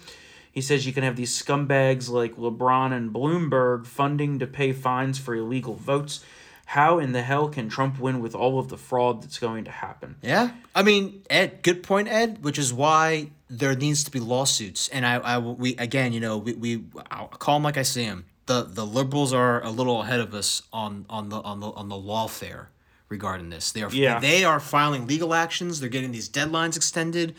He 0.52 0.60
says 0.60 0.86
you 0.86 0.92
can 0.92 1.04
have 1.04 1.16
these 1.16 1.32
scumbags 1.32 2.10
like 2.10 2.36
LeBron 2.36 2.92
and 2.92 3.14
Bloomberg 3.14 3.86
funding 3.86 4.38
to 4.40 4.46
pay 4.46 4.72
fines 4.72 5.18
for 5.18 5.34
illegal 5.34 5.74
votes. 5.74 6.22
How 6.70 7.00
in 7.00 7.10
the 7.10 7.22
hell 7.22 7.48
can 7.48 7.68
Trump 7.68 7.98
win 7.98 8.20
with 8.20 8.32
all 8.36 8.60
of 8.60 8.68
the 8.68 8.76
fraud 8.76 9.24
that's 9.24 9.40
going 9.40 9.64
to 9.64 9.72
happen? 9.72 10.14
Yeah, 10.22 10.52
I 10.72 10.84
mean, 10.84 11.24
Ed, 11.28 11.64
good 11.64 11.82
point, 11.82 12.06
Ed. 12.06 12.44
Which 12.44 12.58
is 12.58 12.72
why 12.72 13.30
there 13.48 13.74
needs 13.74 14.04
to 14.04 14.10
be 14.12 14.20
lawsuits. 14.20 14.88
And 14.90 15.04
I, 15.04 15.16
I, 15.16 15.38
we 15.38 15.74
again, 15.76 16.12
you 16.12 16.20
know, 16.20 16.38
we, 16.38 16.52
we 16.52 16.84
I'll 17.10 17.26
call 17.26 17.56
them 17.56 17.64
like 17.64 17.76
I 17.76 17.82
see 17.82 18.04
them. 18.06 18.24
The 18.46 18.62
the 18.62 18.86
liberals 18.86 19.32
are 19.32 19.60
a 19.64 19.70
little 19.70 20.02
ahead 20.02 20.20
of 20.20 20.32
us 20.32 20.62
on 20.72 21.06
on 21.10 21.28
the 21.28 21.40
on 21.40 21.58
the 21.58 21.70
on 21.72 21.88
the 21.88 21.96
lawfare 21.96 22.66
regarding 23.08 23.50
this. 23.50 23.72
They 23.72 23.82
are 23.82 23.90
Yeah. 23.90 24.20
they 24.20 24.44
are 24.44 24.60
filing 24.60 25.08
legal 25.08 25.34
actions. 25.34 25.80
They're 25.80 25.88
getting 25.88 26.12
these 26.12 26.28
deadlines 26.28 26.76
extended. 26.76 27.34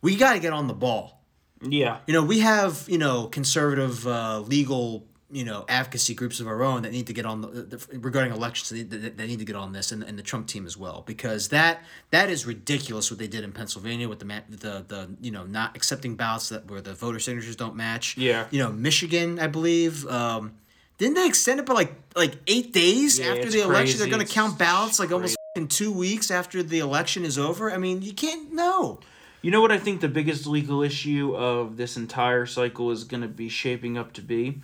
We 0.00 0.16
got 0.16 0.32
to 0.32 0.40
get 0.40 0.52
on 0.52 0.66
the 0.66 0.74
ball. 0.74 1.22
Yeah. 1.60 1.98
You 2.08 2.14
know, 2.14 2.24
we 2.24 2.40
have 2.40 2.84
you 2.88 2.98
know 2.98 3.28
conservative 3.28 4.08
uh, 4.08 4.40
legal 4.40 5.06
you 5.32 5.44
know 5.44 5.64
advocacy 5.68 6.14
groups 6.14 6.38
of 6.38 6.46
our 6.46 6.62
own 6.62 6.82
that 6.82 6.92
need 6.92 7.06
to 7.06 7.12
get 7.12 7.24
on 7.24 7.40
the, 7.40 7.48
the 7.48 7.98
regarding 7.98 8.32
elections 8.32 8.68
that, 8.88 9.16
need 9.18 9.38
to 9.38 9.44
get 9.44 9.56
on 9.56 9.72
this 9.72 9.90
and, 9.90 10.02
and 10.02 10.18
the 10.18 10.22
Trump 10.22 10.46
team 10.46 10.66
as 10.66 10.76
well 10.76 11.02
because 11.06 11.48
that 11.48 11.82
that 12.10 12.28
is 12.28 12.46
ridiculous 12.46 13.10
what 13.10 13.18
they 13.18 13.26
did 13.26 13.42
in 13.42 13.50
Pennsylvania 13.50 14.08
with 14.08 14.18
the 14.18 14.26
the 14.48 14.84
the 14.86 15.08
you 15.20 15.30
know 15.30 15.44
not 15.44 15.74
accepting 15.74 16.14
ballots 16.14 16.50
that 16.50 16.70
where 16.70 16.80
the 16.80 16.94
voter 16.94 17.18
signatures 17.18 17.56
don't 17.56 17.74
match. 17.74 18.16
Yeah. 18.16 18.46
You 18.50 18.58
know, 18.60 18.70
Michigan, 18.70 19.40
I 19.40 19.46
believe. 19.46 20.06
Um, 20.06 20.54
didn't 20.98 21.14
they 21.14 21.26
extend 21.26 21.58
it 21.58 21.66
by 21.66 21.74
like 21.74 21.94
like 22.14 22.34
eight 22.46 22.72
days 22.72 23.18
Yeah, 23.18 23.32
after 23.32 23.50
the 23.50 23.62
election? 23.62 23.98
They're 23.98 24.08
going 24.08 24.24
to 24.24 24.32
count 24.32 24.58
ballots 24.58 25.00
like 25.00 25.10
almost 25.10 25.36
in 25.56 25.66
two 25.66 25.92
weeks 25.92 26.30
after 26.30 26.62
the 26.62 26.78
election 26.78 27.24
is 27.24 27.38
over. 27.38 27.72
I 27.72 27.78
mean, 27.78 28.02
you 28.02 28.12
can't 28.12 28.52
know. 28.52 29.00
You 29.40 29.50
know 29.50 29.60
what 29.60 29.72
I 29.72 29.78
think 29.78 30.00
the 30.00 30.08
biggest 30.08 30.46
legal 30.46 30.82
issue 30.82 31.34
of 31.34 31.76
this 31.76 31.96
entire 31.96 32.46
cycle 32.46 32.92
is 32.92 33.02
going 33.02 33.22
to 33.22 33.28
be 33.28 33.48
shaping 33.48 33.98
up 33.98 34.12
to 34.12 34.22
be? 34.22 34.60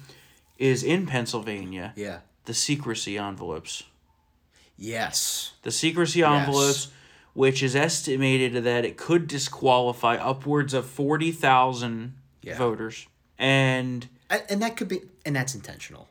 Is 0.58 0.82
in 0.82 1.06
Pennsylvania, 1.06 1.92
Yeah. 1.96 2.20
the 2.46 2.54
secrecy 2.54 3.16
envelopes. 3.16 3.84
Yes. 4.76 5.52
The 5.62 5.70
secrecy 5.70 6.22
envelopes, 6.22 6.88
which 7.32 7.62
is 7.62 7.76
estimated 7.76 8.64
that 8.64 8.84
it 8.84 8.96
could 8.96 9.26
disqualify 9.28 10.16
upwards 10.16 10.74
of 10.74 10.86
40,000 10.88 12.14
Yeah. 12.42 12.56
voters. 12.58 13.06
And 13.38 14.08
And 14.30 14.60
that 14.60 14.76
could 14.76 14.88
be, 14.88 15.02
and 15.24 15.34
that's 15.34 15.54
intentional. 15.54 16.08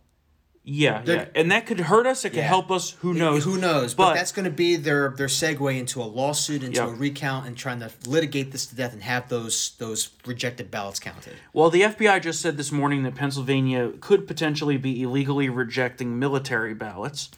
Yeah, 0.70 1.02
yeah. 1.06 1.26
And 1.34 1.50
that 1.52 1.66
could 1.66 1.80
hurt 1.80 2.06
us. 2.06 2.26
It 2.26 2.32
could 2.32 2.40
Yeah. 2.40 2.48
help 2.48 2.70
us. 2.72 2.92
Who 3.00 3.14
knows? 3.14 3.46
Who 3.46 3.58
knows? 3.58 3.94
But, 3.94 4.10
But, 4.10 4.14
that's 4.16 4.34
going 4.34 4.44
to 4.44 4.52
be 4.52 4.76
their 4.76 5.14
their 5.16 5.28
segue 5.28 5.80
into 5.80 6.02
a 6.02 6.04
lawsuit, 6.04 6.62
into 6.62 6.82
Yep. 6.82 6.90
a 6.90 6.92
recount, 6.92 7.48
and 7.48 7.56
trying 7.56 7.80
to 7.80 7.90
litigate 8.06 8.52
this 8.52 8.66
to 8.66 8.76
death 8.76 8.92
and 8.92 9.04
have 9.04 9.30
those 9.30 9.72
those 9.80 10.10
rejected 10.26 10.70
ballots 10.70 11.00
counted. 11.00 11.34
well, 11.54 11.70
the 11.70 11.84
FBI 11.84 12.20
just 12.20 12.42
said 12.42 12.58
this 12.58 12.72
morning 12.72 13.04
that 13.04 13.16
Pennsylvania 13.16 13.92
could 14.02 14.28
potentially 14.28 14.76
be 14.78 15.02
illegally 15.02 15.48
rejecting 15.48 16.20
military 16.20 16.74
ballots. 16.74 17.30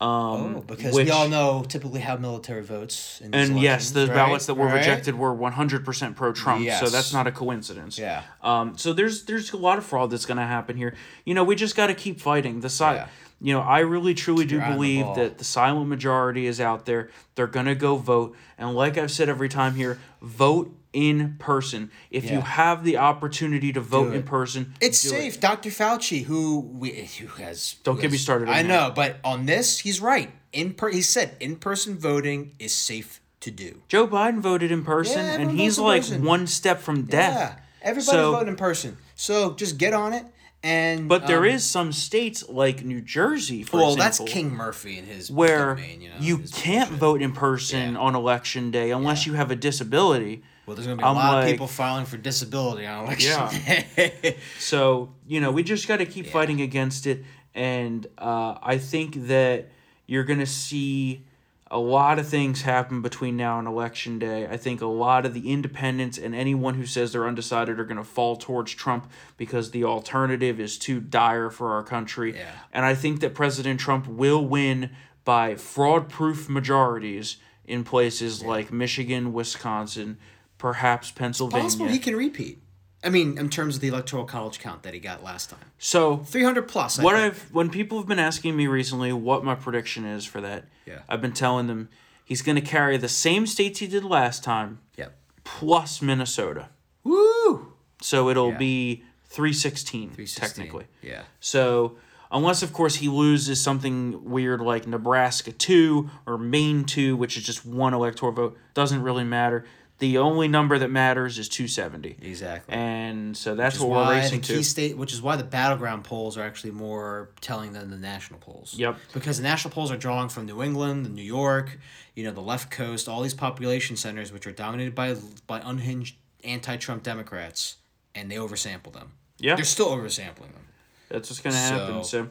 Um, 0.00 0.56
Oh, 0.58 0.64
because 0.64 0.94
which- 0.94 1.06
we 1.06 1.10
all 1.10 1.28
know 1.28 1.64
typically 1.66 2.00
how 2.00 2.16
military 2.16 2.62
votes. 2.62 3.20
In 3.20 3.34
And 3.34 3.58
yes, 3.60 3.90
the 3.90 4.06
right? 4.06 4.14
ballots 4.14 4.46
that 4.46 4.54
were 4.54 4.66
Right? 4.66 4.74
rejected 4.76 5.16
were 5.18 5.34
100% 5.34 6.14
pro 6.14 6.32
Trump. 6.32 6.64
So 6.70 6.86
that's 6.88 7.12
not 7.12 7.26
a 7.26 7.32
coincidence. 7.32 7.98
Yeah. 7.98 8.22
Um, 8.42 8.78
so 8.78 8.92
there's 8.92 9.24
there's 9.24 9.52
a 9.52 9.56
lot 9.56 9.76
of 9.76 9.84
fraud 9.84 10.10
that's 10.12 10.24
going 10.26 10.38
to 10.38 10.46
happen 10.46 10.76
here. 10.76 10.94
You 11.24 11.34
know, 11.34 11.42
we 11.42 11.56
just 11.56 11.74
got 11.74 11.88
to 11.88 11.94
keep 11.94 12.20
fighting. 12.20 12.60
The 12.60 12.70
side, 12.70 12.94
Yeah. 12.94 13.06
you 13.40 13.52
know, 13.54 13.60
I 13.60 13.80
really 13.80 14.14
truly 14.14 14.44
do 14.44 14.60
on 14.60 14.70
the 14.70 14.74
believe 14.76 15.06
that 15.16 15.38
the 15.38 15.44
silent 15.44 15.88
majority 15.88 16.46
is 16.46 16.60
out 16.60 16.86
there. 16.86 17.10
They're 17.34 17.48
going 17.48 17.66
to 17.66 17.74
go 17.74 17.96
vote. 17.96 18.36
And 18.56 18.74
like 18.76 18.96
I've 18.96 19.10
said 19.10 19.28
every 19.28 19.48
time 19.48 19.74
here, 19.74 19.98
vote 20.22 20.72
in 20.98 21.36
person. 21.38 21.90
If 22.10 22.28
you 22.30 22.40
have 22.40 22.82
the 22.82 22.96
opportunity 22.96 23.72
to 23.72 23.80
vote 23.80 24.12
in 24.12 24.24
person, 24.24 24.74
It's 24.80 25.00
do 25.02 25.08
it. 25.14 25.18
safe. 25.20 25.40
Dr. 25.40 25.70
Fauci, 25.70 26.24
who 26.24 26.58
we 26.60 26.90
who 27.20 27.28
has 27.42 27.76
Don't 27.84 27.96
who 27.96 28.02
get 28.02 28.10
me 28.10 28.18
started 28.18 28.48
on 28.48 28.54
I 28.54 28.62
that. 28.62 28.68
know, 28.68 28.92
but 28.94 29.18
on 29.22 29.46
this, 29.46 29.78
he's 29.80 30.00
right. 30.00 30.30
In 30.52 30.74
per, 30.74 30.90
he 30.90 31.02
said 31.02 31.36
in 31.38 31.56
person 31.56 31.96
voting 31.96 32.52
is 32.58 32.74
safe 32.74 33.20
to 33.40 33.50
do. 33.52 33.82
Joe 33.86 34.08
Biden 34.08 34.40
voted 34.40 34.72
in 34.72 34.82
person, 34.84 35.24
Yeah, 35.24 35.38
and 35.38 35.52
he's 35.52 35.78
like 35.78 36.02
person. 36.02 36.24
one 36.24 36.46
step 36.48 36.80
from 36.80 37.02
death. 37.02 37.36
Yeah, 37.36 37.54
everybody's 37.82 38.10
So- 38.10 38.32
voting 38.32 38.48
in 38.48 38.56
person. 38.56 38.96
So 39.14 39.54
just 39.54 39.78
get 39.78 39.92
on 39.94 40.12
it. 40.12 40.24
And 40.60 41.08
But 41.08 41.28
there 41.28 41.38
um, 41.38 41.44
is 41.54 41.62
some 41.64 41.92
states 41.92 42.42
like 42.48 42.84
New 42.84 43.00
Jersey, 43.00 43.62
for 43.62 43.76
well, 43.76 43.92
example. 43.94 44.24
that's 44.26 44.32
King 44.34 44.50
Murphy 44.50 44.98
and 44.98 45.06
his 45.06 45.30
where 45.30 45.76
domain, 45.76 46.00
you, 46.00 46.08
know, 46.08 46.14
you 46.18 46.36
his 46.38 46.50
can't 46.52 46.88
bullshit. 46.90 47.00
vote 47.00 47.22
in 47.22 47.30
person 47.30 47.92
Yeah. 47.92 47.98
on 48.00 48.16
election 48.16 48.72
day 48.72 48.90
unless 48.90 49.24
you 49.24 49.34
have 49.34 49.52
a 49.52 49.56
disability. 49.56 50.42
Well, 50.68 50.76
there's 50.76 50.86
gonna 50.86 50.98
be 50.98 51.02
a 51.02 51.06
I'm 51.06 51.16
lot 51.16 51.32
like- 51.36 51.44
of 51.46 51.50
people 51.50 51.66
filing 51.66 52.04
for 52.04 52.18
disability 52.18 52.84
on 52.86 53.04
election 53.06 53.32
Yeah. 53.66 53.82
day. 53.96 54.36
So 54.58 55.14
you 55.26 55.40
know 55.40 55.50
we 55.50 55.62
just 55.62 55.88
got 55.88 55.96
to 55.96 56.06
keep 56.06 56.26
fighting 56.26 56.60
against 56.60 57.06
it, 57.06 57.24
and 57.54 58.06
uh, 58.18 58.58
I 58.62 58.76
think 58.78 59.14
that 59.28 59.70
you're 60.06 60.24
gonna 60.24 60.44
see 60.46 61.24
a 61.70 61.78
lot 61.78 62.18
of 62.18 62.26
things 62.28 62.62
happen 62.62 63.00
between 63.02 63.36
now 63.36 63.58
and 63.58 63.66
election 63.66 64.18
day. 64.18 64.46
I 64.46 64.56
think 64.58 64.80
a 64.82 64.86
lot 64.86 65.24
of 65.26 65.32
the 65.34 65.50
independents 65.52 66.16
and 66.18 66.34
anyone 66.34 66.74
who 66.74 66.86
says 66.86 67.12
they're 67.12 67.26
undecided 67.26 67.78
are 67.78 67.84
going 67.84 67.98
to 67.98 68.04
fall 68.04 68.36
towards 68.36 68.72
Trump 68.72 69.10
because 69.36 69.70
the 69.70 69.84
alternative 69.84 70.58
is 70.60 70.78
too 70.78 70.98
dire 70.98 71.50
for 71.50 71.74
our 71.74 71.82
country. 71.82 72.34
Yeah. 72.34 72.50
And 72.72 72.86
I 72.86 72.94
think 72.94 73.20
that 73.20 73.34
President 73.34 73.78
Trump 73.80 74.06
will 74.06 74.46
win 74.46 74.88
by 75.26 75.56
fraud 75.56 76.08
proof 76.08 76.48
majorities 76.48 77.36
in 77.66 77.84
places 77.84 78.42
like 78.42 78.72
Michigan, 78.72 79.34
Wisconsin, 79.34 80.16
perhaps 80.58 81.10
Pennsylvania. 81.10 81.62
Possible 81.64 81.86
he 81.86 81.98
can 81.98 82.16
repeat. 82.16 82.58
I 83.04 83.10
mean, 83.10 83.38
in 83.38 83.48
terms 83.48 83.76
of 83.76 83.80
the 83.80 83.88
electoral 83.88 84.24
college 84.24 84.58
count 84.58 84.82
that 84.82 84.92
he 84.92 84.98
got 84.98 85.22
last 85.22 85.50
time, 85.50 85.70
so 85.78 86.16
three 86.18 86.42
hundred 86.42 86.66
plus. 86.68 86.98
I 86.98 87.04
what 87.04 87.14
think. 87.14 87.34
I've 87.34 87.54
when 87.54 87.70
people 87.70 87.98
have 87.98 88.08
been 88.08 88.18
asking 88.18 88.56
me 88.56 88.66
recently 88.66 89.12
what 89.12 89.44
my 89.44 89.54
prediction 89.54 90.04
is 90.04 90.24
for 90.24 90.40
that, 90.40 90.64
Yeah. 90.84 91.00
I've 91.08 91.22
been 91.22 91.32
telling 91.32 91.68
them 91.68 91.88
he's 92.24 92.42
going 92.42 92.56
to 92.56 92.60
carry 92.62 92.96
the 92.96 93.08
same 93.08 93.46
states 93.46 93.78
he 93.78 93.86
did 93.86 94.02
last 94.04 94.42
time 94.42 94.80
Yep. 94.96 95.16
plus 95.44 96.02
Minnesota. 96.02 96.70
Woo. 97.04 97.72
So 98.02 98.28
it'll 98.28 98.50
Yeah. 98.50 98.58
be 98.58 99.04
316, 99.26 100.10
316. 100.10 100.40
technically. 100.64 100.86
Yeah. 101.00 101.22
So 101.38 101.96
unless 102.32 102.64
of 102.64 102.72
course 102.72 102.96
he 102.96 103.08
loses 103.08 103.60
something 103.62 104.24
weird 104.28 104.60
like 104.60 104.86
Nebraska 104.88 105.52
2 105.52 106.10
or 106.26 106.36
Maine 106.36 106.84
2, 106.84 107.16
which 107.16 107.36
is 107.36 107.44
just 107.44 107.64
one 107.64 107.94
electoral 107.94 108.32
vote, 108.32 108.58
doesn't 108.74 109.02
really 109.02 109.24
matter. 109.24 109.64
The 109.98 110.18
only 110.18 110.46
number 110.46 110.78
that 110.78 110.90
matters 110.90 111.38
is 111.38 111.48
270. 111.48 112.18
Exactly. 112.22 112.72
And 112.72 113.36
so 113.36 113.56
that's 113.56 113.80
what 113.80 113.88
we're 113.90 114.10
racing 114.10 114.42
to. 114.42 114.62
state, 114.62 114.96
which 114.96 115.12
is 115.12 115.20
why 115.20 115.34
the 115.34 115.42
battleground 115.42 116.04
polls 116.04 116.38
are 116.38 116.42
actually 116.42 116.70
more 116.70 117.30
telling 117.40 117.72
than 117.72 117.90
the 117.90 117.96
national 117.96 118.38
polls. 118.38 118.74
Yep. 118.78 118.96
Because 119.12 119.38
the 119.38 119.42
national 119.42 119.72
polls 119.72 119.90
are 119.90 119.96
drawing 119.96 120.28
from 120.28 120.46
New 120.46 120.62
England, 120.62 121.12
New 121.12 121.22
York, 121.22 121.78
you 122.14 122.22
know, 122.22 122.30
the 122.30 122.40
left 122.40 122.70
coast, 122.70 123.08
all 123.08 123.22
these 123.22 123.34
population 123.34 123.96
centers, 123.96 124.30
which 124.32 124.46
are 124.46 124.52
dominated 124.52 124.94
by 124.94 125.16
by 125.48 125.60
unhinged 125.64 126.14
anti-Trump 126.44 127.02
Democrats, 127.02 127.76
and 128.14 128.30
they 128.30 128.36
oversample 128.36 128.92
them. 128.92 129.12
Yeah. 129.38 129.56
They're 129.56 129.64
still 129.64 129.88
oversampling 129.88 130.52
them. 130.52 130.66
That's 131.08 131.28
what's 131.28 131.40
going 131.40 131.54
to 131.54 131.58
happen. 131.60 132.04
So- 132.04 132.24
So, 132.26 132.28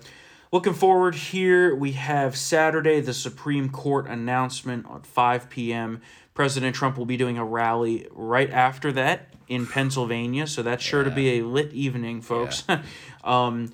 looking 0.53 0.73
forward 0.73 1.15
here, 1.15 1.75
we 1.75 1.91
have 1.93 2.37
Saturday, 2.37 3.01
the 3.01 3.13
Supreme 3.13 3.67
Court 3.69 4.07
announcement 4.07 4.85
at 4.93 5.05
5 5.05 5.49
p.m. 5.49 6.01
President 6.37 6.75
Trump 6.75 6.99
will 6.99 7.07
be 7.07 7.17
doing 7.17 7.39
a 7.39 7.43
rally 7.43 8.05
right 8.11 8.51
after 8.51 8.91
that 8.91 9.33
in 9.47 9.65
Pennsylvania. 9.65 10.45
So, 10.45 10.61
that's 10.61 10.83
sure 10.83 11.03
to 11.03 11.09
be 11.09 11.39
a 11.39 11.41
lit 11.43 11.73
evening, 11.73 12.21
folks. 12.21 12.63
um, 13.23 13.73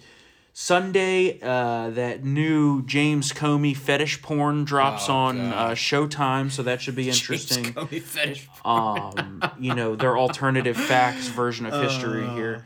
Sunday, 0.53 1.39
uh, 1.41 1.89
that 1.89 2.24
new 2.24 2.86
James 2.86 3.34
Comey 3.34 3.76
fetish 3.76 4.22
porn 4.22 4.64
drops 4.64 5.09
Oh, 5.09 5.14
on 5.14 5.39
uh, 5.41 5.70
Showtime. 5.72 6.49
So, 6.51 6.64
that 6.64 6.82
should 6.82 6.95
be 6.95 7.09
interesting. 7.18 7.66
James 7.66 7.76
Comey 7.76 8.01
fetish. 8.01 8.47
um, 8.64 9.43
you 9.59 9.76
know, 9.76 9.97
their 9.97 10.18
alternative 10.18 10.78
facts 10.78 11.28
version 11.28 11.66
of 11.66 11.74
history 11.84 12.26
here. 12.30 12.66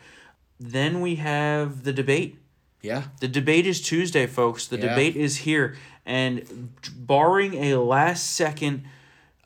Then 0.60 1.02
we 1.02 1.16
have 1.16 1.86
the 1.86 1.92
debate. 1.94 2.38
Yeah. 2.84 3.06
The 3.20 3.28
debate 3.28 3.66
is 3.66 3.82
Tuesday, 3.82 4.28
folks. 4.28 4.68
The 4.68 4.78
Yeah. 4.78 4.90
debate 4.90 5.16
is 5.16 5.38
here. 5.38 5.76
And 6.06 6.70
barring 6.96 7.56
a 7.56 7.78
last 7.78 8.36
second 8.36 8.84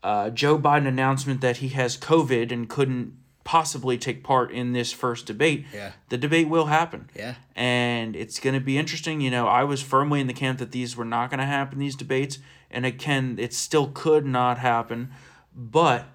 uh, 0.04 0.30
Joe 0.32 0.58
Biden 0.58 0.88
announcement 0.88 1.42
that 1.42 1.58
he 1.58 1.70
has 1.70 1.98
COVID 1.98 2.52
and 2.52 2.68
couldn't 2.70 3.18
possibly 3.44 3.98
take 3.98 4.24
part 4.24 4.52
in 4.52 4.72
this 4.74 4.92
first 4.92 5.26
debate, 5.26 5.66
Yeah. 5.74 5.92
the 6.10 6.18
debate 6.18 6.48
will 6.48 6.68
happen. 6.68 7.10
Yeah. 7.16 7.36
And 7.56 8.16
it's 8.16 8.40
going 8.40 8.54
to 8.54 8.60
be 8.62 8.78
interesting. 8.78 9.20
You 9.20 9.32
know, 9.32 9.48
I 9.48 9.64
was 9.64 9.82
firmly 9.82 10.22
in 10.22 10.28
the 10.28 10.34
camp 10.34 10.60
that 10.60 10.72
these 10.72 10.96
were 10.96 11.06
not 11.06 11.30
going 11.30 11.40
to 11.40 11.46
happen, 11.46 11.80
these 11.80 11.96
debates. 11.96 12.38
And 12.70 12.86
again, 12.86 13.38
it 13.40 13.54
still 13.54 13.88
could 13.94 14.26
not 14.26 14.60
happen. 14.60 15.10
But 15.56 16.06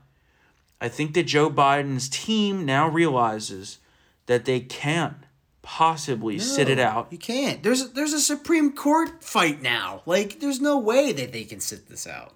I 0.80 0.88
think 0.88 1.14
that 1.14 1.24
Joe 1.24 1.50
Biden's 1.50 2.08
team 2.08 2.64
now 2.64 2.88
realizes 2.88 3.78
that 4.26 4.44
they 4.44 4.60
can't 4.60 5.16
possibly 5.62 6.38
sit 6.38 6.68
it 6.68 6.78
out. 6.78 7.08
You 7.10 7.18
can't. 7.18 7.62
There's 7.62 7.90
there's 7.90 8.12
a 8.12 8.20
Supreme 8.20 8.72
Court 8.72 9.22
fight 9.22 9.60
now. 9.62 10.02
Like, 10.06 10.38
there's 10.40 10.60
no 10.60 10.78
way 10.78 11.12
that 11.12 11.32
they 11.32 11.42
can 11.44 11.58
sit 11.60 11.88
this 11.88 12.06
out. 12.06 12.34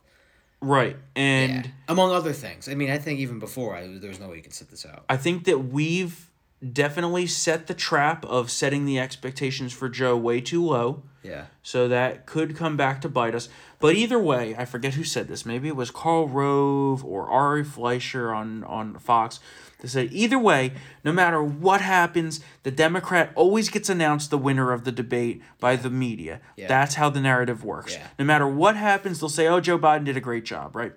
Right. 0.60 0.96
And 1.16 1.66
Yeah. 1.66 1.70
Among 1.88 2.12
other 2.12 2.32
things. 2.32 2.68
I 2.68 2.74
mean, 2.74 2.90
I 2.90 2.98
think 2.98 3.20
even 3.20 3.38
before, 3.38 3.74
I, 3.74 3.86
there's 3.98 4.20
no 4.20 4.28
way 4.28 4.36
you 4.36 4.42
can 4.42 4.52
sit 4.52 4.70
this 4.70 4.84
out. 4.84 5.04
I 5.08 5.16
think 5.16 5.44
that 5.44 5.58
we've 5.58 6.30
definitely 6.72 7.26
set 7.26 7.66
the 7.66 7.74
trap 7.74 8.24
of 8.26 8.50
setting 8.50 8.84
the 8.84 8.98
expectations 8.98 9.72
for 9.72 9.88
Joe 9.88 10.16
way 10.16 10.40
too 10.40 10.64
low. 10.64 11.02
Yeah. 11.22 11.46
So 11.62 11.88
that 11.88 12.26
could 12.26 12.56
come 12.56 12.76
back 12.76 13.00
to 13.02 13.08
bite 13.08 13.34
us. 13.34 13.48
But 13.78 13.94
either 13.94 14.18
way, 14.18 14.54
I 14.56 14.66
forget 14.66 14.94
who 14.94 15.04
said 15.04 15.28
this. 15.28 15.46
Maybe 15.46 15.68
it 15.68 15.76
was 15.76 15.90
Karl 15.90 16.28
Rove 16.28 17.04
or 17.04 17.28
Ari 17.28 17.64
Fleischer 17.64 18.34
on, 18.34 18.62
on 18.64 18.98
Fox. 18.98 19.40
They 19.80 19.88
said 19.88 20.12
either 20.12 20.38
way, 20.38 20.72
no 21.04 21.12
matter 21.12 21.42
what 21.42 21.80
happens, 21.80 22.40
the 22.62 22.70
Democrat 22.70 23.32
always 23.34 23.68
gets 23.68 23.88
announced 23.88 24.30
the 24.30 24.38
winner 24.38 24.72
of 24.72 24.84
the 24.84 24.92
debate 24.92 25.42
by 25.58 25.76
the 25.76 25.90
media. 25.90 26.40
Yeah. 26.56 26.68
That's 26.68 26.94
how 26.94 27.10
the 27.10 27.20
narrative 27.20 27.64
works. 27.64 27.94
Yeah. 27.94 28.06
No 28.18 28.24
matter 28.24 28.46
what 28.46 28.76
happens, 28.76 29.20
they'll 29.20 29.28
say, 29.28 29.46
oh, 29.46 29.60
Joe 29.60 29.78
Biden 29.78 30.04
did 30.04 30.16
a 30.16 30.20
great 30.20 30.44
job, 30.44 30.76
right? 30.76 30.92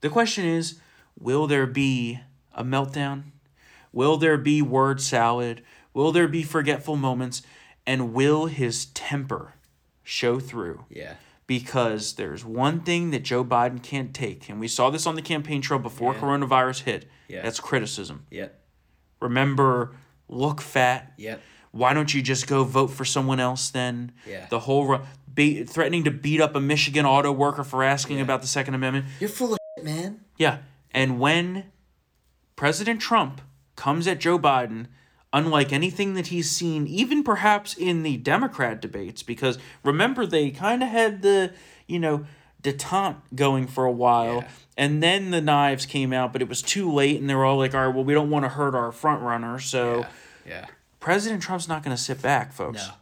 The 0.00 0.08
question 0.08 0.44
is, 0.44 0.80
will 1.18 1.46
there 1.46 1.66
be 1.66 2.20
a 2.54 2.64
meltdown? 2.64 3.24
Will 3.92 4.16
there 4.16 4.38
be 4.38 4.62
word 4.62 5.00
salad? 5.00 5.62
Will 5.92 6.12
there 6.12 6.28
be 6.28 6.42
forgetful 6.42 6.96
moments? 6.96 7.42
And 7.86 8.14
will 8.14 8.46
his 8.46 8.86
temper 8.86 9.54
show 10.02 10.38
through? 10.38 10.84
Yeah. 10.88 11.14
Because 11.46 12.14
there's 12.14 12.44
one 12.44 12.80
thing 12.80 13.10
that 13.10 13.22
Joe 13.24 13.44
Biden 13.44 13.82
can't 13.82 14.14
take, 14.14 14.48
and 14.48 14.58
we 14.60 14.68
saw 14.68 14.90
this 14.90 15.06
on 15.06 15.16
the 15.16 15.22
campaign 15.22 15.60
trail 15.60 15.78
before 15.80 16.14
Yeah. 16.14 16.20
coronavirus 16.20 16.82
hit. 16.82 17.10
Yeah. 17.28 17.42
That's 17.42 17.60
criticism. 17.60 18.26
Yep. 18.30 18.58
Remember, 19.20 19.94
look 20.28 20.60
fat. 20.60 21.12
Yep. 21.18 21.40
Why 21.72 21.94
don't 21.94 22.12
you 22.14 22.22
just 22.22 22.46
go 22.46 22.64
vote 22.64 22.88
for 22.88 23.04
someone 23.04 23.40
else 23.40 23.70
then? 23.70 24.12
Yeah. 24.26 24.46
The 24.50 24.60
whole 24.60 25.00
be, 25.32 25.64
threatening 25.64 26.04
to 26.04 26.10
beat 26.10 26.40
up 26.40 26.54
a 26.54 26.60
Michigan 26.60 27.04
auto 27.06 27.32
worker 27.32 27.64
for 27.64 27.82
asking 27.82 28.16
Yeah. 28.18 28.22
about 28.24 28.40
the 28.42 28.46
Second 28.48 28.74
Amendment. 28.74 29.06
You're 29.20 29.28
full 29.30 29.52
of 29.54 29.58
shit, 29.78 29.84
man. 29.84 30.20
Yeah. 30.36 30.58
And 30.92 31.18
when 31.18 31.64
President 32.56 33.00
Trump 33.00 33.40
comes 33.76 34.06
at 34.06 34.20
Joe 34.20 34.38
Biden, 34.38 34.86
unlike 35.32 35.72
anything 35.72 36.14
that 36.14 36.28
he's 36.28 36.50
seen, 36.50 36.86
even 36.86 37.22
perhaps 37.22 37.74
in 37.74 38.02
the 38.02 38.16
Democrat 38.18 38.80
debates, 38.80 39.22
because 39.22 39.58
remember, 39.82 40.26
they 40.26 40.50
kind 40.50 40.82
of 40.82 40.88
had 40.88 41.22
the, 41.22 41.52
you 41.86 41.98
know, 41.98 42.26
detente 42.62 43.16
going 43.34 43.66
for 43.66 43.84
a 43.84 43.92
while. 43.92 44.36
Yeah. 44.36 44.48
And 44.76 45.02
then 45.02 45.30
the 45.30 45.40
knives 45.40 45.84
came 45.84 46.12
out, 46.12 46.32
but 46.32 46.42
it 46.42 46.48
was 46.48 46.62
too 46.62 46.90
late, 46.90 47.20
and 47.20 47.28
they 47.28 47.34
were 47.34 47.44
all 47.44 47.58
like, 47.58 47.74
all 47.74 47.86
right, 47.86 47.94
well, 47.94 48.04
we 48.04 48.14
don't 48.14 48.30
want 48.30 48.44
to 48.44 48.50
hurt 48.50 48.74
our 48.74 48.92
front 48.92 49.22
runner. 49.22 49.58
So 49.58 50.00
Yeah. 50.00 50.08
Yeah. 50.46 50.66
President 51.00 51.42
Trump's 51.42 51.68
not 51.68 51.82
going 51.82 51.96
to 51.96 52.02
sit 52.02 52.22
back, 52.22 52.52
folks. 52.52 52.86
No. 52.86 52.94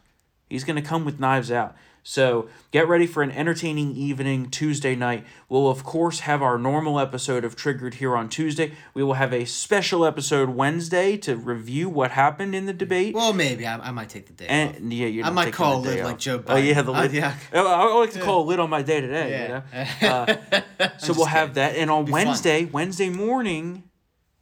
He's 0.49 0.63
going 0.63 0.75
to 0.75 0.81
come 0.81 1.05
with 1.05 1.19
knives 1.19 1.51
out. 1.51 1.75
So 2.03 2.49
get 2.71 2.87
ready 2.87 3.05
for 3.05 3.21
an 3.21 3.31
entertaining 3.31 3.95
evening 3.95 4.49
Tuesday 4.49 4.95
night. 4.95 5.25
We'll, 5.49 5.69
of 5.69 5.83
course, 5.83 6.21
have 6.21 6.41
our 6.41 6.57
normal 6.57 6.99
episode 6.99 7.45
of 7.45 7.55
Triggered 7.55 7.95
here 7.95 8.15
on 8.15 8.27
Tuesday. 8.27 8.73
We 8.93 9.03
will 9.03 9.13
have 9.13 9.33
a 9.33 9.45
special 9.45 10.03
episode 10.05 10.49
Wednesday 10.49 11.15
to 11.17 11.35
review 11.35 11.89
what 11.89 12.11
happened 12.11 12.55
in 12.55 12.65
the 12.65 12.73
debate. 12.73 13.13
Well, 13.13 13.33
maybe 13.33 13.67
I, 13.67 13.77
I 13.77 13.91
might 13.91 14.09
take 14.09 14.27
the 14.27 14.33
day 14.33 14.45
off. 14.45 14.79
yeah, 14.79 15.07
you're 15.07 15.25
I 15.25 15.29
might 15.29 15.53
call 15.53 15.83
day 15.83 15.95
Lid 15.97 16.05
like. 16.05 16.19
Joe 16.19 16.43
Oh 16.47 16.55
yeah, 16.55 16.73
Biden. 16.73 16.85
the 16.85 16.91
lid. 16.91 17.11
yeah. 17.13 17.35
Oh, 17.53 17.67
I 17.67 17.87
I 17.87 17.99
like 17.99 18.11
to 18.11 18.21
call 18.21 18.43
a 18.43 18.45
lid 18.45 18.59
on 18.59 18.69
my 18.69 18.81
day 18.81 19.01
to 19.01 19.07
day. 19.07 19.29
Yeah. 19.29 19.63
You 20.01 20.07
know? 20.09 20.61
uh, 20.79 20.89
so 20.97 21.13
we'll 21.13 21.25
have 21.25 21.53
that, 21.55 21.75
and 21.75 21.91
on 21.91 22.05
Be 22.05 22.11
fun. 22.11 22.25
Wednesday, 22.25 22.65
Wednesday 22.65 23.09
morning, 23.09 23.83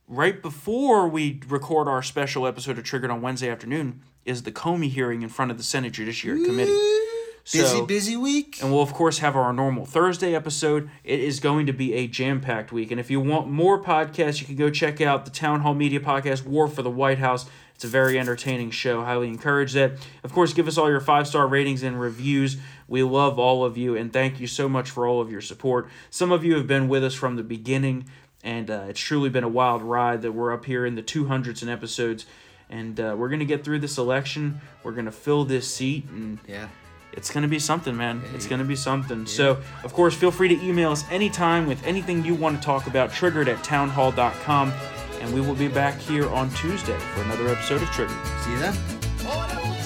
right 0.07 0.41
before 0.41 1.07
we 1.09 1.41
record 1.49 1.87
our 1.87 2.01
special 2.01 2.47
episode 2.47 2.77
of 2.77 2.83
Triggered 2.85 3.11
on 3.11 3.21
Wednesday 3.21 3.49
afternoon, 3.49 4.01
is 4.23 4.43
the 4.43 4.51
Comey 4.51 4.89
hearing 4.89 5.21
in 5.23 5.29
front 5.29 5.51
of 5.51 5.57
the 5.57 5.63
Senate 5.63 5.91
Judiciary 5.91 6.45
Committee. 6.45 6.71
Busy, 7.51 7.65
So- 7.65 7.85
busy 7.85 8.15
week. 8.15 8.59
And 8.61 8.71
we'll, 8.71 8.81
of 8.83 8.93
course, 8.93 9.19
have 9.19 9.35
our 9.35 9.51
normal 9.51 9.85
Thursday 9.85 10.35
episode. 10.35 10.89
It 11.03 11.19
is 11.19 11.39
going 11.39 11.65
to 11.65 11.73
be 11.73 11.93
a 11.93 12.07
jam 12.07 12.41
packed 12.41 12.71
week. 12.71 12.91
And 12.91 12.99
if 12.99 13.09
you 13.09 13.19
want 13.19 13.49
more 13.49 13.81
podcasts, 13.81 14.39
you 14.39 14.45
can 14.45 14.55
go 14.55 14.69
check 14.69 15.01
out 15.01 15.25
the 15.25 15.31
Townhall 15.31 15.73
Media 15.73 15.99
Podcast, 15.99 16.45
War 16.45 16.67
for 16.67 16.81
the 16.83 16.91
White 16.91 17.17
House. 17.17 17.45
It's 17.73 17.83
a 17.85 17.87
very 17.87 18.19
entertaining 18.19 18.71
show. 18.71 19.03
Highly 19.03 19.29
encourage 19.29 19.73
that. 19.73 19.93
Of 20.23 20.33
course, 20.33 20.53
give 20.53 20.67
us 20.67 20.77
all 20.77 20.89
your 20.89 20.99
five 20.99 21.27
star 21.27 21.47
ratings 21.47 21.81
and 21.81 21.99
reviews. 21.99 22.57
We 22.87 23.03
love 23.03 23.39
all 23.39 23.63
of 23.63 23.77
you, 23.77 23.95
and 23.95 24.11
thank 24.11 24.39
you 24.39 24.47
so 24.47 24.67
much 24.67 24.89
for 24.91 25.07
all 25.07 25.21
of 25.21 25.31
your 25.31 25.41
support. 25.41 25.87
Some 26.09 26.31
of 26.31 26.43
you 26.43 26.55
have 26.55 26.67
been 26.67 26.89
with 26.89 27.03
us 27.05 27.13
from 27.13 27.35
the 27.37 27.43
beginning, 27.43 28.03
and 28.43 28.69
uh, 28.69 28.83
it's 28.89 28.99
truly 28.99 29.29
been 29.29 29.45
a 29.45 29.49
wild 29.49 29.81
ride 29.81 30.21
that 30.23 30.33
we're 30.33 30.51
up 30.51 30.65
here 30.65 30.85
in 30.85 30.95
the 30.95 31.03
200s 31.03 31.61
and 31.61 31.71
episodes. 31.71 32.25
And 32.69 32.99
uh, 32.99 33.15
we're 33.17 33.29
going 33.29 33.39
to 33.39 33.45
get 33.45 33.63
through 33.63 33.79
this 33.79 33.97
election. 33.97 34.59
We're 34.83 34.91
going 34.91 35.05
to 35.05 35.11
fill 35.11 35.45
this 35.45 35.73
seat, 35.73 36.05
and 36.09 36.37
Yeah. 36.47 36.67
It's 37.13 37.29
going 37.29 37.41
to 37.43 37.49
be 37.49 37.59
something, 37.59 37.95
man. 37.95 38.21
It's 38.33 38.47
going 38.47 38.59
to 38.59 38.65
be 38.65 38.75
something. 38.75 39.25
So, 39.25 39.57
of 39.83 39.93
course, 39.93 40.15
feel 40.15 40.31
free 40.31 40.47
to 40.49 40.63
email 40.63 40.91
us 40.91 41.03
anytime 41.09 41.65
with 41.65 41.83
anything 41.85 42.23
you 42.23 42.35
want 42.35 42.59
to 42.59 42.65
talk 42.65 42.87
about, 42.87 43.11
triggered 43.11 43.47
at 43.47 43.63
townhall.com. 43.63 44.73
And 45.21 45.33
we 45.33 45.41
will 45.41 45.55
be 45.55 45.67
back 45.67 45.99
here 45.99 46.29
on 46.29 46.49
Tuesday 46.51 46.97
for 46.97 47.21
another 47.23 47.49
episode 47.49 47.81
of 47.81 47.89
Triggered. 47.89 48.15
See 48.43 48.51
you 48.51 48.59
then. 48.59 49.78